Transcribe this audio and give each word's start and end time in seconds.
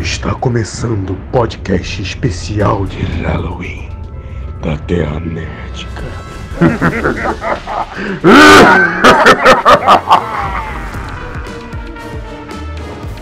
Está 0.00 0.34
começando 0.34 1.10
o 1.10 1.16
podcast 1.30 2.02
especial 2.02 2.84
de 2.86 3.00
Halloween 3.22 3.88
da 4.62 4.76
Terra 4.76 5.20
Nética. 5.20 6.02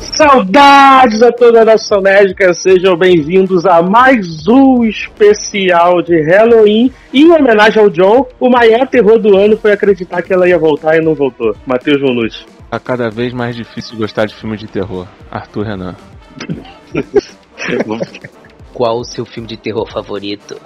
Saudades 0.00 1.22
a 1.22 1.32
toda 1.32 1.62
a 1.62 1.64
nação 1.64 2.00
nédica, 2.00 2.54
sejam 2.54 2.96
bem-vindos 2.96 3.66
a 3.66 3.82
mais 3.82 4.46
um 4.46 4.84
especial 4.84 6.02
de 6.02 6.20
Halloween. 6.22 6.92
Em 7.12 7.30
homenagem 7.30 7.82
ao 7.82 7.90
John, 7.90 8.26
o 8.38 8.48
maior 8.48 8.86
terror 8.86 9.18
do 9.18 9.36
ano 9.36 9.56
foi 9.56 9.72
acreditar 9.72 10.22
que 10.22 10.32
ela 10.32 10.48
ia 10.48 10.58
voltar 10.58 10.96
e 10.96 11.00
não 11.00 11.14
voltou. 11.14 11.56
Matheus 11.66 12.00
Bonucci. 12.00 12.46
Tá 12.70 12.78
cada 12.78 13.10
vez 13.10 13.32
mais 13.32 13.56
difícil 13.56 13.96
gostar 13.96 14.26
de 14.26 14.34
filmes 14.34 14.60
de 14.60 14.66
terror. 14.66 15.06
Arthur 15.30 15.64
Renan. 15.64 15.94
Qual 18.72 18.98
o 18.98 19.04
seu 19.04 19.24
filme 19.24 19.48
de 19.48 19.56
terror 19.56 19.90
favorito? 19.90 20.60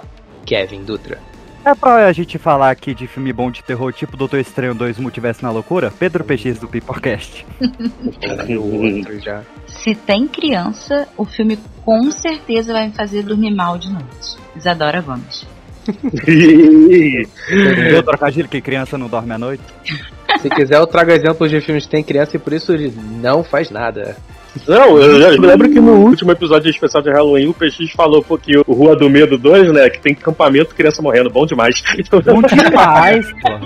Kevin 0.45 0.83
Dutra. 0.83 1.19
É 1.65 1.75
pra 1.75 2.05
a 2.05 2.13
gente 2.13 2.37
falar 2.37 2.71
aqui 2.71 2.93
de 2.93 3.07
filme 3.07 3.33
bom 3.33 3.51
de 3.51 3.61
terror, 3.61 3.91
tipo 3.91 4.15
Doutor 4.15 4.39
Estranho 4.39 4.73
2 4.73 4.99
Multiverso 4.99 5.43
na 5.43 5.51
Loucura? 5.51 5.91
Pedro 5.91 6.23
PX 6.23 6.59
do 6.59 6.69
já. 9.21 9.43
Se 9.67 9.93
tem 9.93 10.27
criança, 10.27 11.07
o 11.17 11.25
filme 11.25 11.59
com 11.83 12.09
certeza 12.09 12.71
vai 12.71 12.87
me 12.87 12.93
fazer 12.93 13.23
dormir 13.23 13.53
mal 13.53 13.77
de 13.77 13.89
noite. 13.91 14.37
Isadora 14.55 15.01
Gomes. 15.01 15.45
Entendeu, 17.49 18.03
trocadilho, 18.03 18.47
que 18.47 18.61
criança 18.61 18.97
não 18.97 19.07
dorme 19.07 19.33
à 19.33 19.37
noite? 19.37 19.63
Se 20.41 20.49
quiser, 20.49 20.77
eu 20.77 20.87
trago 20.87 21.11
exemplos 21.11 21.49
de 21.49 21.59
filmes 21.59 21.83
que 21.85 21.91
tem 21.91 22.03
criança 22.03 22.37
e 22.37 22.39
por 22.39 22.53
isso 22.53 22.71
ele 22.71 22.93
não 23.21 23.43
faz 23.43 23.69
nada. 23.69 24.15
Não, 24.67 24.97
eu, 24.97 25.19
eu 25.21 25.41
lembro 25.41 25.69
que 25.69 25.79
no 25.79 25.93
último 26.05 26.31
episódio 26.31 26.69
especial 26.69 27.03
de 27.03 27.09
Halloween, 27.11 27.47
o 27.47 27.53
PX 27.53 27.91
falou 27.95 28.23
pô, 28.23 28.37
que 28.37 28.57
o 28.57 28.73
Rua 28.73 28.95
do 28.95 29.09
Medo 29.09 29.37
2, 29.37 29.71
né, 29.73 29.89
que 29.89 29.99
tem 29.99 30.13
campamento 30.15 30.73
criança 30.75 31.01
morrendo, 31.01 31.29
bom 31.29 31.45
demais. 31.45 31.83
Então, 31.97 32.21
Bom 32.21 32.41
demais, 32.41 33.25
porra. 33.41 33.59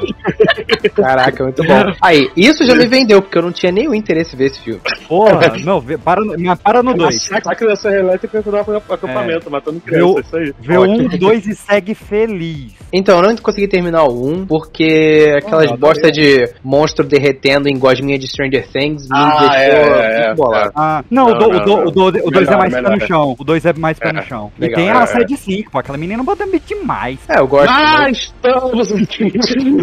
Caraca, 0.95 1.43
muito 1.43 1.63
bom. 1.63 1.93
Aí, 2.01 2.29
isso 2.35 2.65
já 2.65 2.75
me 2.75 2.87
vendeu, 2.87 3.21
porque 3.21 3.37
eu 3.37 3.41
não 3.41 3.51
tinha 3.51 3.71
nenhum 3.71 3.93
interesse 3.93 4.35
em 4.35 4.37
ver 4.37 4.45
esse 4.45 4.59
filme. 4.61 4.79
Porra, 5.07 5.53
não, 5.63 5.79
vê- 5.79 5.97
para, 5.97 6.21
no- 6.21 6.57
para 6.57 6.81
no 6.83 6.93
2. 6.93 7.29
Massacre 7.29 7.67
da 7.67 7.75
Serra 7.75 7.95
Elétrica 7.99 8.41
que 8.41 8.49
dava 8.49 8.77
acampamento, 8.77 9.49
matando 9.51 9.81
Viu? 9.85 10.13
criança, 10.15 10.19
isso 10.21 10.37
aí. 10.37 10.53
Vê 10.59 10.77
o 10.77 10.83
1, 10.83 11.07
2 11.17 11.47
e 11.47 11.55
segue 11.55 11.93
feliz. 11.93 12.73
Então, 12.93 13.21
eu 13.21 13.29
não 13.29 13.35
consegui 13.37 13.67
terminar 13.67 14.03
o 14.03 14.27
1, 14.27 14.45
porque 14.45 15.33
aquelas 15.37 15.71
Ah, 15.71 15.77
bosta 15.77 16.11
de 16.11 16.49
monstro 16.63 17.05
derretendo 17.05 17.67
em 17.69 17.77
gosminha 17.77 18.17
de 18.17 18.27
Stranger 18.27 18.67
Things 18.67 19.03
me 19.03 19.17
Ah, 19.17 19.49
deixou 19.49 19.95
é, 19.95 20.21
é, 20.31 20.33
bolado. 20.35 20.71
Ah, 20.81 21.03
não, 21.11 21.27
Não, 21.27 21.35
o 21.35 21.39
2 21.39 21.57
não, 21.59 21.65
não. 21.65 21.85
o 21.85 21.91
do, 21.91 22.09
é 22.09 22.41
Melhor, 22.41 22.57
mais 22.57 22.73
pé 22.73 22.81
no 22.81 23.07
chão. 23.07 23.35
O 23.37 23.43
2 23.43 23.65
é 23.65 23.73
mais 23.73 23.99
pé 23.99 24.11
no 24.11 24.23
chão. 24.23 24.51
legal, 24.57 24.79
e 24.79 24.83
tem 24.83 24.89
é, 24.89 24.97
a 24.97 25.03
é. 25.03 25.05
série 25.05 25.37
5, 25.37 25.71
pô. 25.71 25.77
Aquela 25.77 25.97
menina 25.97 26.23
bota 26.23 26.43
demais. 26.59 27.19
É, 27.29 27.39
eu 27.39 27.47
gosto. 27.47 27.69
Ah, 27.69 28.09
estamos 28.09 28.91
aqui 28.91 29.31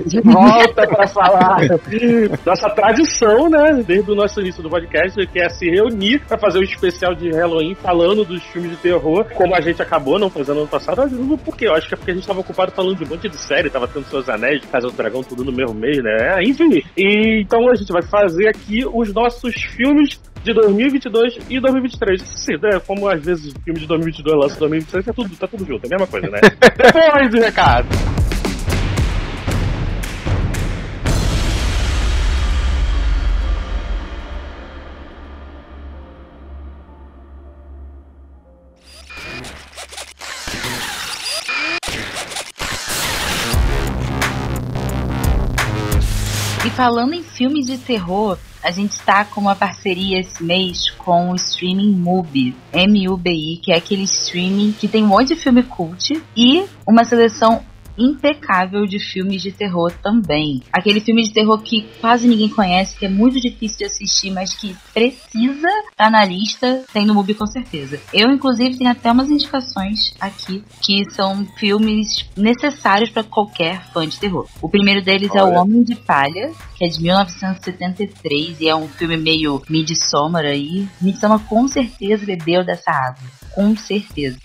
de 0.06 0.20
volta 0.22 0.88
para 0.88 1.06
falar 1.06 1.58
nossa 2.44 2.70
tradição, 2.70 3.48
né? 3.48 3.84
Desde 3.86 4.10
o 4.10 4.14
nosso 4.16 4.40
início 4.40 4.60
do 4.60 4.68
podcast, 4.68 5.24
que 5.28 5.38
é 5.38 5.48
se 5.48 5.70
reunir 5.70 6.20
para 6.26 6.36
fazer 6.36 6.58
um 6.58 6.62
especial 6.62 7.14
de 7.14 7.30
Halloween 7.30 7.76
falando 7.76 8.24
dos 8.24 8.42
filmes 8.44 8.72
de 8.72 8.76
terror, 8.78 9.24
como 9.34 9.54
a 9.54 9.60
gente 9.60 9.80
acabou 9.80 10.18
não 10.18 10.28
fazendo 10.28 10.58
ano 10.58 10.68
passado. 10.68 11.02
Eu 11.02 11.10
não 11.10 11.38
por 11.38 11.56
quê? 11.56 11.68
Eu 11.68 11.74
acho 11.74 11.86
que 11.86 11.94
é 11.94 11.96
porque 11.96 12.10
a 12.10 12.14
gente 12.14 12.24
estava 12.24 12.40
ocupado 12.40 12.72
falando 12.72 12.96
de 12.96 13.04
um 13.04 13.08
monte 13.08 13.28
de 13.28 13.36
série, 13.36 13.70
tava 13.70 13.86
tendo 13.86 14.06
seus 14.06 14.28
anéis, 14.28 14.64
Casa 14.64 14.88
do 14.88 14.92
Dragão, 14.92 15.22
tudo 15.22 15.44
no 15.44 15.52
mesmo 15.52 15.74
mês, 15.74 16.02
né? 16.02 16.42
Enfim. 16.42 16.82
E, 16.96 17.42
então 17.42 17.68
a 17.68 17.74
gente 17.76 17.92
vai 17.92 18.02
fazer 18.02 18.48
aqui 18.48 18.84
os 18.84 19.12
nossos 19.14 19.54
filmes 19.54 20.18
de 20.42 20.52
2022 20.78 21.38
e 21.50 21.60
2023. 21.60 22.22
Sim, 22.36 22.52
né? 22.62 22.80
Como 22.86 23.08
às 23.08 23.22
vezes 23.24 23.52
o 23.52 23.60
filme 23.60 23.80
de 23.80 23.86
2022 23.86 24.36
lança 24.36 24.56
em 24.56 24.60
2023, 24.60 25.04
tá 25.04 25.12
tudo, 25.12 25.36
tá 25.36 25.48
tudo 25.48 25.64
junto, 25.66 25.84
é 25.84 25.86
a 25.86 25.90
mesma 25.90 26.06
coisa, 26.06 26.28
né? 26.28 26.40
Depois 26.76 27.30
do 27.30 27.40
recado. 27.40 27.88
Falando 46.78 47.12
em 47.12 47.24
filmes 47.24 47.66
de 47.66 47.76
terror, 47.76 48.38
a 48.62 48.70
gente 48.70 48.92
está 48.92 49.24
com 49.24 49.40
uma 49.40 49.56
parceria 49.56 50.20
esse 50.20 50.40
mês 50.44 50.90
com 50.90 51.32
o 51.32 51.34
streaming 51.34 51.90
Mubi, 51.90 52.54
M-U-B-I, 52.72 53.56
que 53.56 53.72
é 53.72 53.76
aquele 53.76 54.04
streaming 54.04 54.70
que 54.70 54.86
tem 54.86 55.02
um 55.02 55.08
monte 55.08 55.34
de 55.34 55.34
filme 55.34 55.64
cult 55.64 56.22
e 56.36 56.64
uma 56.86 57.02
seleção 57.02 57.64
impecável 57.98 58.86
de 58.86 58.98
filmes 58.98 59.42
de 59.42 59.52
terror 59.52 59.92
também. 60.02 60.62
Aquele 60.72 61.00
filme 61.00 61.22
de 61.22 61.32
terror 61.32 61.58
que 61.58 61.86
quase 62.00 62.28
ninguém 62.28 62.48
conhece, 62.48 62.96
que 62.96 63.06
é 63.06 63.08
muito 63.08 63.40
difícil 63.40 63.78
de 63.78 63.84
assistir, 63.86 64.30
mas 64.30 64.54
que 64.54 64.76
precisa 64.94 65.68
estar 65.90 66.10
na 66.10 66.24
lista, 66.24 66.84
tem 66.92 67.04
no 67.04 67.14
Mubi 67.14 67.34
com 67.34 67.46
certeza. 67.46 68.00
Eu, 68.12 68.30
inclusive, 68.30 68.78
tenho 68.78 68.90
até 68.90 69.10
umas 69.10 69.30
indicações 69.30 70.14
aqui 70.20 70.62
que 70.80 71.04
são 71.10 71.46
filmes 71.58 72.28
necessários 72.36 73.10
para 73.10 73.24
qualquer 73.24 73.84
fã 73.92 74.06
de 74.06 74.18
terror. 74.18 74.46
O 74.62 74.68
primeiro 74.68 75.02
deles 75.02 75.34
é 75.34 75.42
O 75.42 75.46
Olha. 75.46 75.60
Homem 75.60 75.82
de 75.82 75.96
Palha, 75.96 76.52
que 76.76 76.84
é 76.84 76.88
de 76.88 77.02
1973 77.02 78.60
e 78.60 78.68
é 78.68 78.76
um 78.76 78.88
filme 78.88 79.16
meio 79.16 79.62
Midsommar 79.68 80.44
aí. 80.44 80.88
Midsommar 81.00 81.40
com 81.40 81.66
certeza 81.66 82.24
bebeu 82.24 82.64
dessa 82.64 82.90
água. 82.90 83.38
Com 83.58 83.76
certeza. 83.76 84.38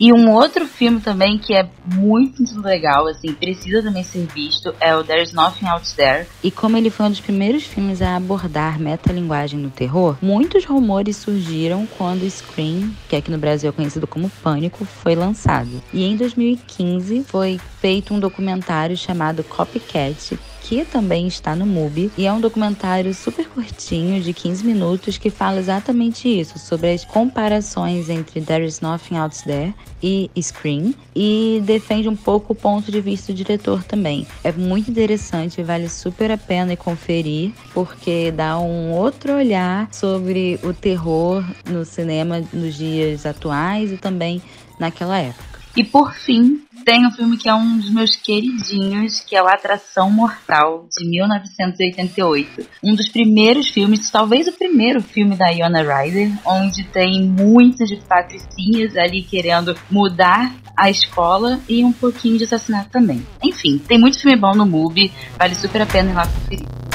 E 0.00 0.10
um 0.10 0.30
outro 0.30 0.66
filme 0.66 1.02
também 1.02 1.36
que 1.36 1.52
é 1.52 1.68
muito 1.84 2.58
legal, 2.62 3.06
assim, 3.06 3.34
precisa 3.34 3.82
também 3.82 4.02
ser 4.02 4.26
visto, 4.34 4.74
é 4.80 4.96
o 4.96 5.04
There's 5.04 5.34
Nothing 5.34 5.66
Out 5.66 5.94
There. 5.94 6.26
E 6.42 6.50
como 6.50 6.78
ele 6.78 6.88
foi 6.88 7.04
um 7.04 7.10
dos 7.10 7.20
primeiros 7.20 7.64
filmes 7.64 8.00
a 8.00 8.16
abordar 8.16 8.80
metalinguagem 8.80 9.60
no 9.60 9.68
terror, 9.68 10.16
muitos 10.22 10.64
rumores 10.64 11.18
surgiram 11.18 11.86
quando 11.98 12.28
Scream, 12.28 12.96
que 13.06 13.16
aqui 13.16 13.30
no 13.30 13.36
Brasil 13.36 13.68
é 13.68 13.72
conhecido 13.72 14.06
como 14.06 14.30
Pânico, 14.42 14.86
foi 14.86 15.14
lançado. 15.14 15.82
E 15.92 16.02
em 16.02 16.16
2015 16.16 17.24
foi 17.24 17.60
feito 17.82 18.14
um 18.14 18.18
documentário 18.18 18.96
chamado 18.96 19.44
Copycat, 19.44 20.38
que 20.72 20.86
também 20.86 21.26
está 21.26 21.54
no 21.54 21.66
MUBI, 21.66 22.10
e 22.16 22.26
é 22.26 22.32
um 22.32 22.40
documentário 22.40 23.12
super 23.12 23.46
curtinho, 23.46 24.22
de 24.22 24.32
15 24.32 24.64
minutos, 24.64 25.18
que 25.18 25.28
fala 25.28 25.58
exatamente 25.58 26.26
isso, 26.26 26.58
sobre 26.58 26.94
as 26.94 27.04
comparações 27.04 28.08
entre 28.08 28.40
There 28.40 28.64
Is 28.64 28.80
Nothing 28.80 29.16
Out 29.16 29.44
There 29.44 29.74
e 30.02 30.30
Scream, 30.40 30.94
e 31.14 31.62
defende 31.62 32.08
um 32.08 32.16
pouco 32.16 32.54
o 32.54 32.56
ponto 32.56 32.90
de 32.90 33.02
vista 33.02 33.34
do 33.34 33.36
diretor 33.36 33.84
também. 33.84 34.26
É 34.42 34.50
muito 34.50 34.90
interessante, 34.90 35.62
vale 35.62 35.90
super 35.90 36.30
a 36.30 36.38
pena 36.38 36.74
conferir, 36.74 37.52
porque 37.74 38.32
dá 38.32 38.58
um 38.58 38.92
outro 38.92 39.34
olhar 39.34 39.92
sobre 39.92 40.58
o 40.62 40.72
terror 40.72 41.44
no 41.66 41.84
cinema 41.84 42.42
nos 42.50 42.76
dias 42.76 43.26
atuais 43.26 43.92
e 43.92 43.98
também 43.98 44.40
naquela 44.78 45.18
época. 45.18 45.52
E 45.76 45.84
por 45.84 46.14
fim, 46.14 46.62
tem 46.84 47.06
um 47.06 47.10
filme 47.10 47.36
que 47.36 47.48
é 47.48 47.54
um 47.54 47.78
dos 47.78 47.90
meus 47.90 48.16
queridinhos, 48.16 49.20
que 49.20 49.36
é 49.36 49.42
o 49.42 49.46
Atração 49.46 50.10
Mortal, 50.10 50.86
de 50.96 51.08
1988. 51.08 52.66
Um 52.82 52.94
dos 52.94 53.08
primeiros 53.08 53.68
filmes, 53.68 54.10
talvez 54.10 54.48
o 54.48 54.52
primeiro 54.52 55.00
filme 55.00 55.36
da 55.36 55.48
Iona 55.50 55.82
Ryder, 55.82 56.32
onde 56.44 56.84
tem 56.84 57.22
muitas 57.22 57.92
patricinhas 58.00 58.96
ali 58.96 59.22
querendo 59.22 59.76
mudar 59.90 60.54
a 60.76 60.90
escola 60.90 61.60
e 61.68 61.84
um 61.84 61.92
pouquinho 61.92 62.38
de 62.38 62.44
assassinato 62.44 62.90
também. 62.90 63.26
Enfim, 63.42 63.78
tem 63.78 63.98
muito 63.98 64.20
filme 64.20 64.36
bom 64.36 64.52
no 64.54 64.66
MUBI, 64.66 65.12
vale 65.38 65.54
super 65.54 65.82
a 65.82 65.86
pena 65.86 66.10
ir 66.10 66.14
lá 66.14 66.26
conferir. 66.26 66.91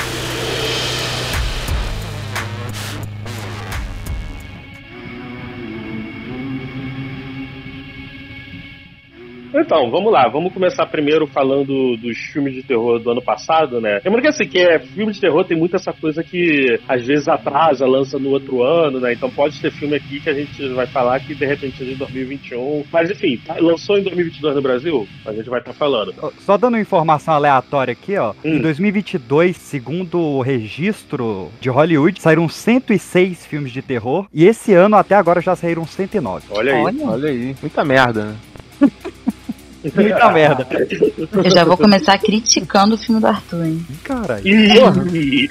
Então, 9.61 9.89
vamos 9.89 10.11
lá, 10.11 10.27
vamos 10.27 10.53
começar 10.53 10.85
primeiro 10.85 11.27
falando 11.27 11.97
dos 11.97 12.17
filmes 12.31 12.53
de 12.53 12.63
terror 12.63 12.99
do 12.99 13.11
ano 13.11 13.21
passado, 13.21 13.81
né? 13.81 13.99
Lembrando 14.03 14.21
que 14.21 14.27
assim, 14.27 14.47
que 14.47 14.59
é, 14.59 14.79
filme 14.79 15.11
de 15.11 15.19
terror 15.19 15.43
tem 15.43 15.57
muito 15.57 15.75
essa 15.75 15.91
coisa 15.91 16.23
que 16.23 16.79
às 16.87 17.05
vezes 17.05 17.27
atrasa, 17.27 17.85
lança 17.85 18.19
no 18.19 18.29
outro 18.29 18.63
ano, 18.63 18.99
né? 18.99 19.13
Então 19.13 19.29
pode 19.29 19.59
ter 19.59 19.71
filme 19.71 19.95
aqui 19.95 20.19
que 20.19 20.29
a 20.29 20.33
gente 20.33 20.67
vai 20.69 20.85
falar 20.87 21.19
que 21.19 21.33
de 21.33 21.45
repente 21.45 21.81
é 21.81 21.85
de 21.85 21.95
2021. 21.95 22.83
Mas 22.91 23.09
enfim, 23.09 23.39
tá- 23.45 23.57
lançou 23.59 23.97
em 23.97 24.03
2022 24.03 24.55
no 24.55 24.61
Brasil, 24.61 25.07
a 25.25 25.33
gente 25.33 25.49
vai 25.49 25.59
estar 25.59 25.73
falando. 25.73 26.13
Só 26.39 26.57
dando 26.57 26.77
informação 26.77 27.33
aleatória 27.33 27.91
aqui, 27.91 28.17
ó. 28.17 28.33
Hum. 28.43 28.57
Em 28.57 28.61
2022, 28.61 29.57
segundo 29.57 30.19
o 30.19 30.41
registro 30.41 31.49
de 31.59 31.69
Hollywood, 31.69 32.21
saíram 32.21 32.47
106 32.47 33.45
filmes 33.45 33.71
de 33.71 33.81
terror. 33.81 34.27
E 34.33 34.45
esse 34.45 34.73
ano, 34.73 34.95
até 34.95 35.15
agora, 35.15 35.41
já 35.41 35.55
saíram 35.55 35.85
109. 35.85 36.45
Olha 36.51 36.73
aí. 36.73 36.81
Olha, 36.81 37.07
Olha 37.07 37.29
aí, 37.29 37.55
muita 37.61 37.83
merda, 37.83 38.25
né? 38.25 38.35
Muita 39.95 40.31
merda. 40.31 40.67
eu 41.43 41.51
já 41.51 41.63
vou 41.63 41.77
começar 41.77 42.17
criticando 42.17 42.95
o 42.95 42.97
filme 42.97 43.19
do 43.21 43.27
Arthur, 43.27 43.65
hein? 43.65 43.85
Cara, 44.03 44.39
Ih, 44.43 45.49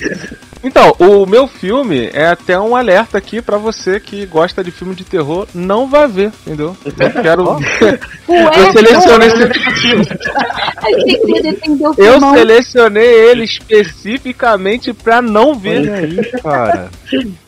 Então, 0.63 0.95
o 0.99 1.27
meu 1.27 1.47
filme 1.47 2.11
é 2.13 2.27
até 2.29 2.59
um 2.59 2.75
alerta 2.75 3.19
aqui 3.19 3.41
pra 3.41 3.57
você 3.59 4.01
que 4.01 4.27
gosta 4.27 4.65
de 4.65 4.71
filme 4.71 4.95
de 4.95 5.05
terror, 5.05 5.47
não 5.55 5.89
vá 5.89 6.07
ver, 6.07 6.33
entendeu? 6.47 6.77
Eu 6.85 7.23
quero. 7.23 7.45
eu 8.29 8.73
selecionei 8.73 9.29
esse 9.29 9.45
o 11.81 11.95
Eu 11.97 12.21
selecionei 12.35 13.07
ele 13.31 13.45
especificamente 13.45 14.93
pra 14.93 15.23
não 15.23 15.55
ver. 15.55 15.81
Olha 15.81 15.95
aí, 15.95 16.17
cara. 16.43 16.91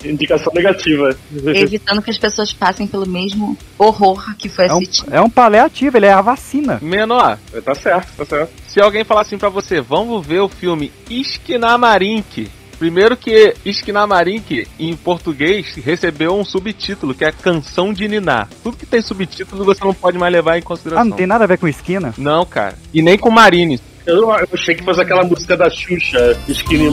Indicação 0.05 0.53
negativa. 0.55 1.17
Evitando 1.47 2.03
que 2.03 2.11
as 2.11 2.19
pessoas 2.19 2.53
passem 2.53 2.87
pelo 2.87 3.07
mesmo 3.07 3.57
horror 3.79 4.37
que 4.37 4.49
foi 4.49 4.67
É 4.67 4.73
um, 4.73 4.77
assistir. 4.79 5.05
é 5.11 5.21
um 5.21 5.31
paliativo, 5.31 5.97
ele 5.97 6.07
é 6.07 6.13
a 6.13 6.21
vacina. 6.21 6.79
Menor, 6.81 7.39
Tá 7.65 7.75
certo, 7.75 8.13
tá 8.17 8.25
certo. 8.25 8.53
se 8.69 8.81
alguém 8.81 9.05
falar 9.05 9.23
assim 9.23 9.39
pra 9.39 9.49
você, 9.49 9.81
vamos 9.81 10.25
ver 10.27 10.41
o 10.41 10.49
filme 10.49 10.93
Iskinamarink. 11.11 12.49
Primeiro 12.79 13.17
que 13.17 13.55
Iskinamarink, 13.65 14.67
em 14.79 14.95
português, 14.97 15.75
recebeu 15.85 16.39
um 16.39 16.45
subtítulo, 16.45 17.13
que 17.15 17.25
é 17.25 17.33
Canção 17.33 17.93
de 17.93 18.07
Niná. 18.07 18.47
Tudo 18.63 18.77
que 18.77 18.87
tem 18.87 19.03
subtítulo 19.03 19.65
você 19.65 19.85
não 19.85 19.93
pode 19.95 20.17
mais 20.19 20.33
levar 20.33 20.57
em 20.57 20.61
Ah, 20.61 20.65
consideração. 20.65 21.05
não 21.05 21.17
tem 21.17 21.27
nada 21.27 21.45
a 21.45 21.47
ver 21.47 21.59
com 21.59 21.67
esquina? 21.67 22.15
Não, 22.17 22.45
cara. 22.47 22.77
E 22.95 23.03
nem 23.03 23.19
com 23.19 23.31
Marines. 23.31 23.81
Eu, 24.09 24.23
eu 24.23 24.49
achei 24.55 24.75
que 24.75 24.83
fosse 24.83 25.01
aquela 25.03 25.23
música 25.23 25.55
da 25.55 25.69
Xuxa, 25.69 26.35
Skinny. 26.49 26.89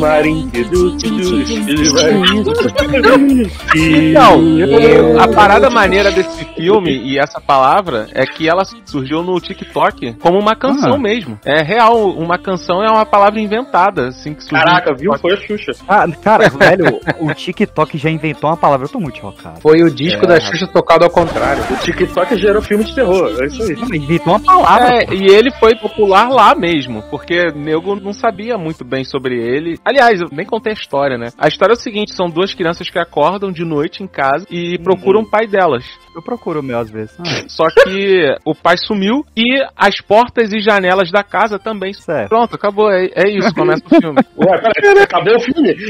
E- 3.74 4.14
eu- 4.14 5.20
a 5.20 5.28
parada 5.28 5.70
maneira 5.70 6.12
desse 6.12 6.44
filme 6.56 6.92
e 6.92 7.18
essa 7.18 7.40
palavra 7.40 8.08
é 8.14 8.26
que 8.26 8.50
ela 8.50 8.64
surgiu 8.86 9.24
no 9.24 9.40
TikTok 9.40 10.14
como 10.16 10.38
uma 10.38 10.56
canção 10.56 10.96
Ah. 10.96 11.00
mesmo. 11.00 11.40
É 11.46 11.64
real, 11.64 12.10
uma 12.10 12.38
canção 12.38 12.84
é 12.84 12.90
uma 12.92 13.06
palavra 13.06 13.40
inventada, 13.40 14.10
assim 14.10 14.34
que 14.34 14.44
surgiu. 14.44 14.66
Caraca, 14.66 14.94
viu? 14.94 15.18
Foi 15.18 15.34
a 15.34 15.38
Xuxa. 15.38 15.72
Ah, 15.88 16.06
cara, 16.22 16.50
velho, 16.50 17.00
o 17.22 17.34
TikTok 17.34 17.98
já 17.98 18.10
inventou 18.10 18.50
uma 18.50 18.58
palavra, 18.58 18.86
eu 18.88 18.92
tô 18.92 19.00
muito 19.00 19.20
chocado. 19.20 19.62
Foi 19.62 19.82
o 19.84 19.90
disco 19.90 20.26
É, 20.26 20.28
da 20.28 20.40
Xuxa 20.42 20.68
tocado 20.68 21.06
ao 21.06 21.10
contrário. 21.10 21.64
O 21.72 21.78
TikTok 21.78 22.38
gerou 22.38 22.62
filme 22.62 22.84
de 22.84 22.94
terror. 22.94 23.32
É 23.42 23.46
isso 23.46 23.64
aí. 23.64 23.72
Inventou 23.98 24.34
uma 24.34 24.40
palavra. 24.40 24.96
É, 24.96 25.14
e 25.14 25.28
ele 25.32 25.52
foi 25.60 25.76
popular 25.76 26.30
lá 26.30 26.54
mesmo, 26.56 27.04
porque 27.10 27.52
nego 27.56 27.96
não 27.96 28.14
sabia 28.14 28.58
muito 28.58 28.84
bem 28.84 29.04
sobre 29.04 29.36
ele. 29.36 29.78
Aliás, 29.84 30.22
eu 30.22 30.28
nem 30.32 30.46
contei 30.46 30.72
a 30.72 30.76
história, 30.76 31.18
né? 31.18 31.28
A 31.38 31.48
história 31.48 31.74
é 31.74 31.78
o 31.78 31.80
seguinte: 31.80 32.14
são 32.14 32.30
duas 32.30 32.54
crianças 32.54 32.90
que 32.90 33.00
acordam 33.00 33.52
de 33.52 33.64
noite 33.64 34.04
em 34.04 34.08
casa 34.08 34.46
e 34.50 34.78
procuram 34.80 35.22
o 35.22 35.30
pai 35.30 35.48
delas. 35.48 35.86
Eu 36.16 36.22
procuro 36.22 36.60
o 36.60 36.64
meu 36.64 36.80
às 36.80 36.90
vezes. 36.90 37.16
Ah, 37.20 37.46
Só 37.48 37.66
que 37.70 38.36
o 38.46 38.56
pai 38.56 38.76
sumiu 38.78 39.26
e 39.36 39.62
as 39.76 40.00
portas 40.02 40.54
e 40.54 40.60
janelas 40.60 41.12
da 41.12 41.24
casa 41.24 41.60
também. 41.60 41.94
certo. 41.94 42.30
Pronto, 42.30 42.56
acabou. 42.56 42.90
É, 42.90 43.10
é 43.16 43.30
isso, 43.30 43.54
começa 43.56 43.84
o 43.86 43.90
filme. 43.90 44.20
Ué, 44.38 44.62
peraí, 44.74 45.04
acabou 45.04 45.36
o 45.36 45.40
filme? 45.40 45.76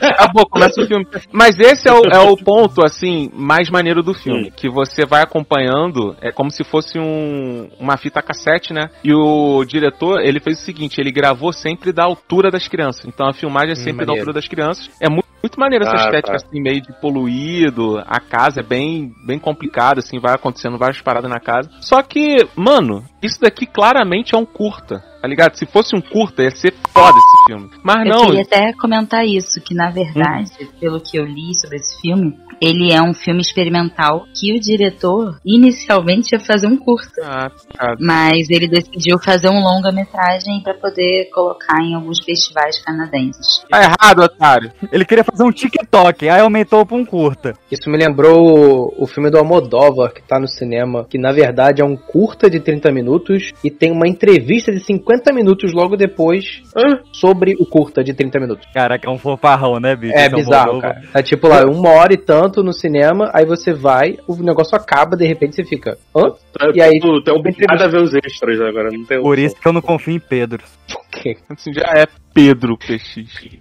Acabou, 0.00 0.46
começa 0.48 0.80
o 0.80 0.86
filme. 0.86 1.06
Mas 1.32 1.58
esse 1.58 1.88
é 1.88 1.92
o, 1.92 2.02
é 2.04 2.18
o 2.18 2.36
ponto, 2.36 2.84
assim, 2.84 3.30
mais 3.34 3.68
maneiro 3.68 4.02
do 4.02 4.14
filme. 4.14 4.50
Que 4.50 4.68
você 4.68 5.04
vai 5.04 5.22
acompanhando, 5.22 6.16
é 6.20 6.30
como 6.30 6.50
se 6.50 6.64
fosse 6.64 6.98
um, 6.98 7.68
uma 7.78 7.96
fita 7.96 8.22
cassete, 8.22 8.72
né? 8.72 8.88
E 9.02 9.12
o 9.12 9.64
diretor, 9.64 10.20
ele 10.20 10.40
fez 10.40 10.53
o 10.54 10.64
seguinte, 10.64 11.00
ele 11.00 11.10
gravou 11.12 11.52
sempre 11.52 11.92
da 11.92 12.04
altura 12.04 12.50
das 12.50 12.66
crianças. 12.68 13.04
Então 13.06 13.28
a 13.28 13.32
filmagem 13.32 13.72
é 13.72 13.74
sempre 13.74 14.04
da 14.04 14.12
maneiro. 14.12 14.20
altura 14.20 14.32
das 14.34 14.48
crianças. 14.48 14.90
É 15.00 15.08
muito, 15.08 15.26
muito 15.42 15.60
maneiro 15.60 15.84
essa 15.84 15.94
Ah, 15.94 16.04
estética, 16.06 16.36
tá. 16.38 16.44
assim, 16.46 16.60
meio 16.60 16.80
de 16.80 16.92
poluído. 17.00 17.98
A 18.06 18.20
casa 18.20 18.60
é 18.60 18.62
bem, 18.62 19.12
bem 19.26 19.38
complicada, 19.38 20.00
assim, 20.00 20.18
vai 20.18 20.34
acontecendo 20.34 20.78
várias 20.78 21.00
paradas 21.00 21.30
na 21.30 21.40
casa. 21.40 21.70
Só 21.80 22.02
que, 22.02 22.46
mano, 22.56 23.04
isso 23.26 23.40
daqui 23.40 23.66
claramente 23.66 24.34
é 24.34 24.38
um 24.38 24.44
curta. 24.44 25.02
Tá 25.24 25.28
ligado? 25.28 25.56
Se 25.56 25.64
fosse 25.64 25.96
um 25.96 26.02
curta, 26.02 26.42
ia 26.42 26.50
ser 26.50 26.74
foda 26.92 27.16
esse 27.16 27.46
filme. 27.46 27.70
Mas 27.82 28.06
Eu 28.06 28.12
não, 28.12 28.26
queria 28.26 28.42
até 28.42 28.72
comentar 28.74 29.24
isso, 29.24 29.58
que 29.58 29.74
na 29.74 29.90
verdade, 29.90 30.50
pelo 30.78 31.00
que 31.00 31.16
eu 31.16 31.24
li 31.24 31.54
sobre 31.54 31.76
esse 31.76 31.98
filme, 31.98 32.38
ele 32.60 32.92
é 32.92 33.02
um 33.02 33.14
filme 33.14 33.40
experimental 33.40 34.26
que 34.34 34.52
o 34.52 34.60
diretor 34.60 35.38
inicialmente 35.44 36.34
ia 36.34 36.40
fazer 36.40 36.66
um 36.66 36.76
curta. 36.76 37.22
Ah, 37.22 37.50
cara. 37.76 37.96
Mas 37.98 38.50
ele 38.50 38.68
decidiu 38.68 39.18
fazer 39.18 39.48
um 39.48 39.62
longa-metragem 39.62 40.62
para 40.62 40.74
poder 40.74 41.30
colocar 41.32 41.80
em 41.82 41.94
alguns 41.94 42.22
festivais 42.22 42.82
canadenses. 42.82 43.64
Tá 43.70 43.82
errado, 43.82 44.22
otário. 44.22 44.72
Ele 44.92 45.04
queria 45.04 45.24
fazer 45.24 45.42
um 45.42 45.50
TikTok, 45.50 46.28
aí 46.28 46.40
aumentou 46.40 46.84
pra 46.84 46.96
um 46.96 47.04
curta. 47.04 47.54
Isso 47.70 47.88
me 47.88 47.96
lembrou 47.96 48.92
o, 48.98 49.04
o 49.04 49.06
filme 49.06 49.30
do 49.30 49.38
Almodóvar, 49.38 50.12
que 50.12 50.22
tá 50.22 50.38
no 50.38 50.46
cinema, 50.46 51.06
que 51.08 51.18
na 51.18 51.32
verdade 51.32 51.80
é 51.80 51.84
um 51.84 51.96
curta 51.96 52.50
de 52.50 52.60
30 52.60 52.92
minutos 52.92 53.13
e 53.62 53.70
tem 53.70 53.92
uma 53.92 54.08
entrevista 54.08 54.72
de 54.72 54.80
50 54.80 55.32
minutos 55.32 55.72
logo 55.72 55.96
depois 55.96 56.62
Hã? 56.76 57.00
sobre 57.12 57.54
o 57.58 57.66
curta 57.66 58.02
de 58.02 58.12
30 58.14 58.40
minutos. 58.40 58.66
Caraca, 58.72 59.08
é 59.08 59.12
um 59.12 59.18
fofarrão, 59.18 59.78
né, 59.80 59.94
bicho? 59.96 60.14
É 60.16 60.26
Esse 60.26 60.34
bizarro, 60.34 60.72
Moldova. 60.74 60.94
cara. 60.94 61.08
É 61.14 61.22
tipo 61.22 61.48
lá, 61.48 61.64
uma 61.64 61.90
hora 61.90 62.12
e 62.12 62.16
tanto 62.16 62.62
no 62.62 62.72
cinema, 62.72 63.30
aí 63.34 63.44
você 63.44 63.72
vai, 63.72 64.16
o 64.28 64.34
negócio 64.36 64.76
acaba, 64.76 65.16
de 65.16 65.26
repente 65.26 65.56
você 65.56 65.64
fica. 65.64 65.96
Hã? 66.16 66.32
E 66.74 66.78
E 66.78 66.82
aí- 66.82 67.00
tu, 67.00 67.22
tu 67.22 67.30
é 67.30 67.34
obrigado 67.34 67.82
a 67.82 67.88
ver 67.88 68.00
os 68.02 68.14
extras 68.14 68.60
agora, 68.60 68.88
não 68.92 69.04
tem 69.04 69.20
Por 69.20 69.32
opção. 69.32 69.44
isso 69.46 69.56
que 69.60 69.68
eu 69.68 69.72
não 69.72 69.82
confio 69.82 70.14
em 70.14 70.20
Pedro. 70.20 70.62
O 70.94 71.10
quê? 71.20 71.36
Assim, 71.48 71.72
já 71.72 71.82
é 71.94 72.06
Pedro 72.32 72.76
PX. 72.76 73.16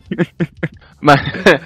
mas 1.01 1.19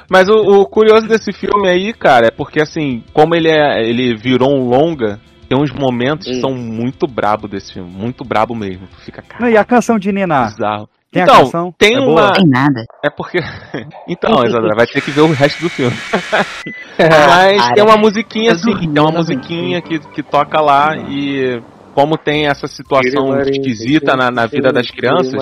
mas 0.10 0.30
o, 0.30 0.62
o 0.62 0.66
curioso 0.66 1.07
desse 1.07 1.31
filme 1.31 1.69
aí, 1.69 1.94
cara, 1.94 2.28
é 2.28 2.31
porque 2.31 2.62
assim, 2.62 3.04
como 3.13 3.36
ele 3.36 3.50
é, 3.50 3.81
ele 3.88 4.16
virou 4.16 4.50
um 4.51 4.68
longa, 4.68 5.19
tem 5.48 5.58
uns 5.58 5.72
momentos 5.72 6.28
que 6.28 6.40
são 6.42 6.54
muito 6.54 7.08
brabo 7.08 7.48
desse 7.48 7.74
filme, 7.74 7.90
muito 7.90 8.24
brabo 8.24 8.56
mesmo. 8.56 8.88
Tu 8.88 9.02
fica, 9.06 9.22
cara, 9.22 9.44
Não, 9.44 9.50
e 9.52 9.58
a 9.58 9.64
canção 9.64 9.98
de 9.98 10.12
Niná? 10.12 10.46
bizarro. 10.46 10.90
Tem 11.10 11.22
a 11.22 11.26
então, 11.26 11.40
canção? 11.46 11.74
tem 11.78 11.96
É 11.96 12.00
uma. 12.00 12.06
boa? 12.22 12.34
Tem 12.34 12.46
nada. 12.46 12.84
É 13.04 13.10
porque. 13.10 13.40
então, 14.08 14.44
Isadora, 14.46 14.76
vai 14.76 14.86
ter 14.86 15.02
que 15.02 15.12
ver 15.12 15.22
o 15.22 15.32
resto 15.32 15.62
do 15.62 15.70
filme. 15.70 15.96
Mas 17.00 17.62
para. 17.64 17.74
tem 17.76 17.84
uma 17.84 17.98
musiquinha 17.98 18.52
assim, 18.52 18.72
dormi, 18.72 18.88
tem 18.88 19.02
uma 19.02 19.12
não 19.12 19.18
musiquinha 19.18 19.82
que, 19.82 20.00
que 20.00 20.22
toca 20.22 20.60
lá 20.60 20.98
e 20.98 21.62
como 21.94 22.16
tem 22.16 22.46
essa 22.46 22.68
situação 22.68 23.40
esquisita 23.40 24.16
na, 24.16 24.30
na 24.30 24.46
vida 24.46 24.72
das 24.72 24.88
crianças, 24.92 25.34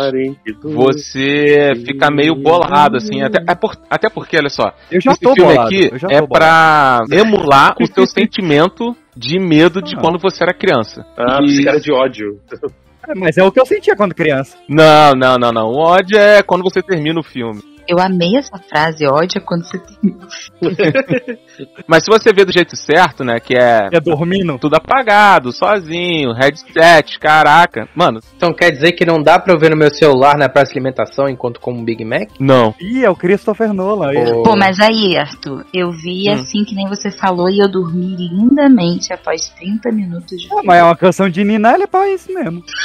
você 0.64 1.74
fica 1.86 2.10
meio 2.10 2.34
bolado, 2.36 2.96
assim. 2.96 3.22
Até, 3.22 3.44
é 3.52 3.56
por- 3.56 3.76
até 3.90 4.10
porque, 4.10 4.38
olha 4.38 4.48
só, 4.50 4.72
Eu 4.90 5.02
já 5.02 5.12
esse 5.12 5.20
tô 5.20 5.34
filme 5.34 5.52
bolado. 5.54 5.68
aqui 5.68 5.92
é 6.10 6.22
pra 6.22 7.02
emular 7.12 7.76
o 7.82 7.88
teu 7.90 8.06
sentimento 8.08 8.96
de 9.16 9.40
medo 9.40 9.82
de 9.82 9.96
Ah. 9.96 10.02
quando 10.02 10.20
você 10.20 10.44
era 10.44 10.54
criança. 10.54 11.06
Ah, 11.18 11.40
E- 11.42 11.46
esse 11.46 11.64
cara 11.64 11.80
de 11.80 11.92
ódio. 11.94 12.40
É, 13.08 13.14
mas 13.16 13.38
é 13.38 13.44
o 13.44 13.52
que 13.52 13.60
eu 13.60 13.66
sentia 13.66 13.96
quando 13.96 14.16
criança. 14.16 14.58
Não, 14.68 15.12
não, 15.14 15.38
não, 15.38 15.52
não. 15.52 15.68
O 15.68 15.78
ódio 15.78 16.18
é 16.18 16.42
quando 16.42 16.64
você 16.64 16.82
termina 16.82 17.20
o 17.20 17.24
filme. 17.24 17.62
Eu 17.88 18.00
amei 18.00 18.36
essa 18.38 18.58
frase, 18.58 19.06
ódio 19.06 19.38
é 19.38 19.42
quando 19.42 19.64
você 19.64 19.78
termina. 19.80 20.28
Mas 21.88 22.04
se 22.04 22.12
você 22.12 22.34
vê 22.34 22.44
do 22.44 22.52
jeito 22.52 22.76
certo, 22.76 23.24
né, 23.24 23.40
que 23.40 23.54
é 23.56 23.90
É 23.92 24.00
dormindo. 24.00 24.58
tudo 24.60 24.76
apagado, 24.76 25.52
sozinho, 25.52 26.34
headset, 26.34 27.20
caraca. 27.20 27.88
Mano, 27.96 28.20
Então 28.36 28.54
quer 28.54 28.72
dizer 28.72 28.94
que 28.94 29.06
não 29.06 29.22
dá 29.22 29.40
pra 29.40 29.54
eu 29.54 29.60
ver 29.60 29.70
no 29.72 29.78
meu 29.78 29.90
celular 29.94 30.38
na 30.38 30.50
praça 30.50 30.72
de 30.72 30.80
alimentação 30.80 31.30
enquanto 31.30 31.60
como 31.60 31.80
um 31.80 31.84
Big 31.86 32.04
Mac? 32.04 32.30
não. 32.40 32.74
Ih, 32.80 33.04
é 33.06 33.10
o 33.10 33.16
Christopher 33.16 33.74
Nolan. 33.74 34.12
Ou- 34.14 34.44
Pô, 34.44 34.56
mas 34.56 34.80
aí, 34.80 35.18
Arthur, 35.18 35.66
eu 35.74 35.92
vi 35.92 36.30
Hum. 36.30 36.34
assim 36.34 36.64
que 36.64 36.76
nem 36.76 36.88
você 36.88 37.10
falou 37.12 37.50
e 37.50 37.60
eu 37.60 37.70
dormi 37.70 38.16
lindamente 38.16 39.14
após 39.14 39.50
30 39.50 39.92
minutos 39.92 40.42
de 40.42 40.48
Ah, 40.52 40.62
mas 40.64 40.80
é 40.80 40.84
uma 40.84 40.96
canção 40.96 41.30
de 41.30 41.44
Niná, 41.44 41.74
ele 41.76 41.84
é 41.84 41.88
pra 41.88 42.08
isso 42.10 42.32
mesmo. 42.34 42.62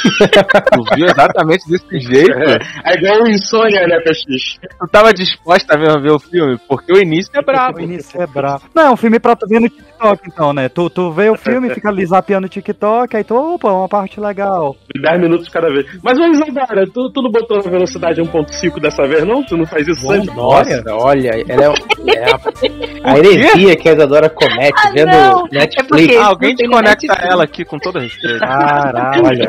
Tu 0.71 0.95
viu 0.95 1.05
exatamente 1.05 1.67
desse 1.69 1.99
jeito? 1.99 2.31
É 2.85 2.93
igual 2.95 3.23
o 3.23 3.27
Insônia, 3.27 3.87
né, 3.87 3.99
PX? 3.99 4.59
Tava 4.91 5.13
disposta 5.13 5.73
a 5.73 5.77
ver, 5.77 6.01
ver 6.01 6.11
o 6.11 6.19
filme? 6.19 6.59
Porque 6.67 6.91
o 6.91 6.97
início 6.97 7.31
é 7.33 7.41
brabo. 7.41 7.77
O 7.77 7.81
início 7.81 8.21
é 8.21 8.27
bravo. 8.27 8.65
Não, 8.75 8.87
é 8.87 8.91
um 8.91 8.97
filme 8.97 9.19
pra 9.19 9.35
tu 9.35 9.47
ver 9.47 9.61
no 9.61 9.69
TikTok, 10.01 10.21
então, 10.27 10.53
né? 10.53 10.67
Tu, 10.69 10.89
tu 10.89 11.11
vê 11.11 11.29
o 11.29 11.35
filme, 11.37 11.69
fica 11.73 11.89
ali 11.89 12.05
zapeando 12.05 12.47
o 12.47 12.49
TikTok, 12.49 13.15
aí 13.15 13.23
tu, 13.23 13.35
opa, 13.35 13.71
uma 13.71 13.87
parte 13.87 14.19
legal. 14.19 14.75
10 14.99 15.21
minutos 15.21 15.47
cada 15.49 15.69
vez. 15.69 15.85
Mas, 16.03 16.17
ô 16.19 16.25
Isadora, 16.25 16.85
tu, 16.87 17.11
tu 17.11 17.21
não 17.21 17.31
botou 17.31 17.57
a 17.59 17.61
velocidade 17.69 18.21
1.5 18.21 18.79
dessa 18.81 19.03
vez, 19.07 19.25
não? 19.25 19.43
Tu 19.43 19.55
não 19.57 19.65
faz 19.65 19.87
isso 19.87 20.01
Bom, 20.03 20.13
sempre? 20.13 20.35
Nossa. 20.35 20.83
Olha, 20.89 21.31
ela 21.47 21.73
é, 22.07 22.13
é 22.17 22.25
a, 23.05 23.11
a 23.13 23.17
heresia 23.17 23.75
que 23.75 23.89
a 23.89 23.93
Isadora 23.93 24.29
comete 24.29 24.73
Ah, 24.87 24.91
vendo 24.93 25.11
não, 25.11 25.47
Netflix. 25.51 26.15
é 26.15 26.17
Ah, 26.19 26.25
alguém 26.27 26.55
desconecta 26.55 27.07
Netflix. 27.07 27.33
ela 27.33 27.43
aqui 27.43 27.65
com 27.65 27.79
todo 27.79 27.99
respeito. 27.99 28.39
Caralho. 28.39 29.47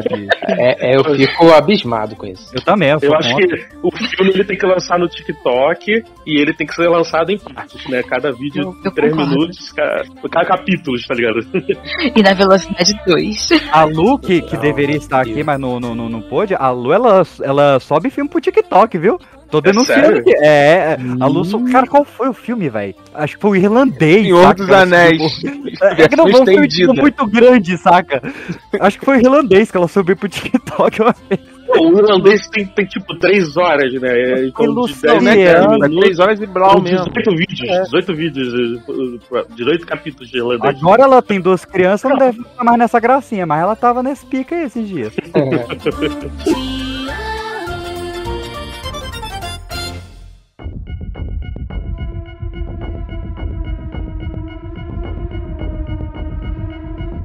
É, 0.48 0.92
é, 0.92 0.96
eu 0.96 1.04
fico 1.04 1.52
abismado 1.52 2.14
com 2.16 2.26
isso. 2.26 2.50
Eu 2.54 2.62
também, 2.62 2.90
eu, 2.90 2.98
Eu 3.00 3.14
acho 3.14 3.30
contra. 3.32 3.56
que 3.58 3.64
o 3.82 3.90
filme 3.90 4.32
ele 4.32 4.44
tem 4.44 4.56
que 4.56 4.66
lançar 4.66 4.98
no 4.98 5.08
TikTok 5.08 6.04
e 6.26 6.40
ele 6.40 6.52
tem 6.54 6.66
que 6.66 6.74
ser 6.74 6.88
lançado 6.88 7.30
em 7.30 7.38
partes, 7.38 7.86
né? 7.88 8.02
Cada 8.02 8.30
vídeo 8.32 8.62
Eu- 8.62 8.72
de 8.82 8.88
eu 8.88 8.92
3 8.92 9.12
concordo. 9.12 9.32
minutos, 9.34 9.72
cada, 9.72 10.04
cada 10.30 10.41
capítulo, 10.44 10.96
tá 11.06 11.14
ligado? 11.14 11.40
E 12.14 12.22
na 12.22 12.34
velocidade 12.34 12.92
2. 13.06 13.48
A 13.72 13.84
Lu, 13.84 14.18
que, 14.18 14.42
que 14.42 14.56
deveria 14.56 14.96
estar 14.96 15.20
aqui, 15.20 15.42
mas 15.42 15.58
não, 15.58 15.78
não, 15.80 15.94
não, 15.94 16.08
não 16.08 16.20
pôde, 16.20 16.54
a 16.54 16.70
Lu, 16.70 16.92
ela, 16.92 17.22
ela 17.42 17.80
sobe 17.80 18.10
filme 18.10 18.28
pro 18.28 18.40
TikTok, 18.40 18.98
viu? 18.98 19.18
Tô 19.50 19.60
denunciando 19.60 20.06
sério? 20.06 20.24
que. 20.24 20.34
É, 20.42 20.96
a 21.20 21.26
Lu. 21.26 21.42
Cara, 21.70 21.86
qual 21.86 22.04
foi 22.06 22.28
o 22.30 22.32
filme, 22.32 22.70
velho? 22.70 22.94
Acho 23.14 23.36
que 23.36 23.42
foi 23.42 23.50
o 23.50 23.56
irlandês. 23.56 24.22
Senhor 24.22 24.42
saca? 24.44 24.54
dos 24.54 24.70
Anéis. 24.70 25.32
subiu- 25.34 25.62
É 25.98 26.08
que 26.08 26.16
não 26.16 26.26
foi 26.30 26.40
um 26.40 26.46
filme 26.46 26.68
tipo, 26.68 26.94
muito 26.94 27.26
grande, 27.26 27.76
saca? 27.76 28.22
Acho 28.80 28.98
que 28.98 29.04
foi 29.04 29.18
o 29.18 29.20
irlandês 29.20 29.70
que 29.70 29.76
ela 29.76 29.88
subiu 29.88 30.16
pro 30.16 30.26
TikTok 30.28 31.02
uma 31.02 31.14
vez. 31.28 31.40
O 31.78 31.98
irlandês 31.98 32.48
tem, 32.48 32.66
tem 32.66 32.84
tipo 32.84 33.18
3 33.18 33.56
horas, 33.56 33.92
né? 33.94 34.46
Então, 34.46 34.66
de 34.66 34.72
Luciano, 34.72 35.22
10 35.22 35.36
né, 35.36 35.52
cara? 35.52 35.68
minutos, 35.70 36.00
3 36.00 36.18
horas 36.18 36.40
e 36.40 36.46
blau 36.46 36.72
são 36.72 36.82
mesmo. 36.82 37.06
18 37.06 37.30
vídeos, 37.36 37.84
18 37.84 38.14
vídeos, 38.14 38.80
eh, 39.32 39.44
18 39.54 39.86
capítulos 39.86 40.30
de 40.30 40.38
irlandês. 40.38 40.76
Agora 40.78 41.02
ela 41.02 41.22
tem 41.22 41.40
duas 41.40 41.64
crianças, 41.64 42.10
não 42.10 42.18
deve 42.18 42.40
estar 42.40 42.64
mais 42.64 42.78
nessa 42.78 43.00
gracinha, 43.00 43.46
mas 43.46 43.62
ela 43.62 43.74
tava 43.74 44.02
nesse 44.02 44.26
pica 44.26 44.54
aí 44.54 44.64
esses 44.64 44.88
dias. 44.88 45.14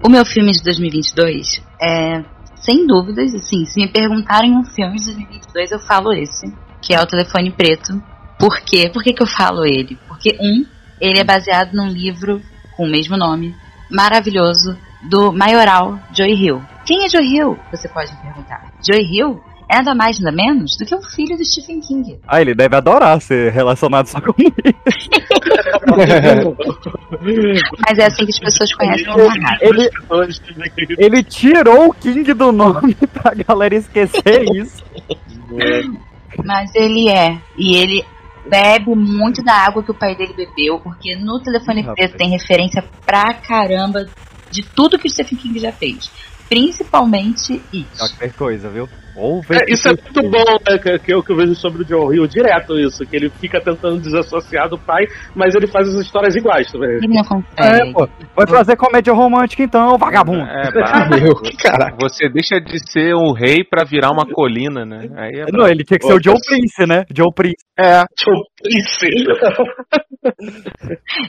O 0.08 0.10
meu 0.10 0.26
filme 0.26 0.54
de 0.54 0.64
2022 0.64 1.62
é, 1.82 2.24
sem 2.68 2.86
dúvidas, 2.86 3.34
assim, 3.34 3.64
se 3.64 3.80
me 3.80 3.88
perguntarem 3.88 4.54
um 4.54 4.66
filme 4.66 4.98
de 4.98 5.06
2022, 5.06 5.72
eu 5.72 5.80
falo 5.80 6.12
esse, 6.12 6.54
que 6.82 6.94
é 6.94 7.02
o 7.02 7.06
Telefone 7.06 7.50
Preto. 7.50 8.04
Por 8.38 8.60
quê? 8.60 8.90
Por 8.92 9.02
que, 9.02 9.14
que 9.14 9.24
eu 9.24 9.28
falo 9.28 9.66
ele? 9.66 9.98
Porque, 10.06 10.38
um, 10.38 10.66
ele 11.00 11.18
é 11.18 11.24
baseado 11.24 11.72
num 11.74 11.88
livro 11.88 12.42
com 12.76 12.84
o 12.84 12.90
mesmo 12.90 13.16
nome, 13.16 13.56
maravilhoso, 13.90 14.78
do 15.10 15.32
maioral 15.32 15.98
Joy 16.14 16.34
Hill. 16.34 16.62
Quem 16.86 17.06
é 17.06 17.10
Joy 17.10 17.26
Hill? 17.26 17.58
Você 17.72 17.88
pode 17.88 18.12
me 18.12 18.22
perguntar. 18.22 18.70
Joy 18.86 19.02
Hill 19.02 19.42
é 19.70 19.76
nada 19.76 19.94
mais 19.94 20.20
nada 20.20 20.36
menos 20.36 20.76
do 20.78 20.86
que 20.86 20.96
o 20.96 21.02
filho 21.02 21.38
do 21.38 21.44
Stephen 21.44 21.82
King. 21.82 22.18
Ah, 22.28 22.42
ele 22.42 22.56
deve 22.56 22.76
adorar 22.76 23.20
ser 23.22 23.52
relacionado 23.52 24.08
só 24.08 24.22
comigo. 24.22 24.56
Mas 27.88 27.98
é 27.98 28.06
assim 28.06 28.26
que 28.26 28.32
as 28.32 28.40
pessoas 28.40 28.74
conhecem 28.74 29.08
o. 29.10 29.18
Ele, 29.62 29.90
ele 30.98 31.24
tirou 31.24 31.90
o 31.90 31.94
King 31.94 32.34
do 32.34 32.52
nome 32.52 32.96
pra 33.14 33.34
galera 33.34 33.76
esquecer 33.76 34.44
isso. 34.56 34.84
Mas 36.44 36.74
ele 36.76 37.10
é. 37.10 37.38
E 37.58 37.76
ele 37.76 38.04
bebe 38.50 38.96
muito 38.96 39.44
da 39.44 39.54
água 39.54 39.84
que 39.84 39.92
o 39.92 39.96
pai 39.96 40.16
dele 40.16 40.34
bebeu, 40.34 40.80
porque 40.80 41.16
no 41.16 41.40
telefone 41.42 41.84
preto 41.84 42.18
tem 42.18 42.30
referência 42.30 42.84
pra 43.06 43.34
caramba 43.34 44.06
de 44.50 44.64
tudo 44.64 44.98
que 44.98 45.08
o 45.08 45.10
Stephen 45.10 45.38
King 45.38 45.60
já 45.60 45.72
fez. 45.72 46.10
Principalmente 46.50 47.62
It. 47.74 47.88
Qualquer 47.98 48.34
coisa, 48.34 48.70
viu? 48.70 48.88
Ou 49.20 49.42
É, 49.50 49.66
isso 49.74 49.88
é 49.88 49.94
muito 49.94 50.22
bom, 50.30 50.44
né? 50.70 50.78
Que, 50.78 51.00
que 51.00 51.12
é 51.12 51.18
o 51.18 51.24
que 51.24 51.32
eu 51.32 51.36
vejo 51.36 51.56
sobre 51.56 51.82
o 51.82 51.86
John 51.86 52.14
Hill 52.14 52.28
direto, 52.28 52.78
isso. 52.78 53.04
Que 53.04 53.16
ele 53.16 53.30
fica 53.32 53.60
tentando 53.60 54.00
desassociar 54.00 54.70
do 54.70 54.78
pai, 54.78 55.06
mas 55.36 55.56
ele 55.56 55.66
faz 55.66 55.88
as 55.88 55.96
histórias 56.06 56.36
iguais 56.36 56.72
também. 56.72 56.92
Ele 56.98 57.08
não 57.08 57.22
É, 57.22 57.24
consegue. 57.24 57.94
pô. 57.94 58.08
Vai 58.36 58.48
fazer 58.48 58.76
comédia 58.76 59.12
romântica 59.14 59.64
então, 59.64 59.98
vagabundo. 59.98 60.44
É, 60.44 60.70
Meu, 61.20 61.34
caraca. 61.60 61.98
você 62.00 62.30
deixa 62.30 62.62
de 62.62 62.78
ser 62.92 63.16
um 63.16 63.34
rei 63.34 63.64
pra 63.68 63.84
virar 63.84 64.12
uma 64.12 64.24
colina, 64.32 64.86
né? 64.86 65.10
Aí 65.16 65.40
é 65.40 65.46
Não, 65.52 65.68
ele 65.68 65.84
tinha 65.84 65.98
que 65.98 66.06
ser 66.06 66.14
o 66.14 66.24
Joe 66.24 66.36
Prince, 66.48 66.86
né? 66.86 67.04
Joe 67.12 67.34
Prince. 67.34 67.56
É, 67.80 68.04
John 68.24 68.44
Prince. 68.62 69.08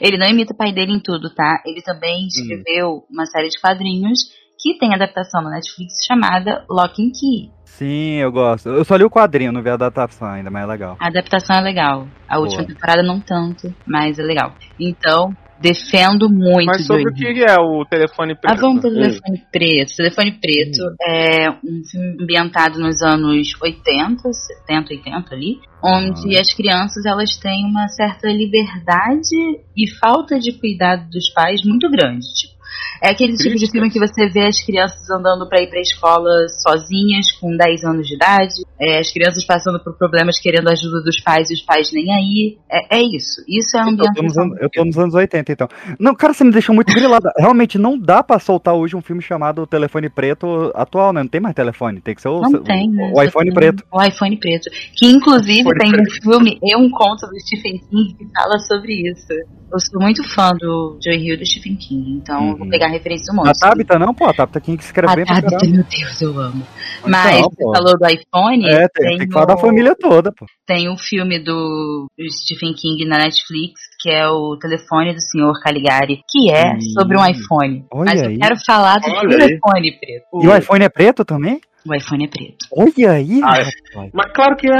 Ele 0.02 0.18
não 0.18 0.28
imita 0.28 0.52
o 0.52 0.56
pai 0.56 0.72
dele 0.72 0.92
em 0.92 1.00
tudo, 1.02 1.32
tá? 1.34 1.62
Ele 1.64 1.80
também 1.82 2.26
escreveu 2.26 3.04
uma 3.10 3.24
série 3.26 3.48
de 3.48 3.58
quadrinhos 3.60 4.18
que 4.58 4.78
tem 4.78 4.94
adaptação 4.94 5.42
na 5.42 5.50
Netflix 5.50 6.04
chamada 6.06 6.64
Lock 6.68 7.02
and 7.02 7.10
Key. 7.12 7.50
Sim, 7.64 8.16
eu 8.16 8.32
gosto. 8.32 8.68
Eu 8.70 8.84
só 8.84 8.96
li 8.96 9.04
o 9.04 9.10
quadrinho, 9.10 9.52
não 9.52 9.62
vi 9.62 9.70
a 9.70 9.74
adaptação 9.74 10.28
ainda, 10.28 10.50
mas 10.50 10.64
é 10.64 10.66
legal. 10.66 10.96
A 10.98 11.06
adaptação 11.06 11.56
é 11.56 11.60
legal. 11.60 12.08
A 12.28 12.38
última 12.38 12.62
Boa. 12.62 12.74
temporada 12.74 13.02
não 13.02 13.20
tanto, 13.20 13.72
mas 13.86 14.18
é 14.18 14.22
legal. 14.22 14.52
Então, 14.80 15.30
defendo 15.60 16.28
muito 16.28 16.66
mas 16.66 16.86
sobre 16.86 17.10
o 17.10 17.14
que 17.14 17.44
é 17.44 17.54
o 17.56 17.84
telefone 17.84 18.32
Ah, 18.32 18.36
preto? 18.36 18.60
vamos 18.60 18.80
pro 18.80 18.90
Telefone 18.90 19.42
Preto. 19.52 19.96
Telefone 19.96 20.32
Preto 20.40 20.82
é 21.08 21.50
um 21.50 21.82
filme 21.88 22.16
ambientado 22.20 22.78
nos 22.80 23.02
anos 23.02 23.48
80, 23.60 24.32
70, 24.32 24.94
80 24.94 25.34
ali, 25.34 25.60
onde 25.82 26.36
as 26.36 26.52
crianças 26.52 27.04
elas 27.06 27.36
têm 27.38 27.64
uma 27.64 27.88
certa 27.88 28.28
liberdade 28.28 29.36
e 29.76 29.88
falta 30.00 30.38
de 30.38 30.52
cuidado 30.52 31.08
dos 31.10 31.28
pais 31.30 31.62
muito 31.64 31.88
grande. 31.90 32.26
Tipo, 32.34 32.57
é 33.02 33.10
aquele 33.10 33.36
tipo 33.36 33.54
de 33.56 33.70
filme 33.70 33.90
que 33.90 33.98
você 33.98 34.28
vê 34.28 34.46
as 34.46 34.60
crianças 34.60 35.08
andando 35.10 35.48
pra 35.48 35.60
ir 35.62 35.68
pra 35.68 35.80
escola 35.80 36.30
sozinhas, 36.62 37.30
com 37.40 37.56
10 37.56 37.84
anos 37.84 38.06
de 38.06 38.14
idade, 38.14 38.54
é, 38.80 38.98
as 38.98 39.10
crianças 39.12 39.44
passando 39.44 39.78
por 39.82 39.96
problemas 39.96 40.38
querendo 40.38 40.68
a 40.68 40.72
ajuda 40.72 41.02
dos 41.02 41.20
pais 41.20 41.50
e 41.50 41.54
os 41.54 41.62
pais 41.62 41.90
nem 41.92 42.12
aí. 42.12 42.58
É, 42.70 42.98
é 42.98 43.02
isso. 43.02 43.42
Isso 43.48 43.76
é 43.76 43.84
nos 43.84 43.92
ambientação. 43.94 44.56
eu 44.60 44.70
tô 44.70 44.84
nos 44.84 44.98
anos 44.98 45.14
80, 45.14 45.52
então. 45.52 45.68
Não, 45.98 46.14
cara, 46.14 46.32
você 46.32 46.44
me 46.44 46.50
deixou 46.52 46.74
muito 46.74 46.92
grilada. 46.92 47.30
Realmente 47.38 47.78
não 47.78 47.98
dá 47.98 48.22
pra 48.22 48.38
soltar 48.38 48.74
hoje 48.74 48.96
um 48.96 49.02
filme 49.02 49.22
chamado 49.22 49.66
Telefone 49.66 50.08
Preto 50.08 50.70
atual, 50.74 51.12
né? 51.12 51.22
Não 51.22 51.28
tem 51.28 51.40
mais 51.40 51.54
telefone, 51.54 52.00
tem 52.00 52.14
que 52.14 52.22
ser 52.22 52.28
o, 52.28 52.40
Não 52.40 52.50
o- 52.60 52.64
tem, 52.64 52.88
né? 52.90 53.12
o 53.14 53.22
iPhone 53.22 53.46
tem 53.46 53.54
preto. 53.54 53.84
O 53.92 54.02
iPhone 54.02 54.36
preto. 54.38 54.70
Que 54.96 55.06
inclusive 55.06 55.60
iPhone 55.60 55.78
tem 55.78 55.92
um 56.00 56.10
filme 56.22 56.58
e 56.62 56.76
um 56.76 56.90
conto 56.90 57.26
do 57.26 57.38
Stephen 57.40 57.78
King 57.78 58.14
que 58.14 58.26
fala 58.34 58.58
sobre 58.60 59.08
isso. 59.10 59.26
Eu 59.70 59.78
sou 59.80 60.00
muito 60.00 60.22
fã 60.34 60.50
do 60.58 60.98
Joe 61.04 61.14
Hill 61.16 61.34
e 61.34 61.36
do 61.36 61.44
Stephen 61.46 61.76
King, 61.76 62.12
então 62.12 62.56
eu 62.58 62.67
vou 62.68 62.78
pegar 62.78 62.86
a 62.86 62.90
referência 62.90 63.32
do 63.32 63.40
A 63.40 63.44
monstro. 63.44 63.68
Tabita 63.68 63.98
não, 63.98 64.14
pô, 64.14 64.26
a 64.26 64.34
Tabita 64.34 64.60
King 64.60 64.82
escreve 64.82 65.12
A 65.12 65.16
bem 65.16 65.24
pra 65.24 65.34
Tabitha, 65.36 65.56
caramba. 65.58 65.76
meu 65.76 65.84
Deus, 65.84 66.20
eu 66.22 66.38
amo. 66.40 66.66
Mas 67.06 67.36
Então, 67.38 67.50
você 67.50 67.64
pô. 67.64 67.72
falou 67.74 67.98
do 67.98 68.06
iPhone, 68.08 68.68
É, 68.68 68.88
tem, 68.88 69.18
tem 69.18 69.26
que 69.28 69.32
falar 69.32 69.46
da 69.46 69.56
família 69.56 69.94
toda, 69.94 70.32
pô. 70.32 70.46
tem 70.66 70.88
o 70.88 70.96
filme 70.96 71.38
do 71.38 72.06
Stephen 72.30 72.74
King 72.74 73.04
na 73.06 73.18
Netflix, 73.18 73.80
que 74.00 74.10
é 74.10 74.28
o 74.28 74.56
Telefone 74.56 75.14
do 75.14 75.20
Senhor 75.20 75.52
Caligari, 75.62 76.20
que 76.30 76.50
é 76.52 76.74
Hum. 76.74 76.80
sobre 76.98 77.16
um 77.16 77.24
iPhone. 77.26 77.84
Olha 77.92 78.10
Mas 78.10 78.22
eu 78.22 78.28
aí. 78.28 78.38
quero 78.38 78.56
falar 78.66 78.96
do 78.98 79.10
telefone 79.28 79.92
preto. 79.98 80.26
E 80.42 80.48
o 80.48 80.56
iPhone 80.56 80.84
é 80.84 80.88
preto 80.88 81.24
também? 81.24 81.60
O 81.88 81.94
iPhone 81.94 82.24
é 82.24 82.28
preto. 82.28 82.66
Olha 82.72 83.12
aí, 83.12 83.40
Ah, 83.42 83.60
é. 83.60 84.08
Mas 84.12 84.32
claro 84.32 84.56
que 84.56 84.70
é. 84.70 84.78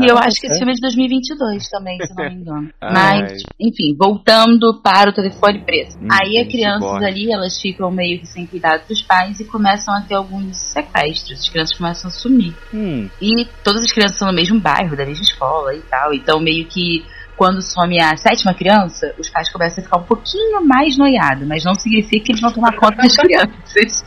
E 0.00 0.06
eu 0.10 0.18
acho 0.18 0.40
que 0.40 0.46
é. 0.46 0.50
esse 0.50 0.58
filme 0.58 0.72
é 0.72 0.74
de 0.74 0.80
2022 0.80 1.68
também, 1.70 1.98
se 2.00 2.14
não 2.14 2.24
me 2.28 2.34
engano. 2.34 2.68
Mas, 2.82 3.42
enfim, 3.58 3.94
voltando 3.98 4.80
para 4.82 5.10
o 5.10 5.12
telefone 5.12 5.60
preto. 5.64 5.96
Hum, 6.00 6.08
Aí 6.10 6.38
as 6.38 6.48
crianças 6.48 7.02
ali, 7.02 7.32
elas 7.32 7.60
ficam 7.60 7.90
meio 7.90 8.18
que 8.20 8.26
sem 8.26 8.46
cuidado 8.46 8.82
dos 8.88 9.02
pais 9.02 9.40
e 9.40 9.44
começam 9.44 9.94
a 9.94 10.00
ter 10.02 10.14
alguns 10.14 10.56
sequestros. 10.56 11.40
As 11.40 11.48
crianças 11.48 11.76
começam 11.76 12.08
a 12.08 12.12
sumir. 12.12 12.54
Hum, 12.72 13.08
E 13.20 13.46
todas 13.64 13.82
as 13.82 13.92
crianças 13.92 14.18
são 14.18 14.28
no 14.28 14.34
mesmo 14.34 14.60
bairro, 14.60 14.96
da 14.96 15.04
mesma 15.06 15.22
escola 15.24 15.74
e 15.74 15.80
tal. 15.82 16.12
Então, 16.12 16.40
meio 16.40 16.66
que 16.66 17.04
quando 17.36 17.62
some 17.62 18.00
a 18.00 18.16
sétima 18.16 18.52
criança, 18.52 19.14
os 19.16 19.30
pais 19.30 19.48
começam 19.48 19.80
a 19.80 19.84
ficar 19.84 19.98
um 19.98 20.02
pouquinho 20.02 20.60
mais 20.66 20.98
noiados, 20.98 21.46
mas 21.46 21.62
não 21.62 21.72
significa 21.72 22.26
que 22.26 22.32
eles 22.32 22.40
vão 22.40 22.52
tomar 22.52 22.74
conta 22.74 22.96
das 22.96 23.14
crianças. 23.16 24.04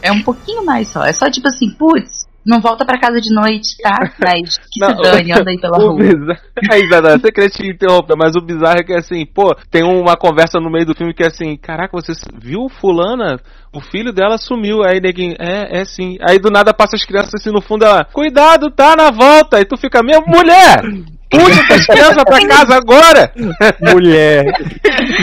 é 0.00 0.10
um 0.10 0.22
pouquinho 0.22 0.64
mais 0.64 0.88
só. 0.88 1.04
É 1.04 1.12
só 1.12 1.30
tipo 1.30 1.46
assim, 1.48 1.70
putz, 1.72 2.19
não 2.44 2.60
volta 2.60 2.84
pra 2.84 2.98
casa 2.98 3.20
de 3.20 3.32
noite, 3.34 3.76
tá? 3.82 3.96
Mas 4.18 4.56
que 4.58 4.64
se 4.72 4.80
Não, 4.80 4.96
dane, 5.02 5.32
anda 5.32 5.50
aí 5.50 5.60
pela 5.60 5.78
rua. 5.78 5.96
bizarro... 5.96 6.40
Aí, 6.70 6.88
Dada, 6.88 7.18
você 7.18 7.32
queria 7.32 7.50
te 7.50 7.66
interromper, 7.66 8.16
mas 8.16 8.36
o 8.36 8.40
bizarro 8.40 8.78
é 8.78 8.84
que 8.84 8.92
assim, 8.92 9.24
pô, 9.26 9.54
tem 9.70 9.82
uma 9.82 10.16
conversa 10.16 10.60
no 10.60 10.70
meio 10.70 10.84
do 10.86 10.94
filme 10.94 11.14
que 11.14 11.22
é 11.22 11.26
assim, 11.28 11.56
caraca, 11.56 11.90
você 11.92 12.12
viu 12.38 12.68
fulana? 12.68 13.40
O 13.72 13.80
filho 13.80 14.12
dela 14.12 14.36
sumiu. 14.36 14.82
Aí 14.82 15.00
neguinho, 15.00 15.36
é, 15.38 15.80
é 15.80 15.84
sim. 15.84 16.16
Aí 16.28 16.38
do 16.38 16.50
nada 16.50 16.74
passa 16.74 16.96
as 16.96 17.04
crianças 17.04 17.34
assim 17.34 17.50
no 17.50 17.60
fundo, 17.62 17.84
ela, 17.84 18.04
cuidado, 18.04 18.70
tá 18.70 18.94
na 18.96 19.10
volta. 19.10 19.56
Aí 19.56 19.64
tu 19.64 19.76
fica, 19.76 20.02
minha 20.02 20.20
mulher! 20.20 20.82
Puxa 21.30 21.60
essas 21.60 21.86
crianças 21.86 22.24
pra 22.24 22.46
casa 22.48 22.74
agora! 22.76 23.32
mulher. 23.92 24.44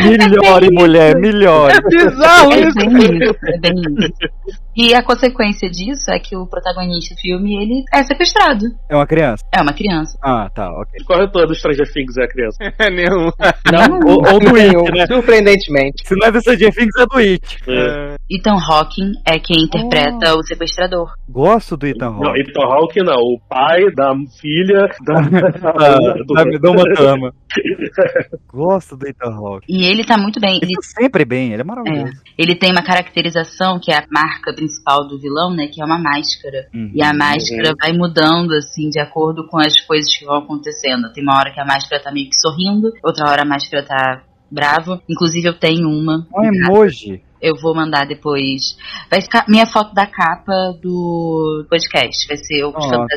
Melhore, 0.03 0.69
mulher, 0.71 1.15
melhore. 1.17 1.73
É 1.73 1.81
bizarro 1.81 2.53
É 2.53 2.59
isso! 2.61 2.75
bem 2.75 2.89
isso, 2.97 3.35
é 3.43 3.59
bem 3.59 3.73
isso. 3.99 4.66
E 4.77 4.93
a 4.93 5.01
consequência 5.03 5.67
disso 5.69 6.11
é 6.11 6.19
que 6.19 6.37
o 6.37 6.45
protagonista 6.45 7.15
do 7.15 7.19
filme, 7.19 7.55
ele 7.55 7.83
é 7.91 8.03
sequestrado. 8.03 8.65
É 8.89 8.95
uma 8.95 9.07
criança? 9.07 9.43
É 9.51 9.61
uma 9.61 9.73
criança. 9.73 10.17
Ah, 10.23 10.49
tá, 10.53 10.69
ok. 10.69 11.01
O 11.01 11.05
corretor 11.05 11.47
do 11.47 11.55
Stranger 11.55 11.91
Things 11.91 12.15
é 12.17 12.23
a 12.23 12.27
criança. 12.27 12.57
É 12.79 12.91
nenhum. 12.91 13.31
Não, 13.71 13.99
Ou, 14.07 14.33
ou 14.33 14.39
do 14.39 14.53
Nenhum, 14.53 14.85
It, 14.85 14.91
né? 14.97 15.07
Surpreendentemente. 15.07 16.07
Se 16.07 16.15
não 16.15 16.27
é 16.27 16.31
do 16.31 16.39
Stranger 16.39 16.71
Things, 16.73 16.95
é 16.99 17.05
do 17.07 17.17
It. 17.17 17.57
É. 17.67 18.15
Ethan 18.29 18.57
Hawking 18.69 19.11
é 19.25 19.39
quem 19.39 19.63
interpreta 19.63 20.35
o 20.35 20.43
sequestrador. 20.43 21.09
Gosto 21.27 21.75
do 21.75 21.87
Ethan 21.87 22.11
Não, 22.11 22.27
Hawke. 22.27 22.39
Ethan 22.41 22.65
Hawke 22.67 23.03
não. 23.03 23.15
O 23.15 23.39
pai 23.49 23.79
da 23.95 24.13
filha 24.39 24.87
da. 25.03 25.17
Da, 25.77 26.43
da, 26.43 26.59
da 26.59 26.71
uma 26.71 26.83
dama. 26.95 27.33
Gosto 28.47 28.95
do 28.95 29.07
Ethan 29.07 29.31
Hawke. 29.33 29.65
E 29.67 29.85
ele 29.85 30.03
tá 30.03 30.17
muito 30.17 30.39
bem. 30.39 30.57
Ele, 30.61 30.65
Ele 30.71 30.73
tá 30.75 31.01
sempre 31.01 31.25
bem, 31.25 31.51
ele 31.53 31.61
é 31.61 31.65
maravilhoso. 31.65 32.13
ele 32.37 32.55
tem 32.55 32.71
uma 32.71 32.83
caracterização 32.83 33.79
que 33.81 33.91
é 33.91 33.97
a 33.97 34.03
marca 34.11 34.53
principal 34.53 34.66
do 35.07 35.19
vilão, 35.19 35.53
né? 35.53 35.67
Que 35.67 35.81
é 35.81 35.85
uma 35.85 35.97
máscara. 35.97 36.67
Uhum. 36.73 36.91
E 36.93 37.01
a 37.01 37.13
máscara 37.13 37.73
vai 37.79 37.93
mudando, 37.93 38.53
assim, 38.53 38.89
de 38.89 38.99
acordo 38.99 39.47
com 39.47 39.59
as 39.59 39.79
coisas 39.81 40.15
que 40.15 40.25
vão 40.25 40.37
acontecendo. 40.37 41.11
Tem 41.13 41.23
uma 41.23 41.37
hora 41.37 41.53
que 41.53 41.59
a 41.59 41.65
máscara 41.65 42.01
tá 42.01 42.11
meio 42.11 42.29
que 42.29 42.35
sorrindo, 42.35 42.91
outra 43.03 43.29
hora 43.29 43.41
a 43.41 43.45
máscara 43.45 43.83
tá 43.83 44.23
bravo. 44.49 45.01
Inclusive 45.07 45.47
eu 45.47 45.53
tenho 45.53 45.89
uma. 45.89 46.25
Um 46.35 46.43
emoji. 46.43 47.21
Eu 47.39 47.55
vou 47.61 47.75
mandar 47.75 48.07
depois. 48.07 48.75
Vai 49.11 49.21
ficar 49.21 49.45
minha 49.47 49.67
foto 49.67 49.93
da 49.93 50.07
capa 50.07 50.73
do 50.81 51.65
podcast. 51.69 52.27
Vai 52.27 52.37
ser 52.37 52.63
o 52.63 52.73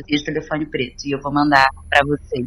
de 0.07 0.25
telefone 0.25 0.67
preto. 0.67 1.07
E 1.07 1.15
eu 1.15 1.21
vou 1.23 1.33
mandar 1.33 1.67
pra 1.89 2.01
vocês. 2.07 2.47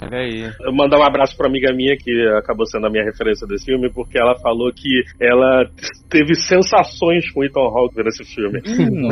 Olha 0.00 0.18
aí. 0.18 0.50
Eu 0.60 0.72
mandar 0.74 0.98
um 0.98 1.02
abraço 1.04 1.36
pra 1.36 1.46
amiga 1.48 1.72
minha 1.74 1.96
que 1.96 2.10
acabou 2.38 2.66
sendo 2.66 2.86
a 2.86 2.90
minha 2.90 3.04
referência 3.04 3.46
desse 3.46 3.66
filme, 3.66 3.90
porque 3.92 4.18
ela 4.18 4.34
falou 4.40 4.72
que 4.72 5.02
ela 5.20 5.66
teve 6.08 6.34
sensações 6.34 7.30
com 7.30 7.44
Ethan 7.44 7.60
Hawke 7.60 7.96
vendo 7.96 8.08
esse 8.08 8.24
filme. 8.24 8.60
Hum. 8.66 9.08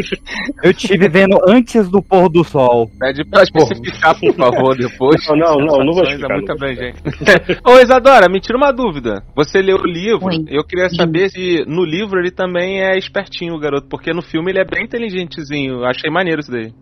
Eu 0.64 0.72
tive 0.72 1.08
vendo 1.08 1.36
antes 1.46 1.90
do 1.90 2.02
pôr 2.02 2.28
do 2.30 2.42
sol. 2.42 2.88
Pede 2.98 3.24
pra 3.28 3.42
especificar, 3.42 4.18
por 4.18 4.34
favor, 4.34 4.76
depois. 4.76 5.16
Não, 5.28 5.36
não, 5.36 5.66
não, 5.66 5.84
não 5.84 5.92
vou 5.92 6.04
É 6.04 6.08
explicar. 6.14 6.34
muito 6.36 6.48
não 6.48 6.56
vou 6.56 6.68
abrangente. 6.68 6.98
Ô, 7.66 7.78
Isadora, 7.80 8.28
me 8.28 8.40
tira 8.40 8.56
uma 8.56 8.72
dúvida. 8.72 9.22
Você 9.36 9.60
leu 9.60 9.76
o 9.76 9.86
livro, 9.86 10.26
Oi. 10.26 10.44
eu 10.48 10.64
queria 10.64 10.88
saber 10.88 11.28
se 11.30 11.64
no 11.66 11.84
livro 11.84 12.18
ele 12.18 12.30
também 12.30 12.82
é 12.82 12.96
espertinho, 12.96 13.54
o 13.54 13.58
garoto, 13.60 13.88
porque 13.88 14.12
no 14.12 14.22
filme 14.22 14.50
ele 14.50 14.60
é 14.60 14.64
bem 14.64 14.84
inteligentezinho. 14.84 15.84
Achei 15.84 16.10
maneiro 16.10 16.40
isso 16.40 16.50
daí. 16.50 16.72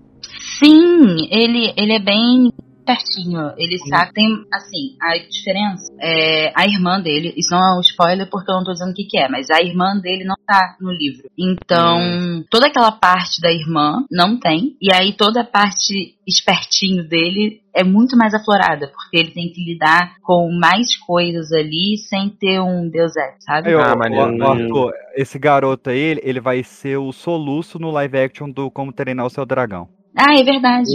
Sim, 0.62 1.26
ele, 1.30 1.72
ele 1.76 1.92
é 1.94 2.00
bem 2.00 2.50
pertinho. 2.84 3.52
Ele 3.56 3.78
sabe, 3.78 4.12
tem, 4.12 4.28
assim, 4.52 4.96
a 5.00 5.16
diferença 5.18 5.92
é 6.00 6.52
a 6.54 6.66
irmã 6.66 7.00
dele, 7.00 7.32
isso 7.36 7.50
não 7.54 7.60
é 7.64 7.76
um 7.78 7.80
spoiler 7.80 8.28
porque 8.30 8.50
eu 8.50 8.56
não 8.56 8.64
tô 8.64 8.72
dizendo 8.72 8.90
o 8.90 8.94
que, 8.94 9.04
que 9.04 9.18
é, 9.18 9.28
mas 9.28 9.48
a 9.50 9.62
irmã 9.62 9.96
dele 9.98 10.24
não 10.24 10.36
tá 10.46 10.76
no 10.80 10.90
livro. 10.92 11.28
Então, 11.38 12.44
toda 12.50 12.66
aquela 12.66 12.92
parte 12.92 13.40
da 13.40 13.50
irmã 13.52 14.04
não 14.10 14.38
tem, 14.38 14.76
e 14.80 14.92
aí 14.92 15.12
toda 15.12 15.42
a 15.42 15.44
parte 15.44 16.14
espertinho 16.26 17.06
dele 17.08 17.60
é 17.74 17.82
muito 17.82 18.16
mais 18.16 18.34
aflorada, 18.34 18.88
porque 18.88 19.16
ele 19.16 19.30
tem 19.30 19.48
que 19.50 19.64
lidar 19.64 20.14
com 20.22 20.50
mais 20.52 20.94
coisas 20.96 21.50
ali 21.52 21.96
sem 21.96 22.28
ter 22.28 22.60
um 22.60 22.88
Deus 22.88 23.16
é, 23.16 23.34
sabe? 23.40 23.74
Ó, 23.74 23.80
Ah, 23.80 23.94
o- 24.38 24.42
Arthur, 24.52 24.92
esse 25.16 25.38
garoto 25.38 25.90
aí, 25.90 25.98
ele- 25.98 26.20
ele 26.22 26.40
vai 26.40 26.62
ser 26.62 26.98
o 26.98 27.12
soluço 27.12 27.78
no 27.78 27.90
live 27.90 28.18
action 28.18 28.50
do 28.50 28.70
Como 28.70 28.92
Treinar 28.92 29.26
o 29.26 29.30
Seu 29.30 29.44
Dragão. 29.46 29.88
Ah, 30.16 30.34
é 30.38 30.44
verdade. 30.44 30.90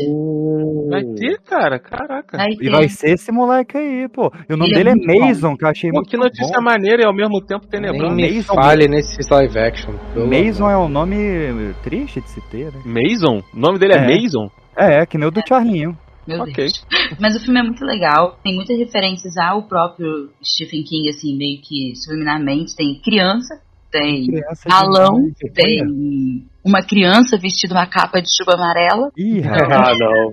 Vai 0.89 1.03
ter, 1.15 1.39
cara, 1.41 1.79
caraca. 1.79 2.38
Vai 2.38 2.50
E 2.51 2.57
ter. 2.57 2.69
vai 2.69 2.88
ser 2.88 3.13
esse 3.15 3.31
moleque 3.31 3.75
aí, 3.77 4.07
pô. 4.07 4.31
E 4.50 4.53
o 4.53 4.57
nome 4.57 4.71
Ele 4.71 4.79
é 4.79 4.83
dele 4.83 4.89
é, 4.89 4.95
muito 4.95 5.19
bom. 5.21 5.27
Mason, 5.27 5.57
que 5.57 5.65
eu 5.65 5.69
achei 5.69 5.89
Pô, 5.89 5.95
muito 5.97 6.09
que 6.09 6.17
notícia 6.17 6.57
bom. 6.57 6.63
maneira 6.63 7.01
e 7.01 7.05
ao 7.05 7.13
mesmo 7.15 7.41
tempo 7.41 7.65
Nem 7.71 7.81
tenebrosa. 7.81 8.13
me 8.15 8.31
Mason. 8.31 8.53
fale 8.53 8.88
nesse 8.88 9.17
live 9.33 9.57
action. 9.59 9.93
Mason 10.15 10.65
amor. 10.67 10.71
é 10.71 10.77
um 10.86 10.89
nome 10.89 11.74
triste 11.83 12.21
de 12.21 12.29
se 12.29 12.41
ter, 12.50 12.71
né? 12.71 12.81
Mason? 12.86 13.41
O 13.53 13.59
nome 13.59 13.79
dele 13.79 13.93
é, 13.93 13.97
É. 13.97 14.21
Mason? 14.21 14.50
É, 14.77 15.05
que 15.05 15.17
nem 15.17 15.27
o 15.27 15.31
do 15.31 15.41
Charlinho. 15.47 15.97
Meu 16.27 16.41
Ok. 16.41 16.53
Deus. 16.53 16.86
Mas 17.19 17.36
o 17.36 17.39
filme 17.39 17.59
é 17.59 17.63
muito 17.63 17.83
legal, 17.86 18.38
tem 18.43 18.53
muitas 18.53 18.77
referências 18.77 19.36
ao 19.38 19.63
próprio 19.63 20.29
Stephen 20.43 20.83
King, 20.83 21.09
assim, 21.09 21.36
meio 21.38 21.59
que 21.62 21.95
subliminarmente. 21.95 22.75
Tem 22.75 23.00
criança, 23.01 23.59
tem 23.89 24.27
Criança 24.27 24.69
balão, 24.69 25.15
tem 25.55 26.45
uma 26.67 26.81
criança 26.81 27.38
vestida 27.38 27.74
uma 27.74 27.88
capa 27.88 28.21
de 28.21 28.27
chuva 28.36 28.55
amarela. 28.55 29.09
Ih, 29.17 29.39
rapaz. 29.41 29.71
Ah, 29.71 29.93
não. 29.97 30.31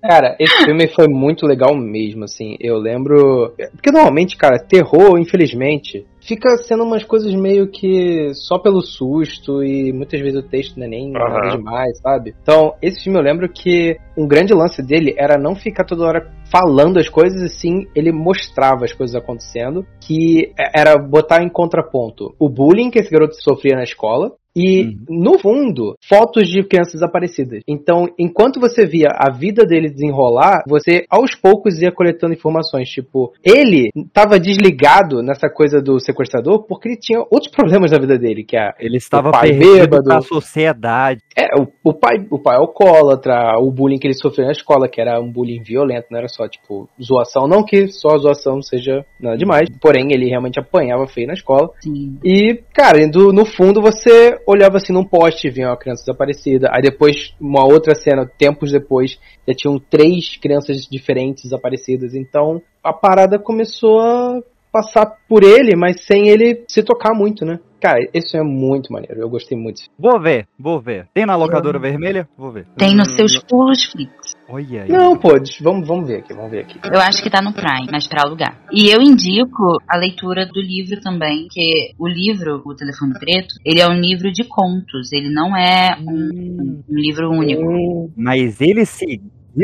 Cara, 0.02 0.36
esse 0.40 0.64
filme 0.64 0.88
foi 0.88 1.06
muito 1.08 1.46
legal 1.46 1.76
mesmo, 1.76 2.24
assim. 2.24 2.56
Eu 2.58 2.78
lembro. 2.78 3.54
Porque 3.72 3.90
normalmente, 3.92 4.36
cara, 4.36 4.58
terror, 4.58 5.18
infelizmente, 5.18 6.06
fica 6.20 6.56
sendo 6.58 6.84
umas 6.84 7.04
coisas 7.04 7.34
meio 7.34 7.68
que 7.68 8.32
só 8.34 8.58
pelo 8.58 8.80
susto 8.80 9.62
e 9.62 9.92
muitas 9.92 10.20
vezes 10.20 10.38
o 10.38 10.48
texto 10.48 10.78
não 10.78 10.86
é 10.86 10.88
nem 10.88 11.10
nada 11.10 11.48
Aham. 11.48 11.56
demais, 11.56 11.98
sabe? 11.98 12.34
Então, 12.42 12.74
esse 12.82 13.02
filme 13.02 13.18
eu 13.18 13.22
lembro 13.22 13.48
que 13.48 13.96
um 14.16 14.26
grande 14.26 14.52
lance 14.54 14.82
dele 14.82 15.14
era 15.18 15.38
não 15.38 15.54
ficar 15.54 15.84
toda 15.84 16.04
hora 16.04 16.30
falando 16.50 16.98
as 16.98 17.08
coisas, 17.08 17.40
e 17.40 17.48
sim 17.48 17.86
ele 17.94 18.12
mostrava 18.12 18.84
as 18.84 18.92
coisas 18.92 19.14
acontecendo, 19.14 19.86
que 20.00 20.52
era 20.74 20.96
botar 20.98 21.42
em 21.42 21.48
contraponto 21.48 22.34
o 22.38 22.48
bullying 22.48 22.90
que 22.90 22.98
esse 22.98 23.10
garoto 23.10 23.34
sofria 23.40 23.76
na 23.76 23.84
escola. 23.84 24.32
E, 24.56 24.80
Uhum. 25.08 25.22
no 25.22 25.38
fundo, 25.38 25.94
fotos 26.08 26.48
de 26.48 26.62
crianças 26.64 26.94
desaparecidas. 26.94 27.60
Então, 27.68 28.08
enquanto 28.18 28.58
você 28.58 28.86
via 28.86 29.08
a 29.14 29.30
vida 29.30 29.64
dele 29.64 29.88
desenrolar, 29.90 30.62
você 30.68 31.04
aos 31.08 31.34
poucos 31.34 31.80
ia 31.80 31.92
coletando 31.92 32.34
informações. 32.34 32.88
Tipo, 32.88 33.32
ele 33.44 33.90
estava 33.96 34.38
desligado 34.40 35.22
nessa 35.22 35.48
coisa 35.48 35.80
do 35.80 36.00
sequestrador 36.00 36.64
porque 36.66 36.88
ele 36.88 36.96
tinha 36.98 37.20
outros 37.30 37.50
problemas 37.50 37.90
na 37.92 37.98
vida 37.98 38.18
dele, 38.18 38.42
que 38.44 38.56
é, 38.56 38.72
Ele 38.80 38.96
estava 38.96 39.30
pai 39.30 39.50
perdido 39.50 39.72
bêbado. 39.80 40.04
pra 40.04 40.20
sociedade. 40.22 41.20
é 41.36 41.46
o, 41.60 41.66
o 41.84 41.94
pai, 41.94 42.26
o 42.30 42.38
pai 42.38 42.56
alcoólatra, 42.56 43.58
o 43.58 43.70
bullying 43.70 43.98
que 43.98 44.06
ele 44.06 44.14
sofreu 44.14 44.46
na 44.46 44.52
escola, 44.52 44.88
que 44.88 45.00
era 45.00 45.20
um 45.20 45.30
bullying 45.30 45.62
violento, 45.62 46.06
não 46.10 46.18
era 46.18 46.28
só, 46.28 46.48
tipo, 46.48 46.88
zoação. 47.00 47.46
Não 47.46 47.64
que 47.64 47.88
só 47.88 48.16
zoação 48.18 48.60
seja 48.62 49.04
nada 49.20 49.36
demais, 49.36 49.68
porém, 49.80 50.12
ele 50.12 50.28
realmente 50.28 50.58
apanhava 50.58 51.06
feio 51.06 51.26
na 51.26 51.34
escola. 51.34 51.70
Assim, 51.78 52.18
E, 52.24 52.60
cara, 52.74 52.98
no 53.32 53.44
fundo 53.44 53.80
você 53.80 54.39
olhava 54.46 54.76
assim 54.76 54.92
num 54.92 55.04
poste 55.04 55.46
e 55.46 55.50
vinha 55.50 55.68
uma 55.68 55.76
criança 55.76 56.02
desaparecida. 56.04 56.68
Aí 56.72 56.82
depois, 56.82 57.34
uma 57.40 57.64
outra 57.64 57.94
cena, 57.94 58.30
tempos 58.38 58.72
depois, 58.72 59.18
já 59.46 59.54
tinham 59.54 59.78
três 59.78 60.36
crianças 60.36 60.86
diferentes 60.90 61.44
desaparecidas. 61.44 62.14
Então 62.14 62.62
a 62.82 62.92
parada 62.92 63.38
começou 63.38 64.00
a 64.00 64.40
passar 64.72 65.06
por 65.28 65.42
ele, 65.42 65.76
mas 65.76 66.04
sem 66.04 66.28
ele 66.28 66.64
se 66.68 66.82
tocar 66.82 67.14
muito, 67.14 67.44
né? 67.44 67.58
Cara, 67.80 67.98
isso 68.12 68.36
é 68.36 68.42
muito 68.42 68.92
maneiro. 68.92 69.20
Eu 69.20 69.28
gostei 69.30 69.56
muito. 69.56 69.82
Vou 69.98 70.20
ver, 70.20 70.46
vou 70.58 70.80
ver. 70.80 71.08
Tem 71.14 71.24
na 71.24 71.34
locadora 71.36 71.78
vermelha? 71.78 72.28
Vou 72.36 72.52
ver. 72.52 72.66
tem 72.76 72.94
nos 72.94 73.14
seus 73.14 73.38
pulos 73.42 73.84
Flix. 73.84 74.12
Olha 74.48 74.82
aí. 74.82 74.88
Não, 74.90 75.16
pô, 75.16 75.32
deixa- 75.38 75.62
vamos, 75.62 75.86
vamos 75.86 76.08
ver 76.08 76.18
aqui, 76.18 76.34
vamos 76.34 76.50
ver 76.50 76.60
aqui. 76.60 76.78
Eu 76.84 77.00
acho 77.00 77.22
que 77.22 77.30
tá 77.30 77.40
no 77.40 77.52
Prime, 77.52 77.86
mas 77.90 78.06
pra 78.06 78.22
alugar. 78.22 78.58
E 78.72 78.88
eu 78.90 79.00
indico 79.00 79.78
a 79.88 79.96
leitura 79.96 80.44
do 80.44 80.60
livro 80.60 81.00
também, 81.00 81.46
que 81.50 81.92
o 81.98 82.06
livro, 82.08 82.60
O 82.64 82.74
Telefone 82.74 83.14
Preto, 83.18 83.54
ele 83.64 83.80
é 83.80 83.88
um 83.88 83.98
livro 84.00 84.30
de 84.32 84.44
contos, 84.44 85.12
ele 85.12 85.30
não 85.32 85.56
é 85.56 85.96
um, 86.00 86.82
um 86.88 86.94
livro 86.96 87.30
único. 87.30 88.10
Mas 88.16 88.60
ele 88.60 88.84
seguiu 88.84 89.20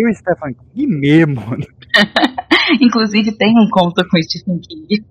o 0.08 0.14
Stephen 0.14 0.54
King 0.74 0.86
mesmo. 0.96 1.42
Inclusive 2.80 3.36
tem 3.36 3.52
um 3.58 3.68
conto 3.70 4.06
com 4.08 4.22
Stephen 4.22 4.58
King. 4.58 5.04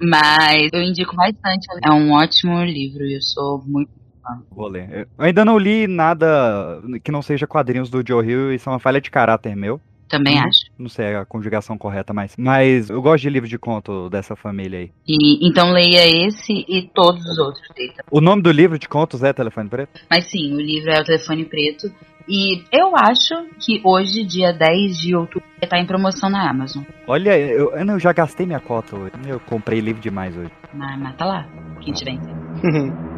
Mas 0.00 0.68
eu 0.72 0.82
indico 0.82 1.14
bastante. 1.14 1.66
É 1.84 1.92
um 1.92 2.12
ótimo 2.12 2.62
livro 2.64 3.04
e 3.04 3.16
eu 3.16 3.22
sou 3.22 3.62
muito 3.66 3.90
Vou 4.50 4.68
ler. 4.68 5.06
Eu 5.18 5.24
ainda 5.24 5.44
não 5.44 5.58
li 5.58 5.86
nada 5.86 6.80
que 7.02 7.12
não 7.12 7.20
seja 7.20 7.46
quadrinhos 7.46 7.90
do 7.90 8.02
Joe 8.06 8.26
Hill, 8.26 8.54
isso 8.54 8.68
é 8.68 8.72
uma 8.72 8.78
falha 8.78 9.00
de 9.00 9.10
caráter 9.10 9.54
meu. 9.54 9.80
Também 10.16 10.36
Uhum. 10.38 10.44
acho. 10.46 10.60
Não 10.78 10.88
sei 10.88 11.14
a 11.16 11.24
conjugação 11.24 11.76
correta, 11.76 12.12
mas. 12.12 12.34
Mas 12.38 12.88
eu 12.90 13.00
gosto 13.02 13.22
de 13.22 13.30
livro 13.30 13.48
de 13.48 13.58
conto 13.58 14.08
dessa 14.08 14.36
família 14.36 14.78
aí. 14.80 14.90
E 15.06 15.46
então 15.48 15.72
leia 15.72 16.26
esse 16.26 16.64
e 16.68 16.82
todos 16.94 17.24
os 17.26 17.38
outros 17.38 17.62
dele. 17.74 17.94
O 18.10 18.20
nome 18.20 18.42
do 18.42 18.50
livro 18.52 18.78
de 18.78 18.88
contos 18.88 19.22
é 19.22 19.32
Telefone 19.32 19.68
Preto? 19.68 20.00
Mas 20.10 20.30
sim, 20.30 20.52
o 20.54 20.60
livro 20.60 20.90
é 20.90 21.00
o 21.00 21.04
Telefone 21.04 21.44
Preto. 21.44 21.88
E 22.28 22.62
eu 22.72 22.96
acho 22.96 23.34
que 23.60 23.82
hoje, 23.84 24.24
dia 24.24 24.50
10 24.52 24.96
de 24.98 25.14
outubro, 25.14 25.46
tá 25.68 25.78
em 25.78 25.84
promoção 25.86 26.30
na 26.30 26.48
Amazon. 26.48 26.82
Olha, 27.06 27.36
eu, 27.38 27.72
eu 27.76 27.84
não- 27.84 27.94
eu 27.94 28.00
já 28.00 28.12
gastei 28.14 28.46
minha 28.46 28.60
cota 28.60 28.96
hoje. 28.96 29.12
Eu 29.26 29.38
comprei 29.40 29.78
livro 29.80 30.00
demais 30.00 30.34
hoje. 30.36 30.50
Mas, 30.72 30.98
mas 30.98 31.16
tá 31.16 31.24
lá, 31.26 31.46
quem 31.82 31.92
tiver 31.92 32.16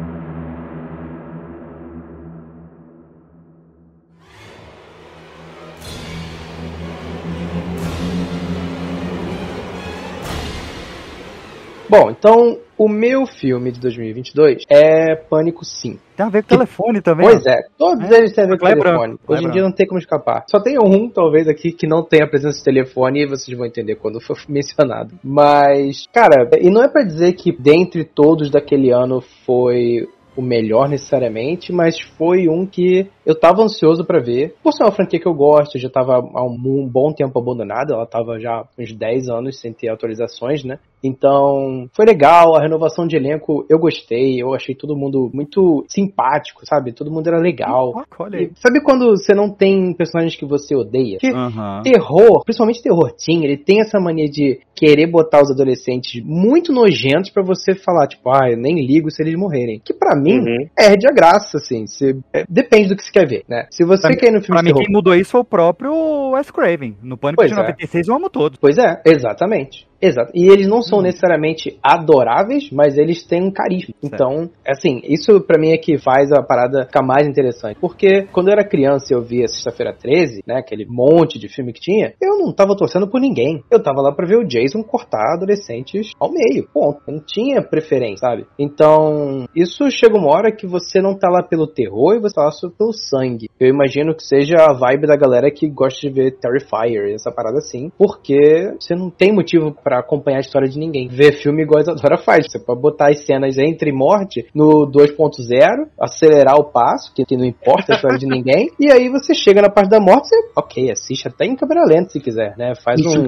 Bom, 11.89 12.11
então 12.11 12.59
o 12.77 12.87
meu 12.87 13.25
filme 13.25 13.71
de 13.71 13.79
2022 13.79 14.63
é 14.69 15.15
Pânico 15.15 15.63
5. 15.63 15.99
Tem 16.15 16.25
a 16.25 16.29
ver 16.29 16.43
com 16.43 16.49
telefone 16.49 17.01
também. 17.01 17.27
Pois 17.27 17.45
é, 17.45 17.61
todos 17.77 18.09
É, 18.11 18.17
eles 18.17 18.33
têm 18.33 18.43
a 18.43 18.47
ver 18.47 18.59
com 18.59 18.65
telefone. 18.65 18.93
branco, 18.93 19.19
Hoje 19.27 19.45
em 19.45 19.51
dia 19.51 19.61
não 19.61 19.71
tem 19.71 19.87
como 19.87 19.99
escapar. 19.99 20.43
Só 20.49 20.59
tem 20.59 20.77
um, 20.77 21.09
talvez, 21.09 21.47
aqui 21.47 21.71
que 21.71 21.87
não 21.87 22.03
tem 22.03 22.21
a 22.21 22.27
presença 22.27 22.57
de 22.57 22.63
telefone 22.63 23.23
e 23.23 23.27
vocês 23.27 23.57
vão 23.57 23.65
entender 23.65 23.95
quando 23.95 24.19
for 24.19 24.37
mencionado. 24.49 25.11
Mas, 25.23 26.05
cara, 26.13 26.49
e 26.59 26.69
não 26.69 26.83
é 26.83 26.87
pra 26.87 27.03
dizer 27.03 27.33
que 27.33 27.51
dentre 27.51 28.03
todos 28.03 28.49
daquele 28.51 28.91
ano 28.91 29.21
foi 29.45 30.07
o 30.35 30.41
melhor 30.41 30.87
necessariamente, 30.87 31.73
mas 31.73 31.99
foi 31.99 32.47
um 32.47 32.65
que 32.65 33.07
eu 33.27 33.35
tava 33.39 33.61
ansioso 33.61 34.05
pra 34.05 34.19
ver. 34.19 34.55
Por 34.63 34.71
ser 34.73 34.83
uma 34.83 34.91
franquia 34.91 35.19
que 35.19 35.27
eu 35.27 35.33
gosto, 35.33 35.77
já 35.77 35.89
tava 35.89 36.13
há 36.15 36.43
um, 36.43 36.55
um 36.65 36.87
bom 36.87 37.11
tempo 37.13 37.37
abandonada, 37.37 37.93
ela 37.93 38.05
tava 38.05 38.39
já 38.39 38.63
uns 38.79 38.93
10 38.93 39.27
anos 39.29 39.59
sem 39.59 39.73
ter 39.73 39.89
atualizações, 39.89 40.63
né? 40.63 40.79
Então, 41.03 41.87
foi 41.95 42.05
legal, 42.05 42.55
a 42.55 42.61
renovação 42.61 43.05
de 43.07 43.15
elenco 43.15 43.65
eu 43.69 43.77
gostei, 43.79 44.41
eu 44.41 44.53
achei 44.53 44.73
todo 44.75 44.95
mundo 44.95 45.29
muito 45.33 45.85
simpático, 45.87 46.61
sabe? 46.65 46.91
Todo 46.91 47.11
mundo 47.11 47.27
era 47.27 47.37
legal. 47.39 47.93
E 48.41 48.51
sabe 48.55 48.81
quando 48.81 49.11
você 49.11 49.33
não 49.33 49.49
tem 49.49 49.93
personagens 49.93 50.35
que 50.35 50.45
você 50.45 50.75
odeia? 50.75 51.17
Que 51.19 51.27
Aham. 51.31 51.81
terror, 51.83 52.43
principalmente 52.43 52.81
terror 52.81 53.11
teen, 53.13 53.43
ele 53.43 53.57
tem 53.57 53.79
essa 53.81 53.99
mania 53.99 54.27
de 54.29 54.59
querer 54.75 55.07
botar 55.07 55.41
os 55.41 55.51
adolescentes 55.51 56.21
muito 56.23 56.71
nojentos 56.71 57.29
pra 57.31 57.43
você 57.43 57.73
falar, 57.75 58.07
tipo, 58.07 58.29
ah, 58.29 58.49
eu 58.49 58.57
nem 58.57 58.85
ligo 58.85 59.09
se 59.09 59.21
eles 59.21 59.35
morrerem. 59.35 59.79
Que 59.83 59.93
pra 59.93 60.15
mim 60.15 60.39
Uhum. 60.39 60.67
perde 60.75 61.07
a 61.07 61.11
graça, 61.13 61.57
assim. 61.57 61.87
Se- 61.87 62.15
é, 62.33 62.43
depende 62.47 62.89
do 62.89 62.95
que 62.95 63.03
você 63.03 63.11
né? 63.47 63.65
Se 63.71 63.83
você 63.83 64.07
Pra 64.07 64.15
quer 64.17 64.27
ir 64.27 64.31
no 64.33 64.41
filme 64.41 64.47
Pra 64.47 64.59
de 64.61 64.65
mim, 64.65 64.71
terror. 64.73 64.83
quem 64.85 64.93
mudou 64.93 65.15
isso 65.15 65.31
foi 65.31 65.41
o 65.41 65.45
próprio 65.45 66.31
Wes 66.31 66.51
Craven. 66.51 66.97
No 67.01 67.17
Pânico 67.17 67.41
Pois 67.41 67.51
de 67.51 67.57
é. 67.57 67.61
96 67.61 68.07
eu 68.07 68.15
amo 68.15 68.29
todos. 68.29 68.57
Pois 68.59 68.77
é, 68.77 69.01
exatamente. 69.05 69.87
Exato. 70.01 70.31
E 70.33 70.47
eles 70.47 70.67
não 70.67 70.81
são 70.81 71.01
necessariamente 71.01 71.77
adoráveis, 71.81 72.69
mas 72.71 72.97
eles 72.97 73.25
têm 73.25 73.43
um 73.43 73.51
carisma. 73.51 73.93
Então, 74.03 74.49
assim, 74.67 75.01
isso 75.03 75.41
pra 75.41 75.59
mim 75.59 75.71
é 75.71 75.77
que 75.77 75.97
faz 75.97 76.31
a 76.31 76.41
parada 76.41 76.85
ficar 76.85 77.03
mais 77.03 77.27
interessante. 77.27 77.79
Porque 77.79 78.23
quando 78.31 78.47
eu 78.47 78.53
era 78.53 78.67
criança 78.67 79.07
e 79.11 79.15
eu 79.15 79.21
via 79.21 79.47
Sexta-feira 79.47 79.93
13, 79.93 80.43
né, 80.45 80.57
aquele 80.57 80.85
monte 80.85 81.39
de 81.39 81.47
filme 81.47 81.73
que 81.73 81.81
tinha, 81.81 82.13
eu 82.21 82.37
não 82.37 82.51
tava 82.53 82.75
torcendo 82.75 83.07
por 83.07 83.19
ninguém. 83.19 83.63
Eu 83.71 83.81
tava 83.81 84.01
lá 84.01 84.11
pra 84.11 84.27
ver 84.27 84.37
o 84.37 84.47
Jason 84.47 84.83
cortar 84.83 85.35
adolescentes 85.35 86.11
ao 86.19 86.31
meio. 86.31 86.67
Ponto. 86.73 87.01
Eu 87.07 87.15
não 87.15 87.23
tinha 87.25 87.61
preferência, 87.61 88.27
sabe? 88.27 88.45
Então, 88.57 89.45
isso 89.55 89.89
chega 89.89 90.17
uma 90.17 90.31
hora 90.31 90.51
que 90.51 90.67
você 90.67 91.01
não 91.01 91.17
tá 91.17 91.29
lá 91.29 91.43
pelo 91.43 91.67
terror 91.67 92.15
e 92.15 92.19
você 92.19 92.35
tá 92.35 92.43
lá 92.43 92.51
só 92.51 92.69
pelo 92.69 92.93
sangue. 92.93 93.49
Eu 93.59 93.67
imagino 93.67 94.15
que 94.15 94.23
seja 94.23 94.57
a 94.57 94.73
vibe 94.73 95.07
da 95.07 95.15
galera 95.15 95.51
que 95.51 95.67
gosta 95.67 96.01
de 96.01 96.13
ver 96.13 96.37
Terrifier, 96.37 97.13
essa 97.13 97.31
parada 97.31 97.57
assim, 97.57 97.91
porque 97.97 98.73
você 98.79 98.95
não 98.95 99.09
tem 99.09 99.31
motivo 99.31 99.71
pra 99.87 99.99
acompanhar 99.99 100.37
a 100.37 100.41
história 100.41 100.67
de 100.67 100.77
ninguém. 100.77 101.07
Ver 101.07 101.31
filme 101.31 101.63
igual 101.63 101.79
a 101.79 101.81
Isadora 101.83 102.17
faz. 102.17 102.45
Você 102.49 102.59
pode 102.59 102.81
botar 102.81 103.09
as 103.09 103.25
cenas 103.25 103.57
entre 103.57 103.93
morte 103.93 104.45
no 104.53 104.85
2.0, 104.85 105.87
acelerar 105.97 106.57
o 106.57 106.65
passo, 106.65 107.13
que, 107.15 107.23
que 107.23 107.37
não 107.37 107.45
importa 107.45 107.93
a 107.93 107.95
história 107.95 108.17
de 108.17 108.27
ninguém, 108.27 108.69
e 108.77 108.91
aí 108.91 109.07
você 109.07 109.33
chega 109.33 109.61
na 109.61 109.69
parte 109.69 109.89
da 109.89 109.99
morte, 109.99 110.27
você, 110.27 110.35
ok, 110.57 110.91
assiste 110.91 111.29
até 111.29 111.45
em 111.45 111.55
câmera 111.55 111.85
lenta 111.85 112.09
se 112.09 112.19
quiser, 112.19 112.53
né? 112.57 112.73
Faz 112.83 112.99
um, 113.05 113.27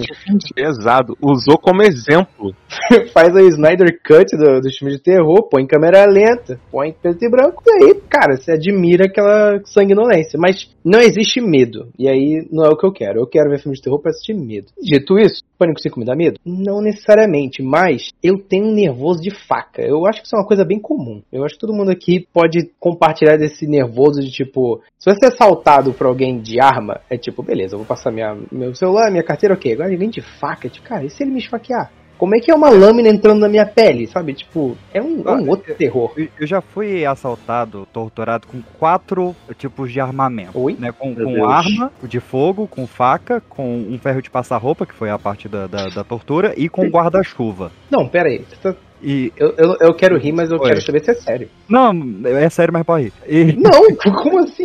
Pesado. 0.54 1.18
Usou 1.22 1.58
como 1.58 1.82
exemplo. 1.82 2.54
faz 3.14 3.34
a 3.34 3.42
Snyder 3.42 3.98
Cut 4.06 4.36
do, 4.36 4.60
do 4.60 4.70
filme 4.78 4.96
de 4.96 5.02
terror, 5.02 5.48
põe 5.50 5.64
em 5.64 5.68
câmera 5.68 6.06
lenta, 6.06 6.60
põe 6.70 6.90
em 6.90 6.94
preto 6.94 7.24
e 7.24 7.30
branco, 7.30 7.64
e 7.66 7.86
aí, 7.86 8.02
cara, 8.10 8.36
você 8.36 8.52
admira 8.52 9.06
aquela 9.06 9.62
sanguinolência. 9.64 10.38
Mas 10.38 10.70
não 10.84 11.00
existe 11.00 11.40
medo. 11.40 11.88
E 11.98 12.10
aí 12.10 12.46
não 12.52 12.66
é 12.66 12.70
o 12.70 12.76
que 12.76 12.86
eu 12.86 12.92
quero. 12.92 13.20
Eu 13.20 13.28
quero 13.28 13.50
ver 13.50 13.60
filme 13.60 13.78
de 13.78 13.82
terror 13.82 14.00
pra 14.00 14.12
assistir 14.12 14.34
medo. 14.34 14.68
Dito 14.82 15.18
isso, 15.18 15.42
Pânico 15.60 15.82
5 15.82 16.00
me 16.00 16.06
dá 16.06 16.16
medo? 16.16 16.40
Não 16.46 16.82
necessariamente, 16.82 17.62
mas 17.62 18.12
eu 18.24 18.38
tenho 18.40 18.68
um 18.68 18.74
nervoso 18.74 19.22
de 19.22 19.30
faca. 19.30 19.82
Eu 19.82 20.08
acho 20.08 20.22
que 20.22 20.26
isso 20.26 20.36
é 20.36 20.40
uma 20.40 20.48
coisa 20.48 20.64
bem 20.64 20.80
comum. 20.80 21.22
Eu 21.32 21.44
acho 21.44 21.56
que 21.56 21.60
todo 21.60 21.74
mundo 21.74 21.92
aqui 21.92 22.26
pode 22.34 22.72
compartilhar 22.80 23.36
desse 23.36 23.68
nervoso 23.68 24.22
de 24.22 24.32
tipo, 24.32 24.82
se 24.98 25.12
você 25.12 25.26
é 25.26 25.28
assaltado 25.28 25.94
por 25.94 26.08
alguém 26.08 26.40
de 26.40 26.62
arma, 26.62 27.02
é 27.10 27.18
tipo, 27.18 27.44
beleza, 27.44 27.76
eu 27.76 27.80
vou 27.80 27.88
passar 27.88 28.12
minha, 28.12 28.38
meu 28.50 28.74
celular, 28.74 29.12
minha 29.12 29.24
carteira, 29.24 29.54
ok. 29.54 29.74
Agora 29.74 29.90
ele 29.90 29.98
vem 29.98 30.10
de 30.10 30.22
faca, 30.22 30.70
tipo, 30.70 30.88
cara, 30.88 31.04
e 31.04 31.10
se 31.10 31.22
ele 31.22 31.32
me 31.32 31.40
esfaquear? 31.40 31.92
Como 32.20 32.36
é 32.36 32.40
que 32.40 32.52
é 32.52 32.54
uma 32.56 32.70
lâmina 32.70 33.10
entrando 33.10 33.40
na 33.40 33.48
minha 33.48 33.66
pele, 33.66 34.06
sabe? 34.06 34.34
Tipo, 34.34 34.78
é 34.94 35.02
um, 35.02 35.24
é 35.26 35.32
um 35.32 35.50
outro 35.50 35.74
terror. 35.74 36.12
Eu- 36.18 36.28
Eu 36.42 36.46
já 36.46 36.60
fui 36.62 37.06
assaltado, 37.06 37.88
torturado 37.92 38.46
com 38.46 38.62
quatro 38.78 39.36
tipos 39.58 39.92
de 39.92 40.00
armamento. 40.00 40.60
Oi? 40.60 40.76
Né, 40.78 40.92
com 40.92 41.16
com 41.16 41.46
arma 41.46 41.92
de 42.04 42.20
fogo, 42.20 42.68
com 42.68 42.86
faca, 42.86 43.42
com 43.50 43.74
um 43.78 43.98
ferro 43.98 44.22
de 44.22 44.30
passar 44.30 44.58
roupa, 44.58 44.86
que 44.86 44.94
foi 44.94 45.10
a 45.10 45.18
parte 45.18 45.48
da, 45.48 45.66
da, 45.66 45.88
da 45.88 46.04
tortura, 46.04 46.54
e 46.58 46.68
com 46.70 46.84
guarda-chuva. 46.92 47.72
Não, 47.90 48.08
pera 48.08 48.28
aí. 48.30 48.40
Você 48.50 48.56
tá- 48.74 48.76
E. 49.02 49.32
Eu, 49.38 49.54
eu, 49.58 49.76
eu 49.82 49.94
quero 49.94 50.18
rir, 50.18 50.32
mas 50.32 50.50
eu 50.52 50.58
Oi. 50.60 50.68
quero 50.70 50.82
saber 50.82 51.04
se 51.04 51.12
é 51.12 51.14
sério. 51.16 51.50
Não, 51.68 51.92
é 52.26 52.50
sério, 52.50 52.74
mas 52.74 52.84
pode 52.84 53.06
rir. 53.06 53.14
E 53.28 53.54
Não, 53.58 53.72
como 54.16 54.40
assim? 54.40 54.64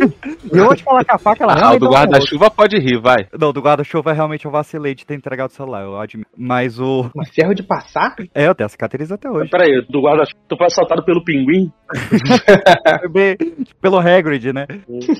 eu 0.51 0.65
vou 0.65 0.75
te 0.75 0.83
falar 0.83 1.03
que 1.05 1.11
a 1.11 1.17
faca 1.17 1.43
ela 1.43 1.53
Ah, 1.53 1.55
o 1.55 1.59
realmente 1.59 1.79
do 1.81 1.89
guarda-chuva 1.89 2.51
pode 2.51 2.77
rir, 2.77 2.99
vai. 2.99 3.27
Não, 3.39 3.53
do 3.53 3.61
guarda-chuva 3.61 4.13
realmente 4.13 4.45
eu 4.45 4.51
vacilei 4.51 4.93
de 4.95 5.05
ter 5.05 5.15
entregado 5.15 5.49
o 5.49 5.53
celular, 5.53 5.83
eu 5.83 5.99
admito. 5.99 6.29
Mas 6.37 6.79
o. 6.79 7.09
Um 7.15 7.25
ferro 7.33 7.53
de 7.53 7.63
passar? 7.63 8.15
É, 8.33 8.47
eu 8.47 8.55
tenho 8.55 8.65
a 8.65 8.69
cicatriz 8.69 9.11
até 9.11 9.29
hoje. 9.29 9.49
Peraí, 9.49 9.85
do 9.89 10.01
guarda-chuva, 10.01 10.39
tu 10.47 10.57
foi 10.57 10.67
assaltado 10.67 11.03
pelo 11.05 11.23
pinguim? 11.23 11.71
Pelo 13.81 13.99
Hagrid, 13.99 14.51
né? 14.53 14.65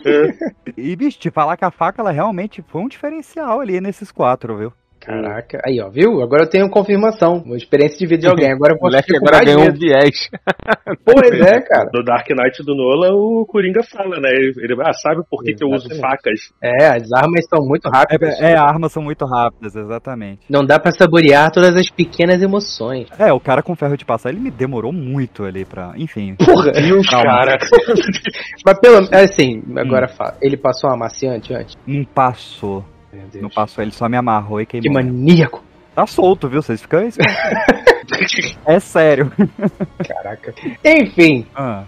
É. 0.06 0.71
E, 0.78 0.95
bicho, 0.95 1.19
te 1.19 1.30
falar 1.30 1.58
que 1.58 1.65
a 1.65 1.71
faca 1.71 2.01
ela 2.01 2.12
realmente 2.12 2.63
foi 2.67 2.82
um 2.82 2.88
diferencial 2.88 3.62
ali 3.62 3.80
nesses 3.80 4.12
quatro, 4.12 4.58
viu? 4.58 4.73
Caraca, 5.06 5.62
aí 5.65 5.80
ó, 5.80 5.89
viu? 5.89 6.22
Agora 6.22 6.44
eu 6.44 6.50
tenho 6.50 6.70
confirmação, 6.70 7.44
uma 7.46 7.56
experiência 7.56 7.98
de 7.98 8.08
vida 8.08 8.22
de 8.22 8.28
alguém. 8.28 8.52
Agora 8.52 8.74
eu 8.74 8.78
O 8.78 8.80
posso 8.82 8.91
moleque 8.91 9.15
agora 9.15 9.46
ganhou 9.46 9.62
um 9.62 9.74
viés. 9.74 10.30
Pois 11.04 11.39
é, 11.39 11.62
cara. 11.62 11.89
Do 11.91 12.04
Dark 12.04 12.28
Knight 12.30 12.63
do 12.63 12.76
Nolan, 12.76 13.15
o 13.15 13.46
Coringa 13.46 13.82
fala, 13.84 14.20
né? 14.20 14.30
Ele, 14.30 14.54
ele, 14.58 14.76
ah, 14.82 14.94
sabe 14.94 15.22
por 15.30 15.44
que, 15.44 15.54
que 15.54 15.63
eu 15.63 15.70
uso 15.70 15.89
facas? 16.00 16.52
É, 16.62 16.88
as 16.88 17.12
armas 17.12 17.46
são 17.48 17.65
muito 17.65 17.89
rápidas. 17.89 18.39
É, 18.39 18.52
é, 18.52 18.58
armas 18.58 18.91
são 18.91 19.04
muito 19.04 19.26
rápidas, 19.26 19.76
exatamente. 19.76 20.41
Não 20.50 20.63
dá 20.65 20.80
pra 20.80 20.91
saborear 20.91 21.52
todas 21.52 21.76
as 21.76 21.89
pequenas 21.89 22.41
emoções. 22.41 23.08
É, 23.20 23.32
o 23.32 23.39
cara 23.39 23.62
com 23.62 23.76
ferro 23.76 23.98
de 23.98 24.06
passar, 24.06 24.30
ele 24.30 24.39
me 24.39 24.52
demorou 24.52 24.91
muito 24.91 25.44
ali 25.44 25.65
pra. 25.65 25.94
Enfim. 25.96 26.36
Porra! 26.36 26.72
Calma. 27.10 27.24
cara. 27.24 27.58
Mas 28.65 28.80
pelo 28.80 28.98
assim, 29.12 29.63
agora 29.78 30.08
fala. 30.08 30.36
Ele 30.41 30.58
passou 30.58 30.89
uma 30.89 30.96
amaciante 30.96 31.54
antes? 31.54 31.76
Não 31.86 32.04
passou. 32.04 32.84
Não 33.41 33.49
passou, 33.49 33.84
ele 33.84 33.91
só 33.91 34.08
me 34.10 34.17
amarrou 34.17 34.62
e 34.62 34.65
Que 34.65 34.80
queimou. 34.80 35.01
maníaco! 35.01 35.63
Tá 35.93 36.06
solto, 36.06 36.47
viu? 36.49 36.62
Vocês 36.62 36.82
ficam. 36.82 36.99
É 38.67 38.80
sério. 38.80 39.32
Caraca. 40.08 40.54
Enfim, 40.84 41.45
Ah, 41.56 41.84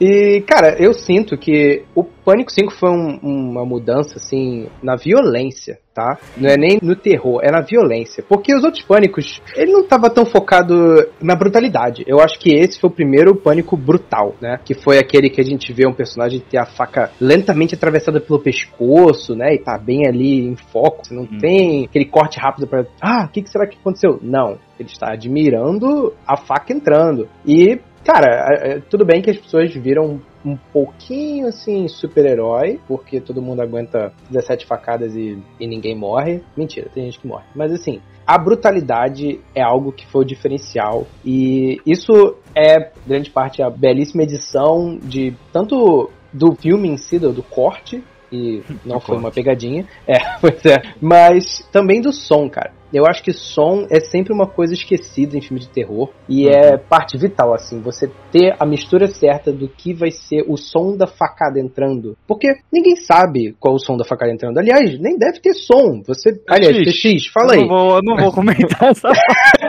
E, 0.00 0.40
cara, 0.46 0.76
eu 0.82 0.92
sinto 0.92 1.36
que 1.36 1.84
o 1.94 2.02
Pânico 2.02 2.50
5 2.50 2.72
foi 2.72 2.90
um- 2.90 3.18
uma 3.22 3.64
mudança, 3.64 4.16
assim, 4.16 4.66
na 4.82 4.96
violência, 4.96 5.78
tá? 5.94 6.18
Não 6.36 6.48
é 6.50 6.56
nem 6.56 6.78
no 6.82 6.96
terror, 6.96 7.40
é 7.44 7.50
na 7.50 7.60
violência. 7.60 8.24
Porque 8.28 8.54
os 8.54 8.64
outros 8.64 8.82
Pânicos, 8.82 9.40
ele 9.54 9.70
não 9.72 9.86
tava 9.86 10.10
tão 10.10 10.24
focado 10.26 10.74
na 11.22 11.36
brutalidade. 11.36 12.02
Eu 12.06 12.18
acho 12.20 12.38
que 12.40 12.52
esse 12.54 12.80
foi 12.80 12.90
o 12.90 12.92
primeiro 12.92 13.36
Pânico 13.36 13.76
brutal, 13.76 14.34
né? 14.40 14.58
Que 14.64 14.74
foi 14.74 14.98
aquele 14.98 15.30
que 15.30 15.40
a 15.40 15.44
gente 15.44 15.72
vê 15.72 15.86
um 15.86 15.92
personagem 15.92 16.40
ter 16.40 16.58
a 16.58 16.66
faca 16.66 17.10
lentamente 17.20 17.74
atravessada 17.74 18.20
pelo 18.20 18.40
pescoço, 18.40 19.34
né? 19.36 19.54
E 19.54 19.58
tá 19.58 19.78
bem 19.78 20.06
ali 20.08 20.40
em 20.46 20.56
foco. 20.56 21.04
Você 21.06 21.14
não 21.14 21.22
Hum. 21.24 21.38
tem 21.40 21.84
aquele 21.84 22.06
corte 22.06 22.38
rápido 22.40 22.66
pra... 22.66 22.84
Ah, 23.00 23.26
o 23.26 23.28
que, 23.28 23.42
que 23.42 23.50
será 23.50 23.66
que 23.66 23.76
aconteceu? 23.78 24.18
Não. 24.22 24.58
Ele 24.80 24.88
está 24.88 25.12
admirando 25.12 26.12
a 26.26 26.36
faca 26.36 26.72
entrando. 26.72 27.28
E 27.46 27.78
Cara, 28.04 28.48
é- 28.50 28.68
é- 28.72 28.80
tudo 28.80 29.04
bem 29.04 29.22
que 29.22 29.30
as 29.30 29.38
pessoas 29.38 29.72
viram 29.74 30.20
um 30.44 30.56
pouquinho 30.72 31.46
assim 31.48 31.88
super-herói, 31.88 32.78
porque 32.86 33.18
todo 33.18 33.40
mundo 33.40 33.62
aguenta 33.62 34.12
17 34.30 34.66
facadas 34.66 35.16
e, 35.16 35.38
e 35.58 35.66
ninguém 35.66 35.96
morre. 35.96 36.42
Mentira, 36.54 36.90
tem 36.94 37.04
gente 37.04 37.18
que 37.18 37.26
morre. 37.26 37.46
Mas 37.54 37.72
assim, 37.72 38.00
a 38.26 38.36
brutalidade 38.36 39.40
é 39.54 39.62
algo 39.62 39.90
que 39.90 40.06
foi 40.06 40.22
o 40.22 40.26
diferencial. 40.26 41.06
E 41.24 41.80
isso 41.86 42.36
é, 42.54 42.90
grande 43.06 43.30
parte, 43.30 43.62
a 43.62 43.70
belíssima 43.70 44.22
edição 44.22 44.98
de 45.02 45.34
tanto 45.50 46.10
do 46.30 46.54
filme 46.54 46.88
em 46.88 46.96
si, 46.98 47.18
do, 47.18 47.32
do 47.32 47.42
corte. 47.42 48.04
E 48.32 48.62
não 48.84 49.00
foi 49.00 49.16
uma 49.16 49.30
pegadinha. 49.30 49.86
É, 50.06 50.18
pois 50.40 50.64
é. 50.66 50.82
Mas 51.00 51.66
também 51.72 52.00
do 52.00 52.12
som, 52.12 52.48
cara. 52.48 52.72
Eu 52.92 53.06
acho 53.06 53.24
que 53.24 53.32
som 53.32 53.86
é 53.90 53.98
sempre 53.98 54.32
uma 54.32 54.46
coisa 54.46 54.72
esquecida 54.72 55.36
em 55.36 55.40
filme 55.40 55.60
de 55.60 55.68
terror. 55.68 56.10
E 56.28 56.48
é 56.48 56.76
parte 56.76 57.18
vital, 57.18 57.52
assim, 57.52 57.80
você 57.80 58.08
ter 58.30 58.54
a 58.60 58.64
mistura 58.64 59.08
certa 59.08 59.52
do 59.52 59.68
que 59.68 59.92
vai 59.92 60.12
ser 60.12 60.44
o 60.46 60.56
som 60.56 60.96
da 60.96 61.06
facada 61.06 61.58
entrando. 61.58 62.16
Porque 62.26 62.54
ninguém 62.72 62.94
sabe 62.94 63.56
qual 63.58 63.74
é 63.74 63.76
o 63.76 63.80
som 63.80 63.96
da 63.96 64.04
facada 64.04 64.30
entrando. 64.30 64.58
Aliás, 64.58 64.96
nem 65.00 65.18
deve 65.18 65.40
ter 65.40 65.54
som. 65.54 66.02
Você. 66.06 66.40
Aliás, 66.48 66.76
X. 66.76 67.02
TX, 67.02 67.26
fala 67.32 67.54
eu 67.56 67.62
aí. 67.62 67.66
Não 67.66 67.68
vou, 67.68 67.96
eu 67.96 68.02
não 68.04 68.16
vou 68.16 68.30
comentar 68.32 68.90
essa 68.90 69.08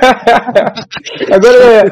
Agora 1.31 1.57
é. 1.63 1.83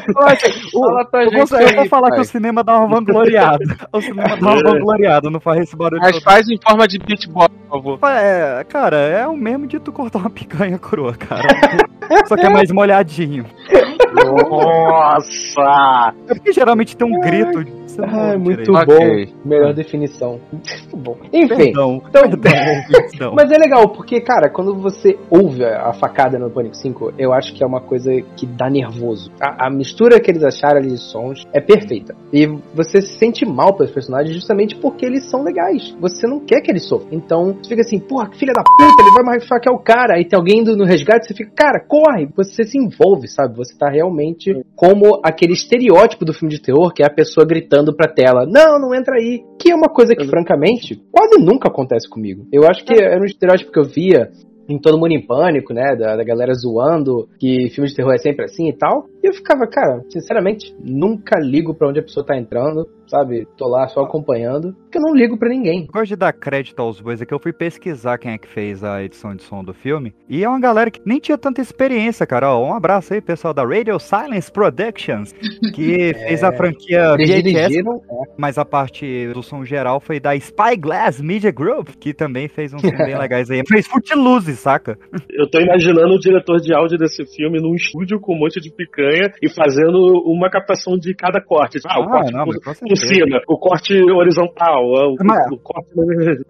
Eu 1.26 1.58
aí, 1.58 1.90
falar 1.90 2.10
pai. 2.10 2.18
que 2.18 2.22
o 2.22 2.26
cinema 2.26 2.64
dá 2.64 2.80
uma 2.80 2.88
vangloriada. 2.96 3.64
O 3.92 4.02
cinema 4.02 4.38
dá 4.38 4.52
uma 4.52 4.64
vangloriada, 4.64 5.30
não 5.30 5.40
faz 5.40 5.62
esse 5.62 5.76
barulho 5.76 6.02
Mas 6.02 6.14
todo. 6.14 6.24
faz 6.24 6.48
em 6.50 6.58
forma 6.62 6.88
de 6.88 7.00
beatbox, 7.00 7.54
por 7.70 7.82
favor. 7.82 8.00
É, 8.10 8.64
cara, 8.64 8.98
é 8.98 9.28
o 9.28 9.36
mesmo 9.36 9.68
de 9.68 9.80
tu 9.80 9.92
cortar 9.92 10.20
uma 10.20 10.30
picanha 10.30 10.78
crua, 10.78 11.14
cara. 11.16 11.44
Só 12.28 12.36
que 12.36 12.46
é 12.46 12.50
mais 12.50 12.72
molhadinho. 12.72 13.46
Nossa! 14.14 16.14
É 16.28 16.34
porque 16.36 16.52
geralmente 16.54 16.96
tem 16.96 17.08
um 17.08 17.20
grito. 17.20 17.60
Ai, 18.02 18.34
ouve 18.34 18.38
muito 18.38 18.72
direito. 18.72 18.88
bom. 18.88 18.94
Ok. 18.96 19.34
Melhor 19.46 19.74
definição. 19.74 20.40
Muito 20.52 20.98
bom. 20.98 21.18
Enfim. 21.32 21.48
Perdão, 21.48 22.02
Então- 22.10 22.30
perdão. 22.42 23.34
Mas 23.36 23.52
é 23.52 23.58
legal, 23.58 23.90
porque, 23.90 24.20
cara, 24.22 24.50
quando 24.50 24.74
você 24.76 25.18
ouve 25.30 25.64
a 25.64 25.94
facada 25.94 26.40
no 26.40 26.50
Pânico 26.50 26.76
5, 26.76 27.14
eu 27.20 27.32
acho 27.34 27.54
que 27.54 27.64
é 27.64 27.68
uma 27.68 27.82
coisa 27.82 28.10
que 28.36 28.46
dá 28.48 28.68
nervoso. 28.70 29.32
A, 29.40 29.68
a 29.68 29.70
mistura 29.70 30.20
que 30.20 30.32
eles 30.32 30.44
acharam 30.44 30.78
ali 30.78 30.90
de 30.90 30.98
sons 30.98 31.44
é 31.54 31.62
perfeita. 31.62 32.16
E 32.32 32.48
você 32.74 33.00
se 33.02 33.18
sente 33.20 33.46
mal 33.46 33.76
pelos 33.76 33.92
personagens 33.92 34.34
justamente 34.34 34.76
porque 34.78 35.06
eles 35.06 35.30
são 35.30 35.44
legais. 35.44 35.96
Você 36.00 36.26
não 36.28 36.40
quer 36.40 36.62
que 36.62 36.72
eles 36.72 36.88
sofram. 36.88 37.10
Então, 37.12 37.56
você 37.62 37.70
fica 37.70 37.82
assim, 37.82 38.00
porra, 38.00 38.28
que 38.30 38.38
filha 38.40 38.54
da 38.54 38.64
puta, 38.64 39.04
ele 39.04 39.12
vai 39.14 39.24
mais 39.24 39.48
faquear 39.48 39.76
o 39.76 39.80
cara. 39.80 40.16
Aí 40.16 40.26
tem 40.26 40.38
alguém 40.38 40.60
indo 40.62 40.76
no 40.76 40.86
resgate, 40.86 41.28
você 41.28 41.34
fica, 41.36 41.52
cara, 41.56 41.80
corre. 41.94 42.28
Você 42.36 42.64
se 42.64 42.76
envolve, 42.76 43.28
sabe? 43.28 43.56
Você 43.56 43.78
tá 43.78 43.88
realmente 43.88 44.52
como 44.76 45.22
aquele 45.24 45.54
estereótipo 45.54 46.26
do 46.26 46.34
filme 46.34 46.52
de 46.52 46.60
terror, 46.60 46.92
que 46.92 47.04
é 47.04 47.06
a 47.06 47.14
pessoa 47.14 47.46
gritando 47.46 47.96
pra 47.96 48.12
tela, 48.12 48.48
não, 48.48 48.80
não 48.80 48.96
entra 48.96 49.18
aí. 49.18 49.44
Que 49.60 49.72
é 49.72 49.76
uma 49.76 49.90
coisa 49.90 50.16
que, 50.16 50.26
francamente, 50.26 51.00
quase 51.12 51.40
nunca 51.40 51.68
acontece 51.68 52.10
comigo. 52.10 52.48
Eu 52.52 52.64
acho 52.64 52.84
que 52.84 52.94
era 52.94 53.22
um 53.22 53.26
estereótipo 53.26 53.72
que 53.72 53.80
eu 53.80 53.86
via 53.86 54.32
em 54.68 54.80
Todo 54.80 54.98
Mundo 54.98 55.12
em 55.12 55.24
Pânico, 55.24 55.72
né? 55.72 55.96
Da, 55.96 56.16
da 56.16 56.24
galera 56.24 56.54
zoando 56.54 57.28
que 57.40 57.70
filme 57.70 57.88
de 57.88 57.96
terror 57.96 58.14
é 58.14 58.18
sempre 58.18 58.46
assim 58.46 58.70
e 58.70 58.74
tal. 58.74 59.06
E 59.24 59.28
eu 59.30 59.34
ficava, 59.34 59.66
cara, 59.66 60.04
sinceramente, 60.10 60.76
nunca 60.84 61.40
ligo 61.40 61.74
pra 61.74 61.88
onde 61.88 61.98
a 61.98 62.04
pessoa 62.04 62.26
tá 62.26 62.38
entrando, 62.38 62.86
sabe? 63.08 63.48
Tô 63.58 63.70
lá 63.70 63.88
só 63.88 64.02
acompanhando, 64.02 64.74
porque 64.74 64.98
eu 64.98 65.02
não 65.02 65.16
ligo 65.16 65.38
pra 65.38 65.48
ninguém. 65.48 65.84
Eu 65.84 65.94
gosto 65.94 66.08
de 66.10 66.18
dar 66.18 66.34
crédito 66.34 66.82
aos 66.82 67.00
bois, 67.00 67.22
é 67.22 67.26
que 67.26 67.34
eu 67.34 67.40
fui 67.40 67.54
pesquisar 67.54 68.18
quem 68.18 68.34
é 68.34 68.38
que 68.38 68.50
fez 68.50 68.84
a 68.84 69.02
edição 69.02 69.34
de 69.34 69.44
som 69.44 69.64
do 69.64 69.74
filme. 69.74 70.14
E 70.28 70.44
é 70.44 70.50
uma 70.50 70.60
galera 70.60 70.92
que 70.92 71.00
nem 71.06 71.22
tinha 71.22 71.38
tanta 71.38 71.62
experiência, 71.62 72.28
cara. 72.28 72.54
Ó, 72.54 72.68
um 72.68 72.74
abraço 72.74 73.14
aí, 73.14 73.22
pessoal 73.22 73.54
da 73.54 73.64
Radio 73.64 73.98
Silence 73.98 74.52
Productions, 74.52 75.32
que 75.74 76.14
fez 76.28 76.44
a 76.44 76.52
franquia 76.52 77.16
Eles 77.18 77.30
VHS, 77.30 77.44
dirigiram, 77.44 78.02
mas 78.38 78.58
a 78.58 78.66
parte 78.66 79.32
do 79.34 79.42
som 79.42 79.64
geral 79.64 80.02
foi 80.02 80.20
da 80.20 80.38
Spyglass 80.38 81.22
Media 81.22 81.52
Group, 81.52 81.92
que 81.98 82.14
também 82.14 82.50
fez 82.50 82.74
uns 82.74 82.82
filmes 82.82 83.06
bem 83.06 83.16
legais 83.18 83.50
aí. 83.50 83.62
Fez 83.66 83.88
Footloose, 83.88 84.58
saca? 84.58 85.00
Eu 85.32 85.50
tô 85.50 85.62
imaginando 85.62 86.14
o 86.14 86.20
diretor 86.20 86.60
de 86.60 86.74
áudio 86.74 86.98
desse 86.98 87.26
filme 87.34 87.62
num 87.62 87.74
estúdio 87.74 88.20
com 88.20 88.36
um 88.36 88.40
monte 88.40 88.60
de 88.60 88.70
picanha 88.70 89.13
e 89.42 89.50
fazendo 89.50 89.98
uma 90.26 90.50
captação 90.50 90.98
de 90.98 91.14
cada 91.14 91.42
corte. 91.42 91.80
Ah, 91.88 92.00
o 92.00 92.04
Ah, 92.04 92.08
corte 92.10 92.34
não, 92.34 92.46
com 92.46 92.96
cima, 92.96 93.42
o 93.48 93.58
corte 93.58 93.94
horizontal, 94.12 94.84
o, 94.84 95.16
Mas- 95.24 95.52
o 95.52 95.58
corte. 95.58 95.90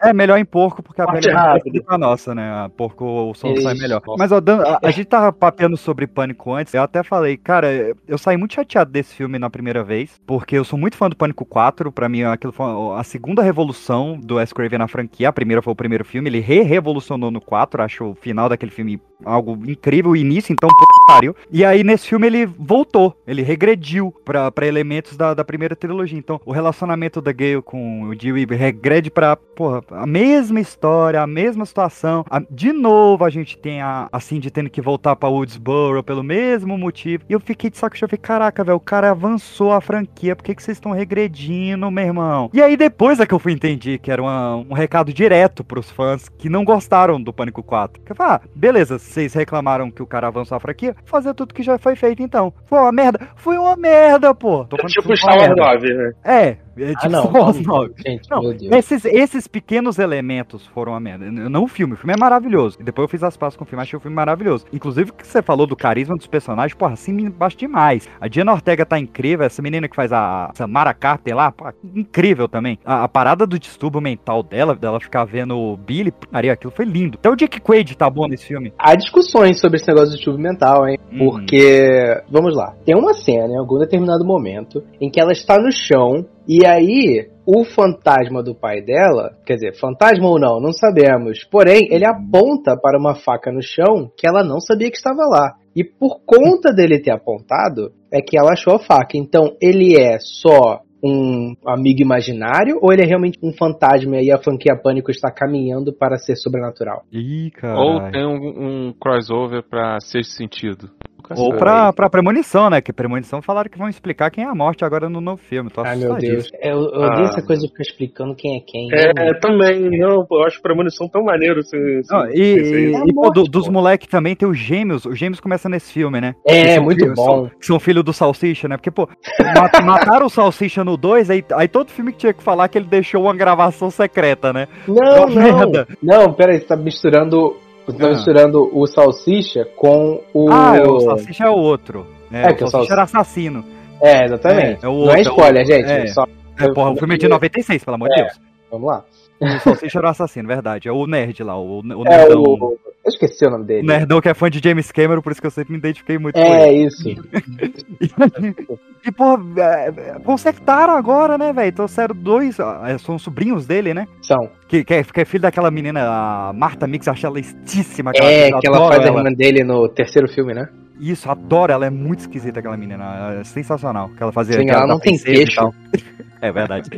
É 0.02 0.14
melhor 0.14 0.38
em 0.38 0.46
porco, 0.46 0.82
porque 0.82 1.02
a 1.02 1.06
pele 1.08 1.30
é 1.30 1.82
a 1.88 1.98
nossa, 1.98 2.34
né? 2.36 2.50
A 2.66 2.70
porco 2.70 3.06
o 3.06 3.34
som 3.34 3.56
sai 3.58 3.76
melhor. 3.76 4.02
Nossa. 4.06 4.18
Mas 4.18 4.32
ó, 4.32 4.38
a, 4.38 4.80
a 4.88 4.92
gente 4.92 5.06
tava 5.06 5.32
papeando 5.32 5.78
sobre 5.78 6.08
Pânico 6.08 6.54
antes. 6.54 6.74
Eu 6.74 6.82
até 6.84 7.04
falei, 7.04 7.38
cara, 7.38 7.94
eu 8.08 8.18
saí 8.18 8.38
muito 8.38 8.54
chateado 8.54 8.92
desse 8.92 9.16
filme 9.16 9.38
na 9.40 9.50
primeira 9.50 9.84
vez, 9.84 10.20
porque 10.26 10.58
eu 10.58 10.64
sou 10.64 10.78
muito 10.78 10.98
fã 10.98 11.10
do 11.10 11.16
Pânico 11.16 11.46
4. 11.46 11.92
Pra 11.92 12.10
mim, 12.10 12.24
aquilo 12.24 12.54
foi 12.54 12.66
a 12.98 13.04
segunda 13.04 13.42
revolução 13.42 14.20
do 14.22 14.36
Wes 14.36 14.54
Craven 14.54 14.80
na 14.80 14.88
franquia. 14.88 15.30
A 15.30 15.34
primeira 15.34 15.62
foi 15.62 15.74
o 15.74 15.76
primeiro 15.76 16.06
filme, 16.06 16.30
ele 16.30 16.40
re-revolucionou 16.40 17.32
no 17.32 17.42
4. 17.42 17.82
Acho 17.84 18.06
o 18.12 18.16
final 18.16 18.50
daquele 18.50 18.72
filme 18.72 19.00
algo 19.26 19.58
incrível, 19.70 20.12
o 20.12 20.16
início, 20.18 20.52
então, 20.52 20.70
pariu. 21.08 21.36
E 21.52 21.64
aí, 21.64 21.84
nesse 21.84 22.08
filme, 22.08 22.28
ele 22.28 22.50
voltou, 22.58 23.16
ele 23.28 23.42
regrediu 23.42 24.14
pra 24.24 24.52
elementos 24.66 25.16
da, 25.18 25.34
da 25.34 25.44
primeira 25.44 25.76
trilogia. 25.76 26.18
Então, 26.18 26.40
o 26.46 26.52
relacionamento 26.52 27.22
da 27.22 27.32
Gale 27.32 27.62
com 27.62 28.04
o 28.04 28.16
Dewey 28.16 28.46
regrede 28.46 29.10
pra, 29.12 29.36
porra, 29.36 29.84
a 29.92 30.06
mesma 30.06 30.60
história, 30.60 31.22
a 31.22 31.28
mesma 31.28 31.66
situação. 31.66 32.26
A- 32.30 32.42
de 32.50 32.72
novo, 32.72 33.24
a 33.26 33.30
gente 33.30 33.58
tem 33.58 33.82
a, 33.82 34.08
a 34.12 34.20
Cindy 34.20 34.50
tendo 34.52 34.70
que 34.70 34.82
voltar 34.82 35.16
pra 35.16 35.30
Woodsboro 35.30 36.04
pelo 36.04 36.24
mesmo 36.24 36.78
motivo. 36.78 37.24
E 37.30 37.34
eu 37.34 37.40
fiquei 37.40 37.70
de 37.70 37.78
saco 37.78 37.98
cheio, 37.98 38.10
falei, 38.10 38.20
caraca, 38.22 38.64
velho, 38.64 38.78
o 38.78 38.80
cara 38.80 39.12
avançou 39.12 39.72
a 39.72 39.82
franquia, 39.82 40.36
por 40.36 40.44
que, 40.44 40.56
que 40.56 40.64
vocês 40.64 40.78
estão 40.78 40.92
regredindo, 40.92 41.90
meu 41.92 42.04
irmão? 42.06 42.50
E 42.54 42.62
aí, 42.62 42.76
depois 42.76 43.20
é 43.20 43.26
que 43.26 43.34
eu 43.34 43.40
fui 43.40 43.52
entender 43.54 43.98
que 44.00 44.12
era 44.12 44.22
uma- 44.22 44.56
um 44.58 44.74
recado 44.74 45.14
direto 45.14 45.64
pros 45.64 45.90
fãs 45.90 46.28
que 46.30 46.50
não 46.50 46.64
gostaram 46.66 47.22
do 47.22 47.32
Pânico 47.34 47.64
4. 47.64 48.02
Que 48.04 48.12
eu 48.12 48.16
falei, 48.16 48.34
ah, 48.36 48.42
beleza, 48.56 49.00
vocês 49.00 49.34
reclamaram 49.34 49.90
que 49.92 50.02
o 50.02 50.08
cara 50.08 50.28
avançou 50.28 50.56
a 50.56 50.60
franquia, 50.60 50.96
fazer 51.06 51.34
tudo 51.34 51.54
que 51.54 51.64
já 51.64 51.78
foi 51.78 51.96
feito 51.96 52.22
então. 52.22 52.43
Foi 52.66 52.80
uma 52.80 52.92
merda? 52.92 53.20
Foi 53.36 53.58
uma 53.58 53.76
merda, 53.76 54.34
pô. 54.34 54.66
Tô 54.66 54.78
Tipo 54.78 55.16
Star 55.16 55.36
Wars 55.38 55.48
merda. 55.48 55.64
9, 55.64 55.94
né? 55.94 56.12
É, 56.24 56.58
é 56.78 56.94
tipo 56.96 57.06
Ah, 57.06 57.10
não. 57.10 57.24
Star 57.24 57.42
Wars 57.42 57.60
9. 57.62 57.94
Gente, 58.06 58.30
Não, 58.30 58.78
esses, 58.78 59.06
esses 59.06 59.48
pequenos 59.48 60.00
elementos 60.00 60.66
foram 60.68 60.96
a 60.96 61.00
merda. 61.00 61.30
Não 61.32 61.64
o 61.64 61.68
filme, 61.68 61.94
o 61.94 61.98
filme 61.98 62.14
é 62.14 62.18
maravilhoso. 62.18 62.78
E 62.80 62.84
depois 62.84 63.06
eu 63.06 63.10
fiz 63.10 63.24
as 63.24 63.38
pazes 63.38 63.58
com 63.58 63.64
o 63.64 63.68
filme, 63.68 63.82
achei 63.82 63.98
o 63.98 64.00
filme 64.00 64.16
maravilhoso. 64.16 64.66
Inclusive, 64.74 65.12
o 65.12 65.14
que 65.14 65.26
você 65.26 65.42
falou 65.42 65.68
do 65.68 65.76
carisma 65.76 66.16
dos 66.16 66.28
personagens, 66.28 66.78
porra, 66.78 66.94
assim 66.94 67.14
me 67.14 67.24
embaixo 67.24 67.58
demais. 67.58 68.10
A 68.20 68.28
Diana 68.28 68.54
Ortega 68.54 68.86
tá 68.86 69.00
incrível, 69.00 69.46
essa 69.46 69.62
menina 69.62 69.88
que 69.88 69.96
faz 69.96 70.12
a 70.12 70.52
Samara 70.54 70.94
Carter 70.94 71.36
lá, 71.36 71.52
pô, 71.52 71.66
incrível 71.96 72.48
também. 72.48 72.80
A, 72.86 73.04
a 73.04 73.08
parada 73.08 73.46
do 73.46 73.60
distúrbio 73.60 74.02
mental 74.02 74.44
dela, 74.44 74.76
dela 74.76 75.00
ficar 75.00 75.26
vendo 75.26 75.58
o 75.58 75.78
Billy, 75.78 76.12
putaria, 76.12 76.54
aquilo 76.54 76.72
foi 76.72 76.86
lindo. 76.86 77.18
Até 77.20 77.30
o 77.30 77.36
Dick 77.36 77.60
Quaid 77.62 77.96
tá 77.98 78.10
bom 78.10 78.28
nesse 78.28 78.46
filme. 78.46 78.74
Há 78.78 78.96
discussões 78.96 79.60
sobre 79.60 79.78
esse 79.78 79.88
negócio 79.88 80.18
de 80.18 80.24
tubo 80.24 80.38
mental, 80.38 80.88
hein? 80.88 80.98
Uhum. 81.12 81.30
Porque, 81.30 82.22
vamos 82.30 82.56
lá, 82.56 82.74
tem 82.86 82.96
uma 82.96 83.14
cena 83.14 83.54
em 83.54 83.58
algum 83.58 83.78
determinado 83.80 84.26
momento 84.26 84.84
em 85.00 85.10
que 85.10 85.20
ela 85.20 85.32
está 85.32 85.58
no 85.60 85.72
chão 85.72 86.26
e 86.48 86.66
aí 86.66 87.30
o 87.46 87.64
fantasma 87.64 88.42
do 88.42 88.56
pai 88.56 88.82
dela, 88.82 89.38
quer 89.46 89.56
dizer, 89.56 89.78
fantasma 89.78 90.28
ou 90.28 90.40
não, 90.40 90.60
não 90.60 90.72
sabemos. 90.72 91.44
Porém, 91.50 91.88
ele 91.92 92.06
aponta 92.06 92.78
para 92.78 92.98
uma 92.98 93.16
faca 93.16 93.52
no 93.52 93.62
chão 93.62 94.12
que 94.18 94.28
ela 94.28 94.44
não 94.44 94.60
sabia 94.60 94.90
que 94.90 94.98
estava 94.98 95.26
lá. 95.26 95.56
E 95.76 95.84
por 95.84 96.22
conta 96.26 96.72
dele 96.74 97.00
ter 97.00 97.12
apontado, 97.12 97.92
é 98.12 98.22
que 98.22 98.38
ela 98.38 98.54
achou 98.54 98.76
a 98.76 98.80
faca. 98.80 99.18
Então, 99.18 99.56
ele 99.62 99.98
é 99.98 100.18
só 100.20 100.82
um 101.04 101.54
amigo 101.66 102.02
imaginário 102.02 102.80
ou 102.82 102.94
ele 102.94 103.02
é 103.04 103.06
realmente 103.06 103.38
um 103.44 103.52
fantasma 103.54 104.22
e 104.22 104.32
a 104.32 104.38
franquia 104.38 104.76
Pânico 104.76 105.12
está 105.12 105.30
caminhando 105.32 105.92
para 105.94 106.18
ser 106.18 106.36
sobrenatural? 106.36 107.04
Ih, 107.12 107.52
cara. 107.52 107.78
Ou 107.80 108.12
tem 108.12 108.26
um, 108.26 108.88
um 108.90 108.94
crossover 109.00 109.64
pra 109.64 110.00
sexto 110.00 110.32
sentido. 110.32 110.90
Ou 111.38 111.56
pra, 111.56 111.94
pra 111.94 112.10
premonição, 112.10 112.70
né? 112.70 112.82
Que 112.82 112.92
premonição 112.92 113.42
falaram 113.42 113.70
que 113.70 113.78
vão 113.78 113.88
explicar 113.88 114.30
quem 114.30 114.44
é 114.44 114.48
a 114.48 114.54
morte 114.54 114.84
agora 114.84 115.08
no 115.08 115.22
novo 115.22 115.42
filme. 115.42 115.70
Tô 115.70 115.80
Ai, 115.82 115.96
meu. 115.96 116.16
Deus. 116.16 116.50
Eu, 116.62 116.80
eu 116.82 117.00
odeio 117.00 117.26
Ah. 117.28 117.30
essa 117.30 117.42
coisa 117.42 117.62
de 117.62 117.70
ficar 117.70 117.82
explicando 117.82 118.36
quem 118.36 118.58
é 118.58 118.60
quem. 118.60 118.90
É, 118.92 119.34
também, 119.40 119.90
não, 120.00 120.26
pô, 120.26 120.42
eu 120.42 120.44
acho 120.46 120.62
premonição 120.62 121.08
tão 121.08 121.24
maneiro. 121.24 121.62
Assim, 121.62 121.78
Não, 122.12 122.24
assim, 122.24 122.34
e, 122.38 122.42
esse 122.42 122.74
e- 122.74 122.96
aí. 122.98 123.04
e, 123.08 123.14
pô, 123.14 123.22
morte, 123.22 123.36
do- 123.36 123.44
dos 123.46 123.70
moleques 123.70 124.10
também 124.10 124.36
tem 124.36 124.48
os 124.48 124.58
gêmeos. 124.58 125.06
Os 125.06 125.18
gêmeos 125.18 125.40
começam 125.40 125.72
nesse 125.72 125.94
filme, 125.94 126.20
né? 126.20 126.36
É, 126.46 126.62
Que 126.64 126.74
são 126.76 126.84
muito 126.84 127.00
filhos- 127.00 127.16
bom. 127.16 127.26
São, 127.26 127.50
que 127.58 127.66
são 127.68 127.80
filhos 127.80 128.04
do 128.04 128.12
Salsicha, 128.12 128.68
né? 128.68 128.76
Porque, 128.76 128.92
pô, 128.92 129.08
ma- 129.56 129.72
mataram 130.20 130.26
o 130.26 130.30
Salsicha 130.30 130.84
no 130.84 130.93
2, 130.98 131.30
aí, 131.30 131.44
aí 131.54 131.68
todo 131.68 131.92
filme 131.92 132.12
que 132.12 132.20
tinha 132.20 132.34
que 132.34 132.44
falar 132.44 132.68
que 132.68 132.78
ele 132.78 132.86
deixou 132.88 133.24
uma 133.24 133.34
gravação 133.36 133.90
secreta, 133.90 134.52
né? 134.54 134.68
Não, 134.88 134.96
não. 134.96 135.28
merda. 135.28 135.88
Não, 136.02 136.34
peraí, 136.34 136.60
você 136.60 136.66
tá 136.66 136.76
misturando. 136.76 137.58
Você 137.86 137.98
tá 137.98 138.06
Ah. 138.08 138.10
misturando 138.12 138.70
o 138.78 138.88
salsicha 138.88 139.66
com 139.76 140.22
o. 140.34 140.50
Ah, 140.52 140.78
é, 140.78 140.84
o 140.84 141.00
Salsicha 141.02 141.44
é 141.46 141.50
o 141.50 141.56
outro. 141.58 142.08
É, 142.32 142.50
o 142.50 142.56
que 142.56 142.64
o 142.64 142.68
Salsicha 142.68 142.70
Salsicha- 142.70 142.94
era 142.94 143.04
assassino. 143.04 143.66
É, 144.02 144.26
exatamente. 144.26 144.84
É, 144.84 144.86
é 144.86 144.90
o 144.90 144.92
não 144.92 145.00
outro, 145.00 145.16
é 145.16 145.20
é 145.20 145.22
spoiler, 145.22 145.62
outro. 145.64 145.76
gente. 145.76 145.92
É. 145.92 146.08
Só... 146.08 146.26
É, 146.60 146.72
porra, 146.72 146.92
o 146.92 146.96
filme 146.98 147.16
é 147.16 147.18
de 147.18 147.28
96, 147.28 147.84
pelo 147.84 147.96
amor 147.96 148.10
de 148.10 148.20
É. 148.20 148.24
Deus. 148.24 148.40
Vamos 148.72 148.88
lá. 148.88 149.04
O 149.42 149.60
Salsicha 149.60 150.00
era 150.00 150.08
o 150.08 150.10
assassino, 150.12 150.48
verdade. 150.48 150.88
É 150.88 150.92
o 150.92 151.06
nerd 151.06 151.44
lá, 151.44 151.58
o, 151.60 151.80
o 151.82 152.04
É 152.08 152.18
nerdão. 152.18 152.42
o. 152.42 152.78
Eu 153.06 153.10
esqueci 153.10 153.46
o 153.46 153.50
nome 153.50 153.66
dele. 153.66 153.86
nerdão 153.86 154.22
que 154.22 154.30
é 154.30 154.34
fã 154.34 154.50
de 154.50 154.62
James 154.64 154.92
Cameron, 154.92 155.22
por 155.22 155.32
isso 155.32 155.42
que 155.42 155.48
eu 155.48 155.52
sempre 155.52 155.74
me 155.74 155.78
identifiquei 155.80 156.18
muito 156.18 156.36
com 156.36 156.42
ele. 156.42 156.54
É, 156.54 156.72
isso. 156.74 157.10
E, 159.06 159.12
pô, 159.12 159.38
é, 159.58 159.88
é, 159.90 160.20
consertaram 160.24 160.96
agora, 160.96 161.38
né, 161.38 161.52
velho? 161.52 161.74
Trouxeram 161.74 162.16
dois, 162.16 162.58
é, 162.58 162.98
são 162.98 163.20
sobrinhos 163.20 163.66
dele, 163.68 163.94
né? 163.94 164.08
São. 164.22 164.50
Que, 164.66 164.82
que, 164.86 164.94
é, 164.94 165.04
que 165.04 165.20
é 165.20 165.26
filho 165.26 165.42
daquela 165.42 165.70
menina, 165.70 166.00
a 166.08 166.54
Marta 166.54 166.88
Mix, 166.88 167.06
acha 167.10 167.28
ela 167.28 167.38
estíssima. 167.38 168.12
aquela 168.12 168.32
É, 168.32 168.50
que 168.54 168.66
ela 168.66 168.88
faz 168.88 169.02
a 169.02 169.08
ela. 169.08 169.18
irmã 169.20 169.34
dele 169.34 169.62
no 169.62 169.90
terceiro 169.90 170.30
filme, 170.30 170.54
né? 170.54 170.70
Isso, 171.12 171.30
adoro, 171.30 171.72
ela 171.74 171.86
é 171.86 171.90
muito 171.90 172.20
esquisita, 172.20 172.60
aquela 172.60 172.78
menina. 172.78 173.38
É 173.40 173.44
sensacional. 173.44 174.10
Que 174.16 174.24
ela 174.24 174.32
fazia. 174.32 174.58
Sim, 174.58 174.66
que 174.66 174.72
ela 174.72 174.88
não 174.88 175.00
tem 175.00 175.18
queixo. 175.18 175.74
É 176.44 176.52
verdade. 176.52 176.90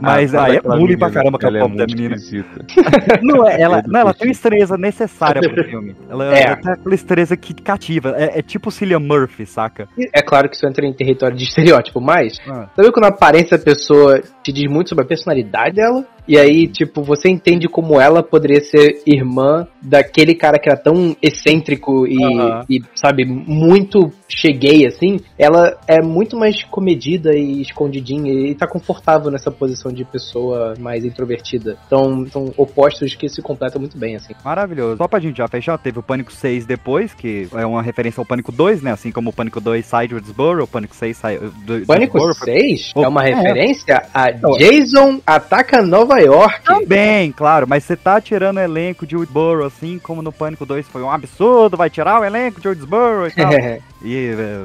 Mas 0.00 0.32
Ah, 0.36 0.44
aí 0.44 0.56
é 0.58 0.60
bullying 0.60 0.96
pra 0.96 1.10
caramba 1.10 1.36
com 1.36 1.44
a 1.44 1.48
ela 1.48 1.58
é 1.58 1.60
pobre 1.62 1.78
da 1.78 1.84
menina. 1.84 2.14
esquisita. 2.14 2.64
Não, 3.24 3.44
é, 3.44 3.60
ela, 3.60 3.82
Todo 3.82 3.90
não, 3.92 4.00
ela 4.02 4.14
tem 4.14 4.28
uma 4.28 4.32
estranheza 4.32 4.76
necessária 4.76 5.42
pro 5.50 5.64
filme. 5.68 5.96
Ela, 6.08 6.32
É. 6.32 6.42
ela 6.44 6.56
tem 6.58 6.72
aquela 6.74 6.94
estranheza 6.94 7.36
que 7.36 7.52
cativa. 7.54 8.14
É, 8.16 8.38
é 8.38 8.42
tipo 8.42 8.70
Cillian 8.70 9.00
Murphy, 9.00 9.46
saca? 9.46 9.88
É 10.14 10.22
claro 10.22 10.48
que 10.48 10.54
isso 10.54 10.64
entra 10.64 10.86
em 10.86 10.92
território 10.92 11.36
de 11.36 11.42
estereótipo, 11.42 12.00
mas. 12.00 12.38
Ah. 12.48 12.68
Sabe 12.76 12.92
quando 12.92 13.06
a 13.06 13.08
aparência 13.08 13.58
da 13.58 13.64
pessoa 13.64 14.22
te 14.44 14.52
diz 14.52 14.70
muito 14.70 14.90
sobre 14.90 15.04
a 15.04 15.08
personalidade 15.08 15.74
dela? 15.74 16.04
E 16.26 16.38
aí, 16.38 16.66
tipo, 16.66 17.02
você 17.02 17.28
entende 17.28 17.68
como 17.68 18.00
ela 18.00 18.22
poderia 18.22 18.60
ser 18.60 19.02
irmã 19.06 19.66
daquele 19.80 20.34
cara 20.34 20.58
que 20.58 20.68
era 20.68 20.78
tão 20.78 21.14
excêntrico 21.22 22.06
e, 22.06 22.22
Aham. 22.22 22.64
e, 22.68 22.80
sabe, 22.94 23.26
muito 23.26 24.10
cheguei, 24.34 24.86
assim. 24.86 25.20
Ela 25.38 25.76
é 25.86 26.00
muito 26.02 26.36
mais 26.36 26.62
comedida 26.64 27.34
e 27.34 27.60
escondidinha 27.62 28.32
e 28.32 28.54
tá 28.54 28.66
confortável 28.66 29.30
nessa 29.30 29.50
posição 29.50 29.92
de 29.92 30.04
pessoa 30.04 30.74
mais 30.78 31.04
introvertida. 31.04 31.76
Então, 31.86 32.26
são 32.26 32.52
opostos 32.56 33.14
que 33.14 33.28
se 33.28 33.40
completam 33.42 33.80
muito 33.80 33.96
bem, 33.96 34.16
assim. 34.16 34.34
Maravilhoso. 34.44 34.96
Só 34.98 35.08
pra 35.08 35.20
gente 35.20 35.36
já 35.38 35.48
fechar, 35.48 35.78
teve 35.78 35.98
o 35.98 36.02
Pânico 36.02 36.32
6 36.32 36.66
depois, 36.66 37.14
que 37.14 37.48
é 37.54 37.64
uma 37.66 37.82
referência 37.82 38.20
ao 38.20 38.24
Pânico 38.26 38.50
2, 38.52 38.82
né? 38.82 38.92
Assim 38.92 39.10
como 39.12 39.30
o 39.30 39.32
Pânico 39.32 39.60
2 39.60 39.84
Side 39.84 40.14
Woodsboro, 40.14 40.64
o 40.64 40.68
Pânico 40.68 40.94
6 40.94 41.16
sai. 41.16 41.38
do- 41.38 41.84
Pânico 41.86 42.18
foi- 42.18 42.34
6 42.34 42.92
Pô, 42.92 43.02
é 43.04 43.08
uma 43.08 43.26
é. 43.26 43.34
referência 43.34 44.02
a 44.12 44.30
Então, 44.30 44.52
Jason 44.52 45.20
Ataca 45.26 45.82
Nova 45.82 46.18
York. 46.20 46.64
Também, 46.64 47.30
claro, 47.32 47.66
mas 47.68 47.84
você 47.84 47.96
tá 47.96 48.20
tirando 48.20 48.56
o 48.56 48.60
elenco 48.60 49.06
de 49.06 49.16
Woodsboro, 49.16 49.64
assim 49.64 49.98
como 49.98 50.22
no 50.22 50.32
Pânico 50.32 50.64
2 50.66 50.86
foi 50.88 51.02
um 51.02 51.10
absurdo, 51.10 51.76
vai 51.76 51.90
tirar 51.90 52.20
o 52.20 52.24
elenco 52.24 52.60
de 52.60 52.68
Woodsboro 52.68 53.26
e 53.26 53.30
tal. 53.32 53.50
e. 54.02 54.23
É, 54.32 54.64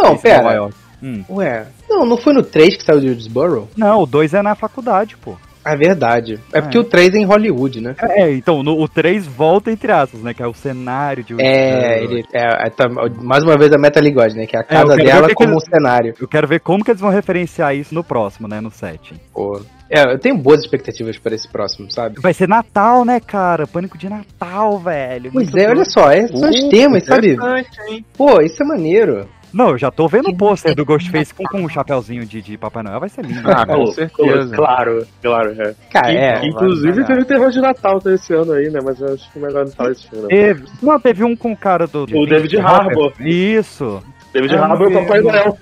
Não, 0.00 0.16
pera. 0.18 0.42
Nova 0.42 0.54
York. 0.54 0.74
Hum. 1.02 1.24
Ué, 1.30 1.66
não, 1.88 2.06
não 2.06 2.16
foi 2.16 2.32
no 2.32 2.42
3 2.42 2.76
que 2.76 2.84
saiu 2.84 3.00
de 3.00 3.08
Woodsboro? 3.08 3.68
Não, 3.76 4.02
o 4.02 4.06
2 4.06 4.34
é 4.34 4.42
na 4.42 4.54
faculdade, 4.54 5.16
pô. 5.16 5.36
É 5.64 5.76
verdade. 5.76 6.40
É 6.52 6.60
porque 6.60 6.76
É. 6.76 6.80
o 6.80 6.84
3 6.84 7.14
é 7.14 7.18
em 7.18 7.24
Hollywood, 7.24 7.80
né? 7.80 7.94
É, 8.00 8.32
então, 8.32 8.62
no, 8.64 8.80
o 8.80 8.88
3 8.88 9.24
volta 9.26 9.70
entre 9.70 9.92
aspas, 9.92 10.20
né? 10.20 10.34
Que 10.34 10.42
é 10.42 10.46
o 10.46 10.52
cenário 10.54 11.22
de 11.22 11.40
É, 11.40 12.02
ele, 12.02 12.24
é, 12.32 12.66
é, 12.66 12.70
tá- 12.70 12.88
mais 12.88 13.44
uma 13.44 13.56
vez 13.56 13.72
a 13.72 13.78
Meta 13.78 14.00
Ligode, 14.00 14.36
né? 14.36 14.44
Que 14.46 14.56
é 14.56 14.60
a 14.60 14.62
eu 14.62 14.66
casa 14.68 14.96
dela 14.96 15.28
como 15.34 15.50
que 15.50 15.56
um 15.56 15.60
cenário. 15.60 16.14
Eu 16.20 16.26
quero 16.26 16.48
ver 16.48 16.58
como 16.60 16.84
que 16.84 16.90
eles 16.90 17.00
vão 17.00 17.10
referenciar 17.10 17.76
isso 17.76 17.94
no 17.94 18.02
próximo, 18.02 18.48
né? 18.48 18.60
No 18.60 18.70
7. 18.72 19.14
Pô. 19.32 19.60
É, 19.94 20.04
eu 20.14 20.18
tenho 20.18 20.38
boas 20.38 20.60
expectativas 20.60 21.18
para 21.18 21.34
esse 21.34 21.46
próximo, 21.46 21.90
sabe? 21.90 22.18
Vai 22.18 22.32
ser 22.32 22.48
Natal, 22.48 23.04
né, 23.04 23.20
cara? 23.20 23.66
Pânico 23.66 23.98
de 23.98 24.08
Natal, 24.08 24.78
velho. 24.78 25.30
Pois 25.30 25.44
Muito 25.50 25.58
é, 25.58 25.66
olha 25.66 25.74
doido. 25.74 25.90
só, 25.92 26.10
esses 26.12 26.40
são 26.40 26.48
os 26.48 26.62
Uh, 26.64 26.68
temas, 26.70 27.04
sabe? 27.04 27.32
interessante, 27.32 27.80
hein? 27.88 28.04
Pô, 28.16 28.40
isso 28.40 28.62
é 28.62 28.66
maneiro. 28.66 29.28
Não, 29.52 29.68
eu 29.72 29.76
já 29.78 29.90
tô 29.90 30.08
vendo 30.08 30.30
o 30.30 30.34
pôster 30.34 30.74
do. 30.74 30.82
Ghostface 30.82 31.34
com, 31.34 31.44
com 31.44 31.60
um 31.60 31.68
chapéuzinho 31.68 32.24
de, 32.24 32.40
de 32.40 32.56
Papai 32.56 32.82
Noel, 32.82 32.98
vai 33.00 33.10
ser 33.10 33.22
lindo. 33.22 33.42
Ah, 33.50 33.66
com 33.66 33.84
Pô, 33.84 33.92
certeza. 33.92 34.56
Claro, 34.56 35.06
claro. 35.20 35.50
É. 35.60 35.74
Cara, 35.90 36.10
é. 36.10 36.46
inclusive 36.46 36.94
vai 36.94 37.04
teve 37.04 37.24
terror 37.26 37.50
de 37.50 37.60
Natal 37.60 38.00
desse 38.00 38.32
ano 38.32 38.52
aí, 38.52 38.70
né? 38.70 38.80
Mas 38.82 38.98
eu 38.98 39.12
acho 39.12 39.30
que 39.30 39.38
é 39.38 39.42
melhor 39.42 39.66
não 39.66 39.72
falar 39.72 39.92
isso. 39.92 40.08
Não. 40.10 40.26
Teve, 40.28 40.64
não, 40.82 40.98
teve 40.98 41.22
um 41.22 41.36
com 41.36 41.52
o 41.52 41.56
cara 41.56 41.86
do. 41.86 42.04
O 42.04 42.26
David 42.26 42.56
Harbour. 42.56 43.12
Isso. 43.20 44.02
David 44.32 44.54
Ah, 44.54 44.64
Harbour 44.64 44.90
e 44.90 44.94
o 44.96 45.00
Papai. 45.02 45.20
Noel. 45.20 45.58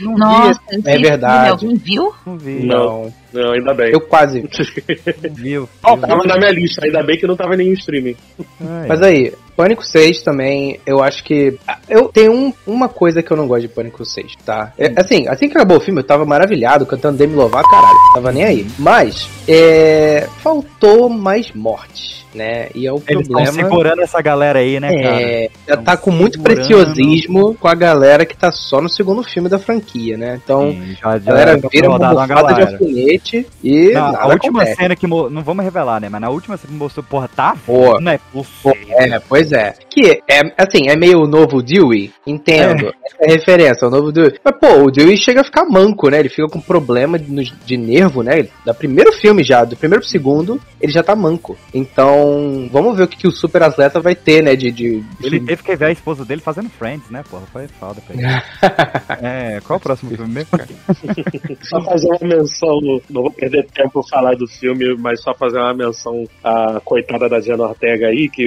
Não 0.00 0.16
Nossa, 0.16 0.60
sei 0.82 0.98
verdade. 1.02 1.50
Alguém 1.50 1.74
viu? 1.76 2.12
não 2.26 2.38
vi. 2.38 2.64
Não. 2.66 3.12
Não, 3.32 3.52
ainda 3.52 3.72
bem. 3.74 3.92
Eu 3.92 4.00
quase. 4.00 4.40
Não 5.22 5.34
vi. 5.34 5.56
o 5.58 5.68
Ó, 5.84 5.92
filme. 5.96 6.08
tava 6.08 6.24
na 6.24 6.36
minha 6.36 6.50
lista, 6.50 6.84
ainda 6.84 7.00
bem 7.02 7.16
que 7.16 7.26
não 7.28 7.36
tava 7.36 7.54
em 7.54 7.58
nenhum 7.58 7.72
streaming. 7.74 8.16
Ai, 8.60 8.88
Mas 8.88 9.00
aí, 9.02 9.32
Pânico 9.56 9.84
6 9.84 10.22
também, 10.22 10.80
eu 10.84 11.00
acho 11.00 11.22
que. 11.22 11.56
Eu 11.88 12.08
tenho 12.08 12.32
um- 12.32 12.52
uma 12.66 12.88
coisa 12.88 13.22
que 13.22 13.30
eu 13.30 13.36
não 13.36 13.46
gosto 13.46 13.62
de 13.62 13.68
Pânico 13.68 14.04
6, 14.04 14.32
tá? 14.44 14.72
É, 14.76 14.92
assim, 14.96 15.28
assim 15.28 15.48
que 15.48 15.56
acabou 15.56 15.76
o 15.76 15.80
filme, 15.80 16.00
eu 16.00 16.04
tava 16.06 16.24
maravilhado, 16.24 16.84
cantando 16.86 17.18
Demi 17.18 17.34
Lovato, 17.36 17.68
caralho. 17.70 17.96
Tava 18.14 18.32
nem 18.32 18.42
aí. 18.44 18.66
Mas, 18.78 19.28
é. 19.46 20.26
Faltou 20.42 21.08
mais 21.08 21.52
morte, 21.52 22.26
né? 22.34 22.68
E 22.74 22.84
é 22.86 22.92
o 22.92 23.00
Eles 23.06 23.28
problema. 23.28 23.52
segurando 23.52 24.02
essa 24.02 24.20
galera 24.20 24.58
aí, 24.58 24.80
né, 24.80 24.88
cara? 25.02 25.22
É, 25.22 25.50
já 25.68 25.76
tá 25.76 25.96
com 25.96 26.10
muito 26.10 26.36
segurando. 26.38 26.56
preciosismo 26.56 27.54
com 27.54 27.68
a 27.68 27.74
galera 27.76 28.24
que 28.26 28.36
tá 28.36 28.50
só 28.50 28.80
no 28.80 28.88
segundo 28.88 29.22
filme 29.22 29.48
da 29.50 29.58
franquia, 29.58 30.16
né? 30.16 30.40
Então, 30.42 30.72
Sim, 30.72 30.96
já, 31.00 31.12
já 31.12 31.18
galera 31.18 31.60
foi 31.60 31.70
vira 31.70 31.88
uma 31.88 31.98
bufada 31.98 32.54
de 32.54 32.62
alfinete 32.62 33.46
e 33.62 33.92
Na, 33.92 34.22
a 34.22 34.26
última 34.28 34.60
acontece. 34.60 34.82
cena 34.82 34.96
que. 34.96 35.06
Não 35.06 35.42
vamos 35.42 35.64
revelar, 35.64 36.00
né? 36.00 36.08
Mas 36.08 36.20
na 36.20 36.30
última 36.30 36.56
cena 36.56 36.72
que 36.72 36.78
mostrou, 36.78 37.04
porra, 37.04 37.28
tá? 37.28 37.56
Boa. 37.66 38.00
Não 38.00 38.12
é 38.12 38.18
possível. 38.32 38.74
É, 38.90 39.18
pois 39.18 39.52
é. 39.52 39.74
Que 39.90 40.22
é, 40.28 40.40
assim, 40.56 40.88
é 40.88 40.96
meio 40.96 41.20
o 41.20 41.26
novo 41.26 41.62
Dewey, 41.62 42.12
entendo. 42.26 42.86
Essa 42.88 43.16
é 43.20 43.30
a 43.30 43.34
referência, 43.34 43.88
o 43.88 43.90
novo 43.90 44.12
Dewey. 44.12 44.34
Mas, 44.44 44.54
pô, 44.58 44.84
o 44.84 44.90
Dewey 44.90 45.16
chega 45.16 45.40
a 45.40 45.44
ficar 45.44 45.64
manco, 45.64 46.08
né? 46.08 46.20
Ele 46.20 46.28
fica 46.28 46.48
com 46.48 46.60
problema 46.60 47.18
de, 47.18 47.52
de 47.64 47.76
nervo, 47.76 48.22
né? 48.22 48.48
Da 48.64 48.72
primeiro 48.72 49.12
filme 49.12 49.42
já, 49.42 49.64
do 49.64 49.76
primeiro 49.76 50.02
pro 50.02 50.10
segundo, 50.10 50.60
ele 50.80 50.92
já 50.92 51.02
tá 51.02 51.14
manco. 51.16 51.56
Então, 51.74 52.68
vamos 52.72 52.96
ver 52.96 53.04
o 53.04 53.08
que, 53.08 53.16
que 53.16 53.28
o 53.28 53.32
super 53.32 53.62
atleta 53.62 54.00
vai 54.00 54.14
ter, 54.14 54.42
né? 54.42 54.54
De, 54.54 54.70
de, 54.70 55.04
Ele 55.22 55.40
teve 55.40 55.62
que 55.62 55.76
ver 55.76 55.86
a 55.86 55.92
esposa 55.92 56.24
dele 56.24 56.40
fazendo 56.40 56.70
Friends, 56.70 57.10
né, 57.10 57.22
porra? 57.28 57.42
Foi 57.52 57.66
foda 57.68 58.00
pra 58.00 58.14
ele. 58.14 58.24
é, 59.26 59.39
qual 59.60 59.76
é 59.76 59.78
o 59.78 59.82
próximo 59.82 60.10
filme 60.10 60.32
mesmo? 60.34 60.50
Só 61.62 61.80
fazer 61.82 62.08
uma 62.08 62.36
menção, 62.36 62.78
não 63.10 63.22
vou 63.22 63.30
perder 63.32 63.66
tempo 63.72 64.02
falar 64.08 64.34
do 64.36 64.46
filme, 64.46 64.96
mas 64.98 65.22
só 65.22 65.32
fazer 65.34 65.58
uma 65.58 65.74
menção 65.74 66.24
à 66.42 66.80
coitada 66.84 67.28
da 67.28 67.38
Diana 67.38 67.64
Ortega 67.64 68.06
aí, 68.08 68.28
que 68.28 68.42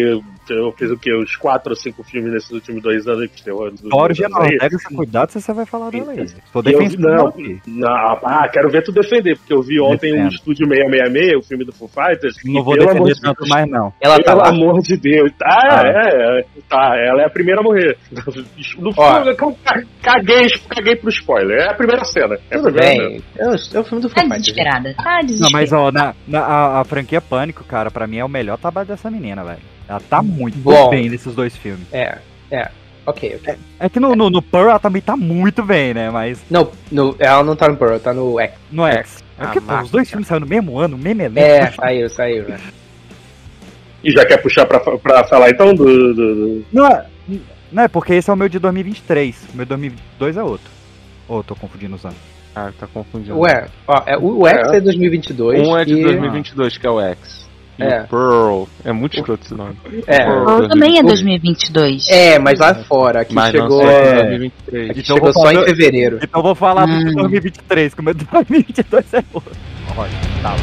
eu 0.49 0.71
fiz 0.73 0.91
o 0.91 0.97
quê? 0.97 1.09
Uns 1.15 1.35
quatro 1.37 1.71
ou 1.71 1.75
cinco 1.75 2.03
filmes 2.03 2.31
nesses 2.33 2.51
últimos 2.51 2.81
dois 2.81 3.07
anos 3.07 3.29
de 3.33 3.43
terror. 3.43 3.71
Fora 3.89 4.13
o 4.13 4.37
aí. 4.41 4.53
Ortega, 4.53 4.77
se 4.77 4.93
cuidado 4.95 5.31
se 5.31 5.41
você 5.41 5.53
vai 5.53 5.65
falar 5.65 5.89
dela 5.91 6.11
aí. 6.11 6.25
Tô 6.51 6.59
E 6.61 6.73
eu 6.73 6.79
defendendo 6.79 6.99
não, 6.99 7.33
não, 7.67 7.89
ah, 8.23 8.47
quero 8.51 8.69
ver 8.69 8.83
tu 8.83 8.91
defender, 8.91 9.37
porque 9.37 9.53
eu 9.53 9.61
vi 9.61 9.79
ontem 9.79 10.11
o 10.11 10.15
Defendo. 10.15 10.33
Estúdio 10.33 10.67
666, 10.67 11.37
o 11.37 11.47
filme 11.47 11.65
do 11.65 11.71
Foo 11.73 11.87
Fighters. 11.87 12.35
Não 12.45 12.61
e 12.61 12.63
vou 12.63 12.77
defender 12.77 13.13
de 13.13 13.21
tanto 13.21 13.37
Deus, 13.39 13.49
mais, 13.49 13.69
não. 13.69 13.93
Ela 14.01 14.17
tá 14.17 14.31
Pelo 14.35 14.41
lá. 14.41 14.49
amor 14.49 14.81
de 14.81 14.97
Deus. 14.97 15.31
Ah, 15.43 15.81
Ah. 15.81 15.87
é, 15.87 16.39
é, 16.39 16.45
tá, 16.69 16.95
ela 16.97 17.21
é 17.21 17.25
a 17.25 17.29
primeira 17.29 17.61
a 17.61 17.63
morrer. 17.63 17.97
No 18.77 18.91
filme, 18.93 19.29
eu 19.29 19.57
caguei, 20.01 20.45
caguei 20.83 20.95
pro 20.95 21.09
spoiler. 21.09 21.59
É 21.59 21.69
a 21.69 21.73
primeira 21.73 22.03
cena. 22.05 22.35
É 22.51 22.57
Tudo 22.57 22.71
primeira 22.73 23.09
bem. 23.09 23.23
É 23.37 23.47
o, 23.47 23.51
é 23.53 23.79
o 23.79 23.83
filme 23.83 24.01
do 24.01 24.09
Tá 24.09 24.15
Foo 24.15 24.23
Fighters, 24.23 24.45
gente. 24.45 24.55
desesperada. 24.55 24.93
Tá 24.95 25.03
Não, 25.15 25.21
desesperada. 25.25 25.51
mas 25.57 25.73
ó, 25.73 25.91
na, 25.91 26.13
na- 26.27 26.39
a, 26.45 26.81
a 26.81 26.83
franquia 26.83 27.21
Pânico, 27.21 27.63
cara, 27.63 27.89
pra 27.89 28.05
mim 28.07 28.17
é 28.17 28.25
o 28.25 28.29
melhor 28.29 28.57
trabalho 28.57 28.87
dessa 28.87 29.09
menina, 29.09 29.43
velho. 29.43 29.59
Ela 29.87 29.99
tá 30.01 30.21
muito 30.21 30.57
Bom. 30.57 30.89
bem 30.89 31.09
nesses 31.09 31.33
dois 31.35 31.55
filmes. 31.55 31.85
É, 31.91 32.17
é. 32.51 32.69
Ok, 33.05 33.37
ok. 33.41 33.55
É 33.79 33.89
que 33.89 33.99
no, 33.99 34.15
no, 34.15 34.29
no 34.29 34.41
Pearl 34.41 34.69
ela 34.69 34.79
também 34.79 35.01
tá 35.01 35.17
muito 35.17 35.61
bem, 35.61 35.93
né? 35.93 36.09
Mas 36.09 36.41
Não, 36.49 36.71
no, 36.89 37.13
ela 37.19 37.43
não 37.43 37.53
tá 37.55 37.67
no 37.67 37.75
Pearl, 37.75 37.97
tá 37.99 38.13
no 38.13 38.39
X. 38.39 38.53
no 38.71 38.85
X. 38.87 39.17
É 39.37 39.43
Ah, 39.43 39.45
porque, 39.47 39.59
pô, 39.59 39.65
máquina. 39.67 39.83
os 39.83 39.91
dois 39.91 40.09
filmes 40.09 40.27
saíram 40.27 40.45
no 40.45 40.49
mesmo 40.49 40.77
ano, 40.79 40.95
no 40.95 41.03
mesmo 41.03 41.21
elenco. 41.21 41.39
É, 41.39 41.71
saiu, 41.71 42.09
saiu, 42.09 42.47
né? 42.47 42.57
E 44.03 44.11
já 44.11 44.25
quer 44.25 44.37
puxar 44.41 44.65
pra, 44.65 44.79
pra 44.79 45.23
falar 45.25 45.49
então 45.49 45.73
do. 45.73 45.85
do- 45.85 46.13
do- 46.35 46.65
Não, 46.71 46.87
é, 46.87 47.05
não 47.71 47.83
é 47.83 47.87
porque 47.87 48.13
esse 48.13 48.29
é 48.29 48.33
o 48.33 48.37
meu 48.37 48.47
de 48.49 48.59
2023. 48.59 49.35
O 49.53 49.57
meu 49.57 49.65
de 49.65 49.69
2022 49.69 50.37
é 50.37 50.43
outro. 50.43 50.71
Ou 51.27 51.37
eu 51.39 51.43
tô 51.43 51.55
confundindo 51.55 51.95
os 51.95 52.05
anos. 52.05 52.17
Ah, 52.55 52.71
tá 52.79 52.85
confundindo. 52.87 53.37
Ué, 53.39 53.67
ó, 53.87 54.03
é, 54.05 54.17
o, 54.17 54.41
o 54.41 54.47
X 54.47 54.73
é, 54.73 54.79
2022. 54.81 55.67
Um 55.67 55.77
é 55.77 55.83
de 55.85 55.93
e- 55.93 56.03
2022, 56.03 56.77
que 56.77 56.85
é 56.85 56.89
o 56.89 57.01
X. 57.01 57.43
E 57.79 57.83
É. 57.83 58.01
o 58.03 58.07
Pearl. 58.07 58.63
É 58.85 58.91
muito 58.91 59.15
escroto 59.17 59.43
esse 59.43 59.55
nome. 59.55 59.75
É, 60.05 60.17
Pearl. 60.25 60.67
Também 60.67 60.99
é 60.99 61.03
2022. 61.03 62.07
é, 62.09 62.37
mas 62.37 62.59
lá 62.59 62.75
fora, 62.83 63.21
aqui 63.21 63.33
Mas 63.33 63.51
chegou, 63.51 63.83
não 63.83 63.89
é. 63.89 64.13
2023. 64.13 64.89
aqui 64.91 64.99
Então 64.99 65.15
chegou 65.15 65.33
só 65.33 65.51
em 65.51 65.55
falar- 65.55 65.65
fevereiro. 65.67 66.19
Então 66.21 66.39
eu 66.39 66.43
vou 66.43 66.53
falar 66.55 66.87
Hum. 66.87 66.97
de 66.99 67.03
2023, 67.15 67.93
que 67.95 67.99
o 68.01 68.03
meu 68.03 68.13
de 68.13 68.25
2022 68.25 69.13
é 69.15 69.23
outro. 69.33 69.51
Olha, 69.97 70.11
tá. 70.43 70.55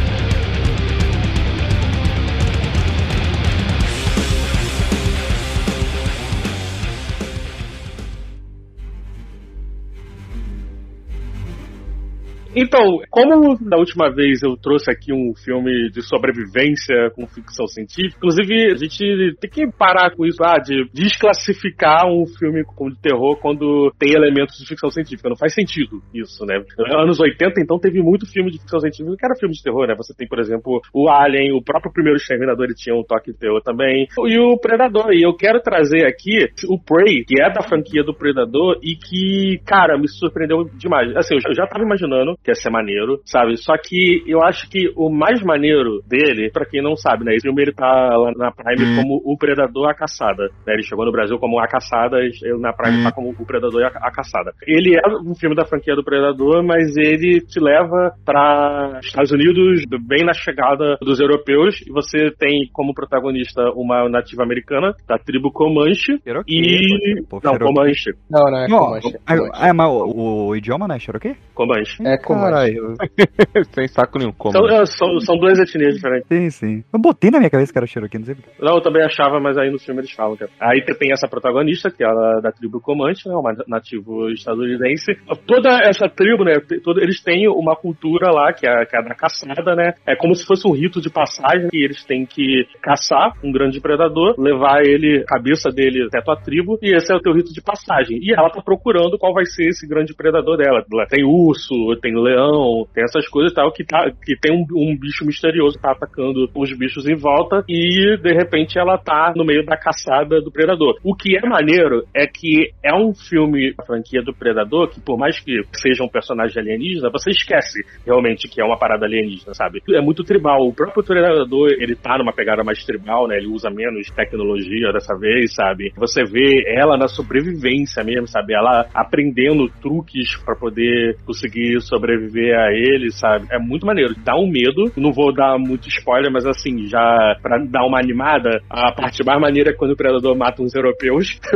Então, 12.55 12.99
como 13.11 13.57
da 13.61 13.77
última 13.77 14.11
vez 14.11 14.43
eu 14.43 14.57
trouxe 14.57 14.91
aqui 14.91 15.13
um 15.13 15.33
filme 15.35 15.91
de 15.91 16.03
sobrevivência 16.03 17.11
com 17.15 17.27
ficção 17.27 17.67
científica, 17.67 18.17
inclusive 18.17 18.73
a 18.73 18.77
gente 18.77 19.37
tem 19.41 19.51
que 19.51 19.71
parar 19.79 20.11
com 20.17 20.27
isso, 20.27 20.43
ah, 20.43 20.59
de 20.59 20.89
desclassificar 20.93 22.07
um 22.07 22.27
filme 22.27 22.65
como 22.65 22.91
de 22.91 23.01
terror 23.01 23.39
quando 23.41 23.93
tem 23.99 24.15
elementos 24.15 24.59
de 24.59 24.67
ficção 24.67 24.91
científica. 24.91 25.29
Não 25.29 25.37
faz 25.37 25.55
sentido 25.55 26.03
isso, 26.13 26.45
né? 26.45 26.61
Anos 26.99 27.21
80, 27.21 27.61
então, 27.61 27.79
teve 27.79 28.03
muito 28.03 28.27
filme 28.27 28.51
de 28.51 28.59
ficção 28.59 28.81
científica 28.81 29.17
que 29.17 29.25
era 29.25 29.39
filme 29.39 29.55
de 29.55 29.63
terror, 29.63 29.87
né? 29.87 29.95
Você 29.97 30.15
tem, 30.15 30.27
por 30.27 30.41
exemplo, 30.41 30.81
o 30.93 31.09
Alien, 31.09 31.53
o 31.53 31.63
próprio 31.63 31.93
primeiro 31.93 32.17
Exterminador, 32.17 32.65
ele 32.65 32.75
tinha 32.75 32.95
um 32.95 33.05
toque 33.05 33.33
de 33.33 33.39
terror 33.39 33.61
também, 33.63 34.07
e 34.27 34.39
o 34.39 34.59
Predador. 34.59 35.13
E 35.13 35.23
eu 35.23 35.35
quero 35.35 35.61
trazer 35.61 36.07
aqui 36.07 36.49
o 36.69 36.79
Prey, 36.79 37.25
que 37.25 37.41
é 37.41 37.51
da 37.51 37.63
franquia 37.63 38.03
do 38.03 38.15
Predador 38.15 38.79
e 38.83 38.97
que, 38.97 39.61
cara, 39.65 39.99
me 39.99 40.09
surpreendeu 40.09 40.65
demais. 40.77 41.15
Assim, 41.17 41.35
eu 41.35 41.55
já 41.55 41.67
tava 41.67 41.85
imaginando 41.85 42.40
que 42.43 42.51
ia 42.51 42.55
ser 42.55 42.71
maneiro, 42.71 43.21
sabe? 43.25 43.57
Só 43.57 43.75
que 43.77 44.23
eu 44.27 44.43
acho 44.43 44.69
que 44.69 44.93
o 44.97 45.11
mais 45.11 45.43
maneiro 45.43 46.01
dele, 46.07 46.51
pra 46.51 46.65
quem 46.65 46.83
não 46.83 46.97
sabe, 46.97 47.25
né? 47.25 47.35
Esse 47.35 47.47
filme 47.47 47.63
ele 47.63 47.73
tá 47.73 47.87
lá 47.87 48.33
na 48.37 48.51
Prime 48.51 48.97
como 48.97 49.21
o 49.25 49.37
Predador 49.37 49.89
a 49.89 49.95
Caçada. 49.95 50.45
Né? 50.67 50.75
Ele 50.75 50.83
chegou 50.83 51.05
no 51.05 51.13
Brasil 51.13 51.39
como 51.39 51.59
a 51.61 51.67
Caçada, 51.67 52.19
ele 52.19 52.59
na 52.59 52.73
Prime 52.73 53.03
tá 53.03 53.13
como 53.13 53.31
o 53.31 53.47
Predador 53.47 53.81
e 53.81 53.85
a, 53.85 54.11
Caçada. 54.11 54.53
Ele 54.67 54.97
é 54.97 55.09
um 55.25 55.35
filme 55.35 55.55
da 55.55 55.65
franquia 55.65 55.95
do 55.95 56.05
Predador, 56.05 56.63
mas 56.65 56.97
ele 56.97 57.41
te 57.41 57.61
leva 57.61 58.13
pra 58.25 58.99
Estados 59.03 59.31
Unidos, 59.31 59.85
bem 60.07 60.25
na 60.25 60.33
chegada 60.33 60.97
dos 61.01 61.21
europeus, 61.21 61.81
e 61.87 61.93
você 61.93 62.31
tem 62.39 62.69
como 62.73 62.95
protagonista 62.95 63.63
uma 63.75 64.09
nativa 64.09 64.43
americana, 64.43 64.95
da 65.07 65.19
tribo 65.19 65.51
Comanche, 65.53 66.19
Cherokee, 66.23 66.53
e... 66.55 67.23
pô, 67.29 67.41
Não, 67.43 67.53
Cherokee. 67.53 67.75
Comanche. 67.75 68.11
Não, 68.31 68.51
não 68.51 68.59
é 68.59 68.69
Não, 68.69 68.79
Comanche. 68.79 69.17
é, 69.29 69.37
Comanche. 69.37 69.69
é, 69.69 69.73
mas 69.73 69.89
o, 69.89 70.49
o 70.49 70.57
idioma 70.57 70.89
não 70.89 70.95
é 70.95 70.99
Cherokee? 70.99 71.37
Comanche. 71.55 72.03
É 72.07 72.17
Comanche. 72.17 72.30
Caralho. 72.35 72.95
Sem 73.73 73.89
saco 73.89 74.19
nenhum. 74.19 74.33
Como? 74.33 74.53
São, 74.53 74.69
é, 74.69 74.87
são, 74.87 75.21
são 75.21 75.37
duas 75.37 75.59
etnias 75.59 75.95
diferentes. 75.95 76.29
Sim, 76.29 76.51
sim. 76.51 76.85
Eu 76.93 76.99
botei 77.01 77.31
na 77.31 77.39
minha 77.39 77.51
cabeça 77.51 77.73
que 77.73 77.79
era 77.79 77.87
Cherokee, 77.87 78.19
não 78.19 78.27
sei 78.27 78.35
porquê. 78.35 78.51
Não, 78.61 78.75
eu 78.77 78.81
também 78.83 79.03
achava, 79.03 79.41
mas 79.41 79.57
aí 79.59 79.71
no 79.71 79.79
filme 79.79 80.01
eles 80.01 80.13
falam. 80.13 80.37
Que 80.37 80.45
é. 80.45 80.49
Aí 80.61 80.85
tem 80.85 81.13
essa 81.13 81.29
protagonista, 81.29 81.91
que 81.91 82.05
é 82.05 82.09
da 82.43 82.53
tribo 82.53 82.81
Comanche, 82.81 83.29
né, 83.29 83.35
uma 83.35 83.55
nativo 83.67 84.29
estadunidense. 84.31 85.17
Toda 85.47 85.81
essa 85.83 86.09
tribo, 86.09 86.45
né, 86.45 86.55
todo- 86.83 87.01
eles 87.01 87.23
têm 87.23 87.49
uma 87.49 87.75
cultura 87.77 88.31
lá, 88.33 88.53
que 88.53 88.67
é, 88.67 88.85
que 88.85 88.97
é 88.97 88.99
a 88.99 89.03
da 89.03 89.15
caçada, 89.15 89.75
né? 89.75 89.95
É 90.07 90.15
como 90.17 90.35
se 90.35 90.45
fosse 90.45 90.67
um 90.67 90.73
rito 90.73 91.01
de 91.01 91.11
passagem, 91.11 91.69
que 91.71 91.83
eles 91.83 92.05
têm 92.05 92.27
que 92.27 92.67
caçar 92.83 93.33
um 93.43 93.51
grande 93.53 93.81
predador, 93.81 94.35
levar 94.39 94.83
ele, 94.85 95.23
a 95.23 95.25
cabeça 95.25 95.71
dele 95.71 96.05
até 96.07 96.19
a 96.19 96.23
tua 96.23 96.37
tribo, 96.37 96.79
e 96.83 96.95
esse 96.95 97.13
é 97.13 97.17
o 97.17 97.21
teu 97.21 97.33
rito 97.33 97.53
de 97.53 97.63
passagem. 97.63 98.19
E 98.23 98.33
ela 98.33 98.51
tá 98.51 98.61
procurando 98.63 99.19
qual 99.19 99.33
vai 99.33 99.45
ser 99.47 99.69
esse 99.69 99.87
grande 99.87 100.15
predador 100.15 100.57
dela. 100.57 100.85
Tem 101.09 101.25
urso, 101.25 101.75
tem 102.01 102.17
leão, 102.21 102.87
tem 102.95 103.05
essas 103.05 103.29
coisas 103.29 103.53
e 103.53 103.55
tal, 103.55 103.73
que, 103.73 103.85
tá, 103.85 104.11
que 104.25 104.37
tem 104.37 104.53
um, 104.53 104.65
um 104.75 104.97
bicho 104.97 105.25
misterioso 105.25 105.77
que 105.77 105.83
tá 105.83 105.93
atacando 105.93 106.49
os 106.55 106.77
bichos 106.77 107.07
em 107.09 107.17
volta, 107.17 107.65
e 107.69 108.17
de 108.17 108.33
repente 108.33 108.79
ela 108.79 108.99
tá 108.99 109.33
no 109.35 109.45
meio 109.45 109.65
da 109.65 109.77
caçada 109.77 110.41
do 110.41 110.51
predador. 110.51 110.97
O 111.03 111.15
que 111.15 111.37
é 111.37 111.49
maneiro 111.49 112.05
é 112.15 112.27
que 112.27 112.71
é 112.85 112.95
um 112.95 113.15
filme, 113.15 113.75
a 113.79 113.85
franquia 113.85 114.23
do 114.23 114.35
predador, 114.35 114.89
que 114.89 115.01
por 115.01 115.19
mais 115.19 115.39
que 115.41 115.63
seja 115.73 116.05
um 116.05 116.09
personagem 116.09 116.61
alienígena, 116.61 117.11
você 117.11 117.31
esquece 117.31 117.81
realmente 118.05 118.49
que 118.49 118.61
é 118.61 118.65
uma 118.65 118.79
parada 118.79 119.07
alienígena, 119.07 119.55
sabe? 119.55 119.83
É 119.91 120.01
muito 120.01 120.23
tribal. 120.25 120.67
O 120.67 120.75
próprio 120.75 121.05
predador, 121.05 121.71
ele 121.79 121.97
tá 121.97 122.19
numa 122.19 122.33
pegada 122.33 122.63
mais 122.63 122.85
tribal, 122.85 123.27
né? 123.27 123.37
Ele 123.37 123.49
usa 123.49 123.71
menos 123.71 124.11
tecnologia 124.11 124.93
dessa 124.93 125.17
vez, 125.17 125.55
sabe? 125.55 125.93
Você 125.97 126.25
vê 126.25 126.65
ela 126.67 126.97
na 126.97 127.09
sobrevivência 127.09 128.05
mesmo, 128.05 128.27
sabe? 128.27 128.55
Ela 128.55 128.87
aprendendo 128.95 129.69
truques 129.81 130.37
pra 130.45 130.55
poder 130.55 131.17
conseguir 131.25 131.81
sobreviver 131.81 132.10
a 132.11 132.73
ele, 132.73 133.11
sabe? 133.11 133.47
É 133.51 133.59
muito 133.59 133.87
maneiro. 133.87 134.15
Dá 134.25 134.37
um 134.37 134.49
medo. 134.49 134.91
Não 134.97 135.13
vou 135.13 135.33
dar 135.35 135.59
muito 135.59 135.89
spoiler, 135.89 136.31
mas 136.33 136.47
assim, 136.47 136.87
já 136.87 137.37
pra 137.43 137.59
dar 137.59 137.85
uma 137.85 137.99
animada, 137.99 138.61
a 138.69 138.93
parte 138.93 139.25
mais 139.25 139.41
maneira 139.41 139.71
é 139.71 139.75
quando 139.75 139.93
o 139.93 139.97
predador 139.97 140.37
mata 140.37 140.63
uns 140.63 140.75
europeus. 140.75 141.39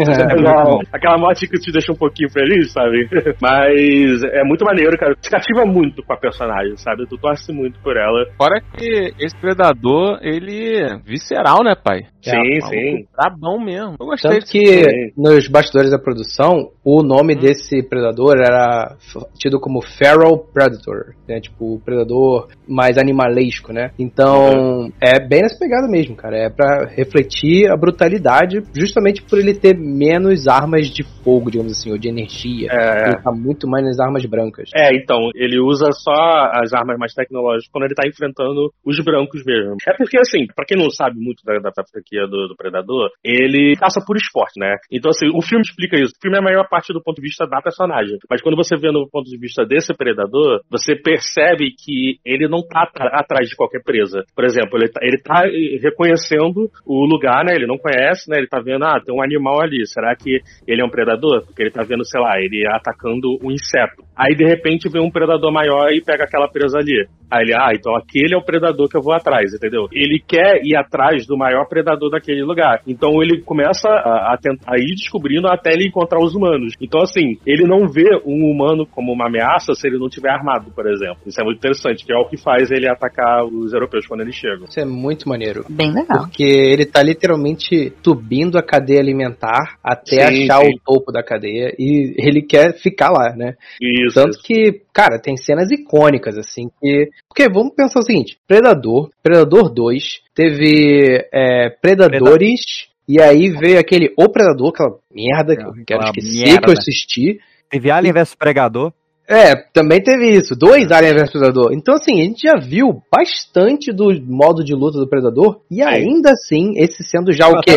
É, 0.00 0.22
aquela, 0.22 0.78
aquela 0.92 1.18
morte 1.18 1.46
que 1.46 1.58
te 1.58 1.72
deixa 1.72 1.92
um 1.92 1.96
pouquinho 1.96 2.30
feliz, 2.30 2.72
sabe? 2.72 3.08
Mas 3.40 4.22
é 4.24 4.42
muito 4.44 4.64
maneiro, 4.64 4.96
cara. 4.98 5.14
Te 5.14 5.30
cativa 5.30 5.64
muito 5.64 6.02
com 6.02 6.12
a 6.12 6.16
personagem, 6.16 6.76
sabe? 6.76 7.06
Tu 7.06 7.16
torce 7.18 7.52
muito 7.52 7.78
por 7.80 7.96
ela. 7.96 8.26
Fora 8.36 8.60
que 8.60 9.12
esse 9.18 9.36
predador, 9.40 10.18
ele 10.22 10.76
é 10.76 10.98
visceral, 11.04 11.62
né, 11.62 11.74
pai? 11.74 12.00
Sim, 12.22 12.36
Maluco 12.36 12.68
sim. 12.68 13.06
Brabão 13.16 13.58
mesmo. 13.58 13.96
Eu 13.98 14.06
gostei 14.06 14.30
Tanto 14.30 14.46
que 14.46 14.64
também. 14.64 15.12
nos 15.16 15.48
bastidores 15.48 15.90
da 15.90 15.98
produção, 15.98 16.70
o 16.84 17.02
nome 17.02 17.34
desse 17.34 17.82
predador 17.82 18.36
era 18.36 18.96
tido 19.38 19.59
como 19.60 19.82
Feral 19.82 20.38
Predator, 20.38 21.14
né? 21.28 21.40
Tipo, 21.40 21.74
o 21.74 21.80
predador 21.80 22.48
mais 22.66 22.98
animalesco, 22.98 23.72
né? 23.72 23.90
Então, 23.98 24.90
é 25.00 25.20
bem 25.20 25.42
nessa 25.42 25.58
pegada 25.58 25.88
mesmo, 25.88 26.16
cara. 26.16 26.36
É 26.36 26.48
pra 26.50 26.86
refletir 26.86 27.70
a 27.70 27.76
brutalidade, 27.76 28.62
justamente 28.74 29.22
por 29.22 29.38
ele 29.38 29.54
ter 29.54 29.76
menos 29.76 30.46
armas 30.48 30.88
de 30.88 31.02
fogo, 31.22 31.50
digamos 31.50 31.72
assim, 31.72 31.90
ou 31.90 31.98
de 31.98 32.08
energia. 32.08 32.68
É. 32.70 33.08
Ele 33.08 33.22
tá 33.22 33.32
muito 33.32 33.68
mais 33.68 33.84
nas 33.84 34.00
armas 34.00 34.24
brancas. 34.24 34.70
É, 34.74 34.94
então, 34.96 35.30
ele 35.34 35.60
usa 35.60 35.90
só 35.92 36.12
as 36.54 36.72
armas 36.72 36.98
mais 36.98 37.14
tecnológicas 37.14 37.70
quando 37.70 37.84
ele 37.84 37.94
tá 37.94 38.06
enfrentando 38.06 38.72
os 38.84 39.04
brancos 39.04 39.42
mesmo. 39.44 39.76
É 39.86 39.96
porque, 39.96 40.18
assim, 40.18 40.46
pra 40.54 40.64
quem 40.64 40.78
não 40.78 40.90
sabe 40.90 41.18
muito 41.18 41.44
da, 41.44 41.58
da 41.58 41.84
franquia 41.90 42.26
do, 42.26 42.48
do 42.48 42.56
Predador, 42.56 43.10
ele 43.24 43.76
caça 43.76 44.00
por 44.06 44.16
esporte, 44.16 44.58
né? 44.58 44.76
Então, 44.90 45.10
assim, 45.10 45.26
o 45.34 45.42
filme 45.42 45.62
explica 45.62 45.96
isso. 45.96 46.12
O 46.16 46.22
filme 46.22 46.36
é 46.36 46.40
a 46.40 46.44
maior 46.44 46.68
parte 46.68 46.92
do 46.92 47.02
ponto 47.02 47.16
de 47.16 47.22
vista 47.22 47.46
da 47.46 47.60
personagem. 47.60 48.18
Mas 48.28 48.40
quando 48.42 48.56
você 48.56 48.76
vê 48.76 48.90
no 48.90 49.08
ponto 49.08 49.28
de 49.28 49.38
vista 49.38 49.49
desse 49.66 49.94
Predador, 49.94 50.60
você 50.70 50.94
percebe 50.96 51.72
que 51.76 52.18
ele 52.24 52.48
não 52.48 52.62
tá 52.66 52.88
atrás 53.12 53.48
de 53.48 53.56
qualquer 53.56 53.82
presa. 53.82 54.24
Por 54.34 54.44
exemplo, 54.44 54.78
ele 54.78 55.18
tá, 55.18 55.34
tá 55.34 55.46
eh, 55.46 55.78
reconhecendo 55.82 56.70
o 56.86 57.04
lugar, 57.04 57.44
né? 57.44 57.54
Ele 57.54 57.66
não 57.66 57.78
conhece, 57.78 58.30
né? 58.30 58.38
Ele 58.38 58.46
tá 58.46 58.60
vendo, 58.60 58.84
ah, 58.84 59.00
tem 59.04 59.14
um 59.14 59.22
animal 59.22 59.60
ali. 59.60 59.86
Será 59.86 60.14
que 60.16 60.40
ele 60.66 60.82
é 60.82 60.84
um 60.84 60.90
predador? 60.90 61.44
Porque 61.44 61.62
ele 61.62 61.70
tá 61.70 61.82
vendo, 61.82 62.04
sei 62.04 62.20
lá, 62.20 62.40
ele 62.40 62.66
atacando 62.68 63.38
um 63.42 63.50
inseto. 63.50 64.02
Aí, 64.16 64.34
de 64.34 64.44
repente, 64.44 64.88
vem 64.88 65.02
um 65.02 65.10
predador 65.10 65.52
maior 65.52 65.90
e 65.92 66.02
pega 66.02 66.24
aquela 66.24 66.48
presa 66.48 66.78
ali. 66.78 67.06
Aí 67.30 67.44
ele, 67.44 67.54
ah, 67.54 67.70
então 67.72 67.94
aquele 67.94 68.34
é 68.34 68.36
o 68.36 68.44
predador 68.44 68.88
que 68.88 68.96
eu 68.96 69.02
vou 69.02 69.14
atrás, 69.14 69.54
entendeu? 69.54 69.86
Ele 69.92 70.20
quer 70.26 70.60
ir 70.64 70.76
atrás 70.76 71.26
do 71.26 71.38
maior 71.38 71.66
predador 71.68 72.10
daquele 72.10 72.42
lugar. 72.42 72.82
Então 72.86 73.22
ele 73.22 73.40
começa 73.42 73.88
a, 73.88 74.34
a 74.34 74.36
tentar 74.36 74.76
ir 74.76 74.96
descobrindo 74.96 75.46
até 75.46 75.72
ele 75.72 75.86
encontrar 75.86 76.18
os 76.18 76.34
humanos. 76.34 76.74
Então, 76.80 77.00
assim, 77.00 77.38
ele 77.46 77.64
não 77.66 77.86
vê 77.86 78.20
um 78.26 78.50
humano 78.50 78.84
como 78.84 79.12
uma 79.12 79.28
ameaça 79.28 79.39
se 79.74 79.86
ele 79.86 79.98
não 79.98 80.08
tiver 80.08 80.30
armado, 80.30 80.70
por 80.70 80.86
exemplo. 80.86 81.18
Isso 81.26 81.40
é 81.40 81.44
muito 81.44 81.58
interessante, 81.58 82.04
que 82.04 82.12
é 82.12 82.16
o 82.16 82.28
que 82.28 82.36
faz 82.36 82.70
ele 82.70 82.88
atacar 82.88 83.44
os 83.44 83.72
europeus 83.72 84.06
quando 84.06 84.20
eles 84.20 84.34
chegam. 84.34 84.64
Isso 84.68 84.80
é 84.80 84.84
muito 84.84 85.28
maneiro. 85.28 85.64
Bem 85.68 85.92
legal. 85.92 86.20
Porque 86.20 86.42
ele 86.42 86.86
tá 86.86 87.02
literalmente 87.02 87.92
subindo 88.02 88.58
a 88.58 88.62
cadeia 88.62 89.00
alimentar 89.00 89.78
até 89.82 90.26
Sim, 90.26 90.44
achar 90.44 90.60
sim. 90.60 90.74
o 90.74 90.80
topo 90.84 91.12
da 91.12 91.22
cadeia 91.22 91.74
e 91.78 92.14
ele 92.18 92.42
quer 92.42 92.74
ficar 92.78 93.10
lá, 93.10 93.34
né? 93.34 93.54
Isso. 93.80 94.14
Tanto 94.14 94.38
que, 94.42 94.82
cara, 94.92 95.18
tem 95.18 95.36
cenas 95.36 95.70
icônicas, 95.70 96.36
assim, 96.36 96.68
que. 96.80 97.08
Porque 97.28 97.48
vamos 97.52 97.74
pensar 97.74 98.00
o 98.00 98.04
seguinte: 98.04 98.38
Predador, 98.46 99.10
Predador 99.22 99.72
2, 99.72 100.20
teve 100.34 101.26
é, 101.32 101.70
Predadores, 101.80 102.88
e 103.08 103.20
aí 103.20 103.50
veio 103.50 103.78
aquele 103.78 104.12
O 104.16 104.28
Predador, 104.28 104.70
aquela 104.70 104.96
merda 105.12 105.56
que 105.56 105.62
eu 105.62 105.84
quero 105.86 106.04
esquecer 106.04 106.44
merda. 106.44 106.60
que 106.60 106.68
eu 106.70 106.72
assisti. 106.72 107.40
Teve 107.68 107.90
Alien 107.90 108.12
vs 108.12 108.34
Pregador. 108.34 108.92
É, 109.30 109.54
também 109.72 110.02
teve 110.02 110.28
isso. 110.28 110.56
Dois 110.56 110.90
Alien 110.90 111.14
vs 111.14 111.30
Predador. 111.30 111.72
Então, 111.72 111.94
assim, 111.94 112.20
a 112.20 112.24
gente 112.24 112.42
já 112.42 112.58
viu 112.58 113.00
bastante 113.14 113.92
do 113.92 114.06
modo 114.26 114.64
de 114.64 114.74
luta 114.74 114.98
do 114.98 115.08
Predador. 115.08 115.60
E 115.70 115.80
ainda 115.82 116.32
assim, 116.32 116.72
esse 116.76 117.04
sendo 117.04 117.32
já 117.32 117.46
o 117.48 117.60
quê? 117.60 117.76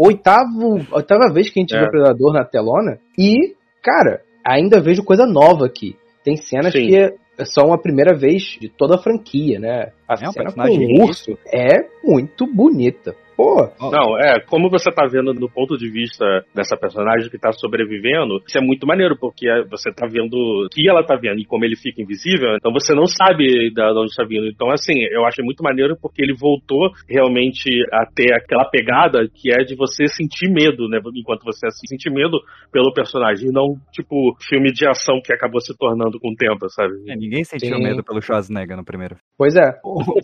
Oitavo, 0.00 0.80
oitava 0.92 1.30
vez 1.32 1.50
que 1.50 1.60
a 1.60 1.62
gente 1.62 1.76
É. 1.76 1.80
vê 1.80 1.86
o 1.86 1.90
Predador 1.90 2.32
na 2.32 2.44
telona. 2.44 2.98
E, 3.18 3.54
cara, 3.82 4.22
ainda 4.42 4.80
vejo 4.80 5.04
coisa 5.04 5.26
nova 5.26 5.66
aqui. 5.66 5.96
Tem 6.24 6.36
cenas 6.36 6.72
Sim. 6.72 6.86
que 6.86 7.14
são 7.44 7.72
a 7.74 7.78
primeira 7.78 8.16
vez 8.16 8.56
de 8.60 8.68
toda 8.68 8.94
a 8.94 8.98
franquia, 8.98 9.58
né? 9.58 9.92
A 10.08 10.14
É 10.14 10.30
cena 10.32 10.52
com 10.52 10.62
o 10.62 11.04
urso 11.04 11.36
é 11.46 11.76
muito 12.02 12.46
bonita. 12.46 13.14
Pô, 13.40 13.90
Não, 13.90 14.18
é, 14.18 14.38
como 14.40 14.68
você 14.68 14.90
tá 14.92 15.06
vendo 15.06 15.32
do 15.32 15.48
ponto 15.48 15.78
de 15.78 15.88
vista 15.90 16.44
dessa 16.54 16.76
personagem 16.76 17.30
que 17.30 17.38
tá 17.38 17.50
sobrevivendo, 17.52 18.36
isso 18.46 18.58
é 18.58 18.60
muito 18.60 18.86
maneiro, 18.86 19.16
porque 19.18 19.48
é- 19.48 19.64
você 19.64 19.90
tá 19.90 20.06
vendo 20.06 20.34
o 20.34 20.68
que 20.70 20.86
ela 20.86 21.02
tá 21.02 21.16
vendo 21.16 21.38
e 21.40 21.46
como 21.46 21.64
ele 21.64 21.74
fica 21.74 22.02
invisível, 22.02 22.54
então 22.56 22.70
você 22.70 22.94
não 22.94 23.06
sabe 23.06 23.70
de 23.70 23.82
onde 23.96 24.14
tá 24.14 24.24
vindo. 24.24 24.46
Então, 24.46 24.70
assim, 24.70 24.92
eu 25.10 25.24
acho 25.24 25.42
muito 25.42 25.62
maneiro 25.62 25.96
porque 26.02 26.22
ele 26.22 26.34
voltou 26.34 26.90
realmente 27.08 27.70
a 27.90 28.04
ter 28.14 28.34
aquela 28.34 28.68
pegada 28.68 29.26
que 29.32 29.50
é 29.50 29.64
de 29.64 29.74
você 29.74 30.06
sentir 30.08 30.50
medo, 30.50 30.86
né? 30.88 31.00
Enquanto 31.16 31.42
você 31.42 31.66
assim, 31.66 31.86
sentir 31.88 32.10
medo 32.10 32.38
pelo 32.70 32.92
personagem, 32.92 33.48
e 33.48 33.52
não, 33.52 33.74
tipo, 33.90 34.36
filme 34.48 34.70
de 34.70 34.86
ação 34.86 35.18
que 35.24 35.32
acabou 35.32 35.62
se 35.62 35.74
tornando 35.78 36.20
com 36.20 36.30
o 36.32 36.36
tempo, 36.36 36.68
sabe? 36.68 36.92
É, 37.08 37.16
ninguém 37.16 37.42
sentiu 37.44 37.76
Sim. 37.76 37.82
medo 37.82 38.04
pelo 38.04 38.20
Schwarzenegger 38.20 38.76
no 38.76 38.84
primeiro. 38.84 39.16
pois 39.38 39.56
é. 39.56 39.72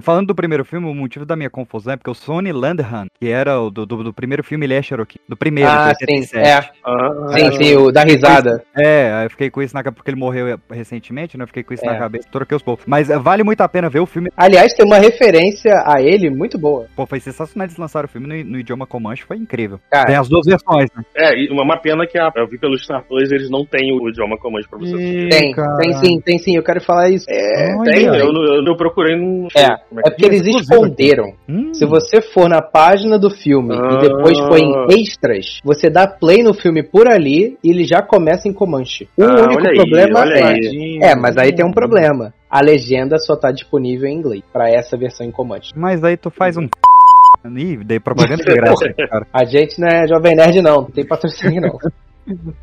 Falando 0.02 0.26
do 0.26 0.34
primeiro 0.34 0.64
filme, 0.66 0.86
o 0.86 0.94
motivo 0.94 1.24
da 1.24 1.34
minha 1.34 1.48
confusão 1.50 1.94
é 1.94 1.96
porque 1.96 2.10
o 2.10 2.14
Sonny 2.14 2.52
Landham, 2.52 3.05
que 3.20 3.28
era 3.28 3.60
o 3.60 3.70
do, 3.70 3.84
do, 3.86 4.04
do 4.04 4.12
primeiro 4.12 4.42
filme, 4.44 4.66
ele 4.66 4.74
é 4.74 4.82
Cherokee. 4.82 5.20
Do 5.28 5.36
primeiro, 5.36 5.70
ah, 5.70 5.92
de 5.92 5.98
sim, 5.98 6.14
87. 6.32 6.48
é. 6.48 6.70
Ah, 6.84 7.28
Sim, 7.32 7.52
sim, 7.52 7.76
o 7.76 7.90
da 7.92 8.02
risada. 8.02 8.62
É, 8.76 9.24
eu 9.24 9.30
fiquei 9.30 9.50
com 9.50 9.62
isso 9.62 9.74
na 9.74 9.82
cabeça, 9.82 9.96
porque 9.96 10.10
ele 10.10 10.18
morreu 10.20 10.58
recentemente, 10.70 11.36
né? 11.36 11.44
Eu 11.44 11.48
fiquei 11.48 11.62
com 11.62 11.74
isso 11.74 11.84
É. 11.84 11.88
na 11.92 11.98
cabeça, 11.98 12.28
troquei 12.30 12.56
os 12.56 12.62
poucos. 12.62 12.84
Mas 12.86 13.10
eh, 13.10 13.18
vale 13.18 13.42
muito 13.42 13.60
a 13.60 13.68
pena 13.68 13.88
ver 13.88 14.00
o 14.00 14.06
filme. 14.06 14.30
Aliás, 14.36 14.72
tem 14.74 14.84
uma 14.86 14.98
referência 14.98 15.72
a 15.86 16.00
ele 16.00 16.30
muito 16.30 16.58
boa. 16.58 16.86
Pô, 16.96 17.06
foi 17.06 17.20
sensacional 17.20 17.66
eles 17.66 17.76
lançaram 17.76 18.06
o 18.06 18.08
filme 18.08 18.26
no, 18.26 18.50
no 18.52 18.58
idioma 18.58 18.86
Comanche, 18.86 19.24
foi 19.26 19.36
incrível. 19.36 19.78
Cara, 19.90 20.06
Tem 20.06 20.16
as 20.16 20.28
duas 20.28 20.46
versões, 20.46 20.88
né? 20.96 21.04
É, 21.16 21.36
e 21.38 21.48
uma 21.50 21.62
uma 21.66 21.76
pena 21.80 22.06
que 22.06 22.16
a, 22.18 22.30
eu 22.36 22.46
vi 22.46 22.58
pelos 22.58 22.82
Star 22.84 23.02
Plus, 23.06 23.30
eles 23.32 23.50
não 23.50 23.64
têm 23.66 23.92
o 23.92 24.08
idioma 24.08 24.38
comum 24.38 24.56
pra 24.70 24.78
você 24.78 24.94
assistir. 24.94 25.28
Tem, 25.28 25.52
tem 25.80 25.92
sim, 25.94 26.20
tem 26.20 26.38
sim, 26.38 26.56
eu 26.56 26.62
quero 26.62 26.80
falar 26.80 27.10
isso. 27.10 27.26
É. 27.28 27.74
Tem, 27.84 28.04
eu, 28.04 28.32
não- 28.32 28.44
eu, 28.44 28.62
não 28.62 28.76
procurei 28.76 29.16
num. 29.16 29.48
É, 29.56 29.76
como 29.88 30.00
é 30.00 30.02
porque 30.10 30.24
eles 30.26 30.46
esconderam. 30.46 31.34
Hum, 31.48 31.74
Se 31.74 31.84
você 31.84 32.20
for 32.22 32.48
na 32.48 32.62
página 32.62 32.95
do 33.18 33.30
filme 33.30 33.74
Ah. 33.74 33.94
e 33.94 34.08
depois 34.08 34.38
for 34.38 34.58
em 34.58 34.72
extras, 35.00 35.60
você 35.64 35.88
dá 35.90 36.06
play 36.06 36.42
no 36.42 36.54
filme 36.54 36.82
por 36.82 37.08
ali 37.08 37.56
e 37.62 37.70
ele 37.70 37.84
já 37.84 38.02
começa 38.02 38.48
em 38.48 38.52
Comanche. 38.52 39.08
O 39.16 39.22
Ah, 39.24 39.42
único 39.44 39.60
olha 39.60 39.70
aí, 39.70 39.76
problema 39.76 40.20
olha 40.20 40.34
é. 40.34 40.44
aí. 40.44 40.98
É, 41.02 41.14
mas 41.14 41.36
aí 41.36 41.52
tem 41.54 41.64
um 41.64 41.72
problema. 41.72 42.32
A 42.50 42.60
legenda 42.60 43.18
só 43.18 43.36
tá 43.36 43.50
disponível 43.52 44.08
em 44.08 44.14
inglês 44.16 44.42
pra 44.52 44.68
essa 44.70 44.96
versão 44.96 45.26
em 45.26 45.30
Comanche. 45.30 45.72
Mas 45.76 46.02
aí 46.04 46.16
tu 46.16 46.30
faz 46.30 46.56
um. 46.56 46.66
Ih, 47.56 47.76
dei 47.84 48.00
propaganda 48.00 48.42
de 48.42 48.54
graça, 48.54 48.88
cara. 49.08 49.26
A 49.32 49.44
gente 49.44 49.80
não 49.80 49.88
é 49.88 50.06
Jovem 50.08 50.34
Nerd, 50.34 50.60
não. 50.62 50.76
Não 50.82 50.90
tem 50.90 51.06
patrocínio, 51.06 51.60
não. 51.60 51.78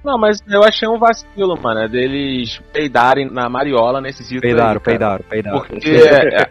Não, 0.04 0.18
mas 0.18 0.40
eu 0.48 0.64
achei 0.64 0.88
um 0.90 0.98
vacilo, 1.00 1.58
mano, 1.62 1.82
é 1.82 1.88
deles 1.88 2.60
peidarem 2.74 3.30
na 3.32 3.48
mariola 3.50 4.02
nesse 4.02 4.24
sítio 4.24 4.42
Peidaram, 4.42 4.74
aí, 4.74 4.80
peidaram, 4.80 5.24
peidaram. 5.30 5.60
Porque 5.60 5.90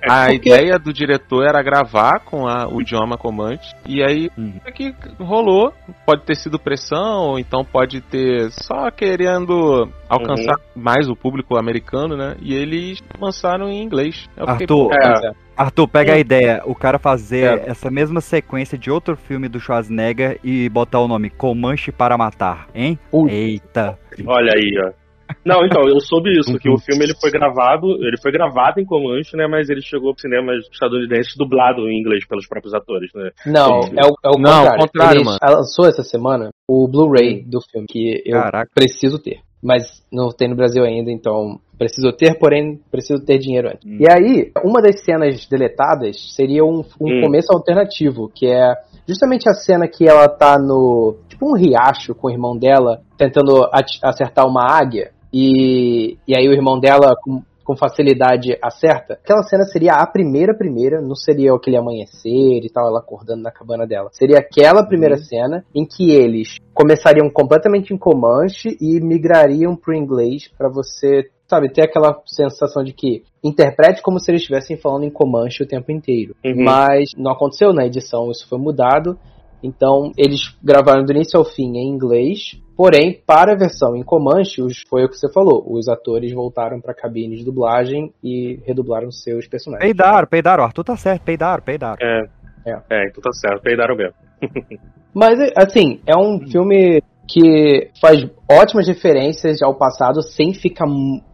a 0.08 0.32
ideia 0.32 0.78
do 0.78 0.92
diretor 0.92 1.44
era 1.46 1.62
gravar 1.62 2.20
com 2.20 2.46
a- 2.46 2.66
o 2.66 2.80
idioma 2.80 3.18
comante, 3.18 3.74
e 3.86 4.02
aí 4.02 4.30
Uhum. 4.36 4.54
é 4.64 4.70
que 4.72 4.94
rolou, 5.20 5.72
pode 6.06 6.22
ter 6.22 6.36
sido 6.36 6.58
pressão, 6.58 7.28
ou 7.28 7.38
então 7.38 7.64
pode 7.64 8.00
ter 8.00 8.50
só 8.50 8.90
querendo 8.90 9.88
alcançar 10.12 10.56
mais 10.76 11.08
o 11.08 11.16
público 11.16 11.56
americano, 11.56 12.16
né? 12.16 12.36
E 12.40 12.54
eles 12.54 13.00
lançaram 13.20 13.68
em 13.68 13.82
inglês. 13.82 14.28
Eu 14.36 14.46
fiquei, 14.48 14.64
Arthur, 14.64 14.88
pô, 14.88 14.94
É. 14.94 15.32
Arthur, 15.56 15.88
pega 15.88 16.14
a 16.14 16.18
ideia, 16.18 16.62
o 16.64 16.74
cara 16.74 16.98
fazer 16.98 17.44
É. 17.60 17.70
essa 17.70 17.90
mesma 17.90 18.20
sequência 18.20 18.76
de 18.78 18.90
outro 18.90 19.16
filme 19.16 19.48
do 19.48 19.60
Schwarzenegger 19.60 20.38
e 20.42 20.68
botar 20.68 21.00
o 21.00 21.08
nome 21.08 21.30
Comanche 21.30 21.92
para 21.92 22.16
Matar, 22.16 22.68
hein? 22.74 22.98
Putz. 23.10 23.32
Eita. 23.32 23.98
Olha 24.26 24.52
aí, 24.54 24.72
ó. 24.88 25.02
Não, 25.46 25.64
então, 25.64 25.82
eu 25.88 25.98
soube 26.00 26.30
isso, 26.38 26.58
que 26.58 26.68
o 26.68 26.76
filme 26.78 27.04
ele 27.04 27.14
foi 27.18 27.30
gravado, 27.30 27.86
ele 28.04 28.18
foi 28.20 28.30
gravado 28.30 28.80
em 28.80 28.84
Comanche, 28.84 29.34
né, 29.34 29.46
mas 29.46 29.70
ele 29.70 29.80
chegou 29.80 30.12
pro 30.12 30.20
cinemas 30.20 30.66
estadunidenses 30.70 31.34
dublado 31.38 31.88
em 31.88 31.98
inglês 31.98 32.26
pelos 32.26 32.46
próprios 32.46 32.74
atores, 32.74 33.10
né. 33.14 33.30
Não, 33.46 33.80
é 33.80 34.04
o, 34.06 34.14
é 34.24 34.28
o 34.28 34.38
Não, 34.38 34.50
contrário. 34.50 34.74
o 34.74 34.78
contrário, 34.78 35.16
Eles 35.20 35.24
mano. 35.26 35.38
lançou 35.56 35.86
essa 35.86 36.02
semana 36.02 36.50
o 36.68 36.86
Blu-ray 36.86 37.44
do 37.44 37.60
filme, 37.70 37.86
que 37.88 38.22
eu 38.26 38.40
Caraca. 38.42 38.70
preciso 38.74 39.18
ter. 39.18 39.40
Mas 39.62 40.02
não 40.12 40.30
tem 40.30 40.48
no 40.48 40.56
Brasil 40.56 40.82
ainda, 40.84 41.10
então 41.10 41.60
preciso 41.78 42.12
ter, 42.12 42.38
porém 42.38 42.80
preciso 42.90 43.24
ter 43.24 43.38
dinheiro 43.38 43.68
antes. 43.68 43.84
Hum. 43.86 43.98
E 44.00 44.10
aí, 44.10 44.52
uma 44.64 44.80
das 44.82 45.04
cenas 45.04 45.46
deletadas 45.46 46.34
seria 46.34 46.64
um, 46.64 46.84
um 47.00 47.18
Hum. 47.18 47.20
começo 47.22 47.52
alternativo, 47.52 48.30
que 48.34 48.46
é 48.46 48.74
justamente 49.06 49.48
a 49.48 49.54
cena 49.54 49.86
que 49.86 50.08
ela 50.08 50.28
tá 50.28 50.58
no. 50.58 51.16
tipo 51.28 51.48
um 51.48 51.56
riacho 51.56 52.14
com 52.14 52.26
o 52.26 52.30
irmão 52.30 52.56
dela, 52.56 53.02
tentando 53.16 53.68
acertar 54.02 54.46
uma 54.46 54.64
águia, 54.68 55.12
e, 55.32 56.16
e 56.26 56.36
aí 56.36 56.48
o 56.48 56.52
irmão 56.52 56.78
dela. 56.78 57.14
Com, 57.22 57.42
com 57.72 57.76
facilidade 57.76 58.56
acerta. 58.62 59.14
Aquela 59.14 59.42
cena 59.42 59.64
seria 59.64 59.94
a 59.94 60.06
primeira 60.06 60.54
primeira, 60.54 61.00
não 61.00 61.14
seria 61.14 61.54
aquele 61.54 61.76
amanhecer 61.76 62.60
e 62.62 62.70
tal, 62.70 62.86
ela 62.86 63.00
acordando 63.00 63.42
na 63.42 63.50
cabana 63.50 63.86
dela. 63.86 64.10
Seria 64.12 64.38
aquela 64.38 64.86
primeira 64.86 65.16
cena 65.16 65.64
em 65.74 65.86
que 65.86 66.10
eles 66.10 66.58
começariam 66.74 67.30
completamente 67.30 67.94
em 67.94 67.98
Comanche 67.98 68.76
e 68.80 69.00
migrariam 69.00 69.74
pro 69.74 69.94
inglês 69.94 70.50
pra 70.56 70.68
você 70.68 71.30
sabe, 71.48 71.70
ter 71.70 71.82
aquela 71.82 72.18
sensação 72.24 72.82
de 72.82 72.94
que 72.94 73.24
interprete 73.44 74.00
como 74.00 74.18
se 74.18 74.30
eles 74.30 74.40
estivessem 74.40 74.78
falando 74.78 75.04
em 75.04 75.10
Comanche 75.10 75.62
o 75.62 75.66
tempo 75.66 75.92
inteiro. 75.92 76.34
Uhum. 76.42 76.64
Mas 76.64 77.10
não 77.14 77.30
aconteceu 77.30 77.74
na 77.74 77.84
edição, 77.84 78.30
isso 78.30 78.48
foi 78.48 78.58
mudado. 78.58 79.18
Então, 79.62 80.12
eles 80.16 80.56
gravaram 80.62 81.04
do 81.04 81.12
início 81.12 81.38
ao 81.38 81.44
fim 81.44 81.76
em 81.76 81.88
inglês. 81.88 82.60
Porém, 82.76 83.22
para 83.26 83.52
a 83.52 83.56
versão 83.56 83.94
em 83.94 84.02
Comanche, 84.02 84.60
foi 84.88 85.04
o 85.04 85.08
que 85.08 85.16
você 85.16 85.30
falou. 85.32 85.64
Os 85.70 85.88
atores 85.88 86.32
voltaram 86.32 86.80
para 86.80 86.92
a 86.92 86.94
cabine 86.94 87.36
de 87.36 87.44
dublagem 87.44 88.12
e 88.22 88.58
redublaram 88.66 89.10
seus 89.10 89.46
personagens. 89.46 89.86
Peidaram, 89.86 90.26
peidaram. 90.26 90.64
Arthur 90.64 90.84
tá 90.84 90.96
certo, 90.96 91.22
peidaram, 91.22 91.62
peidaram. 91.62 91.98
É. 92.00 92.42
É. 92.64 92.80
É, 92.90 93.08
então 93.08 93.20
tá 93.22 93.32
certo, 93.32 93.62
peidaram 93.62 93.96
mesmo. 93.96 94.14
Mas, 95.14 95.38
assim, 95.56 96.00
é 96.06 96.16
um 96.16 96.40
filme 96.48 97.02
que 97.28 97.90
faz 98.00 98.24
ótimas 98.50 98.86
referências 98.86 99.62
ao 99.62 99.74
passado 99.74 100.22
sem 100.22 100.52
ficar 100.52 100.86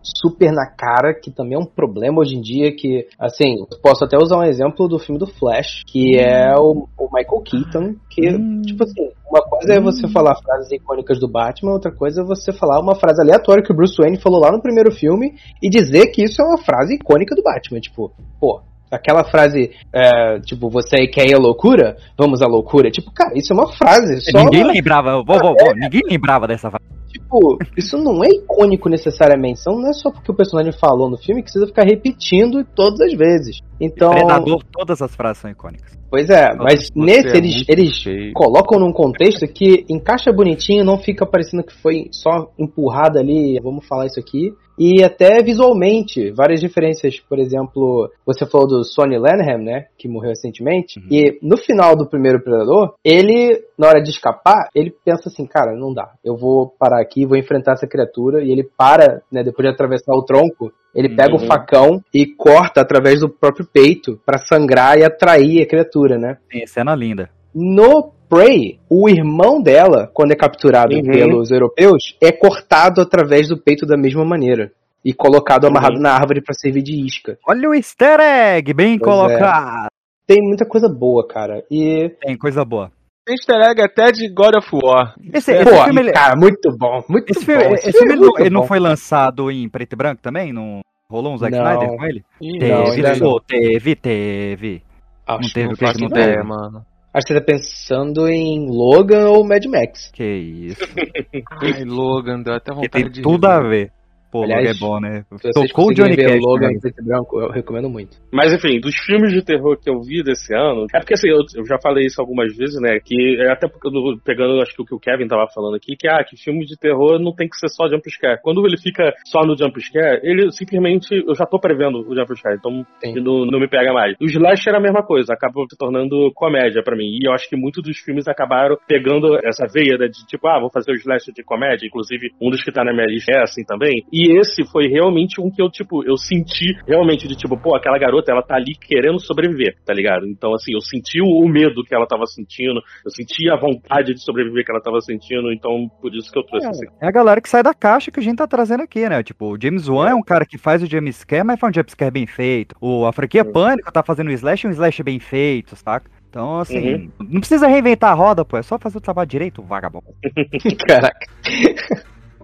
super 0.03 0.53
na 0.53 0.67
cara, 0.67 1.13
que 1.13 1.31
também 1.31 1.55
é 1.55 1.59
um 1.59 1.67
problema 1.67 2.21
hoje 2.21 2.37
em 2.37 2.41
dia, 2.41 2.75
que, 2.75 3.07
assim, 3.19 3.57
eu 3.59 3.81
posso 3.83 4.05
até 4.05 4.17
usar 4.17 4.39
um 4.39 4.45
exemplo 4.45 4.87
do 4.89 4.99
filme 4.99 5.19
do 5.19 5.27
Flash, 5.27 5.83
que 5.87 6.17
é 6.17 6.55
o, 6.57 6.89
o 6.99 7.09
Michael 7.13 7.43
Keaton, 7.43 7.95
que, 8.11 8.29
Hum. 8.29 8.63
tipo 8.63 8.85
assim, 8.85 9.11
uma 9.31 9.43
coisa 9.43 9.75
é 9.75 9.81
você 9.81 10.07
falar 10.09 10.37
frases 10.37 10.71
icônicas 10.73 11.19
do 11.19 11.29
Batman, 11.29 11.73
outra 11.73 11.91
coisa 11.91 12.23
é 12.23 12.25
você 12.25 12.53
falar 12.53 12.81
uma 12.81 12.95
frase 12.95 13.21
aleatória 13.21 13.63
que 13.63 13.73
o 13.73 13.77
Bruce 13.77 13.97
Wayne 14.01 14.21
falou 14.21 14.41
lá 14.41 14.53
no 14.53 14.63
primeiro 14.63 14.93
filme 14.93 15.35
e 15.63 15.69
dizer 15.69 16.09
que 16.09 16.23
isso 16.23 16.41
é 16.41 16.45
uma 16.45 16.59
frase 16.59 16.95
icônica 16.95 17.35
do 17.35 17.43
Batman, 17.43 17.81
tipo, 17.81 18.13
pô... 18.41 18.61
Aquela 18.91 19.25
frase, 19.25 19.71
é, 19.93 20.41
tipo, 20.41 20.71
você 20.71 21.07
quer 21.07 21.27
ir 21.27 21.35
à 21.35 21.39
loucura? 21.39 21.97
Vamos 22.17 22.43
à 22.43 22.47
loucura. 22.47 22.91
Tipo, 22.91 23.13
cara, 23.13 23.33
isso 23.37 23.53
é 23.53 23.57
uma 23.57 23.73
frase. 23.73 24.21
Só, 24.21 24.39
Ninguém 24.39 24.65
lembrava, 24.65 25.23
vou, 25.23 25.39
vou, 25.39 25.55
vou, 25.59 25.75
ninguém 25.75 26.03
lembrava 26.09 26.47
dessa 26.47 26.71
frase. 26.71 26.89
Tipo, 27.09 27.59
isso 27.77 27.97
não 27.97 28.23
é 28.23 28.29
icônico 28.29 28.89
necessariamente. 28.89 29.61
Então 29.61 29.79
não 29.79 29.91
é 29.91 29.93
só 29.93 30.11
porque 30.11 30.31
o 30.31 30.35
personagem 30.35 30.73
falou 30.73 31.11
no 31.11 31.17
filme 31.17 31.43
que 31.43 31.51
precisa 31.51 31.67
ficar 31.67 31.85
repetindo 31.85 32.65
todas 32.75 33.01
as 33.01 33.13
vezes. 33.13 33.61
Então, 33.81 34.11
Predador, 34.11 34.63
todas 34.73 35.01
as 35.01 35.15
frases 35.15 35.39
são 35.39 35.51
icônicas. 35.51 35.97
pois 36.11 36.29
é, 36.29 36.55
mas 36.55 36.89
Você 36.89 36.93
nesse 36.95 37.29
é 37.29 37.37
eles, 37.37 37.65
eles 37.69 38.33
colocam 38.35 38.79
num 38.79 38.93
contexto 38.93 39.47
que 39.47 39.85
encaixa 39.89 40.33
bonitinho, 40.33 40.85
não 40.85 40.99
fica 40.99 41.27
parecendo 41.27 41.63
que 41.63 41.75
foi 41.75 42.09
só 42.13 42.51
empurrado 42.59 43.19
ali, 43.19 43.59
vamos 43.63 43.87
falar 43.87 44.07
isso 44.07 44.21
aqui. 44.21 44.53
E 44.79 45.03
até 45.03 45.43
visualmente, 45.43 46.31
várias 46.31 46.61
diferenças. 46.61 47.19
Por 47.21 47.39
exemplo, 47.39 48.11
você 48.25 48.47
falou 48.47 48.67
do 48.69 48.85
Sonny 48.85 49.19
Lanham, 49.19 49.59
né? 49.59 49.87
Que 49.99 50.09
morreu 50.09 50.31
recentemente. 50.31 51.01
E 51.11 51.39
no 51.43 51.57
final 51.57 51.97
do 51.97 52.09
primeiro 52.09 52.41
Predador, 52.43 52.95
ele, 53.05 53.61
na 53.77 53.89
hora 53.89 54.01
de 54.03 54.11
escapar, 54.11 54.69
ele 54.75 54.95
pensa 55.05 55.29
assim, 55.29 55.47
cara, 55.47 55.75
não 55.75 55.93
dá. 55.93 56.13
Eu 56.25 56.37
vou 56.37 56.69
parar 56.79 57.01
aqui, 57.01 57.27
vou 57.27 57.37
enfrentar 57.37 57.73
essa 57.73 57.87
criatura. 57.87 58.43
E 58.43 58.51
ele 58.51 58.63
para, 58.77 59.23
né? 59.31 59.43
Depois 59.43 59.67
de 59.67 59.75
atravessar 59.75 60.15
o 60.15 60.23
tronco, 60.25 60.73
ele 60.95 61.09
pega 61.15 61.35
o 61.35 61.41
Uhum. 61.41 61.47
facão 61.47 62.01
e 62.15 62.27
corta 62.27 62.81
através 62.81 63.21
do 63.21 63.29
próprio 63.29 63.67
peito 63.67 64.19
pra 64.25 64.39
sangrar 64.39 64.99
e 64.99 65.05
atrair 65.05 65.63
a 65.63 65.67
criatura, 65.67 66.19
né? 66.19 66.39
Sim, 66.51 66.67
cena 66.67 66.95
linda. 66.95 67.31
No 67.55 68.13
Prey, 68.29 68.79
o 68.91 69.09
irmão 69.09 69.61
dela, 69.63 70.11
quando 70.13 70.33
é 70.33 70.37
capturado 70.37 70.95
Uhum. 70.95 71.03
pelos 71.03 71.51
europeus, 71.51 72.17
é 72.23 72.31
cortado 72.33 73.01
através 73.01 73.49
do 73.49 73.57
peito 73.57 73.87
da 73.87 73.97
mesma 73.97 74.25
maneira. 74.25 74.71
E 75.05 75.13
colocado 75.13 75.65
Uhum. 75.65 75.71
amarrado 75.71 75.99
na 76.01 76.13
árvore 76.13 76.43
pra 76.43 76.55
servir 76.55 76.83
de 76.83 77.05
isca. 77.07 77.39
Olha 77.47 77.69
o 77.71 77.75
easter 77.75 78.19
egg, 78.21 78.75
bem 78.75 78.99
Pois 78.99 79.11
é. 79.11 79.15
colocado. 79.39 79.87
Tem 80.27 80.43
muita 80.43 80.67
coisa 80.67 80.89
boa, 80.89 81.27
cara. 81.27 81.65
E. 81.71 82.11
Tem 82.21 82.37
coisa 82.37 82.65
boa. 82.65 82.91
Tem 83.25 83.35
easter 83.35 83.57
egg 83.71 83.81
até 83.81 84.11
de 84.13 84.29
God 84.29 84.57
of 84.57 84.69
War. 84.73 85.15
Esse, 85.33 85.53
esse 85.53 85.65
Pô, 85.65 85.85
filme, 85.85 86.13
cara, 86.13 86.35
muito 86.37 86.69
bom. 86.77 87.03
Muito 87.09 87.31
esse 87.31 87.45
filme, 87.45 87.65
bom. 87.65 87.75
esse 87.75 87.93
filme 87.93 88.13
é 88.13 88.17
ele, 88.17 88.27
não, 88.27 88.39
ele 88.39 88.51
não 88.51 88.61
bom. 88.63 88.67
foi 88.67 88.79
lançado 88.79 89.51
em 89.51 89.69
preto 89.69 89.93
e 89.93 89.97
branco 89.97 90.21
também? 90.21 90.53
Não 90.53 90.81
rolou 91.11 91.33
um 91.33 91.39
Zack 91.39 91.53
Não. 91.57 91.65
Snyder 91.65 91.97
com 91.97 92.05
ele? 92.05 92.25
Ih, 92.43 92.59
Teve, 92.59 92.73
Não, 93.21 93.41
teve, 93.41 93.95
teve. 93.97 94.83
Acho 95.27 95.41
não 95.43 95.49
teve, 95.51 95.67
não 95.67 95.73
o 95.75 95.77
que 95.77 96.01
não 96.01 96.09
ideia, 96.09 96.37
teve? 96.37 96.43
mano. 96.49 96.85
Acho 97.13 97.27
que 97.27 97.33
você 97.33 97.41
tá 97.41 97.45
pensando 97.47 98.29
em 98.29 98.67
Logan 98.69 99.29
ou 99.31 99.43
Mad 99.47 99.65
Max. 99.67 100.11
Que 100.13 100.25
isso. 100.25 100.81
Ai, 101.63 101.85
Logan, 101.85 102.43
deu 102.43 102.55
até 102.55 102.71
Que 102.71 102.77
vontade 102.77 103.05
tem 103.05 103.11
de 103.13 103.23
tudo 103.23 103.47
rever. 103.47 103.65
a 103.67 103.69
ver. 103.69 103.93
Pô, 104.31 104.43
Aliás, 104.43 104.63
Logan 104.63 104.71
é 104.71 104.79
bom, 104.79 105.01
né? 105.01 105.25
Tocou 105.55 105.89
o 105.89 105.95
Johnny 105.95 106.15
ver 106.15 106.29
Cash. 106.29 106.41
Logan 106.43 106.69
né? 106.69 106.79
preto 106.81 107.05
branco, 107.05 107.41
eu 107.41 107.51
recomendo 107.51 107.89
muito. 107.89 108.19
Mas 108.31 108.53
enfim, 108.53 108.79
dos 108.79 108.95
filmes 109.07 109.33
de 109.33 109.43
terror 109.43 109.79
que 109.81 109.89
eu 109.89 110.01
vi 110.03 110.23
desse 110.23 110.55
ano, 110.55 110.87
é 110.95 110.99
porque 110.99 111.15
assim, 111.15 111.29
eu, 111.29 111.41
eu 111.57 111.65
já 111.65 111.79
falei 111.83 112.05
isso 112.07 112.21
algumas 112.21 112.55
vezes, 112.55 112.79
né? 112.81 112.99
Que 113.03 113.41
é 113.41 113.51
até 113.51 113.67
porque 113.67 113.89
eu 113.89 113.93
tô 113.93 114.19
pegando, 114.23 114.61
acho 114.61 114.75
que 114.75 114.83
o 114.83 114.85
que 114.85 114.95
o 114.95 115.01
Kevin 115.01 115.27
tava 115.27 115.47
falando 115.55 115.77
aqui, 115.77 115.97
que 115.97 116.07
ah, 116.07 116.23
que 116.23 116.37
filme 116.37 116.67
de 116.67 116.77
terror 116.79 117.19
não 117.19 117.35
tem 117.35 117.49
que 117.49 117.57
ser 117.57 117.69
só 117.69 117.89
jumpscare. 117.89 118.41
Quando 118.43 118.65
ele 118.67 118.77
fica 118.77 119.13
só 119.25 119.41
no 119.41 119.57
jumpscare, 119.57 120.21
ele 120.23 120.53
simplesmente. 120.53 121.09
Eu 121.27 121.35
já 121.35 121.47
tô 121.47 121.59
prevendo 121.59 122.05
o 122.07 122.15
jumpscare, 122.15 122.57
então 122.59 122.85
não, 123.23 123.47
não 123.47 123.61
me 123.61 123.69
pega 123.69 123.93
mais. 123.93 124.15
O 124.21 124.27
Slash 124.27 124.69
era 124.69 124.79
a 124.79 124.83
mesma 124.83 125.03
coisa, 125.03 125.33
acabou 125.33 125.65
se 125.71 125.77
tornando 125.77 126.31
comédia 126.35 126.83
pra 126.83 126.97
mim. 126.97 127.19
E 127.23 127.27
eu 127.27 127.33
acho 127.33 127.49
que 127.49 127.57
muitos 127.57 127.83
dos 127.83 127.99
filmes 127.99 128.29
acabaram 128.29 128.77
pegando 128.87 129.39
essa 129.43 129.67
veia 129.73 129.97
né, 129.97 130.07
de 130.07 130.27
tipo, 130.27 130.47
ah, 130.49 130.61
vou 130.61 130.71
fazer 130.71 130.93
o 130.93 130.97
Slash 130.97 131.33
de 131.33 131.43
comédia. 131.43 131.87
Inclusive, 131.87 132.31
um 132.41 132.51
dos 132.51 132.63
que 132.63 132.71
tá 132.71 132.85
na 132.85 132.93
minha 132.93 133.07
lista 133.07 133.33
é 133.33 133.43
assim 133.43 133.65
também. 133.65 134.05
E 134.13 134.18
esse 134.39 134.65
foi 134.71 134.89
realmente 134.89 135.41
um 135.41 135.51
que 135.51 135.63
eu, 135.63 135.71
tipo, 135.71 136.05
eu 136.05 136.17
senti 136.17 136.77
realmente 136.87 137.29
de 137.29 137.37
tipo, 137.37 137.57
pô, 137.57 137.77
aquela 137.77 137.99
garota, 137.99 138.33
ela 138.33 138.43
tá 138.43 138.57
ali 138.57 138.75
querendo 138.75 139.21
sobreviver, 139.21 139.77
tá 139.85 139.93
ligado? 139.93 140.27
Então, 140.27 140.55
assim, 140.55 140.73
eu 140.73 140.81
senti 140.81 141.21
o, 141.21 141.49
medo 141.49 141.85
que 141.85 141.95
ela 141.95 142.07
tava 142.07 142.27
sentindo, 142.27 142.81
eu 143.05 143.11
senti 143.11 143.51
a 143.51 143.57
vontade 143.57 144.15
de 144.15 144.23
sobreviver 144.23 144.65
que 144.65 144.71
ela 144.71 144.83
tava 144.83 145.01
sentindo, 145.01 145.53
então 145.53 145.89
por 146.01 146.15
isso 146.15 146.31
que 146.31 146.39
eu 146.39 146.43
trouxe 146.45 146.69
esse. 146.69 146.87
É 147.01 147.07
a 147.07 147.11
galera 147.11 147.41
que 147.41 147.49
sai 147.49 147.63
da 147.63 147.75
caixa 147.75 148.11
que 148.11 148.21
a 148.21 148.23
gente 148.23 148.37
tá 148.37 148.47
trazendo 148.47 148.83
aqui, 148.83 149.09
né? 149.09 149.23
Tipo, 149.23 149.55
o 149.55 149.59
James 149.61 149.89
Wan 149.89 150.11
é, 150.11 150.15
um 150.15 150.23
cara 150.23 150.45
que 150.45 150.59
faz 150.59 150.83
o 150.83 150.87
jumpscare, 150.87 151.45
mas 151.45 151.59
faz 151.59 151.71
um 151.71 151.81
jumpscare 151.81 152.11
bem 152.11 152.27
feito. 152.27 152.75
O, 152.81 153.07
a 153.07 153.13
franquia 153.13 153.45
Pânico 153.45 153.93
tá 153.93 154.03
fazendo 154.03 154.29
um 154.29 154.33
slash, 154.33 154.67
um 154.67 154.71
slash 154.71 155.03
bem 155.03 155.19
feito, 155.19 155.77
saca? 155.77 156.11
Então, 156.29 156.61
assim, 156.61 157.11
não 157.19 157.41
precisa 157.41 157.67
reinventar 157.67 158.11
a 158.13 158.15
roda, 158.15 158.45
pô, 158.45 158.59
é 158.59 158.63
só 158.63 158.79
fazer 158.79 158.99
o 158.99 159.01
trabalho 159.01 159.29
direito, 159.29 159.63
vagabundo. 159.63 160.07
Caraca. 160.87 161.27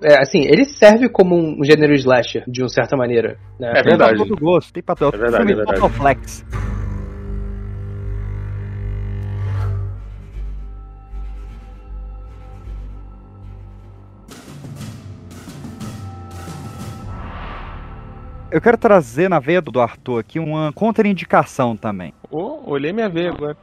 É, 0.04 0.20
assim, 0.20 0.42
ele 0.42 0.66
serve 0.66 1.08
como 1.08 1.34
um 1.34 1.64
gênero 1.64 1.94
slasher, 1.94 2.44
de 2.46 2.60
uma 2.60 2.68
certa 2.68 2.94
maneira. 2.94 3.38
Né? 3.58 3.72
É 3.74 3.82
verdade. 3.82 4.18
Tem 4.18 4.18
pra 4.18 4.36
todo 4.36 4.40
gosto, 4.40 4.72
tem 4.72 4.82
pra 4.82 4.94
todo 4.94 5.14
É 5.14 5.18
verdade, 5.18 5.50
é 5.50 5.54
verdade. 5.54 5.92
Flex. 5.94 6.44
Eu 18.52 18.60
quero 18.60 18.76
trazer 18.76 19.30
na 19.30 19.40
veia 19.40 19.62
do 19.62 19.80
Arthur 19.80 20.20
aqui 20.20 20.38
uma 20.38 20.70
contraindicação 20.74 21.74
também. 21.76 22.12
Ô, 22.30 22.60
olhei 22.70 22.92
minha 22.92 23.08
veia 23.08 23.30
agora. 23.30 23.56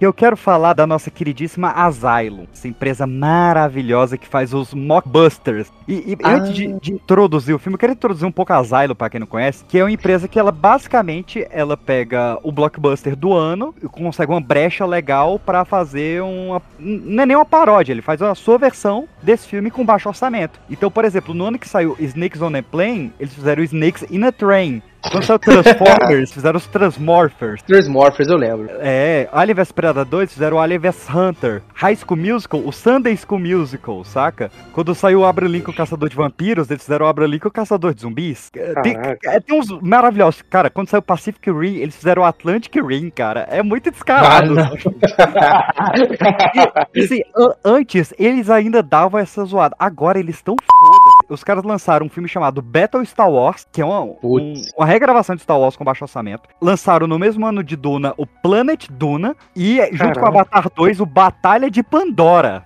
Que 0.00 0.06
eu 0.06 0.14
quero 0.14 0.34
falar 0.34 0.72
da 0.72 0.86
nossa 0.86 1.10
queridíssima 1.10 1.72
Asylum, 1.72 2.46
essa 2.50 2.66
empresa 2.66 3.06
maravilhosa 3.06 4.16
que 4.16 4.26
faz 4.26 4.54
os 4.54 4.72
mockbusters. 4.72 5.70
E, 5.86 6.12
e 6.12 6.16
Ah. 6.24 6.36
antes 6.36 6.54
de, 6.54 6.72
de 6.80 6.92
introduzir 6.94 7.54
o 7.54 7.58
filme, 7.58 7.74
eu 7.74 7.78
quero 7.78 7.92
introduzir 7.92 8.26
um 8.26 8.32
pouco 8.32 8.50
a 8.50 8.56
Asylum 8.56 8.94
pra 8.94 9.10
quem 9.10 9.20
não 9.20 9.26
conhece, 9.26 9.62
que 9.68 9.78
é 9.78 9.84
uma 9.84 9.92
empresa 9.92 10.26
que 10.26 10.38
ela 10.38 10.50
basicamente 10.50 11.46
ela 11.50 11.76
pega 11.76 12.38
o 12.42 12.50
blockbuster 12.50 13.14
do 13.14 13.34
ano 13.34 13.74
e 13.82 13.86
consegue 13.88 14.32
uma 14.32 14.40
brecha 14.40 14.86
legal 14.86 15.38
pra 15.38 15.66
fazer 15.66 16.22
uma 16.22 16.62
não 16.78 17.22
é 17.22 17.26
nem 17.26 17.36
uma 17.36 17.44
paródia, 17.44 17.92
ele 17.92 18.00
faz 18.00 18.22
a 18.22 18.34
sua 18.34 18.56
versão 18.56 19.06
desse 19.22 19.46
filme 19.46 19.70
com 19.70 19.84
baixo 19.84 20.08
orçamento. 20.08 20.58
Então, 20.70 20.90
por 20.90 21.04
exemplo, 21.04 21.34
no 21.34 21.44
ano 21.44 21.58
que 21.58 21.68
saiu 21.68 21.94
Snakes 22.00 22.40
on 22.40 22.56
a 22.56 22.62
Plane, 22.62 23.12
eles 23.20 23.34
fizeram 23.34 23.62
Snakes 23.64 24.06
in 24.10 24.24
a 24.24 24.32
Train. 24.32 24.82
Quando 25.10 25.24
saiu 25.24 25.38
Transformers, 25.38 26.32
fizeram 26.32 26.56
os 26.56 26.66
Transmorphers. 26.66 27.62
Transmorphers, 27.62 28.28
eu 28.28 28.36
lembro. 28.36 28.68
É, 28.80 29.28
Alien 29.32 29.54
vs 29.54 29.72
Predador, 29.72 30.20
eles 30.20 30.32
fizeram 30.32 30.56
o 30.56 30.60
Alien 30.60 30.78
vs 30.78 31.08
Hunter. 31.08 31.62
High 31.74 31.96
School 31.96 32.16
Musical, 32.18 32.60
o 32.60 32.72
Sunday 32.72 33.16
School 33.16 33.40
Musical, 33.40 34.04
saca? 34.04 34.50
Quando 34.72 34.94
saiu 34.94 35.20
o 35.20 35.24
Abraham 35.24 35.50
Lincoln 35.52 35.72
Caçador 35.72 36.08
de 36.08 36.16
Vampiros, 36.16 36.70
eles 36.70 36.82
fizeram 36.82 37.06
o 37.06 37.08
Abraham 37.08 37.28
Lincoln 37.28 37.50
Caçador 37.50 37.94
de 37.94 38.02
Zumbis. 38.02 38.50
É, 38.56 38.74
Tem, 38.82 38.96
é, 39.24 39.40
tem 39.40 39.58
uns 39.58 39.68
maravilhosos. 39.80 40.42
Cara, 40.42 40.68
quando 40.70 40.88
saiu 40.88 41.02
Pacific 41.02 41.50
Rim, 41.50 41.76
eles 41.76 41.96
fizeram 41.96 42.22
o 42.22 42.26
Atlantic 42.26 42.74
Rim, 42.76 43.10
cara. 43.10 43.46
É 43.50 43.62
muito 43.62 43.90
descarado. 43.90 44.54
Ah, 44.58 44.70
E, 46.94 47.00
assim, 47.04 47.20
an- 47.36 47.54
antes, 47.64 48.12
eles 48.18 48.50
ainda 48.50 48.82
davam 48.82 49.18
essa 49.20 49.44
zoada. 49.44 49.74
Agora 49.78 50.18
eles 50.18 50.36
estão 50.36 50.54
foda-se. 50.56 50.99
Os 51.30 51.44
caras 51.44 51.64
lançaram 51.64 52.06
um 52.06 52.08
filme 52.10 52.28
chamado 52.28 52.60
Battle 52.60 53.04
Star 53.06 53.30
Wars, 53.30 53.66
que 53.72 53.80
é 53.80 53.84
uma, 53.84 54.00
um- 54.22 54.54
uma 54.76 54.86
regravação 54.86 55.36
de 55.36 55.42
Star 55.42 55.58
Wars 55.58 55.76
com 55.76 55.84
baixo 55.84 56.04
orçamento. 56.04 56.48
Lançaram 56.60 57.06
no 57.06 57.18
mesmo 57.18 57.46
ano 57.46 57.62
de 57.62 57.76
Duna 57.76 58.12
o 58.16 58.26
Planet 58.26 58.86
Duna 58.90 59.36
e, 59.54 59.76
junto 59.92 60.14
com 60.14 60.20
Caramba. 60.20 60.28
Avatar 60.40 60.68
2, 60.74 61.00
o 61.00 61.06
Batalha 61.06 61.70
de 61.70 61.82
Pandora. 61.82 62.64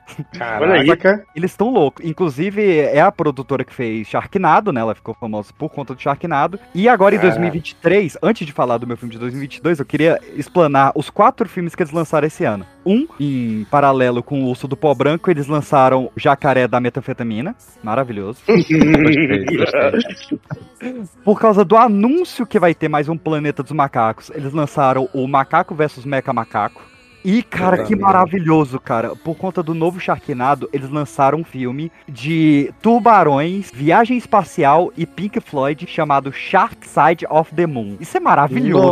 Olha 0.60 0.74
aí. 0.74 0.86
Caraca. 0.96 1.24
Eles 1.36 1.50
estão 1.50 1.70
loucos. 1.70 2.04
Inclusive, 2.04 2.78
é 2.80 3.00
a 3.00 3.12
produtora 3.12 3.64
que 3.64 3.74
fez 3.74 4.06
Sharknado, 4.08 4.72
né? 4.72 4.80
Ela 4.80 4.94
ficou 4.94 5.14
famosa 5.14 5.52
por 5.58 5.70
conta 5.70 5.94
do 5.94 6.00
Sharknado. 6.00 6.58
E 6.74 6.88
agora, 6.88 7.14
em 7.14 7.18
Caraca. 7.18 7.38
2023, 7.38 8.18
antes 8.22 8.46
de 8.46 8.52
falar 8.52 8.78
do 8.78 8.86
meu 8.86 8.96
filme 8.96 9.12
de 9.12 9.18
2022, 9.18 9.78
eu 9.78 9.84
queria 9.86 10.20
explanar 10.36 10.92
os 10.94 11.10
quatro 11.10 11.48
filmes 11.48 11.74
que 11.74 11.82
eles 11.82 11.92
lançaram 11.92 12.26
esse 12.26 12.44
ano. 12.44 12.64
Um, 12.86 13.06
em 13.18 13.66
paralelo 13.70 14.22
com 14.22 14.42
o 14.42 14.48
Urso 14.48 14.68
do 14.68 14.76
Pó 14.76 14.94
Branco, 14.94 15.30
eles 15.30 15.46
lançaram 15.46 16.06
o 16.06 16.12
Jacaré 16.16 16.68
da 16.68 16.80
Metanfetamina. 16.80 17.56
Maravilhoso. 17.82 18.40
Por 21.24 21.40
causa 21.40 21.64
do 21.64 21.76
anúncio 21.76 22.46
que 22.46 22.58
vai 22.58 22.74
ter 22.74 22.88
mais 22.88 23.08
um 23.08 23.16
Planeta 23.16 23.62
dos 23.62 23.72
Macacos, 23.72 24.30
eles 24.34 24.52
lançaram 24.52 25.08
o 25.14 25.26
Macaco 25.26 25.74
versus 25.74 26.04
Mecha 26.04 26.32
Macaco. 26.32 26.93
E, 27.24 27.42
cara, 27.42 27.84
que 27.84 27.96
maravilhoso, 27.96 28.78
cara. 28.78 29.16
Por 29.16 29.34
conta 29.34 29.62
do 29.62 29.72
novo 29.72 29.98
Sharknado, 29.98 30.68
eles 30.72 30.90
lançaram 30.90 31.38
um 31.38 31.44
filme 31.44 31.90
de 32.06 32.70
tubarões, 32.82 33.70
viagem 33.72 34.18
espacial 34.18 34.92
e 34.96 35.06
Pink 35.06 35.40
Floyd 35.40 35.86
chamado 35.88 36.30
Shark 36.32 36.86
Side 36.86 37.26
of 37.30 37.54
the 37.54 37.66
Moon. 37.66 37.96
Isso 37.98 38.16
é 38.16 38.20
maravilhoso. 38.20 38.86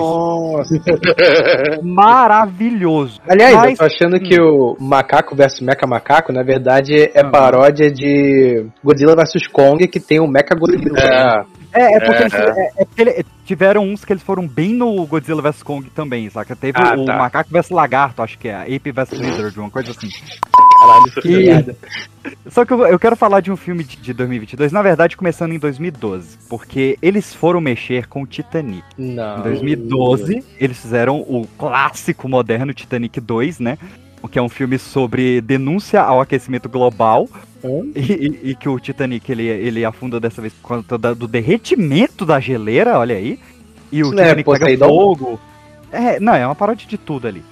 Nossa. 0.56 0.74
Maravilhoso. 1.82 3.20
Aliás, 3.28 3.54
Mas- 3.54 3.70
eu 3.72 3.76
tô 3.76 3.84
achando 3.84 4.18
que 4.20 4.40
o 4.40 4.76
Macaco 4.80 5.36
vs 5.36 5.60
Mecha 5.60 5.86
Macaco, 5.86 6.32
na 6.32 6.42
verdade, 6.42 7.10
é 7.14 7.22
paródia 7.22 7.90
de 7.90 8.66
Godzilla 8.82 9.14
vs 9.14 9.46
Kong, 9.48 9.86
que 9.88 10.00
tem 10.00 10.20
o 10.20 10.26
Mecha 10.26 10.54
Godzilla. 10.58 10.98
É, 10.98 11.44
é 11.72 12.00
porque, 12.00 12.22
eles, 12.22 12.34
é, 12.34 12.72
é 12.78 12.84
porque 12.84 13.02
ele- 13.02 13.26
tiveram 13.44 13.84
uns 13.84 14.04
que 14.04 14.12
eles 14.12 14.22
foram 14.22 14.46
bem 14.46 14.72
no 14.72 15.04
Godzilla 15.06 15.42
vs 15.42 15.62
Kong 15.62 15.88
também, 15.90 16.28
saca? 16.30 16.54
Teve 16.54 16.78
Ah, 16.80 16.94
o 16.96 17.04
tá. 17.04 17.16
Macaco 17.16 17.50
vs 17.50 17.70
Lagarto, 17.70 18.22
acho 18.22 18.38
que 18.38 18.48
é, 18.48 18.62
Ape 18.62 18.92
vs 18.92 19.10
Lizard, 19.12 19.58
uma 19.58 19.70
coisa 19.70 19.90
assim. 19.90 20.08
Caralho, 20.80 21.12
que 21.22 21.28
E-. 21.50 21.76
Só 22.50 22.64
que 22.64 22.72
eu, 22.72 22.86
eu 22.86 22.98
quero 22.98 23.16
falar 23.16 23.40
de 23.40 23.50
um 23.50 23.56
filme 23.56 23.82
de, 23.82 23.96
de 23.96 24.12
2022, 24.12 24.70
na 24.72 24.80
verdade 24.82 25.16
começando 25.16 25.52
em 25.52 25.58
2012, 25.58 26.38
porque 26.48 26.96
eles 27.02 27.34
foram 27.34 27.60
mexer 27.60 28.06
com 28.06 28.22
o 28.22 28.26
Titanic. 28.26 28.84
Em 28.98 29.14
Não. 29.14 29.42
2012, 29.42 30.44
eles 30.58 30.78
fizeram 30.78 31.16
o 31.20 31.46
clássico 31.58 32.28
moderno 32.28 32.72
Titanic 32.72 33.20
2, 33.20 33.58
né? 33.58 33.76
Que 34.30 34.38
é 34.38 34.42
um 34.42 34.48
filme 34.48 34.78
sobre 34.78 35.40
denúncia 35.40 36.00
ao 36.00 36.20
aquecimento 36.20 36.68
global. 36.68 37.28
Hum? 37.62 37.92
E, 37.94 38.00
e- 38.00 38.50
e 38.50 38.54
que 38.56 38.68
o 38.68 38.78
Titanic 38.80 39.30
ele, 39.30 39.46
ele 39.46 39.84
afunda 39.84 40.18
dessa 40.18 40.40
vez 40.40 40.52
por 40.54 40.62
conta 40.68 40.96
da- 40.98 41.12
do 41.14 41.28
derretimento 41.28 42.24
da 42.26 42.40
geleira, 42.40 42.98
olha 42.98 43.14
aí. 43.16 43.38
E 43.92 44.02
o 44.02 44.06
Isso 44.06 44.14
é 44.20 44.22
Titanic 44.24 44.44
pega 44.50 44.58
Poseidon? 44.64 44.86
fogo. 44.88 45.40
É, 45.92 46.18
não, 46.18 46.34
é 46.34 46.46
uma 46.46 46.54
paródia 46.54 46.88
de 46.88 46.96
tudo 46.96 47.28
ali. 47.28 47.42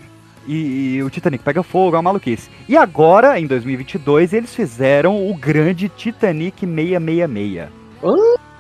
E, 0.49 0.95
e 0.97 1.03
o 1.03 1.11
Titanic 1.11 1.45
pega 1.45 1.63
fogo, 1.63 1.95
é 1.95 1.99
uma 1.99 2.03
maluquice. 2.11 2.49
E 2.67 2.77
agora, 2.77 3.39
em 3.39 3.47
2022, 3.47 4.33
eles 4.33 4.55
fizeram 4.55 5.29
o 5.31 5.35
grande 5.37 5.89
Titanic 5.91 6.67
666. 6.67 7.69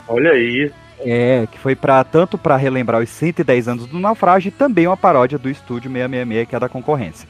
Olha 0.07 0.33
aí. 0.33 0.71
É, 1.03 1.49
que 1.51 1.59
foi 1.59 1.75
para 1.75 2.05
tanto 2.05 2.37
para 2.37 2.57
relembrar 2.57 3.01
os 3.01 3.09
110 3.09 3.69
anos 3.69 3.87
do 3.87 3.99
naufrágio 3.99 4.49
e 4.49 4.53
também 4.53 4.87
uma 4.87 4.97
paródia 4.99 5.39
do 5.39 5.49
estúdio 5.49 5.91
666, 5.91 6.47
que 6.49 6.55
é 6.55 6.61
da 6.61 6.69
concorrência. 6.69 7.27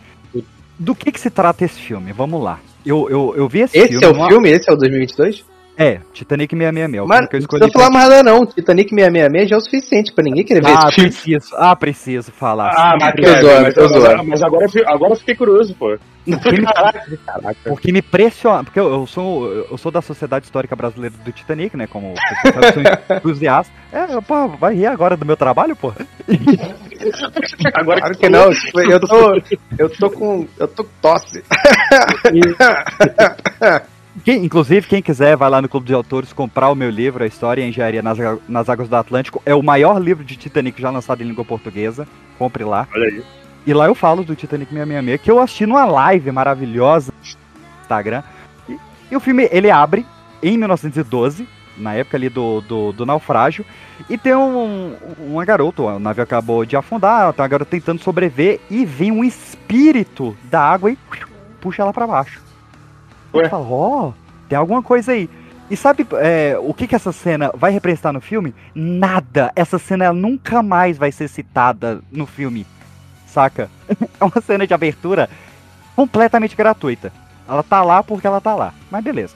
Do 0.80 0.94
que 0.94 1.12
que 1.12 1.20
se 1.20 1.28
trata 1.28 1.62
esse 1.62 1.78
filme? 1.78 2.10
Vamos 2.10 2.42
lá. 2.42 2.58
Eu, 2.86 3.06
eu, 3.10 3.34
eu 3.36 3.46
vi 3.46 3.60
esse, 3.60 3.76
Esse 3.76 3.88
filme. 3.98 4.04
é 4.06 4.08
o 4.08 4.28
filme? 4.28 4.48
Esse 4.48 4.70
é 4.70 4.72
o 4.72 4.76
2022? 4.76 5.44
É, 5.82 5.98
Titanic 6.12 6.54
666. 6.54 7.02
é 7.02 7.06
Mas 7.06 7.26
que 7.28 7.36
eu 7.36 7.38
não 7.38 7.44
escolhi. 7.44 7.60
precisa 7.62 7.72
falar 7.78 7.90
mais 7.90 8.08
nada 8.10 8.22
não. 8.22 8.44
Titanic 8.44 8.90
666 8.90 9.48
já 9.48 9.56
é 9.56 9.58
o 9.58 9.60
suficiente 9.62 10.12
pra 10.12 10.22
ninguém 10.22 10.44
querer 10.44 10.62
ver 10.62 10.68
Ah, 10.76 10.80
esse 10.88 10.92
filme. 10.94 11.10
preciso. 11.10 11.54
Ah, 11.56 11.74
preciso 11.74 12.32
falar. 12.32 12.74
Ah, 12.76 12.96
mas, 13.00 13.14
Kevin, 13.14 13.40
zoando, 13.40 13.62
mas, 13.62 13.74
tô 13.74 13.80
mas- 13.80 13.90
zoando. 13.92 14.24
mas 14.24 14.42
agora, 14.42 14.66
agora 14.86 15.12
eu 15.12 15.16
fiquei 15.16 15.34
curioso, 15.34 15.74
pô. 15.74 15.96
porque, 16.26 16.50
me, 16.52 16.66
Caraca. 16.66 17.06
porque 17.64 17.92
me 17.92 18.02
pressiona. 18.02 18.62
Porque 18.62 18.78
eu, 18.78 18.92
eu 18.92 19.06
sou, 19.06 19.50
eu 19.70 19.78
sou 19.78 19.90
da 19.90 20.02
Sociedade 20.02 20.44
Histórica 20.44 20.76
Brasileira 20.76 21.14
do 21.24 21.32
Titanic, 21.32 21.74
né? 21.74 21.86
Como 21.86 22.12
sabe, 22.42 22.72
sou 22.74 22.82
entusiasta. 23.16 23.72
É, 23.90 24.06
pô, 24.20 24.48
vai 24.48 24.74
rir 24.74 24.84
agora 24.86 25.16
do 25.16 25.24
meu 25.24 25.36
trabalho, 25.36 25.74
pô. 25.74 25.94
Agora 27.72 28.00
Claro 28.00 28.18
que 28.18 28.28
não. 28.28 28.50
tipo, 28.52 28.80
Eu 28.82 29.00
tô, 29.00 29.34
eu 29.78 29.88
tô 29.88 30.10
com. 30.10 30.46
Eu 30.58 30.68
tô 30.68 30.84
com 30.84 30.90
tosse. 31.00 31.42
Quem- 34.24 34.44
inclusive, 34.44 34.86
quem 34.88 35.00
quiser, 35.00 35.36
vai 35.36 35.48
lá 35.48 35.62
no 35.62 35.68
Clube 35.68 35.86
de 35.86 35.94
Autores 35.94 36.32
comprar 36.32 36.68
o 36.70 36.74
meu 36.74 36.90
livro, 36.90 37.22
A 37.22 37.26
História 37.26 37.62
e 37.62 37.64
a 37.64 37.68
Engenharia 37.68 38.02
nas, 38.02 38.18
nas 38.48 38.68
Águas 38.68 38.88
do 38.88 38.96
Atlântico. 38.96 39.40
É 39.46 39.54
o 39.54 39.62
maior 39.62 39.98
livro 40.02 40.24
de 40.24 40.36
Titanic 40.36 40.80
já 40.80 40.90
lançado 40.90 41.22
em 41.22 41.26
língua 41.26 41.44
portuguesa. 41.44 42.06
Compre 42.38 42.64
lá. 42.64 42.88
Olha 42.94 43.06
aí. 43.06 43.24
E 43.66 43.74
lá 43.74 43.86
eu 43.86 43.94
falo 43.94 44.24
do 44.24 44.34
Titanic 44.34 44.70
666, 44.70 45.20
que 45.22 45.30
eu 45.30 45.38
assisti 45.38 45.66
numa 45.66 45.84
live 45.84 46.32
maravilhosa 46.32 47.12
no 47.12 47.82
Instagram. 47.82 48.22
E, 48.68 48.76
e 49.12 49.16
o 49.16 49.20
filme, 49.20 49.48
ele 49.52 49.70
abre 49.70 50.04
em 50.42 50.56
1912, 50.56 51.46
na 51.76 51.94
época 51.94 52.16
ali 52.16 52.28
do, 52.28 52.62
do, 52.62 52.92
do 52.92 53.06
naufrágio, 53.06 53.64
e 54.08 54.16
tem 54.18 54.34
um, 54.34 54.94
uma 55.18 55.44
garota, 55.44 55.82
o 55.82 55.98
navio 55.98 56.24
acabou 56.24 56.64
de 56.64 56.74
afundar, 56.76 57.32
tem 57.32 57.42
uma 57.42 57.48
garota 57.48 57.70
tentando 57.70 58.00
sobreviver, 58.02 58.60
e 58.70 58.84
vem 58.84 59.12
um 59.12 59.22
espírito 59.22 60.36
da 60.44 60.60
água 60.62 60.90
e 60.90 60.98
puxa 61.60 61.82
ela 61.82 61.92
pra 61.92 62.06
baixo. 62.06 62.40
Ué? 63.34 63.44
Eu 63.44 63.50
falo, 63.50 63.72
ó, 63.72 64.12
tem 64.48 64.58
alguma 64.58 64.82
coisa 64.82 65.12
aí. 65.12 65.28
E 65.70 65.76
sabe 65.76 66.06
é, 66.14 66.56
o 66.60 66.74
que, 66.74 66.86
que 66.86 66.96
essa 66.96 67.12
cena 67.12 67.52
vai 67.54 67.70
representar 67.70 68.12
no 68.12 68.20
filme? 68.20 68.54
Nada. 68.74 69.52
Essa 69.54 69.78
cena 69.78 70.12
nunca 70.12 70.62
mais 70.62 70.98
vai 70.98 71.12
ser 71.12 71.28
citada 71.28 72.00
no 72.10 72.26
filme 72.26 72.66
saca? 73.30 73.70
É 74.20 74.24
uma 74.24 74.40
cena 74.42 74.66
de 74.66 74.74
abertura 74.74 75.30
completamente 75.96 76.54
gratuita. 76.54 77.12
Ela 77.48 77.62
tá 77.62 77.82
lá 77.82 78.02
porque 78.02 78.26
ela 78.26 78.40
tá 78.40 78.54
lá. 78.54 78.74
Mas 78.90 79.02
beleza. 79.02 79.34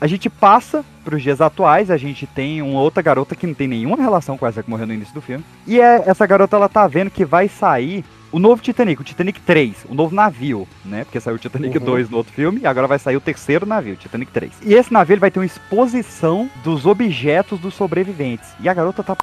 A 0.00 0.06
gente 0.06 0.28
passa 0.28 0.84
pros 1.04 1.22
dias 1.22 1.40
atuais, 1.40 1.90
a 1.90 1.96
gente 1.96 2.26
tem 2.26 2.62
uma 2.62 2.80
outra 2.80 3.02
garota 3.02 3.36
que 3.36 3.46
não 3.46 3.54
tem 3.54 3.68
nenhuma 3.68 3.96
relação 3.96 4.36
com 4.36 4.46
essa 4.46 4.62
que 4.62 4.70
morreu 4.70 4.86
no 4.86 4.94
início 4.94 5.14
do 5.14 5.20
filme. 5.20 5.44
E 5.66 5.80
é, 5.80 6.02
essa 6.06 6.26
garota 6.26 6.56
ela 6.56 6.68
tá 6.68 6.86
vendo 6.86 7.10
que 7.10 7.24
vai 7.24 7.48
sair 7.48 8.04
o 8.32 8.38
novo 8.38 8.62
Titanic, 8.62 9.00
o 9.00 9.04
Titanic 9.04 9.40
3, 9.40 9.86
o 9.88 9.94
novo 9.94 10.14
navio, 10.14 10.66
né? 10.84 11.04
Porque 11.04 11.20
saiu 11.20 11.36
o 11.36 11.38
Titanic 11.38 11.76
Uhum. 11.78 11.84
2 11.84 12.10
no 12.10 12.16
outro 12.18 12.32
filme 12.32 12.60
e 12.60 12.66
agora 12.66 12.86
vai 12.86 12.98
sair 12.98 13.16
o 13.16 13.20
terceiro 13.20 13.66
navio, 13.66 13.94
o 13.94 13.96
Titanic 13.96 14.30
3. 14.32 14.52
E 14.62 14.74
esse 14.74 14.92
navio 14.92 15.14
ele 15.14 15.20
vai 15.20 15.30
ter 15.30 15.40
uma 15.40 15.46
exposição 15.46 16.48
dos 16.62 16.86
objetos 16.86 17.58
dos 17.58 17.74
sobreviventes. 17.74 18.48
E 18.60 18.68
a 18.68 18.74
garota 18.74 19.02
tá. 19.02 19.16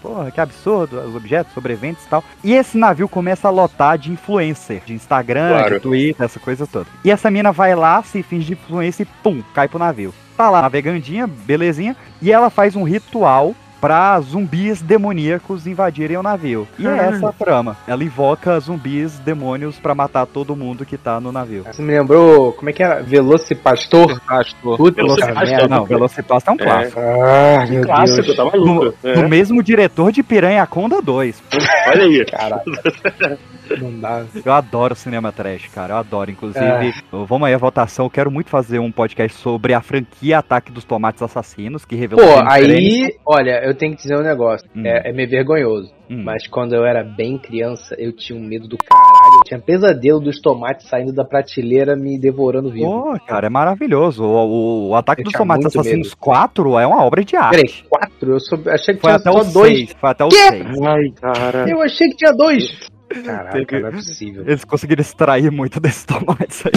Porra, 0.00 0.30
que 0.30 0.40
absurdo, 0.40 0.98
os 1.00 1.14
objetos, 1.14 1.52
sobreviventes 1.54 2.04
e 2.04 2.08
tal. 2.08 2.24
E 2.42 2.52
esse 2.54 2.76
navio 2.76 3.08
começa 3.08 3.46
a 3.48 3.50
lotar 3.50 3.96
de 3.96 4.10
influencer, 4.10 4.82
de 4.84 4.92
Instagram, 4.94 5.48
Claro. 5.50 5.74
de 5.76 5.80
Twitter, 5.80 6.24
essa 6.24 6.40
coisa 6.40 6.66
toda. 6.66 6.86
E 7.04 7.10
essa 7.10 7.30
mina 7.30 7.52
vai 7.52 7.74
lá, 7.74 8.02
se 8.02 8.22
finge 8.22 8.46
de 8.46 8.52
influência 8.54 9.02
e 9.04 9.06
pum, 9.22 9.42
cai 9.54 9.68
pro 9.68 9.78
navio. 9.78 10.12
Tá 10.36 10.50
lá 10.50 10.62
navegandinha, 10.62 11.26
belezinha, 11.26 11.94
e 12.20 12.32
ela 12.32 12.50
faz 12.50 12.74
um 12.74 12.82
ritual 12.82 13.54
pra 13.82 14.20
zumbis 14.20 14.80
demoníacos 14.80 15.66
invadirem 15.66 16.16
o 16.16 16.22
navio. 16.22 16.68
E 16.78 16.86
é 16.86 16.96
essa 16.98 17.30
a 17.30 17.32
trama. 17.32 17.76
Ela 17.84 18.04
invoca 18.04 18.58
zumbis 18.60 19.18
demônios 19.18 19.80
pra 19.80 19.92
matar 19.92 20.24
todo 20.24 20.54
mundo 20.54 20.86
que 20.86 20.96
tá 20.96 21.20
no 21.20 21.32
navio. 21.32 21.64
Você 21.64 21.82
me 21.82 21.92
lembrou, 21.92 22.52
como 22.52 22.70
é 22.70 22.72
que 22.72 22.80
era? 22.80 23.02
Velocipastor? 23.02 24.20
Pastor. 24.20 24.76
Puta 24.76 25.02
Velocipastor. 25.02 25.68
Não, 25.68 25.84
Velocipastor 25.84 26.52
é 26.52 26.54
um 26.54 26.58
clássico. 26.58 27.00
Ah, 27.00 27.66
meu 27.68 27.82
Clássico, 27.82 28.22
Deus. 28.22 28.36
tá 28.36 28.44
maluco. 28.44 28.94
É. 29.02 29.14
Do 29.14 29.28
mesmo 29.28 29.60
diretor 29.60 30.12
de 30.12 30.22
Piranha 30.22 30.64
Conda 30.64 31.02
2. 31.02 31.42
Olha 31.88 32.04
aí. 32.04 32.24
Caralho. 32.26 32.62
Não 33.80 34.00
dá. 34.00 34.24
Eu 34.44 34.52
adoro 34.52 34.94
cinema 34.94 35.30
trash, 35.32 35.68
cara. 35.68 35.94
Eu 35.94 35.98
adoro. 35.98 36.30
Inclusive, 36.30 36.64
É. 36.64 36.92
vamos 37.26 37.46
aí 37.48 37.54
a 37.54 37.58
votação. 37.58 38.06
Eu 38.06 38.10
quero 38.10 38.30
muito 38.30 38.50
fazer 38.50 38.78
um 38.78 38.90
podcast 38.92 39.36
sobre 39.38 39.74
a 39.74 39.80
franquia 39.80 40.38
Ataque 40.38 40.70
dos 40.72 40.84
Tomates 40.84 41.22
Assassinos, 41.22 41.84
que 41.84 41.94
revelou. 41.96 42.24
Pô, 42.26 42.42
aí, 42.48 43.14
olha, 43.26 43.60
eu 43.64 43.74
tenho 43.74 43.94
que 43.96 44.02
dizer 44.02 44.16
um 44.16 44.22
negócio. 44.22 44.68
Hum. 44.76 44.82
É, 44.86 45.10
é 45.10 45.12
meio 45.12 45.28
vergonhoso. 45.28 45.92
Hum. 46.10 46.22
Mas 46.24 46.46
quando 46.46 46.74
eu 46.74 46.84
era 46.84 47.02
bem 47.02 47.38
criança, 47.38 47.94
eu 47.98 48.12
tinha 48.12 48.38
um 48.38 48.42
medo 48.42 48.68
do 48.68 48.76
caralho. 48.76 49.34
Eu 49.38 49.44
tinha 49.44 49.58
pesadelo 49.60 50.20
dos 50.20 50.40
tomates 50.40 50.86
saindo 50.88 51.12
da 51.12 51.24
prateleira 51.24 51.96
me 51.96 52.18
devorando 52.18 52.70
vivo. 52.70 52.84
Pô, 52.86 53.18
cara, 53.26 53.46
é 53.46 53.50
maravilhoso. 53.50 54.22
O, 54.22 54.26
o- 54.28 54.88
o 54.90 54.94
Ataque 54.94 55.22
Eu 55.22 55.24
dos 55.24 55.32
Tomates 55.32 55.66
Assassinos 55.66 56.08
medo. 56.08 56.16
4 56.18 56.78
é 56.78 56.86
uma 56.86 57.02
obra 57.02 57.24
de 57.24 57.34
arte. 57.36 57.56
Peraí, 57.56 57.72
quatro? 57.88 58.32
Eu 58.32 58.40
sou- 58.40 58.58
achei 58.68 58.94
que 58.94 59.00
Foi 59.00 59.10
tinha 59.10 59.16
até 59.16 59.32
só 59.32 59.38
o 59.50 59.52
dois. 59.52 59.76
6. 59.78 59.96
Foi 59.98 60.10
até 60.10 60.24
o 60.24 60.28
Quê? 60.28 60.36
6. 60.50 60.66
Ai, 60.82 61.04
cara. 61.20 61.70
Eu 61.70 61.80
achei 61.82 62.08
que 62.08 62.16
tinha 62.16 62.32
dois. 62.32 62.64
Caraca, 63.24 63.80
não 63.80 63.88
é 63.88 63.92
possível. 63.92 64.42
Eles 64.46 64.64
conseguiram 64.64 65.00
extrair 65.00 65.50
muito 65.50 65.78
desses 65.80 66.04
tomates 66.04 66.64
aí. 66.66 66.72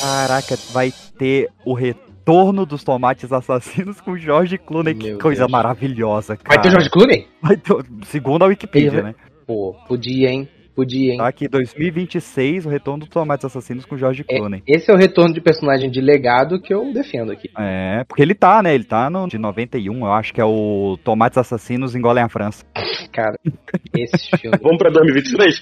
Caraca, 0.00 0.56
vai 0.72 0.92
ter 1.18 1.48
o 1.64 1.72
retorno 1.74 2.64
dos 2.66 2.84
tomates 2.84 3.32
assassinos 3.32 4.00
com 4.00 4.16
Jorge 4.16 4.58
Clooney. 4.58 4.94
Que 4.94 5.08
Meu 5.10 5.18
coisa 5.18 5.42
Deus. 5.42 5.50
maravilhosa, 5.52 6.36
cara. 6.36 6.48
Vai 6.56 6.62
ter 6.62 6.70
George 6.70 6.90
Clooney? 6.90 7.26
Vai 7.42 7.56
ter- 7.56 7.74
Segundo 8.06 8.42
a 8.44 8.46
Wikipedia, 8.46 8.88
Ele 8.90 9.02
né? 9.02 9.14
Pô, 9.46 9.74
podia, 9.86 10.30
hein? 10.30 10.48
Podia, 10.76 11.12
hein? 11.12 11.18
Tá 11.18 11.26
aqui, 11.26 11.48
2026, 11.48 12.66
o 12.66 12.68
retorno 12.68 13.00
dos 13.00 13.08
tomates 13.08 13.46
assassinos 13.46 13.86
com 13.86 13.96
Jorge 13.96 14.22
Clooney. 14.22 14.62
Esse 14.68 14.90
é 14.90 14.94
o 14.94 14.98
retorno 14.98 15.32
de 15.32 15.40
personagem 15.40 15.90
de 15.90 16.02
legado 16.02 16.60
que 16.60 16.74
eu 16.74 16.92
defendo 16.92 17.32
aqui. 17.32 17.48
É, 17.58 18.04
porque 18.04 18.20
ele 18.20 18.34
tá, 18.34 18.62
né? 18.62 18.74
Ele 18.74 18.84
tá 18.84 19.08
no 19.08 19.26
de 19.26 19.38
91, 19.38 20.00
eu 20.00 20.12
acho 20.12 20.34
que 20.34 20.40
é 20.40 20.44
o 20.44 20.98
Tomates 21.02 21.38
Assassinos 21.38 21.94
engolem 21.94 22.22
a 22.22 22.28
França. 22.28 22.62
Cara, 23.10 23.38
esse 23.96 24.36
filme. 24.36 24.58
Vamos 24.62 24.76
pra 24.76 24.90
2023? 24.90 25.60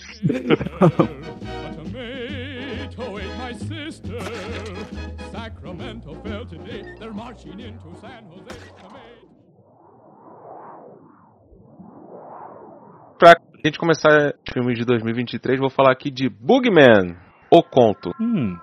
tomato 2.95 3.17
ate 3.17 3.29
my 3.39 3.53
sister. 3.55 4.19
Sacramento 5.31 6.15
fell 6.23 6.47
today. 6.47 6.83
They're 6.99 7.12
marching 7.12 7.61
into 7.61 7.95
San 8.01 8.25
Jose. 8.31 8.59
Tomato. 13.19 13.54
A 13.65 13.69
gente 13.69 13.79
começar 13.79 14.35
os 14.47 14.53
filmes 14.53 14.79
de 14.79 14.85
2023, 14.85 15.59
vou 15.59 15.71
falar 15.71 15.91
aqui 15.91 16.11
de 16.11 16.29
Bugman, 16.29 17.17
O 17.51 17.62
Conto. 17.62 18.11
Hum, 18.21 18.59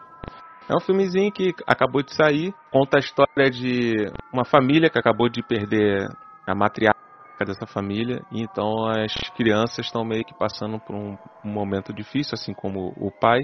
É 0.70 0.76
um 0.76 0.80
filmezinho 0.80 1.32
que 1.32 1.56
acabou 1.66 2.04
de 2.04 2.16
sair, 2.16 2.54
conta 2.72 2.98
a 2.98 3.00
história 3.00 3.50
de 3.50 3.96
uma 4.32 4.46
família 4.46 4.92
que 4.92 5.00
acabou 5.00 5.28
de 5.28 5.42
perder 5.42 6.08
a 6.46 6.54
matriarca 6.54 7.00
dessa 7.44 7.66
família, 7.66 8.22
e 8.32 8.44
então 8.44 8.86
as 8.88 9.12
crianças 9.36 9.88
estão 9.88 10.06
meio 10.06 10.24
que 10.24 10.38
passando 10.38 10.80
por 10.80 10.96
um, 10.96 11.18
um 11.44 11.52
momento 11.52 11.92
difícil, 11.92 12.36
assim 12.36 12.54
como 12.54 12.94
o 12.96 13.10
pai. 13.12 13.40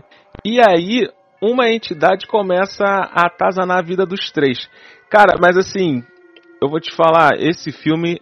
E 0.46 0.60
aí, 0.62 1.10
uma 1.42 1.68
entidade 1.70 2.28
começa 2.28 2.86
a 2.86 3.26
atazanar 3.26 3.80
a 3.80 3.84
vida 3.84 4.06
dos 4.06 4.32
três. 4.32 4.70
Cara, 5.10 5.40
mas 5.42 5.58
assim, 5.58 6.04
eu 6.62 6.70
vou 6.70 6.80
te 6.80 6.96
falar, 6.96 7.32
esse 7.40 7.72
filme 7.72 8.22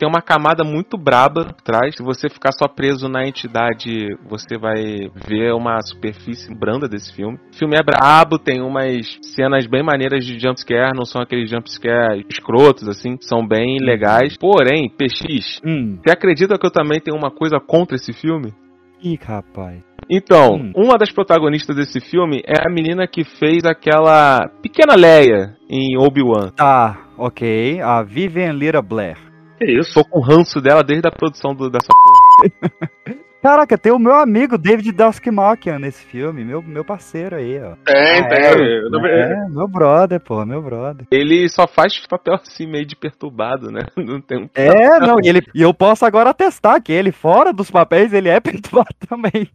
tem 0.00 0.08
uma 0.08 0.22
camada 0.22 0.64
muito 0.64 0.96
braba 0.96 1.44
por 1.44 1.60
trás. 1.60 1.94
Se 1.94 2.02
você 2.02 2.30
ficar 2.30 2.52
só 2.52 2.66
preso 2.66 3.06
na 3.06 3.28
entidade, 3.28 4.16
você 4.26 4.56
vai 4.56 5.10
ver 5.28 5.52
uma 5.52 5.78
superfície 5.82 6.52
branda 6.54 6.88
desse 6.88 7.14
filme. 7.14 7.38
O 7.52 7.58
filme 7.58 7.76
é 7.76 7.82
brabo, 7.82 8.38
tem 8.38 8.62
umas 8.62 9.06
cenas 9.20 9.66
bem 9.66 9.82
maneiras 9.82 10.24
de 10.24 10.38
jumpscare, 10.40 10.96
não 10.96 11.04
são 11.04 11.20
aqueles 11.20 11.50
jumpscare 11.50 12.24
escrotos, 12.30 12.88
assim, 12.88 13.18
são 13.20 13.46
bem 13.46 13.76
legais. 13.78 14.38
Porém, 14.38 14.88
PX, 14.88 15.60
hum. 15.62 15.98
você 16.02 16.10
acredita 16.10 16.58
que 16.58 16.66
eu 16.66 16.70
também 16.70 16.98
tenho 16.98 17.18
uma 17.18 17.30
coisa 17.30 17.60
contra 17.60 17.94
esse 17.94 18.14
filme? 18.14 18.54
Ih, 19.02 19.18
rapaz. 19.22 19.82
Então, 20.08 20.54
Hum. 20.54 20.72
uma 20.74 20.96
das 20.96 21.12
protagonistas 21.12 21.76
desse 21.76 22.00
filme 22.00 22.42
é 22.46 22.66
a 22.66 22.72
menina 22.72 23.06
que 23.06 23.22
fez 23.22 23.64
aquela 23.64 24.48
pequena 24.62 24.94
Leia 24.96 25.56
em 25.68 25.98
Obi-Wan. 25.98 26.52
Tá, 26.56 26.98
ok. 27.18 27.80
A 27.82 28.02
Vivian 28.02 28.52
Lira 28.52 28.80
Blair. 28.80 29.29
Que 29.60 29.78
isso? 29.78 29.92
Tô 29.94 30.04
com 30.04 30.20
ranço 30.20 30.60
dela 30.60 30.82
desde 30.82 31.06
a 31.06 31.12
produção 31.12 31.54
do- 31.54 31.70
dessa 31.70 31.88
porra. 31.88 32.90
Caraca, 33.42 33.78
tem 33.78 33.90
o 33.90 33.98
meu 33.98 34.14
amigo 34.16 34.58
David 34.58 34.92
Dastmalchian 34.92 35.78
nesse 35.78 36.04
filme, 36.04 36.44
meu, 36.44 36.60
meu 36.62 36.84
parceiro 36.84 37.36
aí, 37.36 37.58
ó. 37.58 37.72
Tem, 37.86 38.20
Ah, 38.20 38.28
tem. 38.28 38.44
é? 38.44 38.52
Eu- 38.52 39.06
É, 39.06 39.48
meu 39.48 39.66
brother, 39.66 40.20
pô, 40.20 40.44
meu 40.44 40.60
brother. 40.60 41.06
Ele 41.10 41.48
só 41.48 41.66
faz 41.66 41.98
papel 42.06 42.34
assim 42.34 42.66
meio 42.66 42.84
de 42.84 42.94
perturbado, 42.94 43.70
né? 43.70 43.80
Não 43.96 44.20
tem 44.20 44.42
um 44.44 44.48
É, 44.54 44.98
não, 45.00 45.16
e, 45.22 45.28
ele, 45.28 45.40
e 45.54 45.62
eu 45.62 45.72
posso 45.72 46.04
agora 46.04 46.30
atestar 46.30 46.82
que 46.82 46.92
ele, 46.92 47.12
fora 47.12 47.50
dos 47.52 47.70
papéis, 47.70 48.12
ele 48.12 48.28
é 48.28 48.38
perturbado 48.40 48.94
também. 49.08 49.48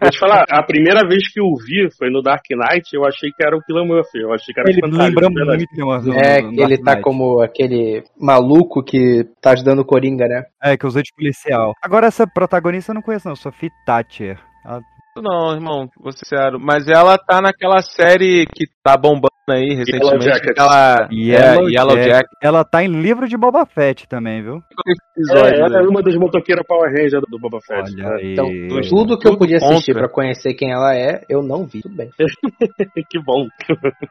Vou 0.00 0.10
te 0.10 0.18
falar, 0.18 0.44
a 0.50 0.62
primeira 0.64 1.06
vez 1.06 1.32
que 1.32 1.40
eu 1.40 1.46
vi 1.64 1.88
foi 1.96 2.10
no 2.10 2.22
Dark 2.22 2.42
Knight, 2.50 2.88
eu 2.92 3.04
achei 3.06 3.30
que 3.30 3.46
era 3.46 3.56
o 3.56 3.60
Killian 3.62 3.84
Murphy. 3.84 4.18
Eu 4.20 4.32
achei 4.32 4.52
que 4.52 4.58
era 4.60 4.68
Ele 4.68 4.80
lembra 4.82 5.28
muito 5.30 5.68
no- 5.76 6.18
É, 6.18 6.42
no 6.42 6.60
ele 6.60 6.78
tá 6.78 6.92
Knight. 6.92 7.02
como 7.02 7.40
aquele 7.40 8.02
maluco 8.18 8.82
que 8.82 9.24
tá 9.40 9.52
ajudando 9.52 9.78
o 9.80 9.84
Coringa, 9.84 10.26
né? 10.26 10.42
É, 10.60 10.76
que 10.76 10.86
usou 10.86 11.02
de 11.02 11.12
policial. 11.14 11.72
Agora, 11.82 12.06
essa 12.08 12.26
protagonista 12.26 12.90
eu 12.90 12.94
não 12.94 13.02
conheço, 13.02 13.11
não, 13.24 13.36
Sophie 13.36 13.70
Thatcher. 13.86 14.38
Ela- 14.64 14.80
Não, 15.16 15.52
irmão, 15.54 15.88
vou 16.00 16.10
ser 16.12 16.24
sincero. 16.24 16.58
Mas 16.60 16.88
ela 16.88 17.18
tá 17.18 17.40
naquela 17.42 17.82
série 17.82 18.46
que 18.46 18.64
tá 18.82 18.96
bombando 18.96 19.28
aí 19.50 19.74
recentemente. 19.74 20.24
Jacket. 20.24 20.50
Aquela 20.52 21.08
Yellow 21.12 21.68
é, 21.68 21.72
Yellow 21.72 21.96
Jack. 21.96 22.08
Jack. 22.08 22.28
Ela 22.42 22.64
tá 22.64 22.82
em 22.82 22.86
livro 22.88 23.28
de 23.28 23.36
Boba 23.36 23.66
Fett 23.66 24.08
também, 24.08 24.40
viu? 24.42 24.62
É, 25.34 25.60
ela 25.60 25.80
é 25.80 25.82
uma 25.82 26.00
das 26.02 26.14
motoqueiras 26.16 26.64
Power 26.66 26.90
Ranger 26.90 27.20
do 27.28 27.38
Boba 27.38 27.58
Fett. 27.60 27.92
Olha 28.02 28.14
aí. 28.16 28.32
Então, 28.32 28.48
tudo 28.88 29.18
que 29.18 29.28
eu 29.28 29.36
podia 29.36 29.58
assistir 29.58 29.92
contra. 29.92 30.06
pra 30.06 30.14
conhecer 30.14 30.54
quem 30.54 30.72
ela 30.72 30.96
é, 30.96 31.22
eu 31.28 31.42
não 31.42 31.66
vi. 31.66 31.82
Tudo 31.82 31.94
bem. 31.96 32.08
que 33.10 33.18
bom. 33.22 33.46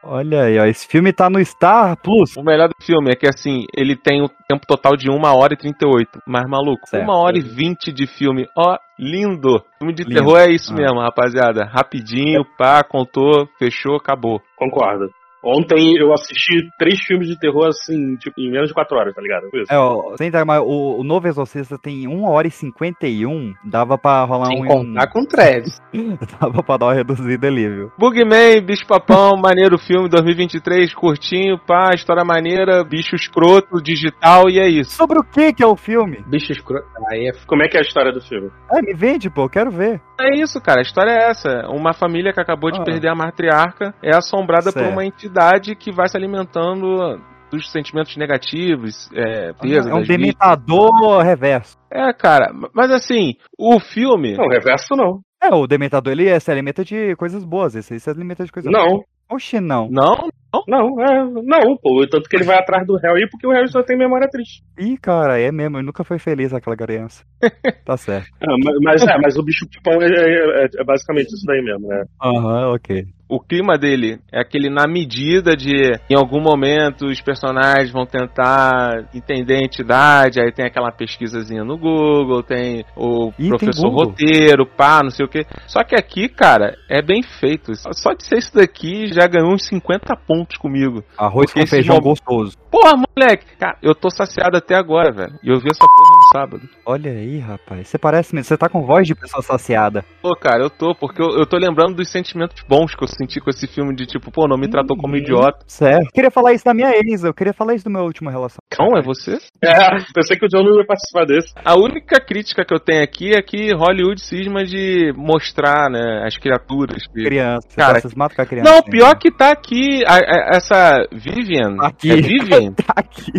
Olha 0.04 0.42
aí, 0.44 0.58
ó. 0.58 0.66
Esse 0.66 0.86
filme 0.86 1.12
tá 1.12 1.28
no 1.28 1.44
Star 1.44 1.96
Plus. 1.96 2.36
O 2.36 2.42
melhor 2.42 2.68
do 2.68 2.76
filme 2.84 3.10
é 3.10 3.16
que 3.16 3.26
assim, 3.26 3.64
ele 3.76 3.96
tem 3.96 4.22
o 4.22 4.28
tempo 4.48 4.66
total 4.66 4.96
de 4.96 5.10
1 5.10 5.14
hora 5.34 5.54
e 5.54 5.56
38. 5.56 6.20
Mas 6.26 6.44
maluco, 6.48 6.86
Certo. 6.88 7.04
1 7.04 7.10
hora 7.10 7.36
e 7.36 7.40
20 7.40 7.90
de 7.92 8.06
filme. 8.06 8.46
Ó, 8.56 8.76
lindo. 9.02 9.60
Filme 9.78 9.92
de 9.92 10.04
Lindo. 10.04 10.14
terror 10.14 10.38
é 10.38 10.50
isso 10.50 10.72
Ah. 10.72 10.76
mesmo, 10.76 11.00
rapaziada. 11.00 11.64
Rapidinho, 11.64 12.44
pá, 12.56 12.82
contou, 12.84 13.48
fechou, 13.58 13.96
acabou. 13.96 14.40
Concordo. 14.56 15.10
Ontem 15.44 15.96
eu 15.98 16.12
assisti 16.12 16.68
três 16.78 17.00
filmes 17.00 17.28
de 17.28 17.38
terror 17.38 17.66
assim, 17.66 18.16
tipo, 18.16 18.40
em 18.40 18.50
menos 18.50 18.68
de 18.68 18.74
quatro 18.74 18.96
horas, 18.96 19.14
tá 19.14 19.20
ligado? 19.20 19.48
Isso. 19.54 19.72
É, 19.72 19.78
ó, 19.78 20.16
sem 20.16 20.30
dar 20.30 20.44
mais, 20.44 20.62
o, 20.62 21.00
o 21.00 21.04
Novo 21.04 21.26
Exorcista 21.26 21.76
tem 21.78 22.06
1 22.06 22.24
hora 22.24 22.46
e 22.46 22.50
51. 22.50 23.54
Dava 23.64 23.98
pra 23.98 24.24
rolar 24.24 24.46
Sem 24.46 24.62
um. 24.62 24.66
contar 24.66 25.06
com 25.08 25.20
o 25.20 25.26
Travis. 25.26 25.80
Dava 26.40 26.62
pra 26.62 26.76
dar 26.76 26.86
uma 26.86 26.94
reduzida 26.94 27.46
ali, 27.48 27.68
viu? 27.68 27.92
Bugman, 27.98 28.60
Bicho 28.62 28.86
Papão, 28.86 29.36
maneiro 29.42 29.78
filme 29.78 30.08
2023, 30.08 30.94
curtinho, 30.94 31.58
pá, 31.58 31.90
história 31.94 32.24
maneira, 32.24 32.84
bicho 32.84 33.14
escroto, 33.16 33.82
digital 33.82 34.48
e 34.48 34.58
é 34.58 34.68
isso. 34.68 34.92
Sobre 34.92 35.18
o 35.18 35.24
que 35.24 35.52
que 35.52 35.62
é 35.62 35.66
o 35.66 35.76
filme? 35.76 36.22
Bicho 36.26 36.52
escroto. 36.52 36.86
Aí 37.10 37.26
é 37.26 37.30
f... 37.30 37.46
Como 37.46 37.62
é 37.62 37.68
que 37.68 37.76
é 37.76 37.80
a 37.80 37.82
história 37.82 38.12
do 38.12 38.20
filme? 38.20 38.50
É, 38.70 38.80
me 38.80 38.94
vende, 38.94 39.28
pô, 39.28 39.44
eu 39.44 39.50
quero 39.50 39.70
ver. 39.70 40.00
É 40.24 40.40
isso, 40.40 40.60
cara. 40.60 40.80
A 40.80 40.82
história 40.82 41.10
é 41.10 41.30
essa. 41.30 41.66
Uma 41.68 41.92
família 41.92 42.32
que 42.32 42.40
acabou 42.40 42.70
de 42.70 42.80
Ah. 42.80 42.84
perder 42.84 43.08
a 43.08 43.14
matriarca 43.14 43.94
é 44.02 44.14
assombrada 44.16 44.72
por 44.72 44.80
Certo. 44.80 44.92
uma 44.92 45.04
entidade 45.04 45.74
que 45.74 45.90
vai 45.90 46.08
se 46.08 46.16
alimentando 46.16 47.20
dos 47.50 47.70
sentimentos 47.70 48.16
negativos, 48.16 49.10
é, 49.12 49.52
peso, 49.60 49.88
é 49.90 49.94
um 49.94 49.98
vítimas. 50.00 50.08
dementador 50.08 51.18
reverso. 51.22 51.76
É, 51.90 52.12
cara. 52.12 52.50
Mas 52.74 52.90
assim, 52.90 53.34
o 53.58 53.78
filme. 53.78 54.36
Não, 54.36 54.48
reverso 54.48 54.94
não. 54.96 55.20
É, 55.42 55.54
o 55.54 55.66
dementador 55.66 56.12
ele 56.12 56.38
se 56.40 56.50
alimenta 56.50 56.84
de 56.84 57.14
coisas 57.16 57.44
boas. 57.44 57.74
Esse 57.74 57.92
aí 57.94 58.00
se 58.00 58.08
alimenta 58.08 58.44
de 58.44 58.52
coisas 58.52 58.70
Não, 58.72 58.86
boas. 58.86 59.04
Oxi, 59.30 59.60
não. 59.60 59.88
Não, 59.90 60.28
não, 60.68 61.00
é, 61.00 61.24
não, 61.24 61.76
pô. 61.76 62.06
Tanto 62.10 62.28
que 62.28 62.36
ele 62.36 62.44
vai 62.44 62.58
atrás 62.58 62.86
do 62.86 62.96
Harry 62.98 63.28
porque 63.30 63.46
o 63.46 63.50
Harry 63.50 63.68
só 63.68 63.82
tem 63.82 63.96
memória 63.96 64.28
triste. 64.28 64.62
Ih, 64.78 64.96
cara, 64.98 65.40
é 65.40 65.50
mesmo. 65.50 65.78
Ele 65.78 65.86
nunca 65.86 66.04
foi 66.04 66.18
feliz 66.18 66.52
aquela 66.52 66.76
criança. 66.76 67.24
tá 67.84 67.96
certo. 67.96 68.28
Ah, 68.42 68.54
mas, 68.62 68.76
mas 68.82 69.02
é, 69.02 69.18
mas 69.18 69.36
o 69.36 69.42
bicho 69.42 69.66
pipão 69.68 70.00
é, 70.02 70.06
é- 70.06 70.68
é 70.80 70.84
basicamente 70.84 71.28
isso 71.32 71.44
daí 71.46 71.62
mesmo, 71.62 71.88
né? 71.88 72.04
Aham, 72.22 72.72
ok. 72.74 73.04
o 73.28 73.40
clima 73.40 73.78
dele 73.78 74.18
é 74.30 74.40
aquele 74.40 74.68
na 74.68 74.86
medida 74.86 75.56
de 75.56 75.92
em 76.10 76.14
algum 76.14 76.40
momento 76.40 77.06
os 77.06 77.20
personagens 77.22 77.90
vão 77.90 78.04
tentar 78.04 79.08
entender 79.14 79.54
a 79.56 79.64
entidade, 79.64 80.38
aí 80.40 80.52
tem 80.52 80.66
aquela 80.66 80.92
pesquisazinha 80.92 81.64
no 81.64 81.78
Google, 81.78 82.42
tem 82.42 82.84
o 82.94 83.32
Ih, 83.38 83.48
tem 83.48 83.48
professor 83.48 83.88
Google. 83.88 84.06
roteiro, 84.08 84.66
pá, 84.66 85.00
não 85.02 85.10
sei 85.10 85.24
o 85.24 85.28
que. 85.28 85.46
Só 85.66 85.82
que 85.82 85.94
aqui, 85.96 86.28
cara, 86.28 86.76
é 86.90 87.00
bem 87.00 87.22
feito. 87.22 87.72
Só 87.74 88.12
de 88.12 88.24
ser 88.26 88.36
isso 88.38 88.54
daqui 88.54 89.06
já 89.12 89.26
ganhou 89.26 89.52
uns 89.54 89.64
50 89.66 90.14
pontos 90.26 90.41
comigo. 90.58 91.02
Arroz 91.16 91.46
Porque 91.46 91.60
com 91.60 91.66
feijão 91.66 91.98
gostoso. 92.00 92.56
Porra, 92.70 92.94
moleque! 92.96 93.44
Cara, 93.58 93.76
eu 93.82 93.94
tô 93.94 94.08
saciado 94.10 94.56
até 94.56 94.74
agora, 94.74 95.12
velho. 95.12 95.34
E 95.42 95.48
eu 95.50 95.58
vi 95.58 95.68
essa 95.70 95.80
porra 95.84 96.10
no 96.16 96.22
sábado. 96.32 96.68
Olha 96.86 97.10
aí, 97.12 97.38
rapaz. 97.38 97.88
Você 97.88 97.98
parece 97.98 98.34
mesmo. 98.34 98.48
Você 98.48 98.56
tá 98.56 98.68
com 98.68 98.84
voz 98.86 99.06
de 99.06 99.14
pessoa 99.14 99.42
saciada. 99.42 100.04
Pô, 100.20 100.34
cara, 100.34 100.62
eu 100.62 100.70
tô, 100.70 100.94
porque 100.94 101.22
eu, 101.22 101.30
eu 101.38 101.46
tô 101.46 101.56
lembrando 101.58 101.94
dos 101.94 102.10
sentimentos 102.10 102.62
bons 102.68 102.94
que 102.94 103.02
eu 103.04 103.08
senti 103.08 103.40
com 103.40 103.50
esse 103.50 103.66
filme 103.66 103.94
de 103.94 104.06
tipo, 104.06 104.30
pô, 104.30 104.46
não 104.48 104.56
me 104.56 104.68
tratou 104.68 104.96
como 104.96 105.16
idiota. 105.16 105.58
Certo. 105.66 106.08
Queria 106.12 106.30
falar 106.30 106.52
isso 106.52 106.64
da 106.64 106.74
minha 106.74 106.90
ex. 106.90 107.24
Eu 107.24 107.34
queria 107.34 107.52
falar 107.52 107.74
isso 107.74 107.84
do 107.84 107.90
meu 107.90 108.02
último 108.04 108.30
relação. 108.30 108.58
Não, 108.78 108.96
é 108.98 109.02
você? 109.02 109.36
É, 109.62 109.72
pensei 110.14 110.36
que 110.38 110.46
o 110.46 110.48
John 110.48 110.64
não 110.64 110.78
ia 110.78 110.86
participar 110.86 111.24
desse. 111.26 111.52
A 111.64 111.74
única 111.78 112.20
crítica 112.20 112.64
que 112.64 112.74
eu 112.74 112.80
tenho 112.80 113.02
aqui 113.02 113.30
é 113.34 113.42
que 113.42 113.72
Hollywood 113.74 114.20
cisma 114.20 114.64
de 114.64 115.12
mostrar, 115.16 115.90
né, 115.90 116.24
as 116.26 116.36
criaturas. 116.36 117.02
que- 117.06 117.24
Criança. 117.24 117.68
Cara, 117.76 118.00
de 118.00 118.16
matar 118.16 118.36
com 118.36 118.42
a 118.42 118.46
criança. 118.46 118.70
Não, 118.70 118.76
né? 118.78 118.82
pior 118.90 119.14
que 119.16 119.30
tá 119.30 119.50
aqui, 119.52 120.02
a- 120.06 120.18
essa 120.56 121.06
Vivian. 121.12 121.76
Aqui. 121.80 122.10
É 122.10 122.16
Vivian? 122.16 122.72
Tá 122.84 122.94
aqui. 122.96 123.32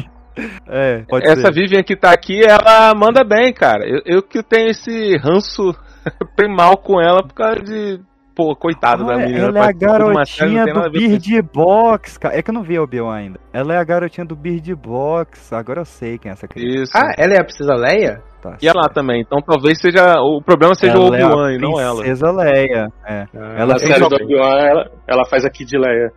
É, 0.68 1.04
pode 1.08 1.28
essa 1.28 1.42
ser. 1.42 1.54
Vivian 1.54 1.84
que 1.84 1.96
tá 1.96 2.12
aqui, 2.12 2.42
ela 2.44 2.94
manda 2.96 3.24
bem, 3.24 3.54
cara. 3.54 3.84
Eu, 3.88 4.02
eu 4.06 4.24
que 4.24 4.42
tenho 4.42 4.70
esse 4.70 5.16
ranço 5.18 5.76
primal 6.36 6.78
com 6.78 7.00
ela 7.00 7.22
por 7.22 7.34
causa 7.34 7.62
de. 7.62 8.00
Pô, 8.36 8.56
coitada 8.56 9.04
da 9.06 9.14
Ah, 9.14 9.18
menina. 9.18 9.46
ela 9.46 9.60
é 9.60 9.62
a 9.62 9.72
de 9.72 9.78
garotinha 9.78 10.64
a 10.64 10.66
do. 10.66 10.90
Bird 10.90 11.42
Box, 11.54 12.18
cara. 12.18 12.36
É 12.36 12.42
que 12.42 12.50
eu 12.50 12.54
não 12.56 12.64
vi 12.64 12.80
o 12.80 12.84
Obi-Wan 12.84 13.16
ainda. 13.16 13.40
Ela 13.54 13.76
é 13.76 13.78
a 13.78 13.84
garotinha 13.84 14.26
do 14.26 14.36
Bird 14.36 14.74
Box. 14.74 15.54
Agora 15.54 15.82
eu 15.82 15.86
sei 15.86 16.18
quem 16.18 16.32
é 16.32 16.34
essa 16.34 16.48
criança. 16.48 16.82
Isso. 16.82 16.92
Ah, 16.98 17.14
ela 17.16 17.36
é 17.36 17.40
a 17.40 17.44
Precisa 17.44 17.76
Leia? 17.76 18.24
Tá 18.42 18.58
E 18.60 18.68
ela 18.68 18.90
também. 18.90 19.22
Então 19.22 19.38
talvez 19.40 19.80
seja. 19.80 20.16
O 20.20 20.42
problema 20.42 20.74
seja 20.74 20.98
o 20.98 21.14
Ela 21.14 21.18
é 21.18 21.22
a 21.22 21.28
Obi-Wan 21.28 21.54
e 21.54 21.58
não 21.60 21.80
ela. 21.80 21.98
Princesa 22.02 22.32
Leia. 22.32 22.88
É. 23.06 23.26
Ela 23.56 23.76
do 23.76 24.16
Obi-Wan, 24.16 24.60
ela, 24.62 24.92
ela 25.08 25.26
faz 25.30 25.46
a 25.46 25.50
Kid 25.52 25.78
Leia. 25.78 26.12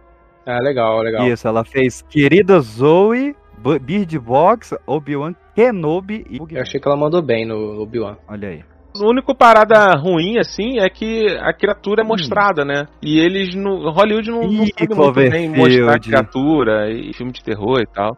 Ah, 0.46 0.60
legal, 0.60 1.00
legal. 1.02 1.26
Isso, 1.26 1.46
ela 1.48 1.64
fez 1.64 2.02
Querida 2.02 2.60
Zoe, 2.60 3.34
Bird 3.82 4.18
Box, 4.20 4.76
Obi-Wan 4.86 5.34
Kenobi 5.56 6.24
e 6.30 6.38
Eu 6.54 6.62
achei 6.62 6.80
que 6.80 6.86
ela 6.86 6.96
mandou 6.96 7.20
bem 7.20 7.44
no 7.46 7.82
Obi-Wan. 7.82 8.16
Olha 8.28 8.48
aí. 8.50 8.64
A 8.98 9.06
única 9.06 9.34
parada 9.34 9.90
ruim, 9.98 10.38
assim, 10.38 10.78
é 10.78 10.88
que 10.88 11.26
a 11.40 11.52
criatura 11.52 12.02
é 12.02 12.04
Hum. 12.04 12.08
mostrada, 12.08 12.64
né? 12.64 12.86
E 13.02 13.18
eles 13.18 13.54
no. 13.54 13.90
Hollywood 13.90 14.30
não, 14.30 14.42
não 14.42 14.66
sabe 14.66 14.94
muito 14.94 15.12
bem 15.30 15.48
mostrar 15.50 16.00
criatura 16.00 16.90
e 16.90 17.12
filme 17.12 17.32
de 17.32 17.42
terror 17.42 17.80
e 17.80 17.86
tal. 17.86 18.16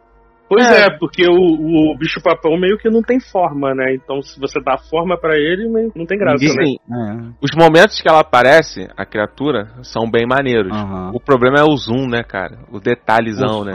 Pois 0.49 0.65
É. 0.65 0.85
é, 0.85 0.97
porque 0.97 1.25
o, 1.29 1.91
o 1.93 1.95
bicho 1.97 2.19
papão 2.21 2.59
meio 2.59 2.75
que 2.77 2.89
não 2.89 3.03
tem 3.03 3.19
forma, 3.19 3.73
né? 3.75 3.93
Então 3.93 4.19
se 4.21 4.39
você 4.39 4.59
dá 4.59 4.77
forma 4.77 5.15
pra 5.15 5.35
ele, 5.37 5.69
não- 5.69 6.05
tem 6.07 6.17
graça, 6.17 6.43
né? 6.43 6.49
Ninguém- 6.49 6.79
É. 6.91 7.33
Os 7.39 7.51
momentos 7.55 8.01
que 8.01 8.09
ela 8.09 8.21
aparece, 8.21 8.87
a 8.97 9.05
criatura, 9.05 9.67
são 9.83 10.09
bem 10.09 10.25
maneiros. 10.27 10.71
Aham. 10.75 11.11
O 11.13 11.19
problema 11.19 11.59
é 11.59 11.63
o 11.63 11.77
zoom, 11.77 12.07
né, 12.09 12.23
cara? 12.23 12.57
O 12.71 12.79
detalhezão, 12.79 13.61
O 13.61 13.63
né? 13.65 13.73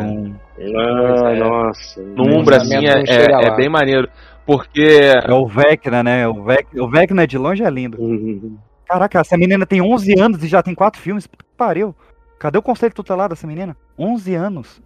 Ah, 0.58 1.30
É. 1.32 1.38
nossa. 1.38 2.02
No 2.02 2.38
Umbra, 2.40 2.56
assim, 2.56 2.84
é, 2.86 3.02
é- 3.08 3.46
é 3.52 3.56
bem 3.56 3.68
maneiro. 3.68 4.08
Porque. 4.46 4.82
É 5.26 5.32
o 5.32 5.46
Vecna, 5.46 6.02
né? 6.02 6.28
O, 6.28 6.42
Vec... 6.44 6.66
o 6.78 6.90
Vecna 6.90 7.26
de 7.26 7.38
longe 7.38 7.62
é 7.64 7.70
lindo. 7.70 7.98
Uhum. 8.00 8.58
Caraca, 8.86 9.20
essa 9.20 9.36
menina 9.38 9.64
tem 9.64 9.80
11 9.80 10.14
anos 10.20 10.42
e 10.44 10.46
já 10.48 10.62
tem 10.62 10.74
quatro 10.74 11.00
filmes. 11.00 11.26
Puta 11.26 11.44
que 11.44 11.56
pariu. 11.56 11.94
Cadê 12.38 12.58
o 12.58 12.62
conselho 12.62 12.92
tutelar 12.92 13.30
dessa 13.30 13.46
menina? 13.46 13.74
11 13.98 14.34
anos. 14.34 14.82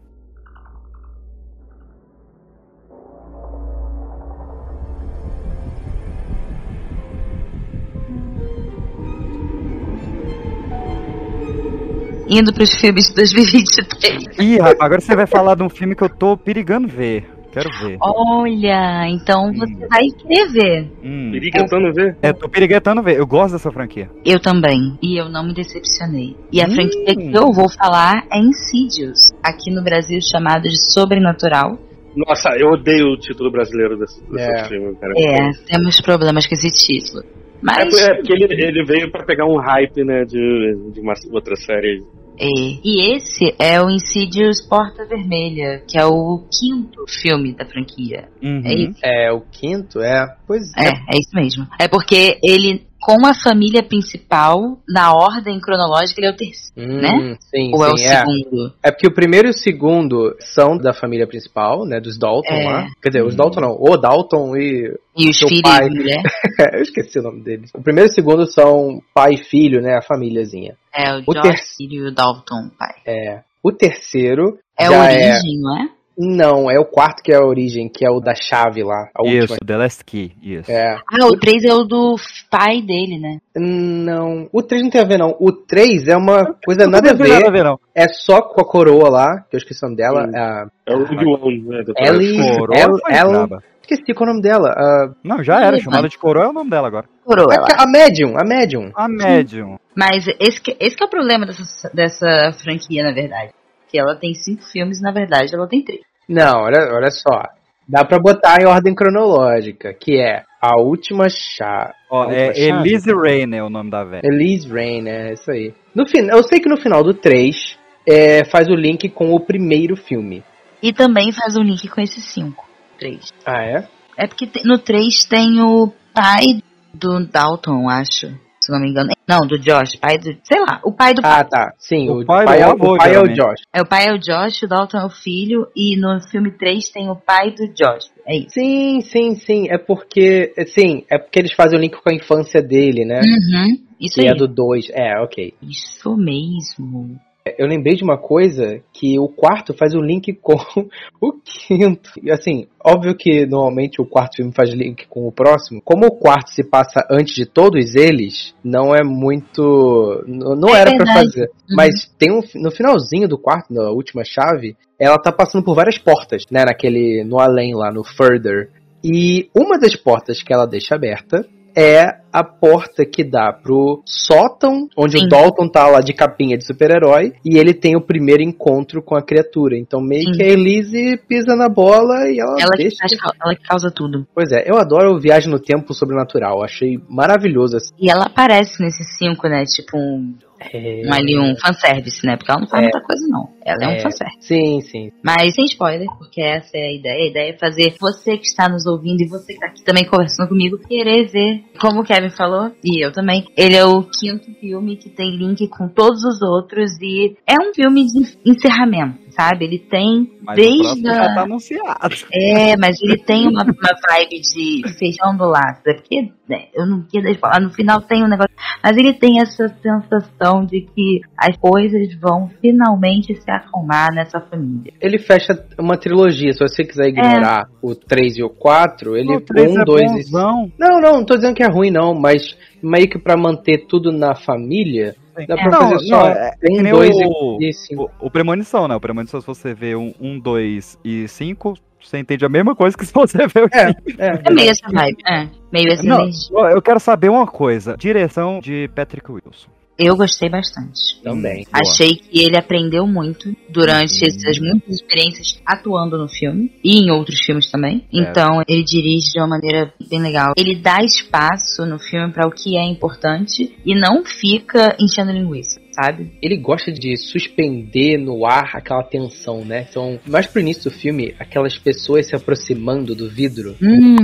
Indo 12.29 12.53
pros 12.53 12.75
filmes 12.81 13.09
de 13.09 13.15
2023. 13.15 14.39
Ih, 14.39 14.59
rapaz, 14.59 14.77
agora 14.81 15.01
você 15.01 15.17
vai 15.17 15.27
falar 15.27 15.55
de 15.55 15.63
um 15.63 15.69
filme 15.69 15.95
que 15.95 16.03
eu 16.05 16.09
tô 16.11 16.37
perigando 16.37 16.87
ver. 16.89 17.25
Quero 17.51 17.71
ver. 17.81 17.97
Olha, 18.03 19.09
então 19.09 19.51
você 19.55 19.75
vai 19.89 20.03
querer 20.11 20.53
ver. 20.53 20.93
Hum. 21.03 21.31
Perigantando 21.33 21.93
ver? 21.95 22.17
É, 22.21 22.33
tô 22.33 22.47
perigando 22.49 23.03
ver. 23.03 23.17
Eu 23.19 23.27
gosto 23.27 23.53
dessa 23.55 23.73
franquia. 23.73 24.11
Eu 24.25 24.39
também. 24.39 24.99
E 25.03 25.19
eu 25.19 25.31
não 25.31 25.47
me 25.47 25.55
decepcionei. 25.55 26.37
E 26.53 26.61
a 26.61 26.67
Hum. 26.67 26.71
franquia 26.75 27.17
que 27.17 27.33
eu 27.35 27.51
vou 27.53 27.67
falar 27.71 28.23
é 28.31 28.39
Insidious. 28.39 29.33
Aqui 29.43 29.71
no 29.75 29.83
Brasil 29.83 30.19
chamado 30.21 30.69
de 30.69 30.77
Sobrenatural. 30.93 31.79
Nossa, 32.15 32.51
eu 32.59 32.69
odeio 32.69 33.13
o 33.13 33.17
título 33.19 33.51
brasileiro 33.51 33.97
desse, 33.99 34.21
desse 34.31 34.51
É. 34.51 34.65
filme, 34.69 34.95
cara. 34.97 35.13
É, 35.17 35.51
temos 35.67 36.01
problemas 36.03 36.47
com 36.47 36.55
esse 36.55 36.69
título. 36.71 37.23
É, 37.23 37.27
Mas. 37.63 37.99
é 38.03 38.15
porque 38.15 38.33
ele, 38.35 38.45
ele 38.45 38.85
veio 38.85 39.11
pra 39.11 39.25
pegar 39.25 39.47
um 39.47 39.57
hype, 39.59 40.05
né, 40.05 40.25
de, 40.25 40.93
de 40.93 41.01
uma 41.01 41.15
outra 41.33 41.57
série. 41.57 42.03
É. 42.39 42.47
E 42.85 43.17
esse 43.17 43.55
é 43.59 43.81
o 43.83 43.91
Insidious 43.91 44.61
Porta 44.61 45.05
Vermelha, 45.05 45.83
que 45.89 45.99
é 45.99 46.07
o 46.07 46.45
quinto 46.51 47.05
filme 47.09 47.53
da 47.53 47.65
franquia. 47.65 48.29
Uhum. 48.43 48.63
É 48.65 48.75
isso? 48.75 48.99
É, 49.03 49.33
o 49.33 49.41
quinto, 49.41 50.01
é. 50.01 50.37
Pois 50.47 50.63
É, 50.77 50.89
é 50.89 51.19
isso 51.19 51.35
mesmo. 51.35 51.67
É 51.79 51.89
porque 51.89 52.39
ele, 52.43 52.87
com 53.01 53.25
a 53.27 53.33
família 53.35 53.83
principal, 53.83 54.79
na 54.89 55.13
ordem 55.13 55.61
cronológica, 55.61 56.21
ele 56.21 56.27
é 56.29 56.31
o 56.31 56.37
terceiro, 56.37 56.93
Hum, 56.93 57.01
né? 57.01 57.37
Sim, 57.41 57.71
Ou 57.75 57.85
é 57.85 57.93
o 57.93 57.97
sim, 57.97 58.05
é. 58.05 58.19
segundo? 58.19 58.73
É 58.83 58.91
porque 58.91 59.07
o 59.07 59.15
primeiro 59.15 59.49
e 59.49 59.51
o 59.51 59.55
segundo 59.55 60.35
são 60.41 60.77
da 60.77 60.93
família 60.93 61.27
principal, 61.27 61.85
né? 61.87 62.01
Dos 62.01 62.19
Dalton 62.19 62.53
É. 62.55 62.65
lá. 62.65 62.87
Quer 63.03 63.09
dizer, 63.11 63.25
os 63.25 63.35
Dalton 63.35 63.61
não. 63.61 63.77
O 63.79 63.97
Dalton 63.97 64.57
e. 64.57 64.95
E 65.17 65.29
os 65.31 65.39
filhos 65.39 65.63
pai. 65.63 65.89
mulher? 65.89 66.23
Eu 66.75 66.83
esqueci 66.83 67.19
o 67.19 67.23
nome 67.23 67.43
deles. 67.43 67.71
O 67.75 67.83
primeiro 67.83 68.09
e 68.09 68.13
o 68.13 68.15
segundo 68.15 68.47
são 68.47 69.01
pai 69.15 69.35
e 69.35 69.45
filho, 69.45 69.81
né? 69.81 69.97
A 69.97 70.03
famíliazinha. 70.03 70.77
É, 70.95 71.15
o, 71.17 71.23
O 71.27 71.35
Josh 71.35 71.43
terceiro- 71.43 71.93
e 71.95 72.03
o 72.09 72.15
Dalton, 72.15 72.69
pai. 72.79 72.95
É. 73.07 73.41
O 73.63 73.73
terceiro. 73.73 74.59
É 74.79 74.87
a 74.87 74.91
origem, 75.03 75.59
não 75.61 75.77
é? 75.83 75.89
Não, 76.19 76.69
é 76.69 76.79
o 76.81 76.85
quarto 76.85 77.23
que 77.23 77.33
é 77.33 77.37
a 77.37 77.45
origem, 77.47 77.89
que 77.89 78.05
é 78.05 78.11
o 78.11 78.19
da 78.19 78.35
chave 78.35 78.83
lá. 78.83 79.09
A 79.15 79.25
Isso, 79.25 79.53
última. 79.53 79.59
The 79.65 79.77
Last 79.77 80.05
Key. 80.05 80.33
Isso. 80.43 80.71
É. 80.71 80.97
Ah, 80.97 81.27
o 81.27 81.39
3 81.39 81.65
é 81.65 81.73
o 81.73 81.85
do 81.85 82.17
pai 82.51 82.83
dele, 82.83 83.19
né? 83.21 83.39
Não. 83.57 84.49
O 84.53 84.63
3 84.63 84.83
não 84.83 84.91
tem 84.91 85.01
a 85.01 85.05
ver, 85.05 85.19
não. 85.19 85.37
O 85.39 85.53
3 85.53 86.09
é 86.09 86.17
uma 86.17 86.55
coisa 86.65 86.85
Não 86.85 86.91
nada 86.93 87.13
a 87.13 87.17
tem 87.17 87.29
nada 87.29 87.47
a 87.49 87.51
ver. 87.51 87.59
ver, 87.59 87.65
não. 87.65 87.79
É 87.95 88.09
só 88.09 88.43
com 88.43 88.61
a 88.61 88.65
coroa 88.65 89.09
lá, 89.09 89.41
que 89.49 89.55
eu 89.57 89.59
esqueci 89.59 89.85
o 89.85 89.89
nome 89.89 89.97
dela. 89.97 90.27
A 90.35 90.67
É 90.87 90.95
o 90.97 91.03
Obi-Wan, 91.03 91.77
né? 91.77 91.83
do 91.85 91.95
Ellie. 91.97 92.57
Coroa 92.59 93.01
ela- 93.11 93.31
braba. 93.47 93.63
Esqueci 93.91 94.13
qual 94.13 94.29
é 94.29 94.31
o 94.33 94.35
nome 94.35 94.43
dela. 94.43 94.69
A, 94.77 95.09
Não, 95.25 95.43
já 95.43 95.65
era. 95.65 95.79
Chamada 95.81 96.09
de 96.11 96.19
coroa 96.19 96.45
é 96.45 96.49
o 96.49 96.53
nome 96.53 96.69
dela 96.69 96.89
agora. 96.89 97.07
Coroa 97.25 97.47
lá. 97.59 97.69
a, 97.79 97.85
a 97.85 97.87
Medium, 97.87 98.35
a 98.37 98.45
Medium. 98.45 98.91
A 98.95 99.09
Medium. 99.09 99.79
Mas 99.97 100.27
esse 100.39 100.61
que, 100.61 100.77
esse 100.79 100.95
que 100.95 101.03
é 101.03 101.07
o 101.07 101.11
problema 101.11 101.47
dessa, 101.47 101.91
dessa 101.95 102.53
franquia, 102.63 103.03
na 103.03 103.13
verdade. 103.13 103.53
Que 103.89 103.99
ela 103.99 104.15
tem 104.15 104.35
cinco 104.35 104.63
filmes, 104.65 105.01
na 105.01 105.11
verdade, 105.11 105.55
ela 105.55 105.67
tem 105.67 105.83
três. 105.83 106.03
Não, 106.29 106.63
olha, 106.63 106.93
olha 106.93 107.11
só. 107.11 107.43
Dá 107.89 108.05
pra 108.05 108.19
botar 108.19 108.61
em 108.61 108.67
ordem 108.67 108.95
cronológica, 108.95 109.95
que 109.95 110.21
é 110.21 110.43
a 110.61 110.79
última 110.79 111.27
chave. 111.31 111.95
Ó, 112.11 112.29
A 112.29 112.35
é 112.35 112.53
chave? 112.53 112.91
Elise 112.91 113.11
Rain 113.15 113.55
é 113.55 113.63
o 113.63 113.71
nome 113.71 113.91
da 113.91 114.05
velha. 114.05 114.21
Elise 114.23 114.69
Rain, 114.69 115.09
é 115.09 115.33
isso 115.33 115.51
aí. 115.51 115.73
No 115.95 116.07
final, 116.07 116.37
eu 116.37 116.43
sei 116.43 116.61
que 116.61 116.69
no 116.69 116.77
final 116.77 117.03
do 117.03 117.15
3 117.15 117.79
é, 118.07 118.45
faz 118.45 118.69
o 118.69 118.75
link 118.75 119.09
com 119.09 119.33
o 119.33 119.41
primeiro 119.41 119.97
filme. 119.97 120.45
E 120.83 120.93
também 120.93 121.33
faz 121.33 121.57
um 121.57 121.63
link 121.63 121.89
com 121.89 122.01
esses 122.01 122.25
cinco. 122.25 122.69
Três. 122.99 123.33
Ah, 123.47 123.63
é? 123.65 123.89
É 124.19 124.27
porque 124.27 124.51
no 124.65 124.79
3 124.79 125.25
tem 125.25 125.61
o 125.63 125.91
pai 126.13 126.63
do 126.93 127.25
Dalton, 127.27 127.89
acho. 127.89 128.29
Se 128.69 128.73
não 128.73 128.81
me 128.81 128.91
engano. 128.91 129.09
Não, 129.27 129.47
do 129.47 129.59
Josh. 129.59 129.97
Pai 129.97 130.19
do. 130.19 130.25
Sei 130.45 130.61
lá. 130.61 130.79
O 130.85 130.93
pai 130.93 131.15
do 131.15 131.23
Ah, 131.25 131.43
tá. 131.43 131.73
Sim, 131.79 132.11
O 132.11 132.21
o, 132.21 132.27
pai 132.27 132.45
pai, 132.45 132.59
do 132.59 132.63
é, 132.63 132.67
avô, 132.67 132.93
o 132.93 132.99
pai 132.99 133.15
é 133.15 133.19
o. 133.19 133.27
Josh. 133.27 133.63
É, 133.73 133.81
o 133.81 133.87
pai 133.87 134.07
é 134.09 134.13
o 134.13 134.19
Josh, 134.19 134.63
o 134.63 134.69
Dalton 134.69 134.99
é 134.99 135.07
o 135.07 135.11
filho. 135.11 135.67
E 135.75 135.97
no 135.99 136.21
filme 136.31 136.51
3 136.51 136.91
tem 136.91 137.09
o 137.09 137.17
pai 137.17 137.51
do 137.53 137.67
Josh. 137.73 138.11
É 138.27 138.37
isso. 138.37 138.51
Sim, 138.51 139.01
sim, 139.01 139.35
sim. 139.37 139.71
É 139.71 139.79
porque. 139.79 140.53
Sim, 140.67 141.03
é 141.11 141.17
porque 141.17 141.39
eles 141.39 141.55
fazem 141.55 141.79
o 141.79 141.81
link 141.81 141.97
com 141.97 142.11
a 142.11 142.15
infância 142.15 142.61
dele, 142.61 143.07
né? 143.07 143.21
Uhum. 143.21 143.79
Isso 143.99 144.17
Que 144.17 144.27
aí. 144.27 144.29
é 144.29 144.35
do 144.35 144.47
2. 144.47 144.91
É, 144.91 145.19
ok. 145.19 145.55
Isso 145.63 146.15
mesmo. 146.15 147.19
Eu 147.59 147.67
lembrei 147.67 147.95
de 147.95 148.03
uma 148.05 148.19
coisa 148.19 148.81
que 148.93 149.19
o 149.19 149.29
quarto 149.29 149.73
faz 149.75 149.95
o 149.95 150.01
link 150.01 150.33
com 150.35 150.55
o 151.21 151.33
quinto. 151.33 152.11
E 152.23 152.31
assim, 152.31 152.67
óbvio 152.85 153.15
que 153.17 153.47
normalmente 153.47 154.01
o 154.01 154.07
quarto 154.07 154.37
filme 154.37 154.53
faz 154.53 154.71
link 154.71 155.07
com 155.09 155.27
o 155.27 155.33
próximo. 155.33 155.81
Como 155.85 156.07
o 156.07 156.11
quarto 156.19 156.51
se 156.51 156.65
passa 156.65 157.07
antes 157.11 157.35
de 157.35 157.47
todos 157.47 157.95
eles, 157.95 158.55
não 158.63 158.95
é 158.95 159.03
muito. 159.05 160.23
Não 160.27 160.75
É 160.75 160.81
era 160.81 160.97
pra 160.97 161.05
verdade. 161.05 161.27
fazer. 161.33 161.51
Mas 161.71 162.11
tem 162.19 162.33
um, 162.33 162.41
no 162.57 162.71
finalzinho 162.71 163.29
do 163.29 163.39
quarto, 163.39 163.73
na 163.73 163.91
última 163.91 164.25
chave, 164.25 164.77
ela 164.99 165.19
tá 165.19 165.31
passando 165.31 165.65
por 165.65 165.75
várias 165.75 165.99
portas, 165.99 166.43
né? 166.51 166.65
Naquele. 166.65 167.25
No 167.25 167.39
além 167.41 167.75
lá, 167.75 167.91
no 167.93 168.03
further. 168.05 168.71
E 169.05 169.49
uma 169.57 169.79
das 169.79 169.95
portas 169.95 170.43
que 170.43 170.53
ela 170.53 170.67
deixa 170.67 170.95
aberta 170.95 171.47
é 171.79 172.19
a 172.33 172.43
porta 172.43 173.05
que 173.07 173.23
dá 173.23 173.53
pro 173.53 174.03
sótão, 174.05 174.89
onde 174.97 175.19
Sim. 175.19 175.27
o 175.27 175.29
Dalton 175.29 175.69
tá 175.69 175.87
lá 175.87 176.01
de 176.01 176.13
capinha 176.13 176.59
de 176.59 176.67
super-herói, 176.67 177.33
e 177.45 177.57
ele 177.57 177.73
tem 177.73 177.97
o 177.97 178.01
primeiro 178.01 178.43
encontro 178.43 179.01
com 179.01 179.17
a 179.17 179.23
criatura. 179.23 179.79
Então 179.79 180.01
meio 180.01 180.25
Sim. 180.25 180.33
que 180.33 180.43
a 180.43 180.47
Elise 180.47 181.17
pisa 181.29 181.55
na 181.55 181.69
bola 181.69 182.29
e 182.29 182.41
ela, 182.41 182.57
Ela 182.61 182.73
que, 182.73 182.83
deixa. 182.83 182.97
faz, 183.01 183.13
ela 183.41 183.55
que 183.55 183.63
causa 183.63 183.91
tudo. 183.95 184.27
Pois 184.35 184.51
é, 184.51 184.69
eu 184.69 184.77
adoro 184.77 185.19
Viagem 185.21 185.51
no 185.51 185.61
Tempo 185.61 185.95
Sobrenatural, 185.95 186.65
achei 186.65 187.01
maravilhoso 187.09 187.77
assim. 187.77 187.95
E 187.99 188.11
ela 188.11 188.25
aparece 188.25 188.83
nesses 188.83 189.17
cinco, 189.17 189.49
né? 189.49 189.65
Tipo 189.65 189.97
um, 189.97 190.35
É... 190.61 191.03
um 191.07 191.13
ali, 191.13 191.39
um 191.39 191.57
fanservice, 191.57 192.27
né? 192.27 192.37
Porque 192.37 192.51
ela 192.51 192.61
não 192.61 192.69
faz 192.69 192.83
É. 192.83 192.85
muita 192.85 193.01
coisa, 193.01 193.27
não. 193.29 193.49
Ela 193.65 193.85
é, 193.85 193.89
um 193.89 193.91
É. 193.93 194.01
fanservice. 194.01 194.39
Sim, 194.41 194.81
sim. 194.81 195.13
Mas 195.23 195.55
sem 195.55 195.65
spoiler, 195.67 196.07
porque 196.19 196.41
essa 196.41 196.77
é 196.77 196.87
a 196.87 196.93
ideia. 196.95 197.25
A 197.25 197.31
ideia 197.31 197.51
é 197.53 197.59
fazer 197.59 197.95
você 198.01 198.37
que 198.37 198.47
está 198.47 198.69
nos 198.69 198.87
ouvindo 198.87 199.21
e 199.23 199.29
você 199.29 199.47
que 199.47 199.53
está 199.55 199.67
aqui 199.67 199.85
também 199.85 200.05
conversando 200.05 200.49
comigo 200.49 200.79
querer 200.79 201.27
ver, 201.29 201.63
como 201.81 202.01
o 202.01 202.05
Kevin 202.05 202.31
falou, 202.31 202.73
e 202.85 203.05
eu 203.05 203.13
também. 203.13 203.45
Ele 203.57 203.77
é 203.77 203.85
o 203.85 204.03
quinto 204.03 204.51
filme 204.61 204.97
que 204.97 205.11
tem 205.11 205.37
link 205.37 205.69
com 205.69 205.89
todos 205.89 206.25
os 206.25 206.43
outros 206.43 206.91
e 207.01 207.37
é 207.47 207.55
um 207.63 207.73
filme 207.75 208.05
de 208.07 208.37
encerramento, 208.45 209.19
sabe? 209.39 209.67
Ele 209.67 209.79
tem 209.79 210.29
Mas 210.43 210.59
o 210.59 210.61
desde 210.61 210.83
próximo 210.83 211.09
a... 211.09 211.15
já 211.15 211.35
tá 211.35 211.43
anunciado. 211.43 212.17
É, 212.33 212.77
mas 212.77 213.01
ele 213.01 213.19
tem 213.19 213.47
uma, 213.47 213.63
uma 213.63 213.91
vibe 214.09 214.41
de 214.41 214.83
fechando 214.99 215.45
o 215.45 215.49
laço. 215.49 215.81
É 215.87 215.95
porque, 215.95 216.33
né, 216.49 216.67
eu 216.75 216.85
não 216.85 217.03
queria 217.03 217.39
falar, 217.39 217.61
no 217.61 217.71
final 217.71 218.01
tem 218.03 218.25
um 218.25 218.29
negócio. 218.29 218.53
Mas 218.83 218.97
ele 218.97 219.15
tem 219.15 219.41
essa 219.41 219.69
sensação 219.81 220.65
de 220.65 220.81
que 220.81 221.21
as 221.37 221.57
coisas 221.57 222.13
vão 222.21 222.51
finalmente 222.61 223.35
se 223.37 223.51
acalmar 223.51 224.13
nessa 224.13 224.41
família. 224.41 224.93
Ele 225.01 225.19
fecha 225.19 225.53
uma 225.79 225.97
trilogia, 225.97 226.53
se 226.53 226.59
você 226.59 226.83
quiser 226.83 227.09
ignorar 227.09 227.69
o 227.81 227.95
3 227.95 228.39
e 228.39 228.43
o 228.43 228.51
4, 228.51 229.17
ele 229.17 229.37
o 229.37 229.41
3 229.41 229.71
um, 229.71 229.81
é 229.81 229.85
2 229.85 230.29
e. 230.29 230.33
Não, 230.33 230.71
não, 230.79 231.01
não 231.01 231.25
tô 231.25 231.37
dizendo 231.37 231.55
que 231.55 231.63
é 231.63 231.69
ruim, 231.69 231.91
não, 231.91 232.13
mas 232.13 232.57
meio 232.83 233.09
que 233.09 233.19
pra 233.19 233.37
manter 233.37 233.87
tudo 233.87 234.11
na 234.11 234.35
família, 234.35 235.15
dá 235.47 235.55
pra 235.57 235.71
Não, 235.71 235.81
fazer 235.91 235.99
só 236.07 236.17
não, 236.21 236.27
é- 236.29 236.53
é 236.63 236.73
um, 236.73 236.83
nem 236.83 236.93
dois 236.93 237.17
o- 237.17 237.59
e, 237.61 237.73
cinco. 237.73 238.11
O, 238.21 238.27
o 238.27 238.31
Premonição, 238.31 238.89
né? 238.89 238.95
O 238.97 239.01
Premonição, 239.01 239.41
se 239.41 239.47
você 239.47 239.75
vê 239.75 239.95
um, 239.95 240.13
um, 240.21 240.39
dois 240.39 240.99
e 241.05 241.27
cinco, 241.29 241.75
você 242.01 242.19
entende 242.19 242.45
a 242.45 242.49
mesma 242.49 242.75
coisa 242.75 242.97
que 242.97 243.05
se 243.05 243.13
você 243.13 243.47
vê 243.47 243.61
o 243.63 243.69
É, 243.73 243.91
é, 244.19 244.43
É 244.45 244.51
meio 244.51 244.71
essa 244.71 244.89
vibe. 244.91 245.19
É, 245.27 245.49
meio 245.73 245.93
essa 245.93 246.03
Não, 246.03 246.29
eu 246.71 246.81
quero 246.83 247.01
saber 247.01 247.29
uma 247.29 247.47
coisa. 247.47 247.97
Direção 247.97 248.61
de 248.61 248.89
Patrick 248.95 249.31
Wilson. 249.31 249.69
Eu 249.99 250.17
gostei 250.17 250.49
bastante. 250.49 251.21
também. 251.23 251.65
Boa. 251.65 251.83
Achei 251.83 252.15
que 252.15 252.41
ele 252.41 252.57
aprendeu 252.57 253.07
muito 253.07 253.55
durante 253.69 254.23
Uhum. 254.23 254.29
essas 254.29 254.59
muitas 254.61 254.95
experiências 254.95 255.61
atuando 255.67 256.17
no 256.17 256.29
filme 256.29 256.71
e 256.83 257.01
em 257.01 257.11
outros 257.11 257.41
filmes 257.45 257.71
também. 257.71 258.05
É. 258.13 258.21
Então 258.21 258.63
ele 258.69 258.85
dirige 258.85 259.33
de 259.33 259.41
uma 259.41 259.49
maneira 259.49 259.93
bem 260.09 260.21
legal. 260.23 260.53
Ele 260.57 260.77
dá 260.77 260.99
espaço 261.03 261.85
no 261.85 261.99
filme 261.99 262.33
para 262.33 262.47
o 262.47 262.51
que 262.53 262.77
é 262.79 262.85
importante 262.85 263.77
e 263.85 263.95
não 263.95 264.25
fica 264.25 264.97
enchendo 265.01 265.33
linguiça, 265.33 265.81
sabe? 265.93 266.31
Ele 266.41 266.57
gosta 266.57 266.93
de 266.93 267.17
suspender 267.17 268.17
no 268.19 268.47
ar 268.47 268.71
aquela 268.75 269.03
tensão, 269.03 269.65
né? 269.65 269.87
Então, 269.91 270.19
mais 270.27 270.47
pro 270.47 270.61
início 270.61 270.85
do 270.85 270.97
filme, 270.97 271.35
aquelas 271.39 271.77
pessoas 271.77 272.27
se 272.29 272.37
aproximando 272.37 273.15
do 273.15 273.29
vidro. 273.29 273.77
Hum, 273.83 274.17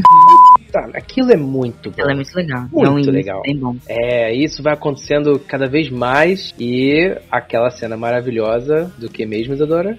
Tá, 0.75 0.89
aquilo 0.93 1.31
é 1.31 1.37
muito 1.37 1.89
bom. 1.89 2.03
ela 2.03 2.11
é 2.11 2.15
muito 2.17 2.35
legal. 2.35 2.69
Muito 2.73 2.85
é 2.85 2.91
um 2.91 3.13
legal. 3.13 3.43
Bem 3.43 3.57
bom. 3.57 3.77
É, 3.89 4.35
isso 4.35 4.61
vai 4.61 4.75
acontecendo 4.75 5.39
cada 5.39 5.69
vez 5.69 5.89
mais 5.89 6.53
e 6.59 7.17
aquela 7.31 7.71
cena 7.71 7.97
maravilhosa 7.97 8.93
do 8.99 9.09
que 9.09 9.25
mesmo, 9.25 9.55
Isadora? 9.55 9.97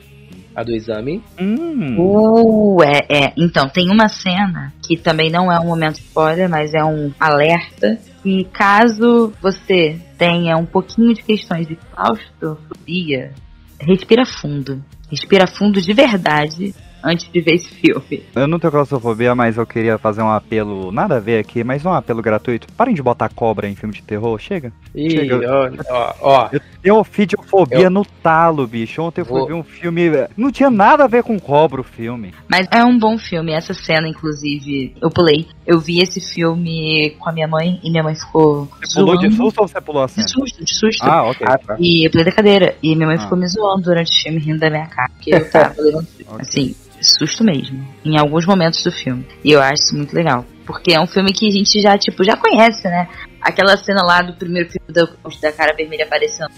a 0.53 0.63
do 0.63 0.73
exame. 0.73 1.21
Hum. 1.39 1.97
Uh, 1.97 2.83
é, 2.83 3.25
é. 3.25 3.33
Então, 3.37 3.67
tem 3.67 3.89
uma 3.89 4.07
cena 4.07 4.73
que 4.85 4.95
também 4.95 5.29
não 5.29 5.51
é 5.51 5.59
um 5.59 5.65
momento 5.65 5.99
spoiler, 5.99 6.49
mas 6.49 6.73
é 6.73 6.83
um 6.83 7.11
alerta. 7.19 7.97
E 8.23 8.45
caso 8.45 9.33
você 9.41 9.99
tenha 10.17 10.55
um 10.55 10.65
pouquinho 10.65 11.13
de 11.13 11.23
questões 11.23 11.67
de 11.67 11.75
claustrofobia, 11.75 13.33
respira 13.79 14.25
fundo. 14.25 14.81
Respira 15.09 15.45
fundo 15.45 15.81
de 15.81 15.93
verdade 15.93 16.73
antes 17.05 17.31
de 17.31 17.39
ver 17.41 17.53
esse 17.55 17.69
filme. 17.75 18.23
Eu 18.35 18.47
não 18.47 18.57
tenho 18.59 18.71
claustrofobia, 18.71 19.35
mas 19.35 19.57
eu 19.57 19.65
queria 19.65 19.97
fazer 19.97 20.21
um 20.21 20.29
apelo, 20.31 20.91
nada 20.91 21.17
a 21.17 21.19
ver 21.19 21.39
aqui, 21.39 21.63
mas 21.63 21.85
um 21.85 21.93
apelo 21.93 22.21
gratuito. 22.21 22.67
Parem 22.75 22.95
de 22.95 23.01
botar 23.03 23.29
cobra 23.29 23.67
em 23.69 23.75
filme 23.75 23.93
de 23.93 24.01
terror, 24.01 24.37
chega. 24.39 24.73
Ih, 24.95 25.09
Chega. 25.11 25.39
ó, 25.47 25.69
ó, 25.89 26.13
ó, 26.21 26.49
Eu 26.51 26.59
tenho 26.81 26.95
ofidiofobia 26.97 27.79
Eu- 27.83 27.89
no 27.89 28.03
talo, 28.23 28.65
bicho. 28.67 29.01
Ontem 29.01 29.21
eu 29.21 29.25
fui 29.25 29.37
Vou- 29.39 29.47
ver 29.47 29.53
um 29.53 29.63
filme. 29.63 30.09
Não 30.35 30.51
tinha 30.51 30.69
nada 30.69 31.03
a 31.03 31.07
ver 31.07 31.23
com 31.23 31.39
cobra 31.39 31.81
o 31.81 31.83
filme. 31.83 32.33
Mas 32.49 32.67
é 32.71 32.83
um 32.83 32.97
bom 32.97 33.17
filme. 33.17 33.51
Essa 33.53 33.73
cena, 33.73 34.07
inclusive, 34.07 34.95
eu 35.01 35.09
pulei. 35.09 35.47
Eu 35.65 35.79
vi 35.79 35.99
esse 36.01 36.19
filme 36.21 37.11
com 37.19 37.29
a 37.29 37.33
minha 37.33 37.47
mãe 37.47 37.79
e 37.83 37.89
minha 37.91 38.03
mãe 38.03 38.15
ficou. 38.15 38.67
Você 38.83 38.99
pulou 38.99 39.17
de 39.17 39.31
susto 39.31 39.61
ou 39.61 39.67
você 39.67 39.81
pulou 39.81 40.03
a 40.03 40.07
cena? 40.07 40.25
De 40.25 40.31
susto, 40.31 40.63
de 40.63 40.73
susto. 40.73 41.03
Ah, 41.03 41.23
ok. 41.29 41.45
Ah, 41.49 41.57
tá. 41.57 41.75
E 41.79 42.05
eu 42.07 42.11
pulei 42.11 42.25
da 42.25 42.31
cadeira. 42.31 42.75
E 42.81 42.95
minha 42.95 43.07
mãe 43.07 43.17
Ah. 43.17 43.21
ficou 43.21 43.37
me 43.37 43.47
zoando 43.47 43.83
durante 43.83 44.11
o 44.11 44.23
filme, 44.23 44.39
rindo 44.39 44.59
da 44.59 44.69
minha 44.69 44.87
cara. 44.87 45.09
Porque 45.09 45.33
eu 45.35 45.49
tava 45.51 45.73
levando. 45.81 46.07
Ok. 46.27 46.37
Assim, 46.39 46.75
susto 47.11 47.43
mesmo. 47.43 47.85
Em 48.03 48.17
alguns 48.17 48.45
momentos 48.45 48.83
do 48.83 48.91
filme. 48.91 49.25
E 49.43 49.51
eu 49.51 49.61
acho 49.61 49.83
isso 49.83 49.95
muito 49.95 50.13
legal. 50.15 50.45
Porque 50.65 50.93
é 50.93 50.99
um 50.99 51.07
filme 51.07 51.31
que 51.31 51.47
a 51.47 51.51
gente 51.51 51.79
já, 51.79 51.97
tipo, 51.97 52.23
já 52.23 52.35
conhece, 52.35 52.87
né? 52.87 53.07
Aquela 53.39 53.77
cena 53.77 54.03
lá 54.03 54.21
do 54.21 54.33
primeiro 54.33 54.69
filme 54.69 54.91
da, 54.91 55.07
da 55.41 55.51
cara 55.51 55.75
vermelha 55.75 56.05
aparecendo 56.05 56.49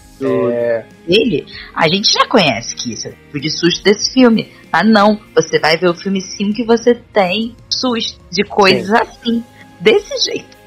É, 0.50 0.86
dele, 1.06 1.46
a 1.76 1.88
gente 1.90 2.14
já 2.14 2.26
conhece 2.28 2.74
que 2.76 2.94
isso 2.94 3.10
é 3.10 3.12
tipo 3.12 3.40
de 3.40 3.50
susto 3.50 3.84
desse 3.84 4.14
filme. 4.14 4.50
Mas 4.72 4.90
não, 4.90 5.20
você 5.36 5.60
vai 5.60 5.76
ver 5.78 5.90
o 5.90 5.94
filme 5.94 6.22
sim 6.22 6.54
que 6.54 6.64
você 6.64 6.96
tem 6.96 7.56
susto 7.70 8.22
de 8.32 8.44
coisas 8.44 8.90
assim. 8.94 9.44
Desse 9.82 10.32
jeito. 10.32 10.58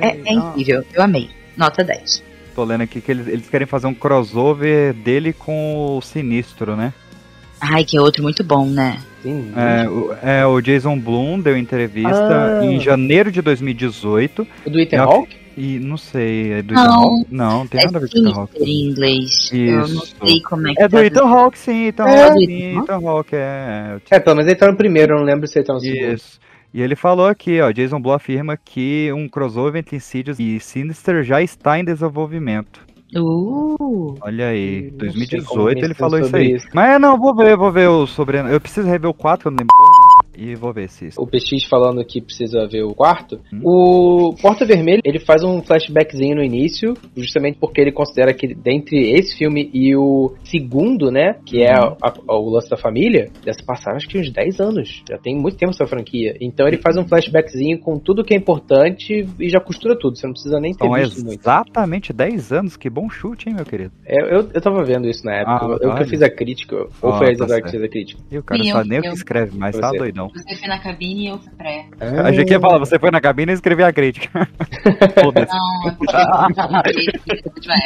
É, 0.00 0.30
é 0.30 0.32
incrível. 0.32 0.84
Eu 0.94 1.02
amei. 1.02 1.30
Nota 1.56 1.84
10. 1.84 2.22
Tô 2.54 2.64
lendo 2.64 2.82
aqui 2.82 3.00
que 3.00 3.10
eles, 3.10 3.26
eles 3.28 3.48
querem 3.48 3.66
fazer 3.66 3.86
um 3.86 3.94
crossover 3.94 4.92
dele 4.94 5.32
com 5.32 5.96
o 5.96 6.00
Sinistro, 6.00 6.74
né? 6.74 6.92
Ai, 7.60 7.84
que 7.84 7.96
é 7.96 8.00
outro 8.00 8.22
muito 8.22 8.42
bom, 8.44 8.66
né? 8.66 8.98
sim. 9.22 9.52
É, 9.56 9.88
o, 9.88 10.14
é, 10.22 10.46
o 10.46 10.60
Jason 10.60 10.98
Blum 10.98 11.40
deu 11.40 11.56
entrevista 11.56 12.60
Ah. 12.60 12.64
em 12.64 12.78
janeiro 12.80 13.32
de 13.32 13.42
2018. 13.42 14.46
O 14.64 14.70
do 14.70 14.78
Ethan 14.80 15.02
Hawke? 15.02 15.36
E 15.56 15.80
não 15.80 15.96
sei, 15.96 16.52
é 16.52 16.62
do 16.62 16.72
Não. 16.72 16.82
Ethan 16.84 16.92
Hawke? 16.94 17.26
Não, 17.30 17.58
não 17.58 17.66
tem 17.66 17.80
É 17.80 17.84
nada 17.86 17.98
a 17.98 18.00
ver 18.00 18.10
com 18.10 18.18
Ethan 18.18 18.32
Hawke. 18.40 18.62
Em 18.62 18.88
inglês. 18.90 19.50
Eu 19.52 19.76
não 19.78 19.84
Isso. 19.86 20.16
sei 20.24 20.40
como 20.42 20.68
é 20.68 20.74
que 20.74 20.82
É 20.82 20.88
do 20.88 20.96
tá 20.96 21.04
Ethan 21.04 21.26
Hawke, 21.26 21.58
sim, 21.58 21.86
Ethan 21.86 22.04
É. 22.08 22.22
Hawke, 22.28 22.46
sim, 22.46 22.78
Ethan 22.78 23.08
Hawke, 23.08 23.34
é. 23.34 23.96
É, 24.10 24.20
pelo 24.20 24.36
menos 24.36 24.48
ele 24.50 24.58
tá 24.60 24.68
no 24.70 24.76
primeiro, 24.76 25.14
eu 25.14 25.18
não 25.18 25.24
lembro 25.24 25.48
se 25.48 25.58
ele 25.58 25.66
tá 25.66 25.74
no 25.74 25.80
segundo. 25.80 26.14
Isso. 26.14 26.38
E 26.72 26.82
ele 26.82 26.94
falou 26.94 27.26
aqui, 27.26 27.60
ó, 27.62 27.72
Jason 27.72 27.98
Blum 28.00 28.12
afirma 28.12 28.56
que 28.56 29.10
um 29.12 29.26
crossover 29.26 29.80
entre 29.80 29.96
Insidious 29.96 30.38
e 30.38 30.60
Sinister 30.60 31.24
já 31.24 31.42
está 31.42 31.78
em 31.78 31.84
desenvolvimento. 31.84 32.80
Uh, 33.16 34.14
Olha 34.20 34.48
aí, 34.48 34.92
Hum, 34.92 34.98
não 35.00 35.26
sei 35.26 35.40
como 35.40 35.62
2018 35.64 35.84
ele 35.84 35.94
falou 35.94 36.18
isso 36.20 36.36
aí. 36.36 36.52
isso. 36.56 36.66
Mas 36.74 37.00
não, 37.00 37.18
vou 37.18 37.34
ver, 37.34 37.56
vou 37.56 37.72
ver 37.72 37.88
o 37.88 38.06
sobrenome. 38.06 38.52
Eu 38.54 38.60
preciso 38.60 38.86
rever 38.86 39.08
o 39.10 39.14
4, 39.14 39.42
que 39.42 39.46
eu 39.48 39.50
não 39.52 39.58
lembro 39.58 39.74
e 40.38 40.54
vou 40.54 40.72
ver 40.72 40.88
se 40.88 41.06
isso. 41.08 41.20
O 41.20 41.26
PX 41.26 41.64
falando 41.68 42.04
que 42.04 42.20
precisa 42.20 42.66
ver 42.66 42.82
o 42.84 42.94
quarto. 42.94 43.40
Hum. 43.52 43.60
O 43.64 44.34
Porta 44.40 44.64
Vermelha, 44.64 45.00
ele 45.04 45.18
faz 45.18 45.42
um 45.42 45.60
flashbackzinho 45.62 46.36
no 46.36 46.42
início, 46.42 46.94
justamente 47.16 47.58
porque 47.58 47.80
ele 47.80 47.92
considera 47.92 48.32
que 48.32 48.54
dentre 48.54 49.12
esse 49.12 49.36
filme 49.36 49.70
e 49.72 49.94
o 49.96 50.34
segundo, 50.44 51.10
né, 51.10 51.36
que 51.44 51.62
é 51.62 51.74
Uhum. 51.78 51.96
a- 52.02 52.14
a- 52.28 52.36
o 52.36 52.50
lance 52.50 52.68
da 52.70 52.76
família, 52.76 53.30
já 53.44 53.52
se 53.52 53.64
passaram 53.64 53.96
acho 53.96 54.08
que 54.08 54.18
uns 54.18 54.30
10 54.32 54.60
anos. 54.60 55.02
Já 55.08 55.18
tem 55.18 55.36
muito 55.36 55.56
tempo 55.56 55.70
essa 55.70 55.86
franquia. 55.86 56.36
Então 56.40 56.66
ele 56.66 56.78
faz 56.78 56.96
um 56.96 57.06
flashbackzinho 57.06 57.78
com 57.78 57.98
tudo 57.98 58.24
que 58.24 58.34
é 58.34 58.36
importante 58.36 59.26
e 59.38 59.48
já 59.48 59.60
costura 59.60 59.96
tudo. 59.98 60.16
Você 60.16 60.26
não 60.26 60.32
precisa 60.34 60.60
nem 60.60 60.72
ter 60.72 60.84
São 60.86 60.92
visto 60.94 61.24
muito. 61.24 61.40
exatamente 61.40 62.12
10 62.12 62.52
anos, 62.52 62.76
que 62.76 62.88
bom 62.88 63.08
chute, 63.10 63.48
hein, 63.48 63.54
meu 63.56 63.64
querido. 63.64 63.92
É, 64.06 64.16
eu, 64.34 64.48
eu 64.52 64.60
tava 64.60 64.82
vendo 64.84 65.08
isso 65.08 65.24
na 65.24 65.34
época. 65.36 65.66
Ah, 65.66 65.78
eu, 65.82 65.90
eu 65.90 65.94
que 65.96 66.04
fiz 66.04 66.22
a 66.22 66.30
crítica. 66.30 66.76
Ou 67.02 67.12
Ah, 67.12 67.18
foi 67.18 67.26
a 67.26 67.28
tá 67.28 67.32
Isadora 67.32 67.62
que 67.62 67.70
certo. 67.70 67.80
fez 67.80 67.82
a 67.84 67.88
crítica? 67.88 68.22
E 68.30 68.38
o 68.38 68.42
cara 68.42 68.60
eu, 68.60 68.66
sabe 68.72 68.88
nem 68.88 68.98
o 68.98 69.04
eu. 69.04 69.10
que 69.10 69.16
escreve, 69.16 69.58
mas 69.58 69.76
tá 69.78 69.88
Você. 69.90 69.98
Você 70.32 70.56
foi 70.56 70.68
na 70.68 70.78
cabine 70.78 71.24
e 71.24 71.28
eu 71.28 71.38
fui 71.38 71.52
pré. 71.52 71.86
A 72.24 72.32
gente 72.32 72.50
ia 72.50 72.60
falar, 72.60 72.78
você 72.78 72.98
foi 72.98 73.10
na 73.10 73.20
cabine 73.20 73.52
e 73.52 73.54
escreveu 73.54 73.86
a 73.86 73.92
crítica. 73.92 74.48
Foda-se. 75.22 75.54
Não, 75.54 75.88
é 75.88 75.90
eu 75.90 75.94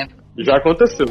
época. 0.03 0.23
Já 0.39 0.57
aconteceu. 0.57 1.07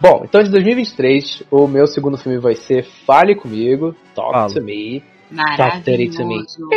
Bom, 0.00 0.22
então 0.24 0.42
de 0.42 0.50
2023, 0.50 1.42
o 1.50 1.66
meu 1.66 1.86
segundo 1.86 2.16
filme 2.16 2.38
vai 2.38 2.54
ser 2.54 2.84
Fale 3.04 3.34
Comigo, 3.34 3.94
Talk 4.14 4.32
Fala. 4.32 4.54
to 4.54 4.62
Me. 4.62 5.02
Maravilhoso. 5.30 6.68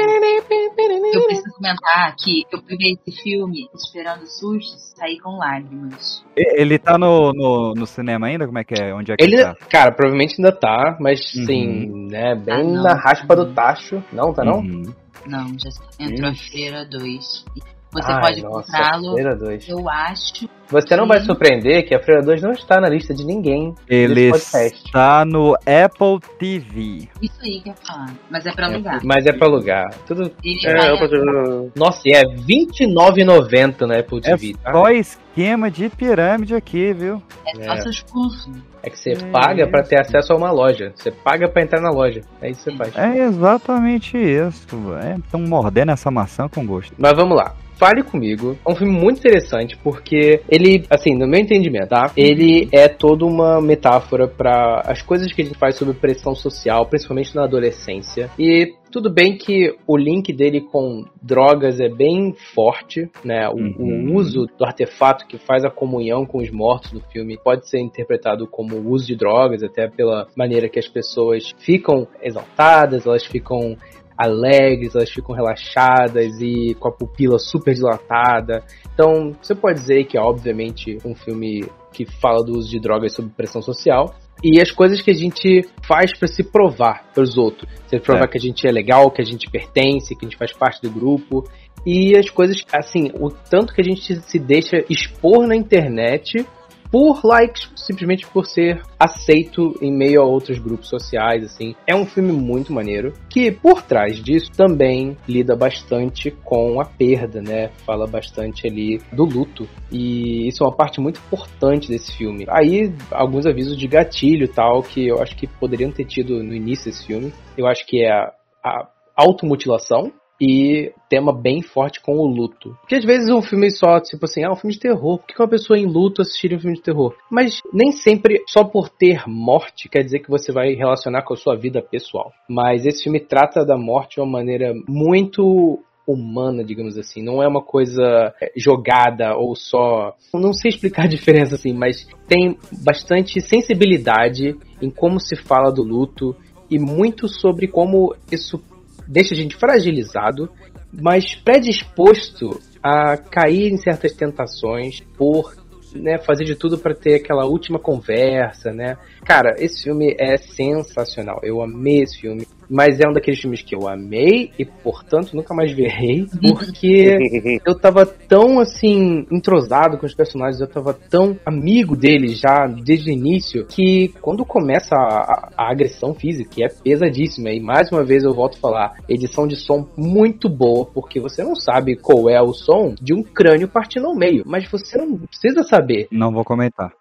Eu 1.13 1.25
preciso 1.25 1.55
comentar 1.55 2.15
que 2.15 2.43
eu 2.51 2.61
vi 2.77 2.93
esse 3.05 3.21
filme 3.23 3.67
esperando 3.73 4.23
e 4.23 4.79
saí 4.97 5.19
com 5.19 5.37
lágrimas. 5.37 6.23
Ele 6.35 6.77
tá 6.79 6.97
no, 6.97 7.31
no, 7.33 7.73
no 7.73 7.85
cinema 7.87 8.27
ainda? 8.27 8.45
Como 8.45 8.57
é 8.59 8.63
que 8.63 8.73
é? 8.73 8.93
Onde 8.93 9.11
é 9.11 9.15
que 9.15 9.23
Ele, 9.23 9.35
ele 9.35 9.43
tá? 9.43 9.55
cara, 9.69 9.91
provavelmente 9.91 10.35
ainda 10.37 10.51
tá, 10.51 10.97
mas 10.99 11.19
Uhum. 11.35 11.45
sim, 11.45 12.07
né, 12.09 12.35
bem 12.35 12.77
Ah, 12.77 12.81
na 12.83 12.93
raspa 12.95 13.35
do 13.35 13.53
tacho. 13.53 14.03
Não, 14.11 14.33
tá 14.33 14.43
não? 14.43 14.59
Uhum. 14.59 14.93
Não, 15.25 15.47
já 15.57 15.69
entrou 15.99 16.29
a 16.29 16.33
Ixi. 16.33 16.51
Freira 16.51 16.85
2. 16.85 17.45
Você 17.93 18.11
Ai, 18.11 18.21
pode 18.21 18.41
comprá-lo. 18.41 19.13
Freira 19.13 19.35
2. 19.35 19.69
Eu 19.69 19.89
acho. 19.89 20.49
Você 20.69 20.95
não 20.95 21.05
vai 21.07 21.19
surpreender 21.21 21.85
que 21.87 21.93
a 21.93 21.99
Freira 21.99 22.23
2 22.23 22.41
não 22.41 22.51
está 22.51 22.81
na 22.81 22.89
lista 22.89 23.13
de 23.13 23.23
ninguém. 23.23 23.75
Ele 23.87 24.29
está 24.31 25.23
no 25.23 25.53
Apple 25.53 26.19
TV. 26.39 27.07
Isso 27.21 27.39
aí 27.43 27.61
que 27.61 27.69
eu 27.69 27.73
ia 27.73 27.75
falar. 27.85 28.09
Mas 28.31 28.45
é 28.45 28.51
pra 28.53 28.65
alugar. 28.67 28.99
Mas 29.03 29.25
é 29.25 29.31
pra 29.33 29.47
alugar. 29.47 29.93
Tudo... 30.07 30.31
Ele 30.43 30.59
É, 30.65 30.73
vai 30.75 30.97
posso... 30.97 31.71
Nossa, 31.75 32.01
e 32.05 32.11
é 32.13 32.21
R$29,90 32.21 33.81
na 33.87 33.99
Apple 33.99 34.17
É 34.19 34.35
TV, 34.35 34.53
tá? 34.63 34.71
só 34.71 34.89
esquema 34.89 35.69
de 35.69 35.89
pirâmide 35.89 36.55
aqui, 36.55 36.93
viu? 36.93 37.21
é 37.45 37.63
só 37.65 37.77
seus 37.83 38.01
cursos. 38.03 38.51
É 38.81 38.89
que 38.89 38.97
você 38.99 39.11
É 39.11 39.15
paga 39.31 39.67
pra 39.67 39.81
isso. 39.81 39.89
ter 39.89 40.01
acesso 40.01 40.33
a 40.33 40.35
uma 40.35 40.51
loja. 40.51 40.91
Você 40.95 41.11
paga 41.11 41.47
pra 41.47 41.61
entrar 41.63 41.81
na 41.81 41.89
loja. 41.89 42.21
É 42.41 42.49
isso 42.49 42.63
que 42.63 42.71
você 42.71 42.77
faz. 42.91 42.97
É 42.97 43.17
exatamente 43.23 44.17
isso. 44.17 44.67
É, 45.01 45.17
tão 45.31 45.41
mordendo 45.41 45.91
essa 45.91 46.09
maçã 46.11 46.47
com 46.49 46.65
gosto. 46.65 46.93
Mas 46.97 47.13
vamos 47.13 47.37
lá. 47.37 47.53
Fale 47.75 48.03
comigo. 48.03 48.57
É 48.65 48.71
um 48.71 48.75
filme 48.75 48.93
muito 48.93 49.19
interessante 49.19 49.77
porque 49.77 50.41
ele, 50.49 50.85
assim, 50.89 51.15
no 51.15 51.27
meu 51.27 51.39
entendimento, 51.39 51.89
tá? 51.89 52.11
Ele 52.15 52.67
é 52.71 52.87
toda 52.87 53.25
uma 53.25 53.61
metáfora 53.61 54.27
para 54.27 54.81
as 54.85 55.01
coisas 55.01 55.31
que 55.33 55.41
a 55.41 55.45
gente 55.45 55.57
faz 55.57 55.75
sobre 55.75 55.93
pressão 55.93 56.35
social, 56.35 56.85
principalmente 56.85 57.35
na 57.35 57.43
adolescência. 57.43 58.29
E 58.37 58.73
tudo 58.91 59.09
bem 59.11 59.35
que 59.35 59.75
o 59.87 59.97
link 59.97 60.31
dele 60.31 60.61
com 60.61 61.03
drogas 61.21 61.79
é 61.79 61.89
bem 61.89 62.35
forte, 62.53 63.09
né? 63.25 63.49
O, 63.49 63.63
Uhum. 63.63 64.11
o 64.11 64.15
uso 64.15 64.45
do 64.57 64.63
artefato 64.65 65.25
que 65.25 65.37
faz 65.37 65.65
a 65.65 65.69
comunhão 65.69 66.25
com 66.25 66.37
os 66.37 66.51
mortos 66.51 66.93
no 66.93 67.01
filme 67.01 67.37
pode 67.43 67.67
ser 67.67 67.79
interpretado 67.79 68.45
como 68.45 68.77
uso 68.89 69.07
de 69.07 69.15
drogas, 69.15 69.63
até 69.63 69.87
pela 69.87 70.27
maneira 70.35 70.69
que 70.69 70.77
as 70.77 70.87
pessoas 70.87 71.51
ficam 71.57 72.07
exaltadas, 72.21 73.05
elas 73.07 73.25
ficam 73.25 73.75
alegres, 74.17 74.95
elas 74.95 75.09
ficam 75.09 75.35
relaxadas 75.35 76.39
e 76.39 76.75
com 76.79 76.87
a 76.87 76.91
pupila 76.91 77.37
super 77.39 77.73
dilatada. 77.73 78.63
Então, 78.93 79.35
você 79.41 79.55
pode 79.55 79.79
dizer 79.79 80.05
que 80.05 80.17
é 80.17 80.21
obviamente 80.21 80.97
um 81.05 81.15
filme 81.15 81.65
que 81.91 82.05
fala 82.05 82.43
do 82.43 82.57
uso 82.57 82.69
de 82.69 82.79
drogas 82.79 83.13
sob 83.13 83.29
pressão 83.29 83.61
social 83.61 84.15
e 84.43 84.59
as 84.59 84.71
coisas 84.71 85.01
que 85.01 85.11
a 85.11 85.13
gente 85.13 85.61
faz 85.87 86.17
para 86.17 86.27
se 86.27 86.43
provar 86.43 87.05
para 87.13 87.23
os 87.23 87.37
outros, 87.37 87.69
se 87.87 87.99
provar 87.99 88.25
É. 88.25 88.27
que 88.27 88.37
a 88.37 88.41
gente 88.41 88.67
é 88.67 88.71
legal, 88.71 89.11
que 89.11 89.21
a 89.21 89.25
gente 89.25 89.49
pertence, 89.49 90.15
que 90.15 90.25
a 90.25 90.29
gente 90.29 90.37
faz 90.37 90.51
parte 90.51 90.81
do 90.81 90.89
grupo 90.89 91.43
e 91.85 92.17
as 92.17 92.29
coisas 92.29 92.57
assim, 92.73 93.11
o 93.19 93.29
tanto 93.29 93.73
que 93.73 93.81
a 93.81 93.83
gente 93.83 94.15
se 94.21 94.39
deixa 94.39 94.83
expor 94.89 95.47
na 95.47 95.55
internet 95.55 96.45
por 96.93 97.25
likes, 97.25 97.71
simplesmente 97.75 98.27
por 98.27 98.45
ser 98.45 98.83
aceito 98.99 99.75
em 99.81 99.91
meio 99.91 100.21
a 100.21 100.25
outros 100.25 100.59
grupos 100.59 100.89
sociais, 100.89 101.43
assim. 101.43 101.73
É 101.87 101.95
um 101.95 102.05
filme 102.05 102.31
muito 102.31 102.71
maneiro, 102.71 103.13
que 103.27 103.51
por 103.51 103.81
trás 103.81 104.21
disso 104.21 104.51
também 104.51 105.17
lida 105.27 105.55
bastante 105.55 106.29
com 106.29 106.79
a 106.79 106.85
perda, 106.85 107.41
né? 107.41 107.71
Fala 107.83 108.05
bastante 108.05 108.67
ali 108.67 109.01
do 109.11 109.25
luto. 109.25 109.67
E 109.91 110.47
isso 110.47 110.63
é 110.63 110.67
uma 110.67 110.75
parte 110.75 111.01
muito 111.01 111.19
importante 111.19 111.89
desse 111.89 112.15
filme. 112.15 112.45
Aí, 112.47 112.93
alguns 113.09 113.47
avisos 113.47 113.75
de 113.75 113.87
gatilho 113.87 114.47
tal, 114.47 114.83
que 114.83 115.07
eu 115.07 115.19
acho 115.19 115.35
que 115.35 115.47
poderiam 115.47 115.91
ter 115.91 116.05
tido 116.05 116.43
no 116.43 116.53
início 116.53 116.91
desse 116.91 117.07
filme. 117.07 117.33
Eu 117.57 117.65
acho 117.65 117.87
que 117.87 118.03
é 118.03 118.11
a, 118.11 118.31
a 118.63 118.87
automutilação, 119.15 120.11
e 120.43 120.91
tema 121.09 121.31
bem 121.31 121.61
forte 121.61 122.01
com 122.01 122.17
o 122.17 122.27
luto. 122.27 122.75
Porque 122.81 122.95
às 122.95 123.05
vezes 123.05 123.29
um 123.29 123.41
filme 123.41 123.71
só, 123.71 124.01
tipo 124.01 124.25
assim, 124.25 124.43
ah, 124.43 124.51
um 124.51 124.57
filme 124.57 124.73
de 124.73 124.79
terror, 124.79 125.17
por 125.17 125.25
que 125.27 125.41
uma 125.41 125.47
pessoa 125.47 125.79
em 125.79 125.85
luto 125.85 126.21
assistiria 126.21 126.57
um 126.57 126.59
filme 126.59 126.75
de 126.75 126.83
terror? 126.83 127.15
Mas 127.31 127.61
nem 127.71 127.93
sempre 127.93 128.43
só 128.45 128.65
por 128.65 128.89
ter 128.89 129.23
morte 129.25 129.87
quer 129.87 130.03
dizer 130.03 130.19
que 130.19 130.29
você 130.29 130.51
vai 130.51 130.73
relacionar 130.73 131.21
com 131.21 131.33
a 131.33 131.37
sua 131.37 131.55
vida 131.55 131.81
pessoal. 131.81 132.33
Mas 132.49 132.85
esse 132.85 133.03
filme 133.03 133.21
trata 133.21 133.65
da 133.65 133.77
morte 133.77 134.15
de 134.15 134.19
uma 134.19 134.31
maneira 134.31 134.73
muito 134.85 135.79
humana, 136.05 136.61
digamos 136.61 136.97
assim. 136.97 137.23
Não 137.23 137.41
é 137.41 137.47
uma 137.47 137.61
coisa 137.61 138.33
é, 138.41 138.51
jogada 138.57 139.37
ou 139.37 139.55
só. 139.55 140.13
Não 140.33 140.51
sei 140.51 140.69
explicar 140.69 141.05
a 141.05 141.07
diferença 141.07 141.55
assim, 141.55 141.71
mas 141.71 142.05
tem 142.27 142.57
bastante 142.83 143.39
sensibilidade 143.39 144.57
em 144.81 144.89
como 144.89 145.21
se 145.21 145.37
fala 145.37 145.71
do 145.71 145.83
luto 145.83 146.35
e 146.69 146.77
muito 146.77 147.29
sobre 147.29 147.67
como 147.67 148.13
isso 148.29 148.61
deixa 149.07 149.33
a 149.33 149.37
gente 149.37 149.55
fragilizado, 149.55 150.49
mas 150.91 151.35
predisposto 151.35 152.59
a 152.81 153.17
cair 153.17 153.71
em 153.71 153.77
certas 153.77 154.13
tentações 154.13 154.99
por 155.17 155.55
né, 155.95 156.17
fazer 156.17 156.43
de 156.43 156.55
tudo 156.55 156.77
para 156.77 156.95
ter 156.95 157.15
aquela 157.15 157.45
última 157.45 157.79
conversa, 157.79 158.71
né? 158.71 158.97
Cara, 159.23 159.55
esse 159.57 159.83
filme 159.83 160.15
é 160.19 160.37
sensacional. 160.37 161.39
Eu 161.43 161.61
amei 161.61 162.01
esse 162.01 162.19
filme. 162.19 162.47
Mas 162.73 162.99
é 162.99 163.07
um 163.07 163.13
daqueles 163.13 163.39
filmes 163.39 163.61
que 163.61 163.75
eu 163.75 163.87
amei 163.87 164.49
e, 164.57 164.65
portanto, 164.65 165.35
nunca 165.35 165.53
mais 165.53 165.71
verei. 165.71 166.25
Porque 166.41 167.59
eu 167.63 167.77
tava 167.79 168.03
tão, 168.03 168.59
assim, 168.59 169.27
entrosado 169.31 169.99
com 169.99 170.07
os 170.07 170.15
personagens, 170.15 170.59
eu 170.59 170.67
tava 170.67 170.91
tão 170.91 171.37
amigo 171.45 171.95
deles 171.95 172.39
já 172.39 172.65
desde 172.65 173.11
o 173.11 173.13
início, 173.13 173.67
que 173.67 174.07
quando 174.19 174.43
começa 174.43 174.95
a, 174.95 175.19
a, 175.19 175.49
a 175.55 175.71
agressão 175.71 176.15
física, 176.15 176.49
que 176.49 176.63
é 176.63 176.67
pesadíssima, 176.67 177.51
e 177.51 177.59
mais 177.59 177.91
uma 177.91 178.03
vez 178.03 178.23
eu 178.23 178.33
volto 178.33 178.57
a 178.57 178.59
falar, 178.59 178.95
edição 179.07 179.45
de 179.45 179.55
som 179.55 179.87
muito 179.95 180.49
boa, 180.49 180.83
porque 180.85 181.19
você 181.19 181.43
não 181.43 181.55
sabe 181.55 181.95
qual 181.95 182.27
é 182.27 182.41
o 182.41 182.53
som 182.53 182.95
de 182.99 183.13
um 183.13 183.21
crânio 183.21 183.67
partindo 183.67 184.07
ao 184.07 184.15
meio, 184.15 184.43
mas 184.47 184.67
você 184.67 184.97
não 184.97 185.15
precisa 185.19 185.61
saber. 185.61 186.07
Não 186.11 186.31
vou 186.31 186.43
comentar. 186.43 186.91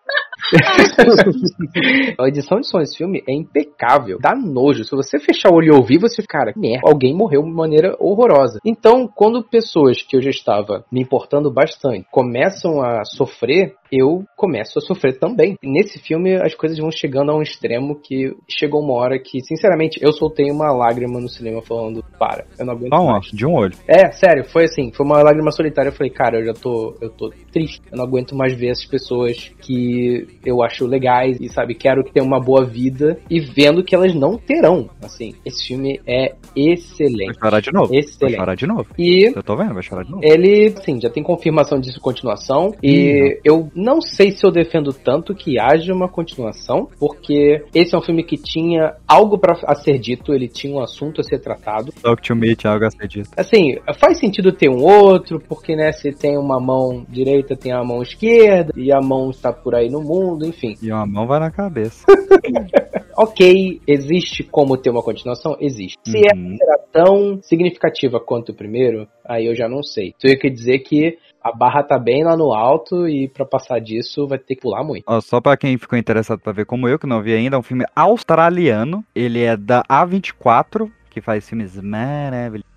a 2.19 2.27
edição 2.27 2.59
de 2.59 2.67
som 2.67 2.79
desse 2.79 2.97
filme 2.97 3.23
é 3.27 3.33
impecável, 3.33 4.17
dá 4.19 4.35
nojo. 4.35 4.83
Se 4.83 4.95
você 4.95 5.19
fechar 5.19 5.51
o 5.51 5.55
olho 5.55 5.73
e 5.73 5.75
ouvir, 5.75 5.99
você 5.99 6.21
fica, 6.21 6.37
cara, 6.39 6.53
merda, 6.55 6.81
alguém 6.87 7.15
morreu 7.15 7.43
de 7.43 7.51
maneira 7.51 7.95
horrorosa. 7.99 8.59
Então, 8.65 9.07
quando 9.07 9.43
pessoas 9.43 10.01
que 10.01 10.15
eu 10.15 10.21
já 10.21 10.29
estava 10.29 10.83
me 10.91 11.01
importando 11.01 11.51
bastante 11.51 12.05
começam 12.11 12.81
a 12.81 13.03
sofrer, 13.05 13.75
eu 13.91 14.23
começo 14.35 14.77
a 14.77 14.81
sofrer 14.81 15.17
também. 15.17 15.57
Nesse 15.63 15.99
filme, 15.99 16.35
as 16.35 16.53
coisas 16.53 16.77
vão 16.77 16.91
chegando 16.91 17.31
a 17.31 17.37
um 17.37 17.41
extremo 17.41 17.99
que 18.01 18.35
chegou 18.49 18.81
uma 18.81 18.93
hora 18.93 19.19
que, 19.19 19.39
sinceramente, 19.41 19.99
eu 20.01 20.11
soltei 20.11 20.51
uma 20.51 20.71
lágrima 20.71 21.19
no 21.19 21.29
cinema 21.29 21.61
falando, 21.61 22.03
para, 22.19 22.45
eu 22.59 22.65
não 22.65 22.73
aguento 22.73 22.91
Não, 22.91 23.05
ó, 23.05 23.11
mais. 23.13 23.27
de 23.27 23.45
um 23.45 23.53
olho. 23.53 23.75
É, 23.87 24.11
sério, 24.11 24.43
foi 24.45 24.65
assim, 24.65 24.91
foi 24.91 25.05
uma 25.05 25.21
lágrima 25.21 25.51
solitária. 25.51 25.89
Eu 25.89 25.93
falei, 25.93 26.11
cara, 26.11 26.39
eu 26.39 26.45
já 26.45 26.53
tô, 26.53 26.95
eu 27.01 27.09
tô 27.09 27.31
triste. 27.51 27.81
Eu 27.91 27.97
não 27.97 28.05
aguento 28.05 28.35
mais 28.35 28.53
ver 28.53 28.69
essas 28.69 28.85
pessoas 28.85 29.51
que 29.61 30.27
eu 30.45 30.63
acho 30.63 30.85
legais 30.85 31.37
e, 31.39 31.49
sabe, 31.49 31.75
quero 31.75 32.03
que 32.03 32.11
tenham 32.13 32.27
uma 32.27 32.39
boa 32.39 32.65
vida 32.65 33.17
e 33.29 33.39
vendo 33.39 33.83
que 33.83 33.95
elas 33.95 34.13
não 34.15 34.37
terão. 34.37 34.89
Assim, 35.03 35.33
esse 35.45 35.67
filme 35.67 35.99
é 36.07 36.33
Vai 36.55 36.63
excelente. 36.73 37.37
chorar 37.39 37.61
de 37.61 37.71
novo. 37.71 37.87
Vai 37.89 37.99
Excelente. 37.99 38.35
chorar 38.37 38.55
de 38.55 38.67
novo. 38.67 38.85
E 38.97 39.25
Eu 39.35 39.43
tô 39.43 39.55
vendo, 39.55 39.73
vai 39.73 39.83
chorar 39.83 40.03
de 40.03 40.11
novo. 40.11 40.21
ele, 40.23 40.69
sim, 40.83 40.99
já 41.01 41.09
tem 41.09 41.23
confirmação 41.23 41.79
disso 41.79 41.99
continuação. 41.99 42.73
E 42.83 43.39
eu 43.43 43.69
não 43.75 44.01
sei 44.01 44.31
se 44.31 44.45
eu 44.45 44.51
defendo 44.51 44.91
tanto 44.93 45.33
que 45.35 45.59
haja 45.59 45.93
uma 45.93 46.07
continuação, 46.09 46.87
porque 46.99 47.63
esse 47.73 47.95
é 47.95 47.97
um 47.97 48.01
filme 48.01 48.23
que 48.23 48.37
tinha 48.37 48.95
algo 49.07 49.37
pra 49.37 49.55
a 49.65 49.75
ser 49.75 49.97
dito, 49.99 50.33
ele 50.33 50.47
tinha 50.47 50.73
um 50.75 50.81
assunto 50.81 51.21
a 51.21 51.23
ser 51.23 51.39
tratado. 51.39 51.91
Talk 52.01 52.21
to 52.21 52.35
me, 52.35 52.55
Thiago 52.55 52.85
Acedito. 52.85 53.29
Assim, 53.37 53.77
faz 53.99 54.17
sentido 54.19 54.51
ter 54.51 54.69
um 54.69 54.83
outro, 54.83 55.39
porque, 55.47 55.75
né, 55.75 55.91
se 55.91 56.11
tem 56.11 56.37
uma 56.37 56.59
mão 56.59 57.05
direita, 57.09 57.55
tem 57.55 57.71
a 57.71 57.83
mão 57.83 58.01
esquerda, 58.01 58.71
e 58.75 58.91
a 58.91 58.99
mão 59.01 59.29
está 59.29 59.51
por 59.51 59.75
aí 59.75 59.89
no 59.89 60.01
mundo, 60.01 60.14
enfim. 60.43 60.75
E 60.81 60.91
uma 60.91 61.05
mão 61.05 61.25
vai 61.27 61.39
na 61.39 61.51
cabeça. 61.51 62.05
Ok, 63.17 63.79
existe 63.87 64.43
como 64.43 64.75
ter 64.75 64.89
uma 64.89 65.01
continuação? 65.01 65.55
Existe. 65.59 65.97
Se 66.05 66.17
Uhum. 66.17 66.23
ela 66.25 66.57
será 66.57 66.77
tão 66.91 67.39
significativa 67.41 68.19
quanto 68.19 68.49
o 68.51 68.53
primeiro, 68.53 69.07
aí 69.23 69.45
eu 69.45 69.55
já 69.55 69.69
não 69.69 69.81
sei. 69.81 70.13
Tenho 70.19 70.37
que 70.37 70.49
dizer 70.49 70.79
que 70.79 71.17
a 71.41 71.49
barra 71.55 71.81
tá 71.81 71.97
bem 71.97 72.25
lá 72.25 72.35
no 72.35 72.51
alto 72.53 73.07
e 73.07 73.29
pra 73.29 73.45
passar 73.45 73.79
disso 73.79 74.27
vai 74.27 74.37
ter 74.37 74.55
que 74.55 74.61
pular 74.61 74.83
muito. 74.83 75.05
Ó, 75.07 75.21
só 75.21 75.39
pra 75.39 75.55
quem 75.55 75.77
ficou 75.77 75.97
interessado 75.97 76.39
pra 76.41 76.51
ver 76.51 76.65
como 76.65 76.89
eu, 76.89 76.99
que 76.99 77.07
não 77.07 77.21
vi 77.21 77.33
ainda, 77.33 77.55
é 77.55 77.59
um 77.59 77.63
filme 77.63 77.85
australiano. 77.95 79.01
Ele 79.15 79.41
é 79.41 79.55
da 79.55 79.81
A24, 79.83 80.91
que 81.09 81.21
faz 81.21 81.47
filmes 81.47 81.79
maravilhosos. 81.79 82.69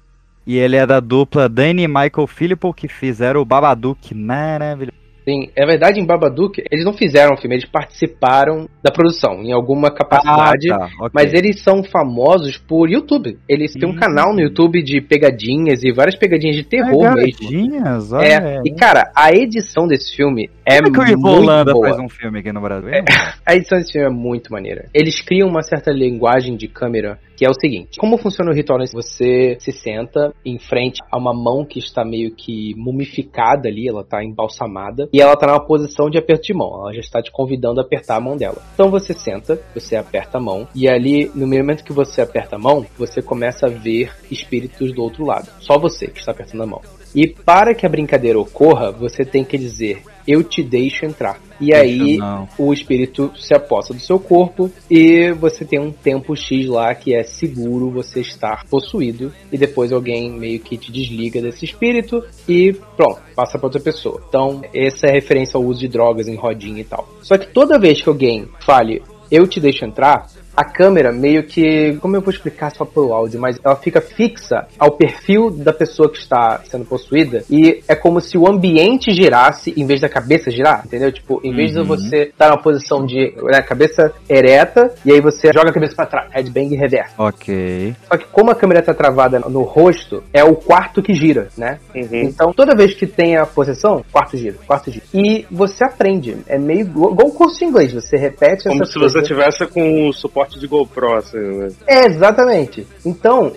E 0.47 0.57
ele 0.57 0.77
é 0.77 0.87
da 0.87 1.01
dupla 1.01 1.49
Danny 1.49 1.83
e 1.83 1.89
Michael 1.89 2.29
Philippou, 2.29 2.73
que 2.73 2.87
fizeram 2.87 3.41
o 3.41 3.45
Babadook 3.45 4.15
maravilhoso. 4.15 4.97
Sim, 5.29 5.51
é 5.55 5.67
verdade, 5.67 6.01
em 6.01 6.07
Babadook, 6.07 6.63
eles 6.71 6.85
não 6.85 6.93
fizeram 6.95 7.35
o 7.35 7.37
filme, 7.37 7.57
eles 7.57 7.69
participaram 7.69 8.67
da 8.83 8.91
produção, 8.91 9.43
em 9.43 9.53
alguma 9.53 9.91
capacidade. 9.91 10.73
Ah, 10.73 10.79
tá, 10.79 10.85
ok. 11.01 11.11
Mas 11.13 11.35
eles 11.35 11.61
são 11.63 11.83
famosos 11.85 12.57
por 12.57 12.89
YouTube. 12.89 13.37
Eles 13.49 13.73
têm 13.75 13.89
um 13.89 13.93
Hum. 13.93 13.97
canal 13.97 14.33
no 14.33 14.41
YouTube 14.41 14.83
de 14.83 15.01
pegadinhas 15.01 15.83
e 15.83 15.93
várias 15.93 16.17
pegadinhas 16.17 16.57
de 16.57 16.65
terror 16.65 17.15
mesmo. 17.15 17.39
Pegadinhas, 17.39 18.13
olha. 18.13 18.27
É, 18.27 18.61
e 18.65 18.75
cara, 18.75 19.11
a 19.15 19.31
edição 19.33 19.87
desse 19.87 20.15
filme 20.17 20.49
é 20.67 20.77
é 20.79 20.83
que 20.83 20.89
o 20.89 20.93
muito 20.93 21.11
Ivolanda 21.13 21.73
boa. 21.73 21.89
faz 21.89 21.99
um 21.99 22.09
filme 22.09 22.39
aqui 22.39 22.53
no 22.53 22.61
Brasil? 22.61 22.89
A 23.45 23.55
edição 23.55 23.79
desse 23.79 23.93
filme 23.93 24.07
é 24.07 24.11
muito 24.11 24.53
maneira. 24.53 24.87
Eles 24.95 25.21
criam 25.23 25.49
uma 25.49 25.63
certa 25.63 25.91
linguagem 25.91 26.57
de 26.57 26.69
câmera 26.69 27.19
que 27.39 27.47
é 27.47 27.49
o 27.49 27.55
seguinte: 27.55 27.99
como 27.99 28.19
funciona 28.19 28.51
o 28.51 28.55
ritual? 28.55 28.81
Você 28.93 29.57
se 29.61 29.71
senta 29.71 30.35
em 30.45 30.59
frente 30.59 30.99
a 31.11 31.17
uma 31.17 31.33
mão 31.33 31.65
que 31.65 31.79
está 31.79 32.05
meio 32.05 32.35
que 32.35 32.75
mumificada 32.77 33.69
ali, 33.69 33.89
ela 33.89 34.01
está 34.01 34.25
embalsamada, 34.25 35.09
e 35.13 35.21
ela 35.21 35.35
está 35.35 35.47
numa 35.47 35.65
posição 35.65 36.11
de 36.11 36.19
aperto 36.19 36.47
de 36.47 36.55
mão. 36.55 36.81
Ela 36.83 36.95
já 36.95 37.01
está 37.01 37.23
te 37.23 37.31
convidando 37.31 37.81
a 37.81 37.85
apertar 37.85 38.17
a 38.17 38.21
mão 38.21 38.37
dela. 38.37 38.61
Então 38.75 38.91
você 38.91 39.13
senta, 39.15 39.61
você 39.73 39.95
aperta 39.95 40.39
a 40.39 40.41
mão, 40.41 40.67
e 40.75 40.89
ali, 40.89 41.31
no 41.35 41.47
momento 41.47 41.85
que 41.85 41.93
você 41.93 42.21
aperta 42.21 42.57
a 42.57 42.59
mão, 42.59 42.85
você 42.99 43.23
começa 43.23 43.67
a 43.67 43.71
ver 43.71 44.13
espíritos 44.31 44.93
do 44.93 45.03
outro 45.03 45.25
lado. 45.25 45.49
Só 45.61 45.79
você 45.79 46.09
que 46.09 46.19
está 46.19 46.33
apertando 46.33 46.65
a 46.65 46.67
mão. 46.67 46.83
E 47.15 47.27
para 47.27 47.75
que 47.75 47.87
a 47.87 47.89
brincadeira 47.89 48.39
ocorra, 48.39 48.91
você 48.91 49.25
tem 49.25 49.45
que 49.45 49.57
dizer: 49.57 50.03
Eu 50.27 50.43
te 50.43 50.63
deixo 50.63 51.07
entrar. 51.07 51.41
E 51.61 51.75
aí, 51.75 52.19
o 52.57 52.73
espírito 52.73 53.33
se 53.37 53.55
aposta 53.55 53.93
do 53.93 54.01
seu 54.01 54.19
corpo 54.19 54.71
e 54.91 55.33
você 55.33 55.65
tem 55.65 55.79
um 55.79 55.91
tempo 55.91 56.37
X 56.37 56.67
lá 56.67 56.95
que 56.95 57.15
é 57.15 57.23
seguro 57.23 57.91
você 57.91 58.21
estar 58.21 58.65
possuído 58.67 59.33
e 59.53 59.59
depois 59.59 59.93
alguém 59.93 60.31
meio 60.31 60.61
que 60.61 60.77
te 60.77 60.93
desliga 60.93 61.43
desse 61.43 61.65
espírito 61.65 62.23
e 62.49 62.73
pronto, 62.97 63.21
passa 63.35 63.59
para 63.59 63.67
outra 63.67 63.81
pessoa. 63.81 64.23
Então, 64.29 64.63
essa 64.73 65.07
é 65.07 65.13
referência 65.13 65.57
ao 65.57 65.65
uso 65.65 65.81
de 65.81 65.89
drogas 65.89 66.29
em 66.29 66.37
rodinha 66.37 66.81
e 66.81 66.85
tal. 66.85 67.09
Só 67.23 67.37
que 67.37 67.47
toda 67.49 67.79
vez 67.79 68.01
que 68.01 68.09
alguém 68.09 68.47
fale 68.61 69.03
eu 69.31 69.47
te 69.47 69.61
deixo 69.61 69.85
entrar, 69.85 70.27
a 70.59 70.65
câmera 70.65 71.13
meio 71.13 71.45
que. 71.45 71.97
Como 72.01 72.17
eu 72.17 72.21
vou 72.21 72.33
explicar 72.33 72.71
só 72.75 72.85
pelo 72.85 73.13
áudio, 73.13 73.41
mas 73.41 73.59
ela 73.65 73.77
fica 73.77 74.01
fixa 74.01 74.67
ao 74.79 74.91
perfil 74.93 75.51
da 75.51 75.73
pessoa 75.73 76.11
que 76.11 76.19
está 76.19 76.61
sendo 76.69 76.85
possuída. 76.85 77.45
E 77.49 77.81
é 77.87 77.95
como 77.95 78.21
se 78.21 78.37
o 78.37 78.49
ambiente 78.49 79.13
girasse 79.13 79.73
em 79.77 79.87
vez 79.87 80.01
da 80.01 80.09
cabeça 80.09 80.51
girar, 80.51 80.83
entendeu? 80.85 81.13
Tipo, 81.13 81.41
em 81.45 81.55
vez 81.55 81.73
de 81.73 81.79
Uhum. 81.79 81.85
você 81.85 82.23
estar 82.25 82.49
numa 82.49 82.61
posição 82.61 83.07
de 83.07 83.33
né, 83.43 83.63
cabeça 83.63 84.13
ereta, 84.29 84.93
e 85.05 85.13
aí 85.13 85.21
você 85.21 85.53
joga 85.53 85.71
a 85.71 85.73
cabeça 85.73 85.95
pra 85.95 86.07
trás, 86.07 86.29
headbang 86.33 86.75
reverso. 86.75 87.15
Ok. 87.19 87.95
Só 88.09 88.17
que 88.19 88.25
como 88.27 88.51
a 88.51 88.55
câmera 88.55 88.83
tá 88.83 88.93
travada 88.93 89.39
no 89.39 89.63
rosto, 89.63 90.25
é 90.33 90.43
o 90.43 90.57
quarto 90.57 91.01
que 91.03 91.15
gira, 91.15 91.49
né? 91.57 91.79
Uhum. 91.95 92.09
Então, 92.13 92.53
toda 92.53 92.75
vez 92.75 92.95
que 92.95 93.07
tem 93.07 93.37
a 93.37 93.47
posição, 93.47 94.05
quarto 94.11 94.37
gira, 94.37 94.57
quarto 94.67 94.91
gira. 94.91 95.05
E 95.15 95.47
você 95.51 95.85
aprende. 95.85 96.37
É 96.49 96.59
meio 96.59 96.81
igual 96.81 97.13
igual 97.13 97.29
um 97.29 97.31
curso 97.31 97.59
de 97.59 97.65
inglês. 97.65 97.93
Você 97.93 98.17
repete 98.17 98.65
Como 98.69 98.85
se 98.85 98.99
você 98.99 99.23
tivesse 99.23 99.67
com 99.67 100.09
o 100.09 100.13
suporte 100.13 100.48
de 100.57 100.67
GoPro, 100.67 101.15
assim, 101.15 101.39
né? 101.39 101.69
É, 101.87 102.07
exatamente. 102.07 102.87
Então, 103.05 103.53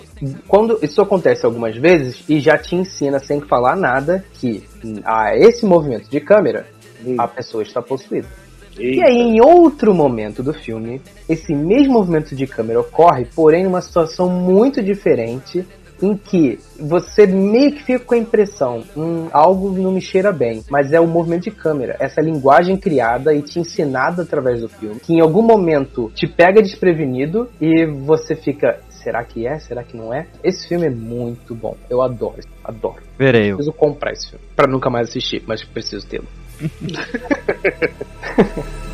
quando 0.48 0.78
isso 0.82 1.00
acontece 1.00 1.46
algumas 1.46 1.76
vezes 1.76 2.24
e 2.28 2.40
já 2.40 2.58
te 2.58 2.74
ensina 2.74 3.18
sem 3.18 3.40
falar 3.40 3.76
nada 3.76 4.24
que 4.34 4.64
a 5.04 5.36
esse 5.36 5.64
movimento 5.64 6.10
de 6.10 6.20
câmera 6.20 6.66
a 7.18 7.28
pessoa 7.28 7.62
está 7.62 7.80
possuída. 7.80 8.28
E 8.78 8.86
Eita. 8.86 9.06
aí, 9.06 9.18
em 9.18 9.40
outro 9.40 9.94
momento 9.94 10.42
do 10.42 10.54
filme, 10.54 11.00
esse 11.28 11.54
mesmo 11.54 11.92
movimento 11.92 12.34
de 12.34 12.46
câmera 12.46 12.80
ocorre, 12.80 13.26
porém 13.34 13.64
numa 13.64 13.82
situação 13.82 14.30
muito 14.30 14.82
diferente, 14.82 15.66
em 16.02 16.16
que 16.16 16.58
você 16.78 17.26
meio 17.26 17.72
que 17.72 17.84
fica 17.84 18.00
com 18.00 18.14
a 18.14 18.18
impressão, 18.18 18.82
hum, 18.96 19.28
algo 19.32 19.70
não 19.70 19.92
me 19.92 20.00
cheira 20.00 20.32
bem, 20.32 20.62
mas 20.68 20.92
é 20.92 21.00
o 21.00 21.06
movimento 21.06 21.44
de 21.44 21.50
câmera, 21.50 21.96
essa 22.00 22.20
linguagem 22.20 22.76
criada 22.76 23.34
e 23.34 23.42
te 23.42 23.60
ensinada 23.60 24.22
através 24.22 24.60
do 24.60 24.68
filme, 24.68 25.00
que 25.00 25.14
em 25.14 25.20
algum 25.20 25.42
momento 25.42 26.10
te 26.14 26.26
pega 26.26 26.60
desprevenido 26.60 27.48
e 27.60 27.86
você 27.86 28.34
fica, 28.34 28.80
será 28.88 29.24
que 29.24 29.46
é? 29.46 29.58
Será 29.58 29.82
que 29.82 29.96
não 29.96 30.12
é? 30.12 30.26
Esse 30.42 30.68
filme 30.68 30.86
é 30.86 30.90
muito 30.90 31.54
bom, 31.54 31.76
eu 31.88 32.02
adoro, 32.02 32.40
adoro. 32.64 33.02
Verei. 33.18 33.52
eu. 33.52 33.56
Preciso 33.56 33.76
comprar 33.76 34.12
esse 34.12 34.30
filme, 34.30 34.44
pra 34.56 34.66
nunca 34.66 34.90
mais 34.90 35.08
assistir, 35.08 35.42
mas 35.46 35.62
preciso 35.62 36.06
tê-lo. 36.06 36.26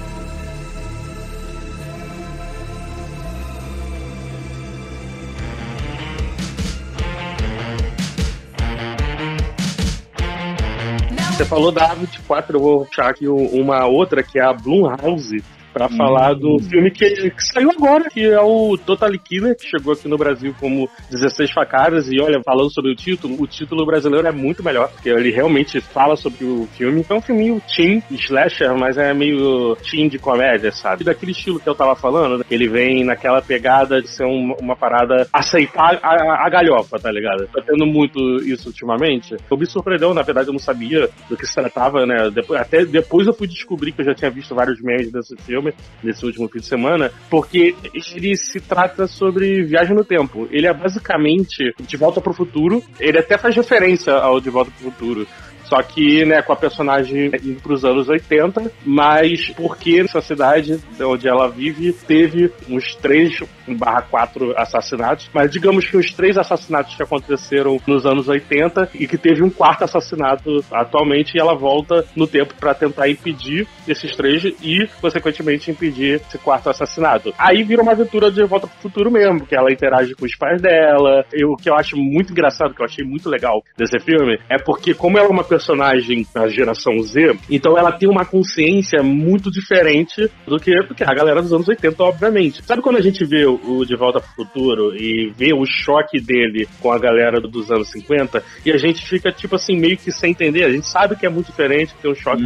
Você 11.39 11.45
falou 11.45 11.71
da 11.71 11.95
A24, 11.95 12.55
eu 12.55 12.61
vou 12.61 12.85
puxar 12.85 13.11
aqui 13.11 13.29
uma 13.29 13.87
outra 13.87 14.25
que 14.25 14.41
é 14.41 14.43
a 14.43 14.53
Blumhouse. 14.53 15.45
Pra 15.79 15.89
falar 15.89 16.35
do 16.35 16.59
filme 16.59 16.91
que, 16.91 17.31
que 17.31 17.45
saiu 17.53 17.71
agora, 17.71 18.11
que 18.11 18.25
é 18.25 18.41
o 18.41 18.77
Total 18.77 19.11
Killer, 19.13 19.57
que 19.57 19.65
chegou 19.69 19.93
aqui 19.93 20.09
no 20.09 20.19
Brasil 20.19 20.53
como 20.59 20.89
16 21.11 21.53
facadas. 21.53 22.11
E 22.11 22.21
olha, 22.21 22.41
falando 22.45 22.73
sobre 22.73 22.91
o 22.91 22.97
título, 22.97 23.41
o 23.41 23.47
título 23.47 23.87
brasileiro 23.87 24.27
é 24.27 24.33
muito 24.33 24.63
melhor, 24.65 24.89
porque 24.89 25.09
ele 25.09 25.31
realmente 25.31 25.81
fala 25.81 26.17
sobre 26.17 26.45
o 26.45 26.67
filme. 26.77 27.05
É 27.09 27.15
um 27.15 27.21
filminho 27.21 27.63
teen, 27.77 28.03
slasher, 28.11 28.77
mas 28.77 28.97
é 28.99 29.15
meio 29.15 29.77
teen 29.77 30.09
de 30.09 30.19
comédia, 30.19 30.73
sabe? 30.73 31.05
Daquele 31.05 31.31
estilo 31.33 31.61
que 31.61 31.69
eu 31.69 31.75
tava 31.75 31.95
falando, 31.95 32.45
ele 32.51 32.69
vem 32.69 33.05
naquela 33.05 33.41
pegada 33.41 34.03
de 34.03 34.09
ser 34.09 34.25
um- 34.25 34.55
uma 34.61 34.75
parada 34.77 35.29
aceitar 35.33 35.99
a, 36.03 36.45
a 36.47 36.51
galhofa, 36.51 36.99
tá 36.99 37.11
ligado? 37.13 37.47
Tá 37.49 37.63
tendo 37.65 37.87
muito 37.87 38.19
isso 38.43 38.69
ultimamente. 38.69 39.37
Eu 39.51 39.57
me 39.57 39.67
surpreendeu, 39.67 40.13
na 40.13 40.23
verdade 40.23 40.49
eu 40.49 40.53
não 40.53 40.59
sabia 40.59 41.09
do 41.29 41.37
que 41.37 41.47
se 41.47 41.55
tratava, 41.55 42.05
né? 42.05 42.31
Depois, 42.31 42.61
até 42.61 42.85
depois 42.85 43.27
eu 43.27 43.33
fui 43.35 43.47
descobrir 43.47 43.93
que 43.93 44.01
eu 44.01 44.07
já 44.07 44.15
tinha 44.15 44.31
visto 44.31 44.55
vários 44.55 44.81
memes 44.83 45.13
desse 45.13 45.37
filme, 45.37 45.68
nesse 46.03 46.25
último 46.25 46.49
fim 46.49 46.61
de 46.61 46.67
semana, 46.67 47.11
porque 47.31 47.75
ele 47.95 48.37
se 48.37 48.61
trata 48.61 49.07
sobre 49.07 49.63
viagem 49.65 49.95
no 49.95 50.05
tempo. 50.05 50.49
Ele 50.51 50.67
é 50.67 50.73
basicamente 50.73 51.75
De 51.81 51.97
Volta 51.97 52.21
pro 52.21 52.33
Futuro. 52.33 52.83
Ele 52.99 53.19
até 53.19 53.37
faz 53.39 53.55
referência 53.55 54.13
ao 54.15 54.41
De 54.41 54.51
Volta 54.51 54.71
pro 54.71 54.91
Futuro. 54.91 55.27
Só 55.69 55.83
que, 55.83 56.25
né, 56.25 56.43
com 56.43 56.53
a 56.53 56.57
personagem 56.57 57.27
indo 57.27 57.61
pros 57.61 57.85
anos 57.85 58.09
80, 58.09 58.71
mas 58.85 59.49
porque 59.51 60.01
essa 60.01 60.21
cidade 60.21 60.81
onde 61.01 61.29
ela 61.29 61.49
vive 61.49 61.93
teve 61.93 62.51
uns 62.69 62.95
3 62.97 63.41
barra 63.77 64.03
4 64.03 64.55
assassinatos, 64.57 65.29
mas 65.33 65.51
digamos 65.51 65.87
que 65.87 65.97
os 65.97 66.13
três 66.13 66.39
assassinatos 66.39 66.95
que 66.95 67.03
aconteceram 67.03 67.81
nos 67.87 68.07
anos 68.07 68.29
80 68.29 68.91
e 68.95 69.07
que 69.07 69.19
teve 69.19 69.43
um 69.43 69.51
quarto 69.51 69.85
assassinato 69.85 70.65
atualmente 70.71 71.35
e 71.35 71.41
ela 71.41 71.55
volta 71.55 72.05
no 72.17 72.27
tempo 72.27 72.55
pra 72.59 72.75
tentar 72.75 73.09
impedir 73.09 73.67
esses 73.87 74.15
três 74.17 74.45
e, 74.45 74.89
consequentemente, 75.01 75.71
impedir 75.71 76.21
esse 76.27 76.39
quarto 76.39 76.71
assassinato. 76.71 77.33
Aí 77.39 77.63
vira 77.63 77.83
uma 77.83 77.93
aventura 77.93 78.31
de 78.31 78.45
volta 78.45 78.67
pro 78.67 78.77
futuro 78.81 79.11
mesmo, 79.11 79.47
que 79.47 79.55
ela 79.55 79.73
interage 79.73 80.15
com 80.15 80.25
os 80.25 80.37
pais 80.37 80.61
dela. 80.61 81.25
E 81.33 81.45
o 81.45 81.57
que 81.57 81.69
eu 81.69 81.75
acho 81.75 81.97
muito 81.97 82.33
engraçado, 82.33 82.75
que 82.75 82.81
eu 82.81 82.87
achei 82.87 83.05
muito 83.05 83.29
legal 83.29 83.63
desse 83.77 83.99
filme, 84.01 84.39
é 84.49 84.59
porque, 84.59 84.95
como 84.95 85.19
ela 85.19 85.29
é 85.29 85.31
uma 85.31 85.45
personagem 85.59 86.25
da 86.33 86.49
geração 86.49 86.97
Z, 87.01 87.37
então 87.51 87.77
ela 87.77 87.91
tem 87.91 88.09
uma 88.09 88.25
consciência 88.25 89.03
muito 89.03 89.51
diferente 89.51 90.31
do 90.47 90.59
que, 90.59 90.73
do 90.83 90.95
que 90.95 91.03
a 91.03 91.13
galera 91.13 91.43
dos 91.43 91.53
anos 91.53 91.67
80, 91.67 92.01
obviamente. 92.03 92.63
Sabe 92.65 92.81
quando 92.81 92.97
a 92.97 93.01
gente 93.01 93.25
vê 93.25 93.45
o 93.45 93.85
De 93.85 93.97
Volta 93.97 94.21
pro 94.21 94.47
Futuro 94.47 94.95
e 94.95 95.33
vê 95.37 95.53
o 95.53 95.65
choque 95.67 96.21
dele 96.21 96.69
com 96.81 96.93
a 96.93 96.99
galera 96.99 97.41
dos 97.41 97.71
anos 97.73 97.91
50 97.91 98.43
e 98.65 98.71
a 98.71 98.77
gente 98.77 99.05
fica, 99.05 99.33
tipo 99.33 99.57
assim, 99.57 99.77
meio 99.77 99.97
que 99.97 100.13
sem 100.13 100.31
entender. 100.31 100.65
A 100.65 100.71
gente 100.71 100.87
sabe 100.87 101.17
que 101.17 101.27
é 101.27 101.29
muito 101.29 101.47
diferente, 101.47 101.93
que 101.95 102.03
tem 102.03 102.11
um 102.11 102.15
choque 102.15 102.43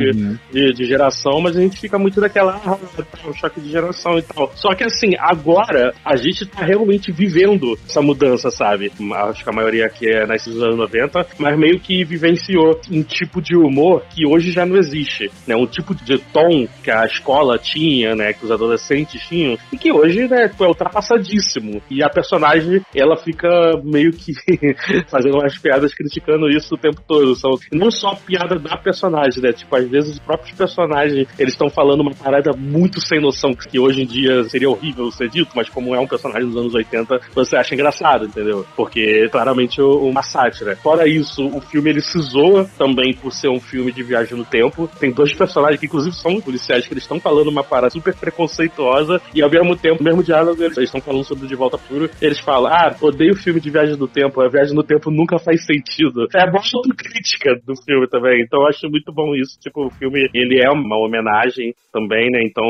de, 0.51 0.73
de 0.73 0.85
geração, 0.85 1.41
mas 1.41 1.57
a 1.57 1.61
gente 1.61 1.79
fica 1.79 1.99
muito 1.99 2.19
daquela, 2.19 2.61
ah, 2.65 2.79
tá, 2.97 3.29
um 3.29 3.35
choque 3.35 3.61
de 3.61 3.71
geração 3.71 4.19
e 4.19 4.23
tal. 4.23 4.51
Só 4.55 4.75
que 4.75 4.85
assim, 4.85 5.11
agora 5.19 5.93
a 6.03 6.17
gente 6.17 6.47
tá 6.47 6.65
realmente 6.65 7.13
vivendo 7.13 7.79
essa 7.87 8.01
mudança, 8.01 8.51
sabe? 8.51 8.91
Acho 9.29 9.45
que 9.45 9.51
a 9.51 9.53
maioria 9.53 9.87
aqui 9.87 10.09
é 10.09 10.27
nascida 10.27 10.55
dos 10.55 10.65
anos 10.65 10.79
90, 10.79 11.27
mas 11.39 11.59
meio 11.59 11.79
que 11.79 12.05
vivenciou 12.05 12.81
um 13.03 13.05
tipo 13.05 13.43
de 13.43 13.57
humor 13.57 14.05
que 14.11 14.27
hoje 14.27 14.53
já 14.53 14.65
não 14.65 14.77
existe, 14.77 15.31
né? 15.47 15.57
Um 15.57 15.67
tipo 15.67 15.95
de 15.95 16.19
tom 16.19 16.67
que 16.83 16.91
a 16.91 17.05
escola 17.05 17.59
tinha, 17.59 18.15
né? 18.15 18.33
Que 18.33 18.45
os 18.45 18.51
adolescentes 18.51 19.21
tinham, 19.27 19.59
e 19.73 19.77
que 19.77 19.93
hoje, 19.93 20.29
né, 20.29 20.51
é 20.59 20.65
ultrapassadíssimo. 20.65 21.83
E 21.91 22.03
a 22.03 22.09
personagem, 22.09 22.81
ela 22.95 23.17
fica 23.17 23.49
meio 23.83 24.13
que 24.13 24.33
fazendo 25.11 25.37
umas 25.37 25.59
piadas 25.59 25.93
criticando 25.95 26.49
isso 26.49 26.75
o 26.75 26.79
tempo 26.79 27.03
todo. 27.07 27.35
São 27.35 27.53
não 27.73 27.91
só 27.91 28.11
a 28.11 28.17
piada 28.17 28.59
da 28.59 28.77
personagem, 28.77 29.43
né? 29.43 29.53
Tipo, 29.53 29.77
às 29.77 29.89
vezes 29.89 30.13
os 30.13 30.19
próprios 30.21 30.57
personagens, 30.57 31.27
eles 31.39 31.55
estão 31.55 31.69
falando 31.69 32.01
uma 32.01 32.15
parada 32.15 32.53
muito 32.57 33.01
sem 33.01 33.21
noção, 33.21 33.55
que 33.55 33.79
hoje 33.79 34.03
em 34.03 34.07
dia 34.07 34.45
seria 34.45 34.71
horrível 34.71 35.11
ser 35.11 35.29
dito, 35.29 35.51
mas 35.55 35.69
como 35.69 35.95
é 35.95 36.01
um 36.01 36.07
personagem 36.07 36.49
dos 36.49 36.57
anos 36.57 36.75
80, 36.75 37.21
você 37.35 37.57
acha 37.57 37.75
engraçado, 37.75 38.27
entendeu? 38.27 38.65
Porque 38.77 39.29
claramente 39.31 39.81
uma 39.81 40.23
sátira. 40.23 40.77
Fora 40.77 41.09
isso, 41.09 41.47
o 41.47 41.61
filme 41.61 41.91
ele 41.91 42.01
se 42.01 42.19
zoa 42.21 42.69
também 42.79 42.92
por 43.21 43.33
ser 43.33 43.49
um 43.49 43.61
filme 43.61 43.93
de 43.93 44.03
viagem 44.03 44.37
no 44.37 44.45
tempo. 44.45 44.89
Tem 44.99 45.13
dois 45.13 45.33
personagens 45.35 45.81
que 45.81 45.87
inclusive 45.87 46.15
são 46.15 46.41
policiais 46.41 46.87
que 46.87 46.93
eles 46.93 47.05
estão 47.05 47.21
falando 47.21 47.49
uma 47.49 47.65
parada 47.65 47.91
super 47.91 48.15
preconceituosa 48.15 49.21
e 49.35 49.43
ao 49.43 49.51
mesmo 49.51 49.77
tempo, 49.77 50.03
mesmo 50.03 50.23
diálogo, 50.23 50.63
eles 50.63 50.79
estão 50.79 51.01
falando 51.01 51.25
sobre 51.25 51.45
o 51.45 51.49
De 51.49 51.55
Volta 51.55 51.79
pro 51.79 51.87
Futuro, 51.87 52.11
eles 52.21 52.39
falam: 52.41 52.73
"Ah, 52.73 52.95
odeio 53.01 53.37
filme 53.37 53.61
de 53.61 53.71
viagem 53.71 53.97
no 53.97 54.09
tempo, 54.09 54.41
a 54.41 54.49
viagem 54.49 54.75
no 54.75 54.83
tempo 54.83 55.11
nunca 55.11 55.39
faz 55.39 55.65
sentido". 55.65 56.27
É 56.35 56.43
a 56.43 56.51
boa 56.51 56.63
crítica 56.97 57.61
do 57.67 57.75
filme 57.85 58.09
também. 58.09 58.43
Então 58.43 58.61
eu 58.63 58.69
acho 58.69 58.89
muito 58.89 59.13
bom 59.13 59.35
isso. 59.35 59.59
Tipo, 59.61 59.87
o 59.87 59.91
filme, 59.91 60.29
ele 60.35 60.61
é 60.63 60.71
uma 60.71 60.99
homenagem 60.99 61.75
também, 61.93 62.31
né? 62.31 62.43
Então, 62.45 62.65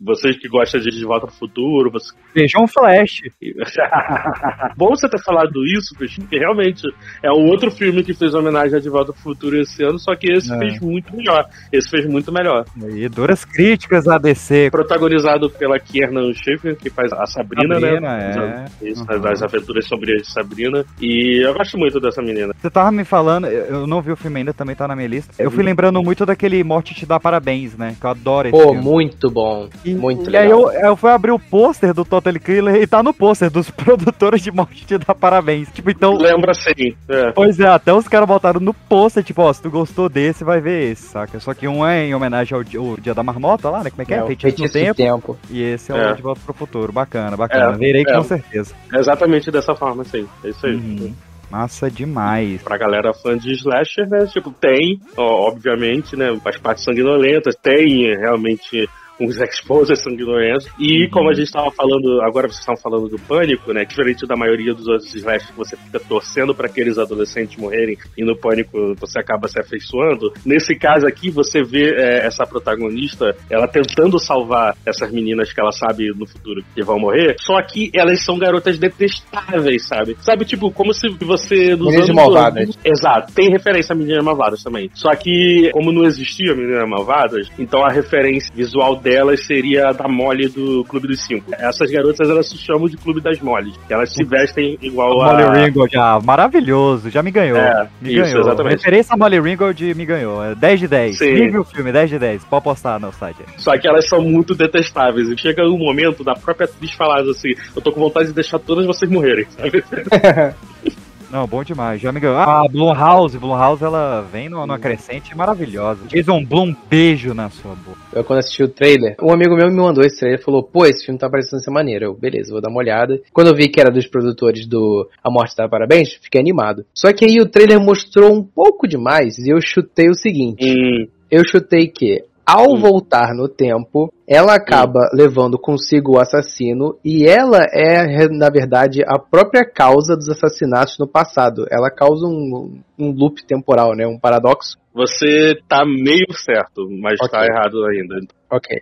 vocês 0.00 0.36
que 0.38 0.48
gostam 0.48 0.80
de 0.80 0.90
De 0.90 1.04
Volta 1.04 1.26
pro 1.26 1.36
Futuro, 1.36 1.90
você 1.90 2.14
Vejam 2.34 2.64
um 2.64 2.66
Flash. 2.66 3.20
Bom 4.76 4.88
você 4.90 5.08
ter 5.08 5.22
falado 5.22 5.64
isso, 5.64 5.94
porque 5.96 6.38
realmente 6.38 6.82
é 7.22 7.30
um 7.30 7.48
outro 7.48 7.70
filme 7.70 8.02
que 8.02 8.14
fez 8.14 8.34
homenagem 8.34 8.76
a 8.76 8.80
De 8.80 8.88
Volta 8.88 9.12
pro 9.12 9.22
Futuro 9.22 9.56
esse 9.64 9.82
ano, 9.82 9.98
só 9.98 10.14
que 10.14 10.30
esse 10.32 10.52
É. 10.52 10.58
fez 10.58 10.80
muito 10.80 11.14
melhor. 11.16 11.44
Esse 11.72 11.90
fez 11.90 12.06
muito 12.06 12.32
melhor. 12.32 12.64
E 12.94 13.08
duras 13.08 13.44
críticas 13.44 14.06
a 14.08 14.18
DC. 14.18 14.68
Protagonizado 14.70 15.50
pela 15.50 15.78
Kiernan 15.78 16.32
Schiffer, 16.32 16.76
que 16.76 16.90
faz 16.90 17.12
a 17.12 17.26
Sabrina, 17.26 17.74
Sabrina, 17.74 18.00
né? 18.00 18.64
é. 18.82 18.88
Isso, 18.88 19.04
Uhum. 19.10 19.20
das 19.20 19.42
aventuras 19.42 19.86
sombrias 19.86 20.22
de 20.22 20.30
Sabrina. 20.32 20.84
E 21.00 21.44
eu 21.44 21.52
gosto 21.54 21.76
muito 21.78 21.98
dessa 22.00 22.22
menina. 22.22 22.54
Você 22.60 22.70
tava 22.70 22.92
me 22.92 23.04
falando, 23.04 23.46
eu 23.46 23.86
não 23.86 24.00
vi 24.00 24.12
o 24.12 24.16
filme 24.16 24.38
ainda, 24.40 24.52
também 24.54 24.76
tá 24.76 24.86
na 24.86 24.94
minha 24.94 25.08
lista. 25.08 25.32
Eu 25.38 25.50
fui 25.50 25.62
lembrando 25.62 26.02
muito 26.02 26.24
daquele 26.26 26.62
Morte 26.62 26.94
Te 26.94 27.06
Dá 27.06 27.18
Parabéns, 27.18 27.76
né? 27.76 27.96
Que 28.00 28.06
eu 28.06 28.10
adoro 28.10 28.48
esse 28.48 28.56
Pô, 28.56 28.70
filme. 28.72 28.80
muito 28.82 29.30
bom. 29.30 29.68
E, 29.84 29.94
muito 29.94 30.30
e 30.30 30.36
aí 30.36 30.44
legal. 30.48 30.72
eu, 30.72 30.80
eu 30.88 30.96
fui 30.96 31.10
abrir 31.10 31.32
o 31.32 31.38
pôster 31.38 31.92
do 31.94 32.04
Total 32.04 32.32
Killer 32.34 32.76
e 32.76 32.86
tá 32.86 33.02
no 33.02 33.12
pôster 33.14 33.50
dos 33.50 33.70
produtores 33.72 34.42
de 34.42 34.50
Morte 34.50 34.84
Te 34.86 34.98
Dá 34.98 35.14
Parabéns. 35.14 35.68
Tipo, 35.72 35.90
então... 35.90 36.14
Lembra 36.16 36.52
sim. 36.54 36.94
É. 37.08 37.32
Pois 37.32 37.58
é, 37.60 37.66
até 37.66 37.92
os 37.92 38.06
caras 38.08 38.28
botaram 38.28 38.60
no 38.60 38.74
pôster, 38.74 39.22
tipo, 39.24 39.42
ó, 39.42 39.53
se 39.54 39.62
tu 39.62 39.70
gostou 39.70 40.08
desse, 40.08 40.44
vai 40.44 40.60
ver 40.60 40.92
esse, 40.92 41.04
saca? 41.08 41.40
Só 41.40 41.54
que 41.54 41.66
um 41.66 41.86
é 41.86 42.06
em 42.06 42.14
homenagem 42.14 42.54
ao 42.56 42.62
dia, 42.62 42.82
o 42.82 43.00
dia 43.00 43.14
da 43.14 43.22
marmota 43.22 43.70
lá, 43.70 43.82
né? 43.82 43.90
Como 43.90 44.02
é 44.02 44.04
que 44.04 44.12
é? 44.14 44.18
É, 44.18 44.26
Feitiço 44.26 44.62
do 44.62 44.68
tempo. 44.68 44.94
Tempo. 44.94 45.38
E 45.50 45.62
esse 45.62 45.92
é, 45.92 45.96
É. 45.96 46.12
o 46.12 46.16
De 46.16 46.22
Volta 46.22 46.40
pro 46.44 46.52
Futuro. 46.54 46.92
Bacana, 46.92 47.36
bacana. 47.36 47.74
É, 47.74 47.78
Verei 47.78 48.02
é. 48.06 48.12
com 48.12 48.22
certeza. 48.22 48.74
É 48.92 48.98
exatamente 48.98 49.50
dessa 49.50 49.74
forma, 49.74 50.04
sim. 50.04 50.26
É 50.44 50.48
isso 50.48 50.66
aí. 50.66 50.74
Uhum. 50.74 51.14
Massa 51.50 51.90
demais. 51.90 52.62
Pra 52.62 52.76
galera 52.76 53.12
fã 53.14 53.36
de 53.38 53.52
slasher, 53.54 54.08
né? 54.08 54.26
Tipo, 54.26 54.50
tem, 54.50 55.00
ó, 55.16 55.48
obviamente, 55.48 56.16
né? 56.16 56.36
As 56.44 56.56
partes 56.58 56.84
sanguinolentas, 56.84 57.54
tem 57.54 58.10
é, 58.10 58.16
realmente 58.16 58.88
uns 59.20 59.40
exposers 59.40 60.02
sanguinolentos. 60.02 60.68
E 60.78 61.08
como 61.10 61.30
a 61.30 61.34
gente 61.34 61.50
tava 61.50 61.70
falando, 61.70 62.20
agora 62.22 62.48
vocês 62.48 62.60
estavam 62.60 62.80
falando 62.80 63.08
do 63.08 63.18
pânico, 63.18 63.72
né? 63.72 63.84
Diferente 63.84 64.26
da 64.26 64.36
maioria 64.36 64.74
dos 64.74 64.86
outros 64.86 65.14
slashers 65.14 65.50
que 65.50 65.56
você 65.56 65.76
fica 65.76 66.00
torcendo 66.00 66.54
pra 66.54 66.66
aqueles 66.66 66.98
adolescentes 66.98 67.56
morrerem 67.56 67.96
e 68.16 68.24
no 68.24 68.36
pânico 68.36 68.94
você 68.98 69.18
acaba 69.18 69.48
se 69.48 69.60
afeiçoando. 69.60 70.32
Nesse 70.44 70.74
caso 70.74 71.06
aqui, 71.06 71.30
você 71.30 71.62
vê 71.62 71.94
é, 71.94 72.26
essa 72.26 72.44
protagonista, 72.46 73.36
ela 73.50 73.68
tentando 73.68 74.18
salvar 74.18 74.76
essas 74.84 75.10
meninas 75.10 75.52
que 75.52 75.60
ela 75.60 75.72
sabe 75.72 76.08
no 76.14 76.26
futuro 76.26 76.64
que 76.74 76.82
vão 76.82 76.98
morrer, 76.98 77.36
só 77.40 77.60
que 77.62 77.90
elas 77.94 78.24
são 78.24 78.38
garotas 78.38 78.78
detestáveis, 78.78 79.86
sabe? 79.86 80.16
Sabe, 80.20 80.44
tipo, 80.44 80.70
como 80.70 80.92
se 80.92 81.08
você... 81.20 81.74
Meninas 81.76 82.04
anos 82.04 82.10
malvadas. 82.10 82.78
Exato, 82.84 83.32
tem 83.32 83.50
referência 83.50 83.92
a 83.92 83.96
Meninas 83.96 84.24
Malvadas 84.24 84.62
também. 84.62 84.90
Só 84.94 85.14
que, 85.14 85.70
como 85.72 85.92
não 85.92 86.04
existia 86.04 86.54
Meninas 86.54 86.88
Malvadas, 86.88 87.50
então 87.58 87.84
a 87.84 87.92
referência 87.92 88.54
visual 88.54 88.96
delas 89.04 89.46
seria 89.46 89.90
a 89.90 89.92
da 89.92 90.08
Molly 90.08 90.48
do 90.48 90.82
Clube 90.84 91.06
dos 91.06 91.22
Cinco. 91.24 91.44
Essas 91.52 91.90
garotas, 91.90 92.28
elas 92.28 92.48
se 92.48 92.56
chamam 92.56 92.88
de 92.88 92.96
Clube 92.96 93.20
das 93.20 93.38
Mollies. 93.40 93.76
que 93.86 93.92
Elas 93.92 94.12
se 94.12 94.24
vestem 94.24 94.78
igual 94.80 95.20
a... 95.22 95.32
Molly 95.34 95.64
Ringwald, 95.66 95.92
já, 95.92 96.18
maravilhoso, 96.20 97.10
já 97.10 97.22
me 97.22 97.30
ganhou. 97.30 97.58
É, 97.58 97.88
me 98.00 98.14
isso, 98.14 98.22
ganhou. 98.22 98.40
exatamente. 98.40 98.76
Referência 98.76 99.14
a 99.14 99.16
Molly 99.16 99.38
Ringwald 99.38 99.94
me 99.94 100.06
ganhou. 100.06 100.42
É 100.42 100.54
10 100.54 100.80
de 100.80 100.88
10. 100.88 101.18
Sim. 101.18 101.34
Nível 101.34 101.60
o 101.60 101.64
filme, 101.64 101.92
10 101.92 102.10
de 102.10 102.18
10. 102.18 102.44
Pode 102.44 102.64
postar 102.64 102.98
no 102.98 103.12
site. 103.12 103.42
Só 103.58 103.76
que 103.78 103.86
elas 103.86 104.08
são 104.08 104.22
muito 104.22 104.54
detestáveis. 104.54 105.28
E 105.28 105.36
chega 105.36 105.62
um 105.64 105.78
momento 105.78 106.24
da 106.24 106.34
própria 106.34 106.64
atriz 106.64 106.92
falar 106.92 107.20
assim: 107.20 107.54
Eu 107.76 107.82
tô 107.82 107.92
com 107.92 108.00
vontade 108.00 108.28
de 108.28 108.32
deixar 108.32 108.58
todas 108.58 108.86
vocês 108.86 109.10
morrerem, 109.10 109.46
sabe? 109.50 109.84
Não, 111.30 111.46
bom 111.46 111.62
demais, 111.64 112.00
já 112.00 112.12
me 112.12 112.20
ganhou. 112.20 112.36
Ah, 112.36 112.64
a 112.64 112.68
Blumhouse, 112.68 113.38
Blumhouse, 113.38 113.82
ela 113.82 114.20
vem 114.32 114.48
numa, 114.48 114.66
numa 114.66 114.78
crescente 114.78 115.36
maravilhosa. 115.36 116.06
Jason 116.08 116.44
Blum, 116.44 116.74
beijo 116.88 117.34
na 117.34 117.50
sua 117.50 117.74
boca. 117.74 117.98
Eu 118.12 118.24
quando 118.24 118.38
assisti 118.38 118.62
o 118.62 118.68
trailer, 118.68 119.16
um 119.22 119.32
amigo 119.32 119.56
meu 119.56 119.68
me 119.68 119.76
mandou 119.76 120.04
esse 120.04 120.18
trailer 120.18 120.38
e 120.40 120.42
falou, 120.42 120.62
pô, 120.62 120.86
esse 120.86 121.04
filme 121.04 121.18
tá 121.18 121.28
parecendo 121.28 121.62
ser 121.62 121.70
maneiro. 121.70 122.04
Eu, 122.06 122.14
beleza, 122.14 122.52
vou 122.52 122.60
dar 122.60 122.68
uma 122.70 122.78
olhada. 122.78 123.20
Quando 123.32 123.48
eu 123.48 123.54
vi 123.56 123.68
que 123.68 123.80
era 123.80 123.90
dos 123.90 124.06
produtores 124.06 124.66
do 124.66 125.08
A 125.22 125.30
Morte 125.30 125.56
da 125.56 125.68
Parabéns, 125.68 126.14
fiquei 126.14 126.40
animado. 126.40 126.84
Só 126.94 127.12
que 127.12 127.24
aí 127.24 127.40
o 127.40 127.46
trailer 127.48 127.80
mostrou 127.80 128.32
um 128.32 128.42
pouco 128.42 128.86
demais 128.86 129.38
e 129.38 129.50
eu 129.50 129.60
chutei 129.60 130.08
o 130.08 130.14
seguinte. 130.14 130.64
Hum, 130.64 131.06
Eu 131.30 131.42
chutei 131.44 131.88
que, 131.88 132.22
ao 132.46 132.72
Hum. 132.72 132.80
voltar 132.80 133.34
no 133.34 133.48
tempo, 133.48 134.12
ela 134.28 134.54
acaba 134.54 135.08
levando 135.12 135.58
consigo 135.58 136.12
o 136.16 136.20
assassino 136.20 136.98
e 137.04 137.24
ela 137.26 137.62
é, 137.72 138.28
na 138.28 138.50
verdade, 138.50 139.02
a 139.06 139.18
própria 139.18 139.64
causa 139.64 140.16
dos 140.16 140.28
assassinatos 140.28 140.98
no 140.98 141.06
passado. 141.06 141.66
Ela 141.70 141.90
causa 141.90 142.26
um, 142.26 142.80
um 142.98 143.10
loop 143.12 143.44
temporal, 143.46 143.94
né? 143.94 144.06
Um 144.06 144.18
paradoxo. 144.18 144.76
Você 144.94 145.54
tá 145.68 145.84
meio 145.84 146.26
certo, 146.32 146.88
mas 147.00 147.14
Ok. 147.20 147.30
tá 147.30 147.44
errado 147.46 147.84
ainda. 147.86 148.16
Ok. 148.50 148.78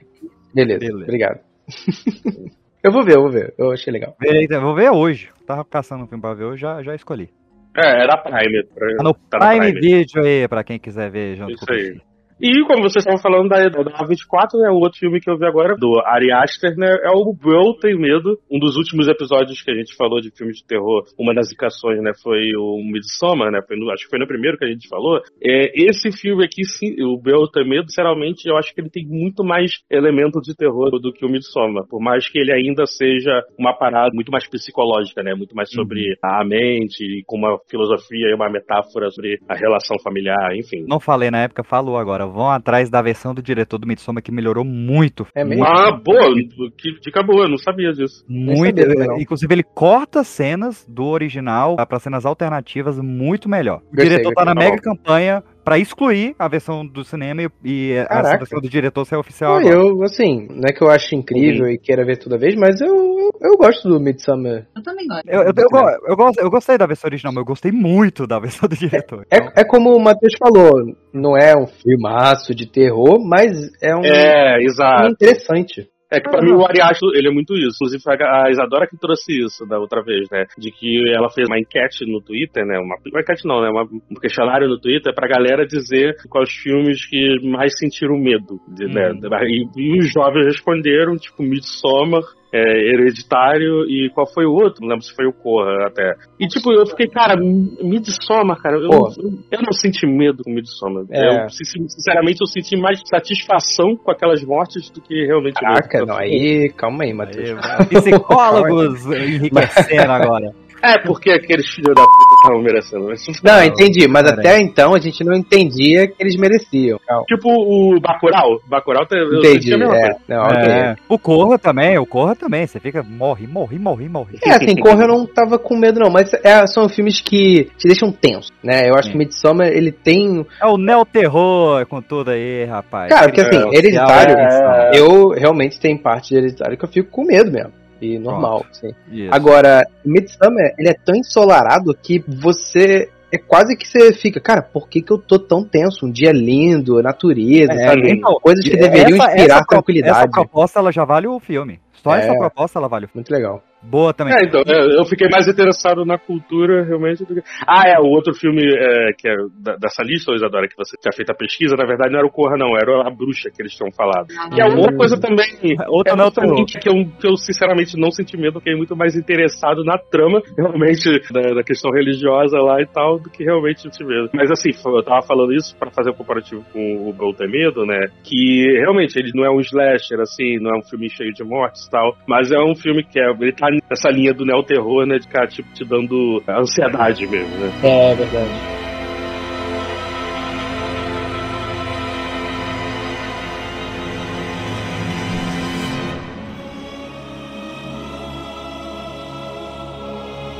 Beleza, 0.54 0.80
Beleza. 0.80 1.02
obrigado. 1.04 1.40
eu 2.84 2.92
vou 2.92 3.04
ver, 3.04 3.16
eu 3.16 3.22
vou 3.22 3.30
ver. 3.30 3.54
Eu 3.56 3.70
achei 3.70 3.92
legal. 3.92 4.14
Eita, 4.22 4.60
Vou 4.60 4.74
ver 4.74 4.90
hoje. 4.90 5.30
Tava 5.46 5.64
caçando 5.64 6.04
um 6.04 6.06
filme 6.06 6.20
pra 6.20 6.34
ver 6.34 6.44
hoje, 6.44 6.60
já, 6.62 6.82
já 6.82 6.94
escolhi. 6.94 7.30
É, 7.76 8.02
era 8.02 8.18
Prime. 8.18 8.64
pra- 8.74 8.96
Tá 8.96 9.02
no 9.02 9.14
tá 9.14 9.38
na 9.38 9.48
Prime 9.48 9.72
Video 9.80 10.22
aí, 10.22 10.46
pra 10.46 10.62
quem 10.62 10.78
quiser 10.78 11.10
ver 11.10 11.36
junto 11.36 11.52
Isso 11.52 11.64
com 11.66 11.72
o 11.72 11.76
aí. 11.76 12.00
E 12.42 12.64
como 12.66 12.82
vocês 12.82 13.06
estavam 13.06 13.22
falando 13.22 13.48
da, 13.48 13.68
da 13.68 14.02
A24, 14.02 14.58
né, 14.58 14.68
o 14.70 14.82
outro 14.82 14.98
filme 14.98 15.20
que 15.20 15.30
eu 15.30 15.38
vi 15.38 15.46
agora, 15.46 15.76
do 15.76 16.00
Ari 16.04 16.32
Aster, 16.32 16.74
né, 16.76 16.90
é 17.04 17.10
o 17.14 17.32
Bro 17.32 17.78
Tem 17.80 17.96
Medo. 17.96 18.36
Um 18.50 18.58
dos 18.58 18.76
últimos 18.76 19.06
episódios 19.06 19.62
que 19.62 19.70
a 19.70 19.74
gente 19.74 19.94
falou 19.94 20.20
de 20.20 20.34
filmes 20.36 20.56
de 20.56 20.66
terror, 20.66 21.04
uma 21.16 21.32
das 21.32 21.46
indicações, 21.46 22.02
né, 22.02 22.10
foi 22.20 22.50
o 22.58 22.82
Midsommar, 22.82 23.52
né, 23.52 23.60
foi 23.64 23.76
no- 23.76 23.92
acho 23.92 24.02
que 24.02 24.10
foi 24.10 24.18
no 24.18 24.26
primeiro 24.26 24.58
que 24.58 24.64
a 24.64 24.68
gente 24.68 24.88
falou. 24.88 25.20
É, 25.40 25.70
esse 25.88 26.10
filme 26.10 26.44
aqui, 26.44 26.64
sim, 26.64 27.00
o 27.04 27.16
Bro 27.16 27.46
Tem 27.52 27.62
Medo, 27.62 27.88
sinceramente, 27.88 28.48
eu 28.48 28.56
acho 28.56 28.74
que 28.74 28.80
ele 28.80 28.90
tem 28.90 29.06
muito 29.06 29.44
mais 29.44 29.70
elemento 29.88 30.40
de 30.40 30.52
terror 30.56 30.90
do 30.98 31.12
que 31.12 31.24
o 31.24 31.28
Midsommar, 31.28 31.86
por 31.88 32.00
mais 32.00 32.28
que 32.28 32.40
ele 32.40 32.52
ainda 32.52 32.86
seja 32.86 33.30
uma 33.56 33.72
parada 33.72 34.10
muito 34.12 34.32
mais 34.32 34.48
psicológica, 34.50 35.22
né, 35.22 35.32
muito 35.32 35.54
mais 35.54 35.70
sobre 35.70 36.16
a 36.20 36.44
mente, 36.44 37.22
com 37.24 37.36
uma 37.38 37.56
filosofia 37.70 38.30
e 38.30 38.34
uma 38.34 38.50
metáfora 38.50 39.10
sobre 39.10 39.38
a 39.48 39.54
relação 39.54 39.96
familiar, 40.02 40.56
enfim. 40.56 40.84
Não 40.88 40.98
falei 40.98 41.30
na 41.30 41.44
época, 41.44 41.62
falou 41.62 41.96
agora. 41.96 42.31
Vão 42.32 42.50
atrás 42.50 42.88
da 42.88 43.02
versão 43.02 43.34
do 43.34 43.42
diretor 43.42 43.78
do 43.78 43.86
Midsommar 43.86 44.22
que 44.22 44.32
melhorou 44.32 44.64
muito. 44.64 45.26
É 45.34 45.44
mesmo? 45.44 45.64
Ah, 45.64 45.92
boa, 45.92 46.34
que 46.76 46.98
dica 47.00 47.22
boa, 47.22 47.44
eu 47.44 47.50
não 47.50 47.58
sabia 47.58 47.92
disso. 47.92 48.24
Muito. 48.28 48.80
sabia 48.80 49.06
não. 49.06 49.20
Inclusive, 49.20 49.54
ele 49.54 49.62
corta 49.62 50.24
cenas 50.24 50.86
do 50.88 51.04
original 51.04 51.76
para 51.76 51.98
cenas 51.98 52.24
alternativas 52.24 52.98
muito 52.98 53.48
melhor. 53.48 53.78
O 53.78 53.96
Gostei, 53.96 54.08
diretor 54.08 54.32
tá 54.32 54.44
na 54.44 54.54
mega 54.54 54.78
campanha 54.78 55.42
pra 55.64 55.78
excluir 55.78 56.34
a 56.38 56.48
versão 56.48 56.86
do 56.86 57.04
cinema 57.04 57.42
e, 57.42 57.48
e 57.64 57.92
essa 57.92 58.08
Caraca. 58.08 58.38
versão 58.38 58.60
do 58.60 58.68
diretor 58.68 59.04
ser 59.04 59.16
oficial. 59.16 59.56
Agora. 59.56 59.74
eu, 59.74 60.02
assim, 60.02 60.48
não 60.50 60.64
é 60.68 60.72
que 60.72 60.82
eu 60.82 60.90
acho 60.90 61.14
incrível 61.14 61.68
e 61.68 61.78
queira 61.78 62.04
ver 62.04 62.18
toda 62.18 62.36
vez, 62.38 62.54
mas 62.56 62.80
eu, 62.80 62.88
eu, 62.94 63.30
eu 63.42 63.56
gosto 63.56 63.88
do 63.88 64.00
Midsummer. 64.00 64.66
Eu 64.76 64.82
também 64.82 65.06
gosto. 65.06 65.28
Eu, 65.28 65.42
eu, 65.42 65.52
eu, 65.56 65.68
go- 65.68 65.90
eu, 66.08 66.16
gosto- 66.16 66.40
eu 66.40 66.50
gostei 66.50 66.76
da 66.78 66.86
versão 66.86 67.08
original, 67.08 67.32
mas 67.32 67.40
eu 67.42 67.46
gostei 67.46 67.72
muito 67.72 68.26
da 68.26 68.38
versão 68.38 68.68
do 68.68 68.76
diretor. 68.76 69.24
Então, 69.32 69.48
É, 69.56 69.60
é 69.60 69.64
como 69.64 69.94
o 69.96 70.00
Matheus 70.00 70.34
falou, 70.38 70.70
não 71.12 71.36
é 71.36 71.56
um 71.56 71.66
filmaço 71.66 72.54
de 72.54 72.66
terror, 72.66 73.18
mas 73.24 73.52
é 73.82 73.94
um 73.94 74.04
É, 74.04 74.54
filme 74.56 74.64
exato. 74.64 75.08
interessante. 75.10 75.88
É 76.12 76.20
que 76.20 76.28
pra 76.30 76.42
mim 76.42 76.52
o 76.52 76.66
Ariasto, 76.66 77.06
ele 77.14 77.28
é 77.28 77.30
muito 77.32 77.54
isso. 77.54 77.76
Inclusive 77.80 78.02
foi 78.02 78.14
a 78.20 78.50
Isadora 78.50 78.86
que 78.86 78.98
trouxe 78.98 79.32
isso 79.44 79.64
da 79.66 79.78
outra 79.78 80.02
vez, 80.02 80.28
né? 80.30 80.44
De 80.58 80.70
que 80.70 81.00
ela 81.16 81.30
fez 81.30 81.48
uma 81.48 81.58
enquete 81.58 82.04
no 82.06 82.20
Twitter, 82.20 82.66
né? 82.66 82.78
Uma, 82.78 82.96
uma 83.10 83.20
enquete 83.20 83.46
não, 83.46 83.62
né? 83.62 83.70
Uma- 83.70 83.84
um 83.84 84.14
questionário 84.20 84.68
no 84.68 84.78
Twitter 84.78 85.14
pra 85.14 85.26
galera 85.26 85.66
dizer 85.66 86.14
quais 86.28 86.50
filmes 86.52 87.04
que 87.08 87.40
mais 87.48 87.72
sentiram 87.78 88.18
medo, 88.18 88.60
de- 88.68 88.86
né? 88.92 89.10
E, 89.48 89.64
e 89.76 89.98
os 89.98 90.12
jovens 90.12 90.44
responderam, 90.46 91.16
tipo, 91.16 91.42
Midsommar, 91.42 92.22
é, 92.52 92.60
Hereditário 92.92 93.84
e 93.88 94.10
qual 94.14 94.26
foi 94.26 94.44
o 94.44 94.52
outro? 94.52 94.80
Não 94.82 94.88
lembro 94.88 95.02
se 95.04 95.14
foi 95.14 95.26
o 95.26 95.32
Corra 95.32 95.86
até. 95.86 96.14
E 96.38 96.46
tipo, 96.46 96.72
eu 96.72 96.86
fiquei, 96.86 97.08
cara, 97.08 97.34
Midsommar, 97.36 98.60
cara, 98.60 98.76
eu, 98.76 98.90
Pô. 98.90 99.08
não, 99.16 99.38
eu 99.50 99.62
não 99.62 99.72
senti 99.72 100.06
medo 100.06 100.42
com 100.44 100.50
Midsommar. 100.50 101.04
É. 101.10 101.44
Eu, 101.44 101.48
sin- 101.50 101.88
sinceramente, 101.88 102.38
eu 102.40 102.46
senti 102.46 102.76
mais 102.76 103.00
satisfação 103.08 103.96
com 103.96 104.10
aquelas 104.10 104.44
mortes 104.44 104.90
do 104.90 105.00
que 105.00 105.24
realmente 105.26 105.54
medo. 105.62 105.74
Caraca, 105.74 106.04
não, 106.06 106.16
aí, 106.16 106.70
calma 106.76 107.04
aí, 107.04 107.12
Matheus. 107.12 107.58
aí, 107.62 107.86
psicólogos 107.86 109.06
enriquecendo 109.10 110.12
agora. 110.12 110.52
É, 110.82 110.98
porque 110.98 111.30
aqueles 111.30 111.68
filhos 111.68 111.94
da 111.94 112.02
puta 112.02 112.34
estavam 112.42 112.62
merecendo. 112.62 113.06
Mas, 113.06 113.24
Não, 113.42 113.64
entendi, 113.64 114.08
mas 114.08 114.24
Pera 114.24 114.40
até 114.40 114.60
então 114.60 114.94
a 114.94 114.98
gente 114.98 115.22
não 115.24 115.34
entendia 115.34 116.08
que 116.08 116.16
eles 116.18 116.36
mereciam. 116.36 116.98
Calma. 117.06 117.24
Tipo 117.26 117.48
o 117.48 118.00
Bacurau. 118.00 118.60
Bacurau, 118.66 119.06
eu 119.12 119.38
Entendi, 119.38 119.62
senti 119.62 119.74
a 119.74 119.78
mesma 119.78 119.96
é. 119.96 120.00
coisa. 120.00 120.18
Não. 120.28 120.42
É. 120.44 120.96
O 121.08 121.18
Corra 121.18 121.58
também, 121.58 121.98
o 121.98 122.06
Corra 122.06 122.34
também. 122.34 122.66
Você 122.66 122.80
fica, 122.80 123.02
morre, 123.02 123.46
morre, 123.46 123.78
morre, 123.78 124.08
morre. 124.08 124.38
É, 124.44 124.50
assim, 124.50 124.74
Corra 124.76 125.04
eu 125.04 125.08
não 125.08 125.26
tava 125.26 125.58
com 125.58 125.76
medo 125.76 126.00
não, 126.00 126.10
mas 126.10 126.32
é, 126.34 126.66
são 126.66 126.88
filmes 126.88 127.20
que 127.20 127.70
te 127.76 127.86
deixam 127.86 128.10
tenso, 128.10 128.50
né? 128.62 128.88
Eu 128.88 128.94
acho 128.94 129.10
que 129.10 129.16
Midsommar, 129.16 129.68
ele 129.68 129.92
tem... 129.92 130.44
É 130.60 130.66
o 130.66 130.76
neo-terror 130.76 131.86
com 131.86 132.02
tudo 132.02 132.30
aí, 132.32 132.64
rapaz. 132.64 133.08
Cara, 133.08 133.28
porque 133.28 133.40
assim, 133.40 133.56
É, 133.56 133.78
Hereditário, 133.78 134.36
é. 134.36 134.90
eu 134.94 135.28
realmente 135.30 135.78
tem 135.78 135.96
parte 135.96 136.30
de 136.30 136.36
Hereditário 136.36 136.76
que 136.76 136.84
eu 136.84 136.88
fico 136.88 137.10
com 137.10 137.24
medo 137.24 137.50
mesmo. 137.50 137.81
E 138.02 138.18
normal, 138.18 138.66
assim. 138.70 138.92
Agora, 139.30 139.86
Midsummer, 140.04 140.74
ele 140.76 140.88
é 140.88 140.94
tão 140.94 141.14
ensolarado 141.14 141.94
que 141.94 142.18
você. 142.26 143.08
É 143.30 143.38
quase 143.38 143.74
que 143.76 143.86
você 143.88 144.12
fica, 144.12 144.38
cara, 144.40 144.60
por 144.60 144.86
que, 144.88 145.00
que 145.00 145.10
eu 145.10 145.16
tô 145.16 145.38
tão 145.38 145.64
tenso? 145.64 146.04
Um 146.04 146.10
dia 146.10 146.32
lindo, 146.32 147.00
natureza, 147.02 147.72
É, 147.72 147.86
sabe? 147.88 148.10
então, 148.12 148.34
Coisas 148.42 148.62
que 148.62 148.76
deveriam 148.76 149.16
Essa- 149.16 149.32
inspirar 149.34 149.54
essa 149.56 149.64
tranquilidade. 149.66 150.18
Essa 150.18 150.28
proposta, 150.28 150.78
ela 150.80 150.92
já 150.92 151.04
vale 151.06 151.26
o 151.26 151.40
filme. 151.40 151.80
Só 152.02 152.14
É. 152.14 152.18
essa 152.20 152.34
proposta, 152.36 152.78
ela 152.78 152.88
vale 152.88 153.06
o 153.06 153.08
filme. 153.08 153.20
Muito 153.20 153.30
legal. 153.32 153.62
Boa 153.82 154.12
também. 154.14 154.34
É, 154.34 154.44
então, 154.44 154.62
é, 154.66 154.98
eu 155.00 155.04
fiquei 155.04 155.28
mais 155.28 155.46
interessado 155.48 156.04
na 156.04 156.18
cultura, 156.18 156.84
realmente. 156.84 157.24
do 157.24 157.34
que- 157.34 157.42
Ah, 157.66 157.82
é, 157.88 157.98
o 157.98 158.06
outro 158.06 158.32
filme 158.34 158.62
é, 158.64 159.12
que 159.18 159.28
é 159.28 159.34
da- 159.60 159.76
dessa 159.76 160.02
lista, 160.02 160.32
Isadora, 160.32 160.68
que 160.68 160.76
você 160.76 160.96
tinha 161.00 161.12
feito 161.12 161.30
a 161.30 161.34
pesquisa, 161.34 161.74
na 161.76 161.84
verdade 161.84 162.10
não 162.12 162.18
era 162.18 162.26
o 162.26 162.30
Corra, 162.30 162.56
não, 162.56 162.76
era 162.76 163.06
a 163.06 163.10
bruxa 163.10 163.50
que 163.50 163.60
eles 163.60 163.74
tinham 163.74 163.90
falado. 163.92 164.26
E 164.56 164.60
a 164.60 164.66
outra 164.66 164.96
coisa 164.96 165.20
também. 165.20 165.46
Outro 165.88 166.12
é 166.12 166.24
outra 166.24 166.46
outro- 166.46 166.80
que, 166.80 166.88
eu, 166.88 166.94
que 167.20 167.26
eu 167.26 167.36
sinceramente 167.36 167.98
não 167.98 168.10
senti 168.10 168.36
medo, 168.36 168.58
fiquei 168.60 168.74
muito 168.76 168.94
mais 168.96 169.14
interessado 169.16 169.84
na 169.84 169.98
trama, 169.98 170.40
realmente, 170.56 171.20
da, 171.32 171.40
da 171.54 171.62
questão 171.62 171.90
religiosa 171.92 172.58
lá 172.58 172.80
e 172.80 172.86
tal, 172.86 173.18
do 173.18 173.28
que 173.30 173.44
realmente 173.44 173.82
senti 173.82 174.04
medo. 174.04 174.30
Mas 174.32 174.50
assim, 174.50 174.70
eu 174.84 175.02
tava 175.02 175.22
falando 175.26 175.52
isso 175.52 175.76
pra 175.76 175.90
fazer 175.90 176.10
um 176.10 176.14
comparativo 176.14 176.64
com 176.72 177.08
o 177.08 177.12
Bel 177.12 177.32
Medo, 177.48 177.84
né? 177.84 177.98
Que 178.22 178.64
realmente 178.80 179.16
ele 179.18 179.30
não 179.34 179.44
é 179.44 179.50
um 179.50 179.60
slasher, 179.60 180.20
assim, 180.20 180.58
não 180.60 180.70
é 180.74 180.78
um 180.78 180.82
filme 180.82 181.08
cheio 181.10 181.32
de 181.32 181.42
mortes 181.44 181.86
e 181.86 181.90
tal, 181.90 182.16
mas 182.26 182.50
é 182.52 182.58
um 182.58 182.74
filme 182.74 183.02
que 183.04 183.18
é, 183.18 183.30
ele 183.40 183.52
tá 183.52 183.71
nessa 183.88 184.10
linha 184.10 184.34
do 184.34 184.44
neo-terror, 184.44 185.06
né? 185.06 185.18
De 185.18 185.26
ficar, 185.26 185.46
tipo, 185.46 185.72
te 185.72 185.84
dando 185.84 186.42
ansiedade 186.48 187.26
mesmo, 187.26 187.54
né? 187.56 187.72
É 187.82 188.14
verdade. 188.14 188.50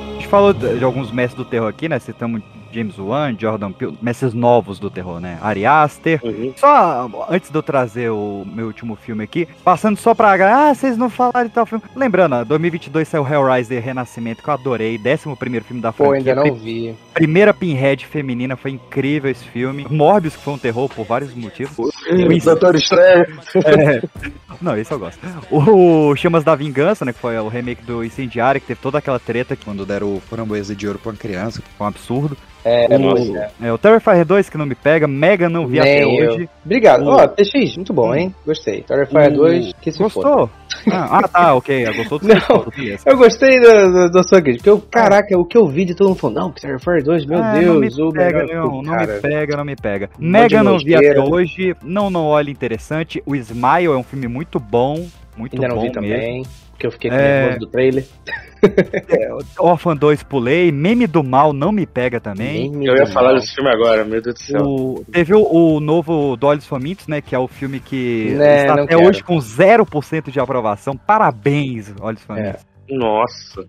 A 0.09 0.15
gente 0.15 0.29
falou 0.29 0.53
de 0.53 0.85
alguns 0.85 1.11
mestres 1.11 1.45
do 1.45 1.49
terror 1.49 1.69
aqui, 1.69 1.89
né? 1.89 1.99
Citamos 1.99 2.41
James 2.73 2.99
Wan, 2.99 3.35
Jordan 3.39 3.73
Peele, 3.73 3.99
mestres 4.01 4.35
novos 4.35 4.79
do 4.79 4.91
terror, 4.91 5.21
né? 5.21 5.39
Ari 5.43 5.67
Aster. 5.67 6.21
Uhum. 6.23 6.53
Só 6.57 7.27
antes 7.29 7.51
de 7.51 7.57
eu 7.57 7.63
trazer 7.63 8.11
o 8.11 8.45
meu 8.47 8.67
último 8.67 8.97
filme 8.97 9.25
aqui, 9.25 9.47
passando 9.65 9.97
só 9.97 10.15
pra. 10.15 10.33
Ah, 10.33 10.75
vocês 10.75 10.97
não 10.97 11.11
falaram 11.11 11.47
de 11.47 11.55
tal 11.55 11.67
filme. 11.67 11.85
Lembrando, 11.95 12.35
ó, 12.37 12.45
2022 12.45 13.07
saiu 13.07 13.27
Hellraiser 13.27 13.83
Renascimento, 13.83 14.43
que 14.43 14.49
eu 14.49 14.55
adorei. 14.55 14.99
11 14.99 15.37
primeiro 15.37 15.65
filme 15.65 15.83
da 15.83 15.93
Pô, 15.93 16.07
franquia. 16.07 16.33
ainda 16.33 16.45
não 16.45 16.55
vi. 16.55 16.95
Primeira 17.13 17.53
Pinhead 17.53 18.07
feminina, 18.07 18.57
foi 18.57 18.73
incrível 18.73 19.31
esse 19.31 19.45
filme. 19.45 19.87
Morbius, 19.91 20.37
que 20.37 20.43
foi 20.43 20.55
um 20.55 20.59
terror 20.59 20.89
por 20.89 21.05
vários 21.05 21.35
motivos. 21.35 21.91
O 22.11 22.45
Doutor 22.45 22.75
Estranho. 22.75 23.27
É. 23.65 24.03
Não, 24.61 24.77
esse 24.77 24.93
eu 24.93 24.99
gosto. 24.99 25.19
O 25.51 26.15
Chamas 26.17 26.45
da 26.45 26.55
Vingança, 26.55 27.05
né? 27.05 27.13
Que 27.13 27.19
foi 27.19 27.37
o 27.39 27.49
remake 27.49 27.83
do 27.85 28.05
Incendiário, 28.05 28.61
que 28.61 28.67
teve 28.67 28.81
toda 28.81 28.99
aquela 28.99 29.19
treta 29.19 29.57
que 29.57 29.65
Quando 29.65 29.85
deram 29.87 30.15
o 30.17 30.21
framboesa 30.21 30.75
de 30.75 30.87
ouro 30.87 30.99
pra 30.99 31.11
uma 31.13 31.19
criança. 31.19 31.63
foi 31.77 31.85
um 31.85 31.89
absurdo. 31.89 32.37
É, 32.65 32.87
o, 32.95 32.99
nossa. 32.99 33.51
é, 33.61 33.73
o 33.73 33.79
Terrifier 33.79 34.25
2, 34.25 34.49
que 34.49 34.57
não 34.57 34.67
me 34.67 34.77
pega. 34.77 35.09
Mega 35.09 35.49
não 35.49 35.67
vi 35.67 35.81
até 35.81 36.05
Nem 36.05 36.19
eu. 36.19 36.33
hoje. 36.33 36.49
Obrigado. 36.65 37.03
O- 37.05 37.11
Ó, 37.11 37.27
TX, 37.27 37.75
muito 37.77 37.93
bom, 37.93 38.15
hein? 38.15 38.33
Gostei. 38.47 38.83
Terrifier 38.83 39.33
O- 39.33 39.37
2, 39.37 39.73
que 39.83 39.91
se. 39.91 39.99
Gostou? 39.99 40.49
Ah, 40.91 41.19
ah, 41.19 41.29
tá, 41.29 41.55
ok. 41.55 41.85
Gostou 41.97 42.19
do 42.19 42.29
Não. 42.29 42.67
Eu 43.07 43.17
gostei 43.17 43.61
da, 43.61 44.09
da 44.09 44.23
sua 44.23 44.41
crítica, 44.41 44.71
porque, 44.71 44.71
eu, 44.71 44.81
caraca, 44.91 45.39
o 45.39 45.45
que 45.45 45.57
eu 45.57 45.67
vi 45.67 45.85
de 45.85 45.95
todo 45.95 46.09
mundo 46.09 46.19
falando, 46.19 46.37
não, 46.37 46.53
que 46.53 46.61
Terrifier 46.61 47.03
2, 47.03 47.27
meu 47.27 47.39
Ah, 47.43 47.53
Deus, 47.53 47.67
não 47.67 47.81
me 47.81 47.89
o 48.11 48.13
pega, 48.13 48.39
melhor- 48.45 48.67
não, 48.67 48.83
não 48.83 48.97
me 48.99 49.07
pega, 49.21 49.57
não 49.57 49.65
me 49.65 49.77
pega. 49.77 50.11
Um 50.21 50.29
Mega 50.31 50.63
não 50.63 50.79
vi 50.79 50.95
até 50.95 51.21
hoje. 51.21 51.75
Não, 51.83 52.11
não 52.11 52.25
olha 52.27 52.51
interessante. 52.51 53.23
O 53.27 53.35
Smile 53.37 53.87
é 53.87 53.97
um 53.97 54.03
filme 54.03 54.29
muito 54.29 54.59
bom. 54.59 55.07
Muito 55.37 55.55
Ainda 55.55 55.69
não 55.69 55.77
bom 55.77 55.83
vi 55.83 55.89
mesmo. 55.89 56.03
também, 56.03 56.43
porque 56.83 56.87
eu 56.87 56.91
fiquei 56.93 57.11
com 57.11 57.17
É. 57.17 57.41
nervoso 57.43 57.59
do 57.61 57.67
trailer. 57.69 58.05
Orphan 59.59 59.97
2 59.97 60.23
pulei. 60.23 60.71
Meme 60.73 61.07
do 61.07 61.23
Mal 61.23 61.53
não 61.53 61.73
me 61.73 61.87
pega 61.87 62.21
também. 62.21 62.71
Nem 62.71 62.71
me 62.71 62.87
Eu 62.87 62.97
ia 62.97 63.07
falar 63.07 63.29
mal. 63.33 63.37
desse 63.41 63.55
filme 63.55 63.71
agora, 63.71 64.05
meu 64.05 64.21
Deus 64.21 64.35
do 64.35 64.41
céu. 64.41 64.63
O- 64.63 65.05
teve 65.11 65.35
o, 65.35 65.43
o 65.43 65.81
novo 65.81 66.37
do 66.37 66.47
Olhos 66.47 66.67
Famintos, 66.67 67.07
né? 67.09 67.21
Que 67.21 67.35
é 67.35 67.39
o 67.39 67.49
filme 67.49 67.81
que 67.81 68.35
Né, 68.37 68.63
está 68.63 68.75
até 68.75 68.87
quero. 68.87 69.05
hoje 69.07 69.23
com 69.23 69.37
0% 69.39 70.31
de 70.31 70.41
aprovação. 70.41 70.97
Parabéns, 70.97 71.93
Olhos 72.01 72.23
Famintos. 72.23 72.65
Nossa. 72.89 73.65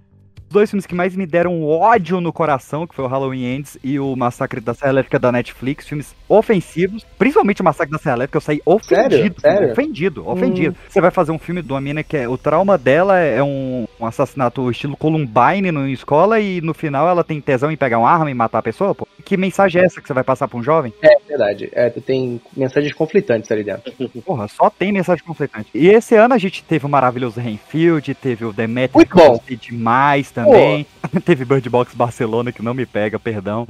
Dois 0.54 0.70
filmes 0.70 0.86
que 0.86 0.94
mais 0.94 1.16
me 1.16 1.26
deram 1.26 1.66
ódio 1.66 2.22
no 2.22 2.32
coração, 2.32 2.86
que 2.86 2.94
foi 2.94 3.04
o 3.04 3.08
Halloween 3.08 3.56
Ends 3.56 3.78
e 3.84 4.00
o 4.00 4.16
Massacre 4.16 4.62
da 4.62 4.74
Serra 4.74 4.92
Elétrica 4.92 5.18
da 5.18 5.32
Netflix, 5.32 5.88
filmes 5.88 6.16
ofensivos, 6.30 7.04
principalmente 7.18 7.62
o 7.62 7.66
Massacre 7.66 7.92
da 7.92 7.98
Serra 7.98 8.18
Elétrica, 8.18 8.38
eu 8.38 8.42
saí 8.42 8.62
ofendido, 8.66 9.42
Sério? 9.42 9.72
ofendido, 9.72 10.30
ofendido. 10.30 10.76
Você 10.88 11.02
vai 11.02 11.10
fazer 11.10 11.32
um 11.32 11.40
filme 11.40 11.62
de 11.64 11.74
uma 11.74 11.82
mina 11.82 12.04
que 12.04 12.16
é, 12.16 12.30
o 12.30 12.38
trauma 12.38 12.78
dela 12.78 13.18
é 13.18 13.42
um, 13.42 13.88
um 14.00 14.06
assassinato 14.06 14.70
estilo 14.70 14.96
Columbine 14.96 15.72
na 15.72 15.90
escola 15.90 16.40
e 16.40 16.62
no 16.62 16.74
final 16.74 17.10
ela 17.10 17.24
tem 17.24 17.42
tesão 17.42 17.72
em 17.72 17.76
pegar 17.76 17.98
uma 17.98 18.10
arma 18.10 18.30
e 18.30 18.34
matar 18.34 18.60
a 18.60 18.64
pessoa, 18.64 18.94
pô. 18.94 19.08
Que 19.26 19.36
mensagem 19.38 19.82
é 19.82 19.86
essa 19.86 20.02
que 20.02 20.08
você 20.08 20.14
vai 20.14 20.24
passar 20.24 20.48
pra 20.48 20.60
um 20.60 20.64
jovem? 20.64 20.94
É 21.02 21.18
verdade. 21.28 21.70
É, 21.74 21.90
tem 21.90 22.40
mensagens 22.56 22.94
conflitantes 22.94 23.52
ali 23.52 23.64
dentro. 23.64 23.92
Porra, 24.26 24.48
só 24.48 24.70
tem 24.70 24.92
mensagem 24.92 25.24
conflitante. 25.24 25.70
E 25.74 25.88
esse 25.88 26.16
ano 26.16 26.34
a 26.34 26.38
gente 26.38 26.64
teve 26.64 26.86
o 26.86 26.90
maravilhoso 26.90 27.40
Renfield, 27.40 28.14
teve 28.16 28.46
o 28.46 28.54
Demetrius 28.54 28.94
Muito 28.96 29.16
que 29.16 29.20
eu 29.20 29.26
bom. 29.26 29.38
gostei 29.38 29.58
demais 29.58 30.30
também. 30.30 30.43
teve 31.26 31.46
Bird 31.46 31.70
Box 31.70 31.96
Barcelona 31.96 32.52
que 32.52 32.62
não 32.64 32.74
me 32.74 32.86
pega, 32.86 33.20
perdão. 33.20 33.68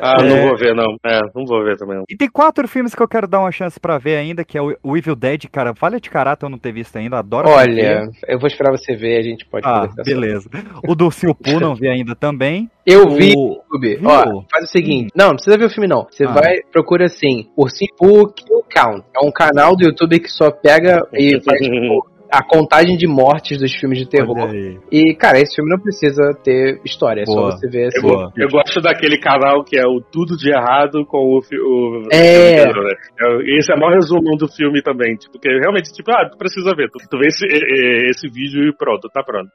Ah, 0.00 0.16
É. 0.20 0.22
não 0.28 0.48
vou 0.48 0.56
ver, 0.56 0.74
não. 0.74 0.96
É, 1.04 1.20
não 1.34 1.44
vou 1.46 1.62
ver 1.64 1.76
também. 1.76 1.96
não. 1.96 2.04
E 2.08 2.16
tem 2.16 2.28
quatro 2.28 2.66
filmes 2.68 2.94
que 2.94 3.02
eu 3.02 3.08
quero 3.08 3.26
dar 3.26 3.40
uma 3.40 3.52
chance 3.52 3.78
pra 3.80 3.98
ver 3.98 4.16
ainda, 4.16 4.44
que 4.44 4.56
é 4.58 4.62
o 4.62 4.96
Evil 4.96 5.16
Dead, 5.16 5.44
cara. 5.50 5.74
Falha 5.74 6.00
de 6.00 6.10
caráter 6.10 6.46
eu 6.46 6.50
não 6.50 6.58
ter 6.58 6.72
visto 6.72 6.96
ainda, 6.96 7.18
adoro. 7.18 7.48
Olha, 7.48 8.08
eu 8.28 8.38
vou 8.38 8.46
esperar 8.46 8.70
você 8.70 8.94
ver, 8.94 9.18
a 9.18 9.22
gente 9.22 9.44
pode 9.46 9.66
Ah, 9.66 9.88
beleza. 10.04 10.48
O 10.86 10.94
do 10.94 11.10
Silpu 11.10 11.58
não 11.60 11.74
vi 11.74 11.88
ainda 11.88 12.14
também. 12.14 12.70
Eu 12.86 13.08
vi 13.10 13.32
O- 13.36 13.54
YouTube. 13.54 13.96
Viu? 13.96 14.08
Ó, 14.08 14.42
faz 14.52 14.64
o 14.64 14.68
seguinte. 14.70 15.10
Não, 15.16 15.28
não 15.28 15.34
precisa 15.36 15.56
ver 15.56 15.64
o 15.64 15.70
filme, 15.70 15.88
não. 15.88 16.06
Você 16.10 16.24
Ah. 16.24 16.32
vai, 16.32 16.56
procura 16.70 17.06
assim, 17.06 17.48
Ursinho 17.56 17.90
Poo 17.96 18.28
Kill 18.28 18.62
Count. 18.74 19.02
É 19.16 19.26
um 19.26 19.32
canal 19.32 19.74
do 19.74 19.84
YouTube 19.84 20.20
que 20.20 20.28
só 20.28 20.50
pega 20.50 21.06
e 21.12 21.40
faz 21.44 21.60
tipo, 21.60 22.06
a 22.38 22.42
contagem 22.42 22.96
de 22.96 23.06
mortes 23.06 23.58
dos 23.58 23.72
filmes 23.74 23.98
de 23.98 24.06
terror. 24.08 24.50
E, 24.90 25.14
cara, 25.14 25.38
esse 25.38 25.54
filme 25.54 25.70
não 25.70 25.78
precisa 25.78 26.32
ter 26.42 26.80
história, 26.84 27.22
é 27.22 27.24
Boa. 27.24 27.52
só 27.52 27.56
você 27.58 27.68
ver 27.68 27.86
assim. 27.88 28.00
Boa. 28.02 28.32
Eu 28.36 28.48
gosto 28.48 28.80
daquele 28.80 29.18
canal 29.18 29.62
que 29.64 29.78
é 29.78 29.86
o 29.86 30.00
Tudo 30.00 30.36
de 30.36 30.50
Errado 30.50 31.04
com 31.06 31.18
o. 31.18 31.38
o 31.38 32.08
É. 32.12 32.64
o- 32.68 32.82
né? 32.82 32.94
É, 33.20 33.58
Esse 33.58 33.72
é 33.72 33.76
o 33.76 33.78
maior 33.78 33.94
resumo 33.94 34.36
do 34.36 34.48
filme 34.48 34.82
também. 34.82 35.14
Tipo, 35.16 35.38
que 35.38 35.48
realmente, 35.48 35.92
tipo, 35.92 36.10
ah, 36.10 36.28
tu 36.30 36.36
precisa 36.36 36.74
ver. 36.74 36.88
Tu, 36.90 36.98
tu 37.08 37.18
vê 37.18 37.26
esse, 37.28 37.46
esse 37.46 38.28
vídeo 38.28 38.68
e 38.68 38.72
pronto, 38.76 39.08
tá 39.12 39.22
pronto. 39.22 39.48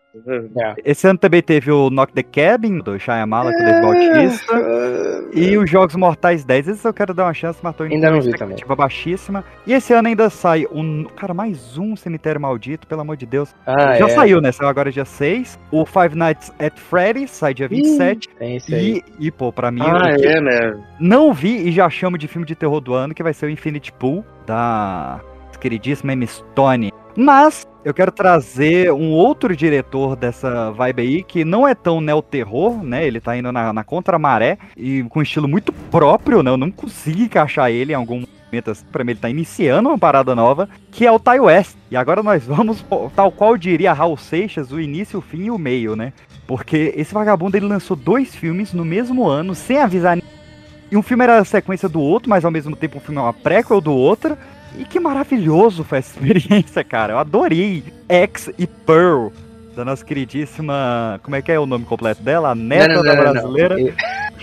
É. 0.57 0.73
Esse 0.91 1.07
ano 1.07 1.19
também 1.19 1.41
teve 1.41 1.72
o 1.72 1.89
Knock 1.89 2.14
the 2.14 2.23
Cabin, 2.23 2.80
do 2.80 2.97
Shyamala 2.99 3.51
com 3.51 3.61
o 3.61 3.65
Dave 3.65 3.81
Bautista. 3.81 4.53
E 5.34 5.57
os 5.57 5.69
Jogos 5.69 5.95
Mortais 5.95 6.43
10, 6.45 6.68
esses 6.69 6.85
eu 6.85 6.93
quero 6.93 7.14
dar 7.14 7.26
uma 7.26 7.34
chance, 7.34 7.60
mas 7.61 7.76
tô 7.76 7.85
indo 7.85 7.93
Ainda 7.95 8.11
não 8.11 8.22
vi 8.22 8.30
expectativa 8.30 8.76
baixíssima. 8.76 9.43
E 9.68 9.73
esse 9.73 9.93
ano 9.93 10.07
ainda 10.07 10.30
sai 10.30 10.65
um. 10.72 11.03
Cara, 11.15 11.34
mais 11.34 11.77
um 11.77 11.95
Cemitério 11.95 12.39
Maldito, 12.41 12.68
pelo 12.77 13.01
amor 13.01 13.17
de 13.17 13.25
Deus. 13.25 13.53
Ah, 13.65 13.95
Já 13.95 14.05
é. 14.05 14.09
saiu, 14.09 14.41
né? 14.41 14.51
Saiu 14.51 14.69
agora 14.69 14.91
dia 14.91 15.05
6. 15.05 15.59
O 15.71 15.85
Five 15.85 16.15
Nights 16.15 16.51
at 16.59 16.77
Freddy's 16.77 17.31
sai 17.31 17.53
dia 17.53 17.67
27. 17.67 18.29
Tem 18.37 18.55
esse 18.57 18.73
aí. 18.73 19.03
E, 19.19 19.27
e, 19.27 19.31
pô, 19.31 19.51
pra 19.51 19.71
mim, 19.71 19.81
Ah, 19.81 20.09
o 20.13 20.15
que 20.19 20.27
é, 20.27 20.41
né? 20.41 20.77
não 20.99 21.33
vi 21.33 21.67
e 21.67 21.71
já 21.71 21.89
chamo 21.89 22.17
de 22.17 22.27
filme 22.27 22.45
de 22.45 22.55
terror 22.55 22.79
do 22.79 22.93
ano, 22.93 23.13
que 23.13 23.23
vai 23.23 23.33
ser 23.33 23.45
o 23.45 23.49
Infinity 23.49 23.91
Pool, 23.93 24.23
da 24.45 25.19
queridíssima 25.59 26.13
Emma 26.13 26.25
Stone. 26.25 26.93
Mas 27.17 27.67
eu 27.83 27.93
quero 27.93 28.11
trazer 28.13 28.93
um 28.93 29.11
outro 29.11 29.53
diretor 29.53 30.15
dessa 30.15 30.71
vibe 30.71 31.01
aí, 31.01 31.23
que 31.23 31.43
não 31.43 31.67
é 31.67 31.75
tão 31.75 31.99
neo-terror, 31.99 32.81
né? 32.81 33.05
Ele 33.05 33.19
tá 33.19 33.35
indo 33.35 33.51
na, 33.51 33.73
na 33.73 33.83
contramaré 33.83 34.57
e 34.77 35.03
com 35.09 35.19
um 35.19 35.21
estilo 35.21 35.47
muito 35.47 35.73
próprio, 35.73 36.41
né? 36.41 36.49
Eu 36.51 36.55
não 36.57 36.71
consigo 36.71 37.21
encaixar 37.21 37.71
ele 37.71 37.91
em 37.91 37.95
algum 37.95 38.23
assim. 38.71 38.85
Pra 38.91 39.03
mim, 39.03 39.11
ele 39.11 39.19
tá 39.19 39.30
iniciando 39.30 39.89
uma 39.89 39.97
parada 39.97 40.34
nova, 40.35 40.67
que 40.91 41.05
é 41.05 41.11
o 41.11 41.19
Ty 41.19 41.39
West. 41.39 41.76
E 41.91 41.95
agora 41.95 42.23
nós 42.23 42.43
vamos, 42.45 42.84
tal 43.15 43.31
qual 43.31 43.55
diria 43.57 43.93
Raul 43.93 44.17
Seixas, 44.17 44.71
o 44.71 44.80
início, 44.80 45.19
o 45.19 45.21
fim 45.21 45.45
e 45.45 45.51
o 45.51 45.57
meio, 45.57 45.95
né? 45.95 46.13
Porque 46.47 46.93
esse 46.97 47.13
vagabundo 47.13 47.55
ele 47.57 47.67
lançou 47.67 47.95
dois 47.95 48.34
filmes 48.35 48.73
no 48.73 48.84
mesmo 48.84 49.27
ano, 49.27 49.53
sem 49.53 49.77
avisar 49.77 50.17
e 50.91 50.97
um 50.97 51.03
filme 51.03 51.23
era 51.23 51.38
a 51.38 51.45
sequência 51.45 51.88
do 51.88 52.01
outro, 52.01 52.27
mas 52.27 52.43
ao 52.43 52.49
mesmo 52.49 52.76
tempo 52.76 52.97
um 52.97 53.01
filme 53.01 53.19
é 53.19 53.23
uma 53.23 53.31
prequel 53.34 53.80
do 53.80 53.93
outro. 53.93 54.35
E 54.77 54.84
que 54.85 54.99
maravilhoso 54.99 55.84
foi 55.84 55.99
essa 55.99 56.17
experiência, 56.17 56.84
cara. 56.84 57.13
Eu 57.13 57.19
adorei 57.19 57.84
X 58.07 58.49
e 58.57 58.65
Pearl, 58.65 59.27
da 59.76 59.85
nossa 59.85 60.03
queridíssima. 60.03 61.19
Como 61.21 61.35
é 61.35 61.41
que 61.43 61.51
é 61.51 61.59
o 61.59 61.65
nome 61.67 61.85
completo 61.85 62.23
dela? 62.23 62.49
A 62.51 62.55
neta 62.55 62.88
Não, 62.88 62.95
não, 62.95 63.03
da 63.03 63.09
não, 63.15 63.15
não, 63.15 63.23
não. 63.26 63.31
brasileira. 63.34 63.80
E- 63.80 63.93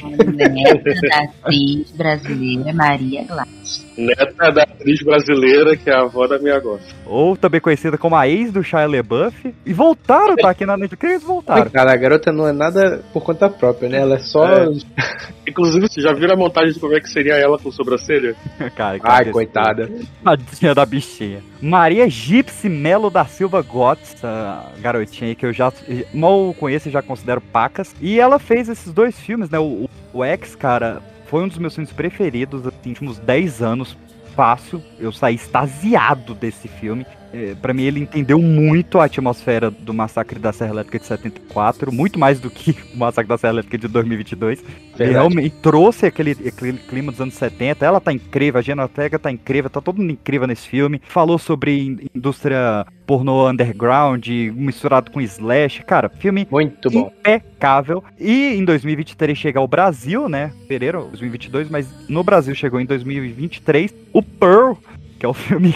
Neta 0.04 0.94
da 1.08 1.18
atriz 1.24 1.90
brasileira 1.92 2.72
Maria 2.72 3.24
Gladys. 3.24 3.86
Neta 3.96 4.50
da 4.52 4.62
atriz 4.62 5.02
brasileira, 5.02 5.76
que 5.76 5.88
é 5.88 5.94
a 5.94 6.00
avó 6.00 6.26
da 6.26 6.38
minha 6.38 6.58
gosta. 6.60 6.86
Ou 7.06 7.36
também 7.36 7.60
conhecida 7.60 7.96
como 7.96 8.14
a 8.14 8.28
ex 8.28 8.52
do 8.52 8.62
Shia 8.62 8.86
LaBeouf. 8.86 9.54
E 9.64 9.72
voltaram, 9.72 10.36
tá 10.36 10.50
aqui 10.50 10.66
na 10.66 10.76
Netflix. 10.76 11.04
Eles 11.04 11.22
voltaram. 11.22 11.70
Cara, 11.70 11.92
a 11.92 11.96
garota 11.96 12.30
não 12.30 12.46
é 12.46 12.52
nada 12.52 13.02
por 13.12 13.22
conta 13.22 13.48
própria, 13.48 13.88
né? 13.88 13.98
Ela 13.98 14.16
é 14.16 14.18
só. 14.18 14.46
É. 14.46 14.68
Inclusive, 15.48 15.88
vocês 15.88 16.04
já 16.04 16.12
viram 16.12 16.34
a 16.34 16.36
montagem 16.36 16.74
de 16.74 16.80
como 16.80 16.94
é 16.94 17.00
que 17.00 17.08
seria 17.08 17.34
ela 17.34 17.58
com 17.58 17.70
sobrancelha? 17.70 18.34
Cara, 18.76 18.98
Ai, 19.02 19.16
absurdo. 19.20 19.32
coitada. 19.32 19.90
Tadinha 20.22 20.74
da 20.74 20.84
bichinha. 20.84 21.40
Maria 21.60 22.08
Gipsy 22.08 22.68
Melo 22.68 23.08
da 23.08 23.24
Silva 23.24 23.62
Gotts, 23.62 24.14
essa 24.14 24.64
garotinha 24.80 25.30
aí 25.30 25.34
que 25.34 25.46
eu 25.46 25.52
já 25.52 25.72
mal 26.12 26.54
conheço 26.58 26.88
e 26.88 26.92
já 26.92 27.00
considero 27.00 27.40
pacas. 27.40 27.94
E 28.00 28.20
ela 28.20 28.38
fez 28.38 28.68
esses 28.68 28.92
dois 28.92 29.18
filmes, 29.18 29.48
né? 29.48 29.58
O, 29.58 29.85
o 30.12 30.24
X, 30.24 30.54
cara, 30.54 31.02
foi 31.26 31.42
um 31.42 31.48
dos 31.48 31.58
meus 31.58 31.74
filmes 31.74 31.92
preferidos, 31.92 32.66
assim, 32.66 32.90
últimos 32.90 33.18
10 33.18 33.62
anos. 33.62 33.96
Fácil, 34.34 34.82
eu 34.98 35.12
saí 35.12 35.34
extasiado 35.34 36.34
desse 36.34 36.68
filme. 36.68 37.06
É, 37.32 37.54
para 37.54 37.74
mim, 37.74 37.82
ele 37.82 38.00
entendeu 38.00 38.40
muito 38.40 38.98
a 38.98 39.04
atmosfera 39.04 39.70
do 39.70 39.92
Massacre 39.92 40.38
da 40.38 40.52
Serra 40.52 40.70
Elétrica 40.70 40.98
de 40.98 41.06
74, 41.06 41.92
muito 41.92 42.18
mais 42.18 42.40
do 42.40 42.48
que 42.50 42.70
o 42.94 42.98
Massacre 42.98 43.28
da 43.28 43.36
Serra 43.36 43.54
Elétrica 43.54 43.76
de 43.78 43.88
2022. 43.88 44.60
Ele 44.60 44.68
Verdade. 44.96 45.12
realmente 45.12 45.50
trouxe 45.60 46.06
aquele, 46.06 46.30
aquele 46.32 46.78
clima 46.78 47.10
dos 47.12 47.20
anos 47.20 47.34
70. 47.34 47.84
Ela 47.84 48.00
tá 48.00 48.12
incrível, 48.12 48.58
a 48.58 48.62
Gina 48.62 48.82
Ortega 48.84 49.18
tá 49.18 49.30
incrível, 49.30 49.68
tá 49.68 49.80
todo 49.80 49.98
mundo 50.00 50.12
incrível 50.12 50.46
nesse 50.46 50.66
filme. 50.68 51.00
Falou 51.08 51.38
sobre 51.38 51.78
in- 51.78 51.98
indústria 52.14 52.86
pornô 53.06 53.48
underground, 53.48 54.26
misturado 54.54 55.10
com 55.10 55.20
slash. 55.20 55.82
Cara, 55.84 56.08
filme 56.08 56.46
Muito 56.50 56.90
bom. 56.90 57.12
impecável. 57.20 58.02
E 58.18 58.54
em 58.54 58.64
2023 58.64 59.36
chega 59.36 59.58
ao 59.60 59.68
Brasil, 59.68 60.28
né? 60.28 60.52
Fevereiro, 60.62 61.02
2022, 61.10 61.68
mas 61.70 61.86
no 62.08 62.24
Brasil 62.24 62.54
chegou 62.54 62.80
em 62.80 62.86
2023 62.86 63.94
o 64.12 64.22
Pearl, 64.22 64.72
que 65.18 65.26
é 65.26 65.28
o 65.28 65.34
filme 65.34 65.74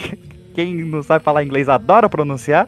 quem 0.55 0.85
não 0.85 1.03
sabe 1.03 1.25
falar 1.25 1.45
inglês 1.45 1.69
adora 1.69 2.09
pronunciar. 2.09 2.67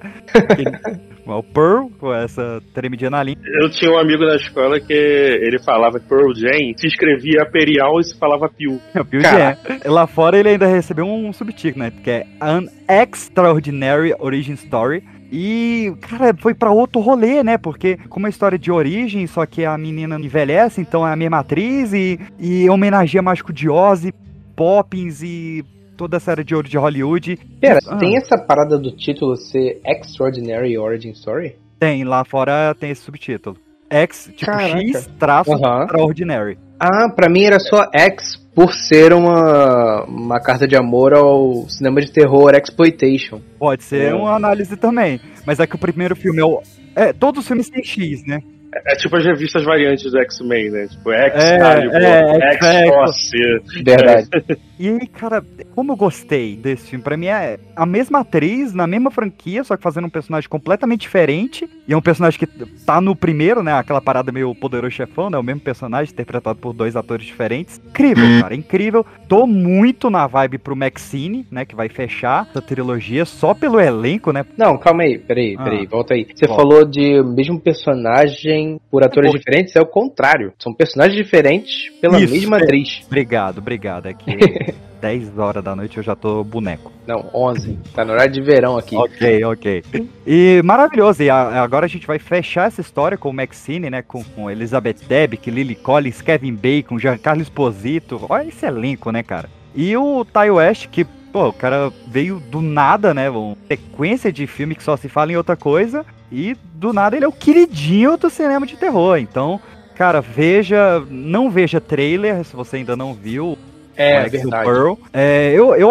Quem- 0.56 1.02
o 1.24 1.42
Pearl, 1.42 1.86
com 2.00 2.12
essa 2.12 2.60
tremidinha 2.74 3.08
na 3.10 3.22
língua. 3.22 3.42
Eu 3.62 3.70
tinha 3.70 3.90
um 3.92 3.96
amigo 3.98 4.24
na 4.24 4.34
escola 4.36 4.80
que 4.80 4.92
ele 4.92 5.62
falava 5.64 6.00
que 6.00 6.06
Pearl 6.08 6.34
Jam 6.34 6.72
se 6.76 6.86
escrevia 6.86 7.46
Perial 7.46 8.00
e 8.00 8.04
se 8.04 8.18
falava 8.18 8.48
Pio. 8.48 8.80
Viu, 9.08 9.22
Cara. 9.22 9.56
Jean? 9.66 9.90
Lá 9.92 10.06
fora 10.06 10.36
ele 10.38 10.48
ainda 10.50 10.66
recebeu 10.66 11.06
um 11.06 11.32
subtítulo, 11.32 11.84
né? 11.84 11.92
Que 12.02 12.10
é 12.10 12.26
An 12.40 12.64
Extraordinary 12.88 14.14
Origin 14.18 14.54
Story. 14.54 15.04
E, 15.34 15.94
cara, 16.02 16.34
foi 16.38 16.52
pra 16.52 16.70
outro 16.70 17.00
rolê, 17.00 17.42
né? 17.42 17.56
Porque, 17.56 17.96
como 18.10 18.26
é 18.26 18.30
história 18.30 18.58
de 18.58 18.70
origem, 18.70 19.26
só 19.26 19.46
que 19.46 19.64
a 19.64 19.78
menina 19.78 20.16
envelhece, 20.20 20.80
então 20.82 21.06
é 21.08 21.12
a 21.12 21.16
mesma 21.16 21.38
atriz 21.38 21.94
e, 21.94 22.20
e 22.38 22.68
homenageia 22.68 23.22
Mágico 23.22 23.50
de 23.50 23.66
Oz, 23.70 24.04
e 24.04 24.12
Poppins 24.54 25.22
e 25.22 25.64
toda 26.02 26.16
essa 26.16 26.32
era 26.32 26.42
de 26.42 26.52
ouro 26.52 26.68
de 26.68 26.76
Hollywood. 26.76 27.38
Pera, 27.60 27.78
Ah. 27.86 27.96
tem 27.96 28.16
essa 28.16 28.36
parada 28.36 28.76
do 28.76 28.90
título 28.90 29.36
ser 29.36 29.80
Extraordinary 29.86 30.76
Origin 30.76 31.10
Story? 31.10 31.54
Tem, 31.78 32.02
lá 32.02 32.24
fora 32.24 32.74
tem 32.78 32.90
esse 32.90 33.02
subtítulo. 33.02 33.56
X, 33.88 34.30
tipo 34.34 34.50
Caraca. 34.50 34.78
X, 34.80 35.10
traço, 35.18 35.52
Aham. 35.52 35.84
Extraordinary. 35.84 36.58
Ah, 36.80 37.08
pra 37.08 37.28
mim 37.28 37.44
era 37.44 37.60
só 37.60 37.88
X 37.94 38.36
por 38.52 38.72
ser 38.72 39.12
uma, 39.12 40.04
uma 40.06 40.40
carta 40.40 40.66
de 40.66 40.74
amor 40.76 41.14
ao 41.14 41.68
cinema 41.68 42.00
de 42.00 42.10
terror 42.10 42.52
Exploitation. 42.54 43.40
Pode 43.58 43.84
ser 43.84 44.10
É. 44.10 44.14
uma 44.14 44.34
análise 44.34 44.76
também. 44.76 45.20
Mas 45.46 45.60
é 45.60 45.66
que 45.66 45.76
o 45.76 45.78
primeiro 45.78 46.16
filme 46.16 46.40
é 46.40 46.44
o. 46.44 46.60
É, 46.96 47.12
todos 47.12 47.42
os 47.42 47.46
filmes 47.46 47.70
têm 47.70 47.84
X, 47.84 48.26
né? 48.26 48.40
É 48.86 48.96
tipo 48.96 49.14
as 49.16 49.24
revistas 49.24 49.62
variantes 49.64 50.10
do 50.10 50.18
X-Men, 50.18 50.70
né? 50.70 50.86
Tipo, 50.88 51.12
É, 51.12 51.26
X-Calibur, 51.26 51.94
é, 51.94 52.54
X-Force. 52.54 53.82
Verdade. 53.84 54.28
E 54.82 54.88
aí, 54.88 55.06
cara, 55.06 55.44
como 55.76 55.92
eu 55.92 55.96
gostei 55.96 56.56
desse 56.56 56.88
filme, 56.90 57.04
pra 57.04 57.16
mim 57.16 57.26
é 57.26 57.56
a 57.76 57.86
mesma 57.86 58.18
atriz, 58.18 58.74
na 58.74 58.84
mesma 58.84 59.12
franquia, 59.12 59.62
só 59.62 59.76
que 59.76 59.82
fazendo 59.82 60.08
um 60.08 60.10
personagem 60.10 60.48
completamente 60.48 61.02
diferente. 61.02 61.70
E 61.86 61.92
é 61.92 61.96
um 61.96 62.02
personagem 62.02 62.36
que 62.40 62.46
tá 62.84 63.00
no 63.00 63.14
primeiro, 63.14 63.62
né? 63.62 63.72
Aquela 63.74 64.00
parada 64.00 64.32
meio 64.32 64.52
poderoso 64.56 64.90
chefão, 64.92 65.30
né? 65.30 65.38
O 65.38 65.42
mesmo 65.42 65.60
personagem, 65.60 66.12
interpretado 66.12 66.58
por 66.58 66.72
dois 66.72 66.96
atores 66.96 67.24
diferentes. 67.24 67.80
Incrível, 67.90 68.24
cara, 68.40 68.56
incrível. 68.56 69.06
Tô 69.28 69.46
muito 69.46 70.10
na 70.10 70.26
vibe 70.26 70.58
pro 70.58 70.74
Maxine, 70.74 71.46
né? 71.48 71.64
Que 71.64 71.76
vai 71.76 71.88
fechar 71.88 72.48
essa 72.50 72.60
trilogia 72.60 73.24
só 73.24 73.54
pelo 73.54 73.78
elenco, 73.78 74.32
né? 74.32 74.44
Não, 74.58 74.76
calma 74.76 75.04
aí, 75.04 75.16
peraí, 75.16 75.54
Ah. 75.56 75.62
peraí, 75.62 75.86
volta 75.86 76.14
aí. 76.14 76.26
Você 76.34 76.46
Volta. 76.48 76.60
falou 76.60 76.84
de 76.84 77.22
mesmo 77.22 77.60
personagem 77.60 78.80
por 78.90 79.04
atores 79.04 79.30
Pô. 79.30 79.38
diferentes, 79.38 79.76
é 79.76 79.80
o 79.80 79.86
contrário. 79.86 80.52
São 80.58 80.74
personagens 80.74 81.16
diferentes 81.16 81.88
pela 82.00 82.20
Isso, 82.20 82.34
mesma 82.34 82.58
é. 82.58 82.62
atriz. 82.64 83.02
Obrigado, 83.06 83.58
obrigado. 83.58 84.06
É 84.08 84.12
que 84.12 84.24
10 85.02 85.36
horas 85.38 85.64
da 85.64 85.74
noite 85.74 85.96
eu 85.96 86.02
já 86.02 86.14
tô 86.14 86.44
boneco. 86.44 86.92
Não, 87.06 87.28
11. 87.34 87.76
Tá 87.92 88.04
no 88.04 88.12
horário 88.12 88.32
de 88.32 88.40
verão 88.40 88.76
aqui. 88.78 88.94
Ok, 88.96 89.44
ok. 89.44 89.84
E 90.24 90.62
maravilhoso. 90.64 91.22
E 91.24 91.28
a- 91.28 91.60
agora 91.62 91.86
a 91.86 91.88
gente 91.88 92.06
vai 92.06 92.20
fechar 92.20 92.68
essa 92.68 92.80
história 92.80 93.18
com 93.18 93.28
o 93.30 93.32
Maxine, 93.32 93.90
né? 93.90 94.00
Com, 94.02 94.22
com 94.22 94.48
Elizabeth 94.48 94.98
Debicki, 95.08 95.50
Lily 95.50 95.74
Collins, 95.74 96.22
Kevin 96.22 96.54
Bacon, 96.54 96.98
Giancarlo 97.00 97.42
Esposito. 97.42 98.24
Olha 98.28 98.46
esse 98.48 98.64
elenco, 98.64 99.10
né, 99.10 99.22
cara? 99.24 99.50
E 99.74 99.96
o 99.96 100.24
Ty 100.24 100.50
West, 100.50 100.86
que, 100.88 101.04
pô, 101.04 101.48
o 101.48 101.52
cara 101.52 101.92
veio 102.06 102.38
do 102.38 102.60
nada, 102.60 103.12
né? 103.12 103.28
Uma 103.28 103.56
sequência 103.66 104.32
de 104.32 104.46
filme 104.46 104.76
que 104.76 104.84
só 104.84 104.96
se 104.96 105.08
fala 105.08 105.32
em 105.32 105.36
outra 105.36 105.56
coisa. 105.56 106.06
E 106.30 106.56
do 106.74 106.92
nada 106.92 107.16
ele 107.16 107.24
é 107.24 107.28
o 107.28 107.32
queridinho 107.32 108.16
do 108.16 108.30
cinema 108.30 108.64
de 108.66 108.76
terror. 108.76 109.18
Então, 109.18 109.60
cara, 109.96 110.20
veja. 110.20 111.04
Não 111.10 111.50
veja 111.50 111.80
trailer 111.80 112.44
se 112.44 112.54
você 112.54 112.76
ainda 112.76 112.94
não 112.96 113.12
viu. 113.12 113.58
É, 113.96 114.18
Alex 114.18 114.32
verdade. 114.32 114.64
Pearl. 114.64 114.94
É, 115.12 115.52
eu, 115.52 115.74
eu 115.74 115.90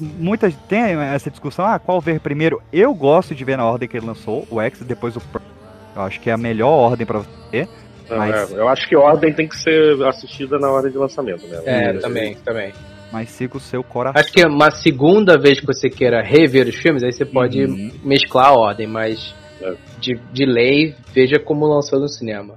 muitas 0.00 0.54
tem 0.68 0.80
essa 1.00 1.30
discussão, 1.30 1.64
ah, 1.64 1.78
qual 1.78 2.00
ver 2.00 2.20
primeiro? 2.20 2.60
Eu 2.72 2.94
gosto 2.94 3.34
de 3.34 3.44
ver 3.44 3.56
na 3.56 3.64
ordem 3.64 3.88
que 3.88 3.96
ele 3.96 4.06
lançou, 4.06 4.46
o 4.50 4.60
X 4.60 4.80
e 4.80 4.84
depois 4.84 5.16
o 5.16 5.20
Pearl. 5.20 5.44
Eu 5.96 6.02
acho 6.02 6.20
que 6.20 6.30
é 6.30 6.32
a 6.32 6.36
melhor 6.38 6.70
ordem 6.70 7.06
pra 7.06 7.18
você. 7.20 7.68
Não, 8.08 8.16
Mas- 8.18 8.52
é, 8.52 8.56
eu 8.58 8.68
acho 8.68 8.88
que 8.88 8.96
Ordem 8.96 9.32
tem 9.34 9.46
que 9.46 9.56
ser 9.56 10.02
assistida 10.06 10.58
na 10.58 10.70
hora 10.70 10.90
de 10.90 10.96
lançamento, 10.96 11.46
né? 11.46 11.60
É, 11.66 11.92
também, 11.94 12.34
também. 12.36 12.72
Mas 13.12 13.28
siga 13.30 13.56
o 13.56 13.60
seu 13.60 13.82
coração. 13.82 14.18
Acho 14.20 14.32
que 14.32 14.42
uma 14.46 14.70
segunda 14.70 15.36
vez 15.38 15.60
que 15.60 15.66
você 15.66 15.90
queira 15.90 16.22
rever 16.22 16.66
os 16.68 16.76
filmes, 16.76 17.02
aí 17.02 17.12
você 17.12 17.26
pode 17.26 17.64
Uhum. 17.64 17.90
mesclar 18.02 18.46
a 18.46 18.52
ordem, 18.54 18.86
mas 18.86 19.34
É. 19.60 19.74
de, 20.00 20.14
de 20.32 20.46
lei, 20.46 20.94
veja 21.12 21.38
como 21.38 21.66
lançou 21.66 21.98
no 22.00 22.08
cinema. 22.08 22.54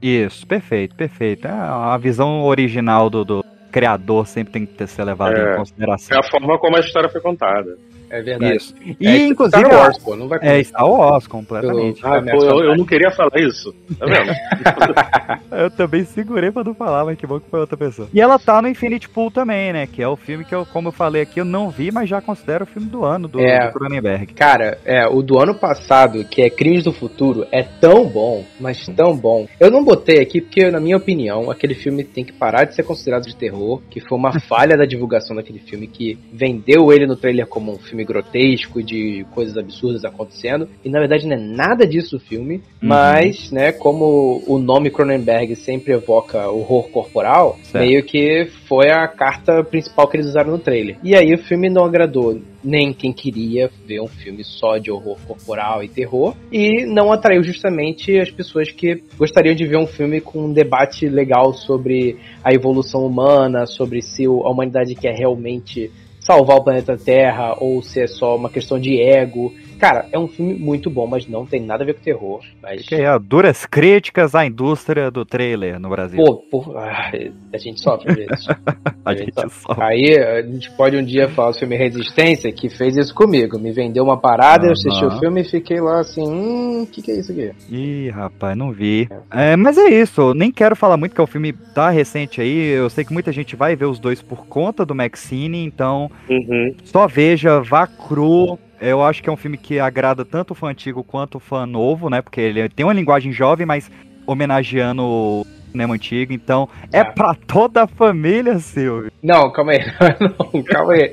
Isso, 0.00 0.46
perfeito, 0.46 0.94
perfeito. 0.94 1.48
É, 1.48 1.50
a 1.50 1.96
visão 1.96 2.44
original 2.44 3.08
do, 3.10 3.24
do 3.24 3.44
criador 3.76 4.26
sempre 4.26 4.54
tem 4.54 4.64
que 4.64 4.72
ter, 4.72 4.86
ser 4.86 5.04
levada 5.04 5.38
É. 5.38 5.52
em 5.52 5.56
consideração. 5.58 6.16
É 6.16 6.18
a 6.18 6.30
forma 6.30 6.58
como 6.58 6.78
a 6.78 6.80
história 6.80 7.10
foi 7.10 7.20
contada. 7.20 7.76
É 8.10 8.22
verdade. 8.22 8.56
Isso. 8.56 8.74
E 9.00 9.06
É, 9.06 9.26
inclusive. 9.26 9.64
Star 9.64 9.78
Wars, 9.78 9.98
pô, 9.98 10.16
não 10.16 10.28
vai 10.28 10.38
É 10.42 10.62
Star 10.62 10.88
Wars, 10.88 11.26
completamente. 11.26 12.00
Pelo- 12.00 12.14
Ah, 12.14 12.22
pô, 12.22 12.44
eu, 12.44 12.64
eu 12.70 12.76
não 12.76 12.84
queria 12.84 13.10
falar 13.10 13.38
isso. 13.40 13.74
Tá 13.98 14.06
vendo? 14.06 14.32
Eu 15.50 15.70
também 15.70 16.04
segurei 16.04 16.50
pra 16.50 16.62
não 16.64 16.74
falar, 16.74 17.04
mas 17.04 17.16
que 17.18 17.26
bom 17.26 17.40
que 17.40 17.48
foi 17.48 17.60
outra 17.60 17.76
pessoa. 17.76 18.08
E 18.12 18.20
ela 18.20 18.38
tá 18.38 18.60
no 18.60 18.68
Infinity 18.68 19.08
Pool 19.08 19.30
também, 19.30 19.72
né? 19.72 19.86
Que 19.86 20.02
é 20.02 20.08
o 20.08 20.16
filme 20.16 20.44
que 20.44 20.54
eu, 20.54 20.66
como 20.66 20.88
eu 20.88 20.92
falei 20.92 21.22
aqui, 21.22 21.40
eu 21.40 21.44
não 21.44 21.70
vi, 21.70 21.90
mas 21.90 22.08
já 22.08 22.20
considero 22.20 22.64
o 22.64 22.66
filme 22.66 22.88
do 22.88 23.04
ano 23.04 23.26
do, 23.28 23.40
É. 23.40 23.66
do 23.68 23.72
Cronenberg. 23.72 24.26
Cara, 24.34 24.78
é, 24.84 25.06
o 25.06 25.22
do 25.22 25.38
ano 25.38 25.54
passado, 25.54 26.24
que 26.24 26.42
é 26.42 26.50
Crimes 26.50 26.84
do 26.84 26.92
Futuro, 26.92 27.46
é 27.50 27.62
tão 27.62 28.06
bom, 28.06 28.44
mas 28.60 28.84
tão 28.88 29.16
bom. 29.16 29.46
Eu 29.58 29.70
não 29.70 29.84
botei 29.84 30.20
aqui 30.20 30.40
porque, 30.40 30.70
na 30.70 30.80
minha 30.80 30.96
opinião, 30.96 31.50
aquele 31.50 31.74
filme 31.74 32.04
tem 32.04 32.24
que 32.24 32.32
parar 32.32 32.64
de 32.64 32.74
ser 32.74 32.82
considerado 32.82 33.24
de 33.26 33.34
terror, 33.36 33.80
que 33.88 34.00
foi 34.00 34.18
uma 34.18 34.38
falha 34.40 34.76
da 34.76 34.84
divulgação 34.84 35.36
daquele 35.36 35.60
filme, 35.60 35.86
que 35.86 36.18
vendeu 36.32 36.92
ele 36.92 37.06
no 37.06 37.16
trailer 37.16 37.46
como 37.46 37.72
um 37.72 37.78
filme 37.78 37.95
grotesco, 38.04 38.82
de 38.82 39.24
coisas 39.34 39.56
absurdas 39.56 40.04
acontecendo, 40.04 40.68
e 40.84 40.88
na 40.88 40.98
verdade 40.98 41.26
não 41.26 41.36
é 41.36 41.40
nada 41.40 41.86
disso 41.86 42.16
o 42.16 42.20
filme, 42.20 42.56
Uhum. 42.56 42.88
mas, 42.88 43.50
né, 43.50 43.72
como 43.72 44.42
o 44.46 44.58
nome 44.58 44.90
Cronenberg 44.90 45.56
sempre 45.56 45.92
evoca 45.92 46.48
horror 46.48 46.88
corporal, 46.90 47.58
Certo. 47.62 47.84
meio 47.84 48.02
que 48.04 48.46
foi 48.68 48.90
a 48.90 49.06
carta 49.08 49.62
principal 49.64 50.08
que 50.08 50.16
eles 50.16 50.26
usaram 50.28 50.50
no 50.52 50.58
trailer. 50.58 50.96
E 51.02 51.14
aí 51.14 51.32
o 51.34 51.38
filme 51.38 51.68
não 51.68 51.84
agradou 51.84 52.40
nem 52.62 52.92
quem 52.92 53.12
queria 53.12 53.70
ver 53.86 54.00
um 54.00 54.08
filme 54.08 54.42
só 54.42 54.76
de 54.78 54.90
horror 54.90 55.16
corporal 55.26 55.84
e 55.84 55.88
terror, 55.88 56.34
e 56.50 56.84
não 56.84 57.12
atraiu 57.12 57.42
justamente 57.42 58.18
as 58.18 58.30
pessoas 58.30 58.70
que 58.70 59.02
gostariam 59.16 59.54
de 59.54 59.64
ver 59.66 59.78
um 59.78 59.86
filme 59.86 60.20
com 60.20 60.46
um 60.46 60.52
debate 60.52 61.08
legal 61.08 61.52
sobre 61.54 62.16
a 62.42 62.52
evolução 62.52 63.06
humana, 63.06 63.66
sobre 63.66 64.02
se 64.02 64.24
a 64.26 64.30
humanidade 64.50 64.94
quer 64.94 65.14
realmente 65.14 65.90
salvar 66.26 66.56
o 66.56 66.64
planeta 66.64 66.96
Terra 66.96 67.54
ou 67.60 67.80
se 67.80 68.00
é 68.00 68.06
só 68.08 68.34
uma 68.34 68.50
questão 68.50 68.80
de 68.80 69.00
ego. 69.00 69.54
Cara, 69.78 70.06
é 70.12 70.18
um 70.18 70.26
filme 70.28 70.54
muito 70.54 70.88
bom, 70.90 71.06
mas 71.06 71.26
não 71.28 71.44
tem 71.46 71.60
nada 71.60 71.82
a 71.82 71.86
ver 71.86 71.94
com 71.94 72.02
terror. 72.02 72.40
Mas, 72.62 72.86
Que 72.86 72.94
é 72.96 73.18
duras 73.18 73.66
críticas 73.66 74.34
à 74.34 74.44
indústria 74.46 75.10
do 75.10 75.24
trailer 75.24 75.78
no 75.78 75.88
Brasil. 75.88 76.22
pô, 76.24 76.36
pô, 76.50 76.76
ai, 76.76 77.32
a 77.52 77.58
gente 77.58 77.80
sofre 77.80 78.10
às 78.10 78.16
vezes. 78.16 78.46
a 79.04 79.14
gente 79.14 79.32
só. 79.50 79.76
Aí 79.80 80.16
a 80.18 80.42
gente 80.42 80.70
pode 80.76 80.96
um 80.96 81.04
dia 81.04 81.28
falar 81.28 81.50
do 81.52 81.58
filme 81.58 81.76
Resistência, 81.76 82.50
que 82.52 82.68
fez 82.68 82.96
isso 82.96 83.14
comigo. 83.14 83.58
Me 83.58 83.72
vendeu 83.72 84.04
uma 84.04 84.16
parada, 84.18 84.66
eu 84.66 84.72
assisti 84.72 85.04
o 85.04 85.18
filme 85.18 85.42
e 85.42 85.44
fiquei 85.44 85.80
lá 85.80 86.00
assim, 86.00 86.22
hum, 86.26 86.82
o 86.82 86.86
que, 86.86 87.02
que 87.02 87.10
é 87.10 87.18
isso 87.18 87.32
aqui? 87.32 87.52
Ih, 87.70 88.08
rapaz, 88.10 88.56
não 88.56 88.72
vi. 88.72 89.08
É, 89.30 89.56
mas 89.56 89.76
é 89.78 89.88
isso, 89.88 90.20
eu 90.20 90.34
nem 90.34 90.50
quero 90.50 90.74
falar 90.76 90.96
muito 90.96 91.14
que 91.14 91.20
o 91.22 91.26
filme 91.26 91.52
tá 91.52 91.90
recente 91.90 92.40
aí. 92.40 92.70
Eu 92.70 92.88
sei 92.90 93.04
que 93.04 93.12
muita 93.12 93.30
gente 93.32 93.54
vai 93.56 93.76
ver 93.76 93.86
os 93.86 93.98
dois 93.98 94.22
por 94.22 94.46
conta 94.46 94.84
do 94.84 94.94
Maxine, 94.94 95.64
então 95.64 96.10
Uhum. 96.28 96.74
só 96.84 97.06
veja, 97.06 97.60
vá 97.60 97.86
cru. 97.86 98.58
Eu 98.80 99.02
acho 99.02 99.22
que 99.22 99.28
é 99.28 99.32
um 99.32 99.36
filme 99.36 99.56
que 99.56 99.78
agrada 99.78 100.24
tanto 100.24 100.50
o 100.50 100.54
fã 100.54 100.68
antigo 100.68 101.02
quanto 101.02 101.36
o 101.36 101.40
fã 101.40 101.64
novo, 101.64 102.10
né? 102.10 102.20
Porque 102.20 102.40
ele 102.40 102.68
tem 102.68 102.84
uma 102.84 102.92
linguagem 102.92 103.32
jovem, 103.32 103.66
mas 103.66 103.90
homenageando 104.26 105.46
cinema 105.76 105.94
antigo. 105.94 106.32
Então 106.32 106.68
é, 106.92 107.00
É. 107.00 107.04
pra 107.04 107.34
toda 107.46 107.82
a 107.82 107.86
família, 107.86 108.58
Silvio. 108.58 109.12
Não, 109.22 109.50
calma 109.52 109.72
aí, 109.72 109.78
não, 110.20 110.62
calma 110.62 110.92
aí. 110.94 111.12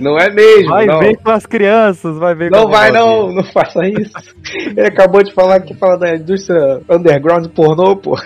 Não 0.00 0.18
é 0.18 0.30
mesmo, 0.32 0.68
Vai 0.70 0.86
não. 0.86 0.98
ver 1.00 1.16
com 1.16 1.30
as 1.30 1.46
crianças, 1.46 2.18
vai 2.18 2.34
ver 2.34 2.50
com 2.50 2.56
Não 2.56 2.68
vai 2.68 2.90
não, 2.92 3.32
não 3.32 3.44
faça 3.44 3.80
isso. 3.86 4.12
Ele 4.76 4.86
acabou 4.86 5.22
de 5.22 5.32
falar 5.32 5.60
que 5.60 5.74
fala 5.74 5.98
da 5.98 6.14
indústria 6.14 6.80
underground 6.90 7.46
pornô, 7.48 7.96
pô. 7.96 8.14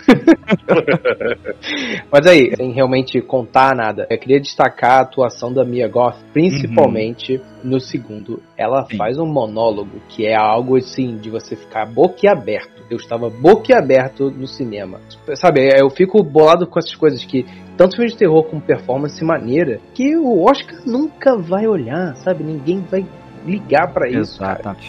Mas 2.10 2.26
aí, 2.26 2.54
sem 2.56 2.72
realmente 2.72 3.20
contar 3.20 3.74
nada, 3.74 4.06
eu 4.10 4.18
queria 4.18 4.40
destacar 4.40 4.98
a 4.98 5.02
atuação 5.02 5.52
da 5.52 5.64
Mia 5.64 5.88
Goth, 5.88 6.16
principalmente 6.32 7.40
no 7.62 7.80
segundo. 7.80 8.42
Ela 8.56 8.84
Sim. 8.86 8.96
faz 8.96 9.18
um 9.18 9.26
monólogo 9.26 10.00
que 10.08 10.26
é 10.26 10.34
algo 10.34 10.76
assim 10.76 11.16
de 11.16 11.30
você 11.30 11.56
ficar 11.56 11.86
boquiaberto. 11.86 12.80
Eu 12.90 12.96
estava 12.96 13.30
boquiaberto 13.30 14.30
no 14.30 14.46
cinema. 14.46 15.00
Sabe, 15.34 15.59
eu 15.78 15.90
fico 15.90 16.22
bolado 16.22 16.66
com 16.66 16.78
essas 16.78 16.94
coisas 16.94 17.24
que 17.24 17.46
tanto 17.76 17.96
filme 17.96 18.10
de 18.10 18.16
terror 18.16 18.44
como 18.44 18.60
performance 18.60 19.22
maneira 19.24 19.80
que 19.94 20.16
o 20.16 20.44
Oscar 20.44 20.80
nunca 20.86 21.36
vai 21.36 21.66
olhar, 21.66 22.14
sabe? 22.16 22.44
Ninguém 22.44 22.84
vai 22.90 23.04
ligar 23.44 23.92
pra 23.92 24.08
isso. 24.08 24.42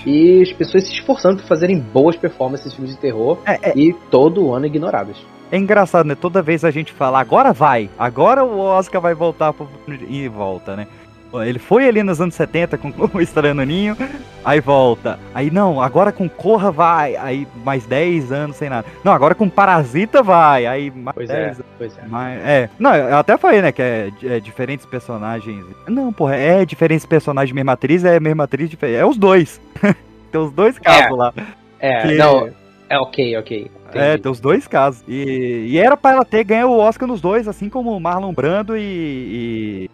E 0.05 0.41
as 0.41 0.51
pessoas 0.51 0.83
se 0.83 0.93
esforçando 0.93 1.37
por 1.37 1.47
fazerem 1.47 1.79
boas 1.79 2.17
performances 2.17 2.71
em 2.71 2.75
filmes 2.75 2.95
de 2.95 2.99
terror 2.99 3.37
É, 3.45 3.69
é- 3.69 3.73
e 3.77 3.93
todo 4.09 4.53
ano 4.53 4.65
ignoradas. 4.65 5.17
É 5.51 5.57
engraçado, 5.57 6.05
né? 6.05 6.15
Toda 6.15 6.41
vez 6.41 6.63
a 6.63 6.71
gente 6.71 6.93
fala, 6.93 7.19
agora 7.19 7.51
vai, 7.51 7.89
agora 7.99 8.43
o 8.43 8.57
Oscar 8.59 9.01
vai 9.01 9.13
voltar 9.13 9.51
pro... 9.51 9.67
e 9.87 10.27
volta, 10.29 10.77
né? 10.77 10.87
Ele 11.33 11.59
foi 11.59 11.87
ali 11.87 12.03
nos 12.03 12.19
anos 12.19 12.35
70 12.35 12.77
com 12.77 12.91
o 13.13 13.19
Estranho 13.21 13.55
no 13.55 13.63
Ninho, 13.63 13.95
aí 14.43 14.59
volta. 14.59 15.17
Aí 15.33 15.49
não, 15.49 15.81
agora 15.81 16.11
com 16.11 16.27
Corra 16.27 16.71
vai, 16.71 17.15
aí 17.15 17.47
mais 17.63 17.85
10 17.85 18.31
anos 18.31 18.57
sem 18.57 18.69
nada. 18.69 18.85
Não, 19.03 19.13
agora 19.13 19.33
com 19.33 19.47
Parasita 19.47 20.21
vai, 20.21 20.65
aí 20.65 20.91
mais 20.91 21.15
Pois 21.15 21.27
10 21.29 21.39
é, 21.39 21.43
anos. 21.45 21.59
pois 21.77 21.97
é. 21.97 22.01
Mas, 22.07 22.41
é, 22.45 22.69
não, 22.77 22.93
eu 22.95 23.17
até 23.17 23.37
falei, 23.37 23.61
né, 23.61 23.71
que 23.71 23.81
é, 23.81 24.11
é 24.25 24.39
diferentes 24.39 24.85
personagens. 24.85 25.63
Não, 25.87 26.11
porra, 26.11 26.35
é 26.35 26.65
diferentes 26.65 27.05
personagens, 27.05 27.53
mesma 27.55 27.73
atriz, 27.73 28.03
é 28.03 28.19
mesma 28.19 28.43
atriz. 28.43 28.69
É 28.81 29.05
os 29.05 29.17
dois. 29.17 29.61
Tem 30.31 30.39
os 30.41 30.51
dois 30.51 30.77
casos 30.79 31.17
lá. 31.17 31.33
É, 31.79 32.01
Que- 32.07 32.15
não, 32.15 32.49
é 32.89 32.97
ok, 32.99 33.37
ok. 33.37 33.71
É, 33.93 34.05
Entendi. 34.13 34.21
tem 34.23 34.31
os 34.31 34.39
dois 34.39 34.67
casos. 34.67 35.03
E, 35.05 35.65
e 35.69 35.77
era 35.77 35.97
pra 35.97 36.11
ela 36.11 36.23
ter 36.23 36.45
ganho 36.45 36.69
o 36.69 36.77
Oscar 36.79 37.05
nos 37.07 37.19
dois, 37.19 37.45
assim 37.45 37.67
como 37.67 37.99
Marlon 37.99 38.31
Brando 38.33 38.77
e, 38.77 38.81
e- 38.81 39.89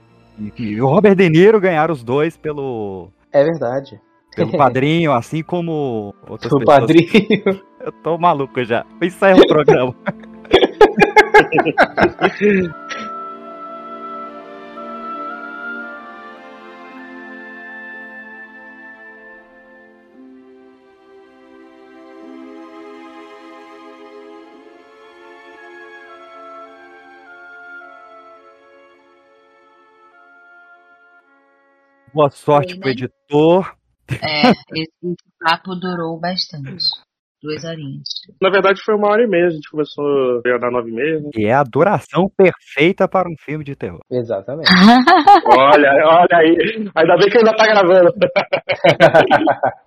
e 0.57 0.81
o 0.81 0.87
Robert 0.87 1.15
De 1.15 1.29
Niro 1.29 1.59
ganharam 1.59 1.93
os 1.93 2.03
dois 2.03 2.37
pelo, 2.37 3.09
É 3.31 3.43
verdade. 3.43 3.99
pelo 4.35 4.51
padrinho, 4.57 5.11
assim 5.11 5.43
como 5.43 6.13
outras 6.27 6.51
O 6.51 6.59
pessoas. 6.59 6.79
padrinho. 6.79 7.61
Eu 7.79 7.91
tô 8.03 8.17
maluco 8.17 8.63
já. 8.63 8.85
Encerra 9.01 9.39
o 9.39 9.47
programa. 9.47 9.95
Boa 32.17 32.31
sorte 32.31 32.71
Foi, 32.73 32.79
pro 32.79 32.87
né? 32.87 32.93
editor. 32.93 33.75
É, 34.09 34.49
esse, 34.49 34.89
esse 35.03 35.15
papo 35.39 35.75
durou 35.75 36.19
bastante. 36.19 36.83
Duas 37.43 37.63
horinhas. 37.63 38.07
Na 38.41 38.49
verdade 38.49 38.81
foi 38.83 38.95
uma 38.95 39.09
hora 39.09 39.23
e 39.23 39.27
meia, 39.27 39.45
a 39.45 39.49
gente 39.51 39.69
começou 39.69 40.41
a 40.43 40.57
dar 40.57 40.71
nove 40.71 40.89
e 40.89 40.93
meia. 40.93 41.19
né? 41.19 41.29
E 41.37 41.45
é 41.45 41.53
a 41.53 41.61
duração 41.61 42.27
perfeita 42.35 43.07
para 43.07 43.29
um 43.29 43.35
filme 43.39 43.63
de 43.63 43.75
terror. 43.75 43.99
Exatamente. 44.09 44.67
Olha, 45.45 45.91
olha 46.07 46.37
aí. 46.39 46.89
Ainda 46.95 47.17
bem 47.17 47.29
que 47.29 47.37
ainda 47.37 47.55
tá 47.55 47.67
gravando. 47.67 48.11